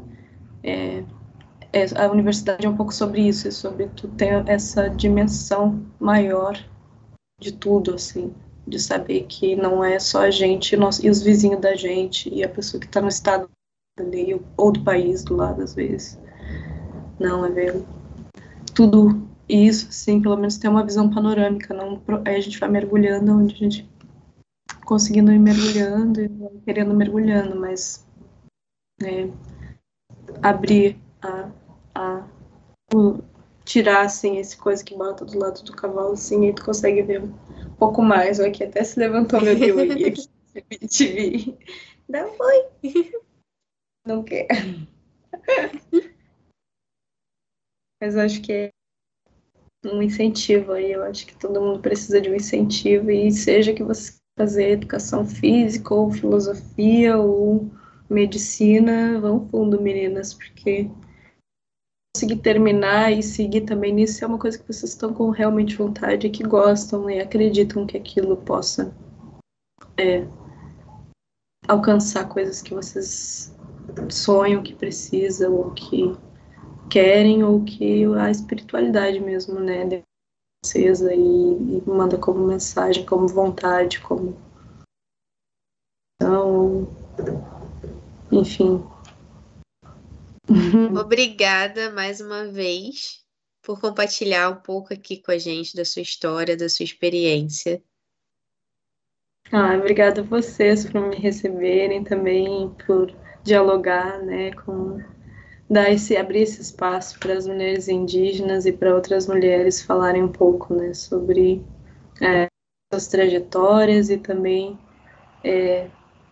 É, 0.63 1.03
é, 1.73 1.85
a 1.95 2.11
universidade 2.11 2.65
é 2.65 2.69
um 2.69 2.75
pouco 2.75 2.93
sobre 2.93 3.27
isso, 3.27 3.47
é 3.47 3.51
sobre 3.51 3.87
tu 3.87 4.07
ter 4.09 4.47
essa 4.47 4.89
dimensão 4.89 5.85
maior 5.99 6.57
de 7.39 7.51
tudo, 7.51 7.95
assim, 7.95 8.33
de 8.67 8.79
saber 8.79 9.23
que 9.23 9.55
não 9.55 9.83
é 9.83 9.97
só 9.97 10.21
a 10.21 10.31
gente 10.31 10.75
e 10.75 11.09
os 11.09 11.21
vizinhos 11.21 11.61
da 11.61 11.75
gente 11.75 12.29
e 12.33 12.43
a 12.43 12.49
pessoa 12.49 12.79
que 12.79 12.87
está 12.87 13.01
no 13.01 13.07
estado 13.07 13.49
ali, 13.97 14.39
ou 14.57 14.71
do 14.71 14.83
país 14.83 15.23
do 15.23 15.35
lado, 15.35 15.61
às 15.61 15.73
vezes. 15.73 16.19
Não, 17.19 17.45
é 17.45 17.49
ver 17.49 17.83
tudo 18.73 19.27
isso, 19.47 19.89
assim, 19.89 20.21
pelo 20.21 20.37
menos 20.37 20.57
ter 20.57 20.67
uma 20.67 20.83
visão 20.83 21.09
panorâmica, 21.09 21.73
não, 21.73 22.01
aí 22.25 22.35
a 22.35 22.41
gente 22.41 22.59
vai 22.59 22.69
mergulhando 22.69 23.37
onde 23.37 23.55
a 23.55 23.57
gente 23.57 23.89
conseguindo 24.85 25.31
ir 25.31 25.39
mergulhando 25.39 26.21
e 26.21 26.29
querendo 26.65 26.93
mergulhando, 26.93 27.59
mas 27.59 28.05
é, 29.03 29.29
abrir 30.41 30.97
a, 31.21 31.49
a 31.95 32.27
o, 32.93 33.19
tirar 33.63 34.05
assim 34.05 34.37
esse 34.37 34.57
coisa 34.57 34.83
que 34.83 34.95
bota 34.95 35.23
do 35.25 35.37
lado 35.37 35.63
do 35.63 35.73
cavalo 35.73 36.13
assim 36.13 36.45
e 36.45 36.53
tu 36.53 36.65
consegue 36.65 37.01
ver 37.01 37.21
um 37.23 37.31
pouco 37.77 38.01
mais. 38.01 38.39
O 38.39 38.45
aqui 38.45 38.63
até 38.63 38.83
se 38.83 38.99
levantou 38.99 39.41
meu 39.41 39.57
biologia 39.57 40.07
aqui 40.07 40.27
te 40.87 41.07
vi 41.07 41.57
não 42.09 42.33
foi 42.33 42.65
não 44.05 44.23
quer. 44.23 44.47
Mas 48.01 48.17
acho 48.17 48.41
que 48.41 48.51
é 48.51 48.71
um 49.85 50.01
incentivo 50.01 50.73
aí. 50.73 50.91
Eu 50.91 51.03
acho 51.03 51.25
que 51.25 51.37
todo 51.37 51.61
mundo 51.61 51.79
precisa 51.79 52.19
de 52.19 52.29
um 52.29 52.35
incentivo. 52.35 53.11
E 53.11 53.31
seja 53.31 53.73
que 53.73 53.83
você 53.83 54.19
fazer 54.37 54.71
educação 54.71 55.25
física 55.25 55.93
ou 55.93 56.11
filosofia 56.11 57.17
ou 57.17 57.69
medicina 58.09 59.19
vão 59.19 59.47
fundo 59.49 59.79
meninas 59.79 60.33
porque 60.33 60.89
conseguir 62.15 62.41
terminar 62.41 63.11
e 63.11 63.23
seguir 63.23 63.61
também 63.61 63.93
nisso 63.93 64.23
é 64.23 64.27
uma 64.27 64.37
coisa 64.37 64.57
que 64.57 64.67
vocês 64.67 64.91
estão 64.91 65.13
com 65.13 65.29
realmente 65.29 65.75
vontade, 65.75 66.29
que 66.29 66.43
gostam 66.43 67.09
e 67.09 67.19
acreditam 67.19 67.87
que 67.87 67.97
aquilo 67.97 68.37
possa 68.37 68.93
é, 69.97 70.27
alcançar 71.67 72.27
coisas 72.27 72.61
que 72.61 72.73
vocês 72.73 73.55
sonham, 74.09 74.61
que 74.61 74.73
precisam, 74.73 75.53
ou 75.53 75.71
que 75.71 76.15
querem, 76.89 77.43
ou 77.43 77.63
que 77.63 78.03
a 78.15 78.29
espiritualidade 78.29 79.19
mesmo, 79.19 79.59
né, 79.59 79.85
de 79.85 80.03
vocês 80.63 81.01
aí 81.01 81.17
e 81.17 81.83
manda 81.87 82.17
como 82.17 82.45
mensagem, 82.45 83.05
como 83.05 83.27
vontade, 83.27 83.99
como 84.01 84.35
então, 86.21 86.87
enfim. 88.31 88.83
Obrigada 90.99 91.91
mais 91.91 92.19
uma 92.21 92.45
vez 92.45 93.21
por 93.61 93.79
compartilhar 93.79 94.49
um 94.49 94.55
pouco 94.55 94.93
aqui 94.93 95.17
com 95.17 95.31
a 95.31 95.37
gente 95.37 95.75
da 95.75 95.85
sua 95.85 96.01
história, 96.01 96.57
da 96.57 96.67
sua 96.67 96.83
experiência. 96.83 97.81
Ah, 99.51 99.75
obrigada 99.75 100.21
a 100.21 100.23
vocês 100.23 100.89
por 100.89 101.01
me 101.01 101.15
receberem 101.17 102.03
também, 102.03 102.73
por 102.85 103.13
dialogar, 103.43 104.21
né, 104.21 104.51
com 104.51 104.99
dar 105.69 105.91
esse 105.91 106.17
abrir 106.17 106.41
esse 106.41 106.61
espaço 106.61 107.19
para 107.19 107.33
as 107.33 107.47
mulheres 107.47 107.87
indígenas 107.87 108.65
e 108.65 108.71
para 108.71 108.95
outras 108.95 109.27
mulheres 109.27 109.81
falarem 109.81 110.23
um 110.23 110.31
pouco, 110.31 110.73
né, 110.73 110.93
sobre 110.93 111.65
é, 112.21 112.47
suas 112.91 113.07
trajetórias 113.07 114.09
e 114.09 114.17
também 114.17 114.77
é, 115.43 115.89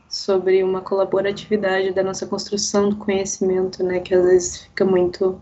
sobre 0.10 0.64
uma 0.64 0.82
colaboratividade 0.82 1.92
da 1.94 2.04
nossa 2.04 2.26
construção 2.26 2.90
do 2.90 2.96
conhecimento, 2.96 3.84
né, 3.84 4.00
que 4.00 4.16
às 4.16 4.26
vezes 4.26 4.58
fica 4.64 4.84
muito 4.84 5.40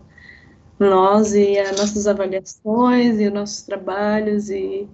nós 0.78 1.34
e 1.34 1.58
as 1.58 1.76
nossas 1.76 2.06
avaliações 2.06 3.18
e 3.18 3.26
os 3.26 3.32
nossos 3.32 3.62
trabalhos 3.62 4.50
e 4.50 4.88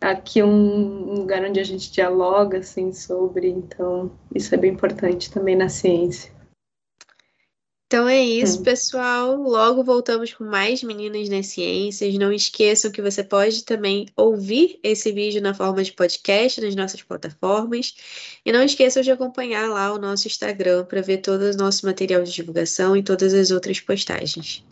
aqui 0.00 0.42
um 0.42 1.20
lugar 1.20 1.44
onde 1.44 1.60
a 1.60 1.64
gente 1.64 1.90
dialoga 1.92 2.58
assim 2.58 2.92
sobre, 2.92 3.48
então 3.48 4.10
isso 4.34 4.54
é 4.54 4.58
bem 4.58 4.72
importante 4.72 5.30
também 5.30 5.56
na 5.56 5.68
ciência. 5.68 6.32
Então 7.94 8.08
é 8.08 8.20
isso, 8.20 8.58
hum. 8.58 8.64
pessoal. 8.64 9.36
Logo 9.36 9.84
voltamos 9.84 10.34
com 10.34 10.42
mais 10.42 10.82
Meninas 10.82 11.28
nas 11.28 11.46
Ciências. 11.46 12.12
Não 12.14 12.32
esqueçam 12.32 12.90
que 12.90 13.00
você 13.00 13.22
pode 13.22 13.62
também 13.62 14.08
ouvir 14.16 14.80
esse 14.82 15.12
vídeo 15.12 15.40
na 15.40 15.54
forma 15.54 15.80
de 15.80 15.92
podcast 15.92 16.60
nas 16.60 16.74
nossas 16.74 17.04
plataformas. 17.04 17.94
E 18.44 18.50
não 18.50 18.64
esqueçam 18.64 19.00
de 19.00 19.12
acompanhar 19.12 19.68
lá 19.68 19.92
o 19.92 19.98
nosso 19.98 20.26
Instagram 20.26 20.84
para 20.86 21.02
ver 21.02 21.18
todo 21.18 21.42
o 21.42 21.56
nosso 21.56 21.86
material 21.86 22.24
de 22.24 22.32
divulgação 22.32 22.96
e 22.96 23.02
todas 23.04 23.32
as 23.32 23.52
outras 23.52 23.78
postagens. 23.78 24.64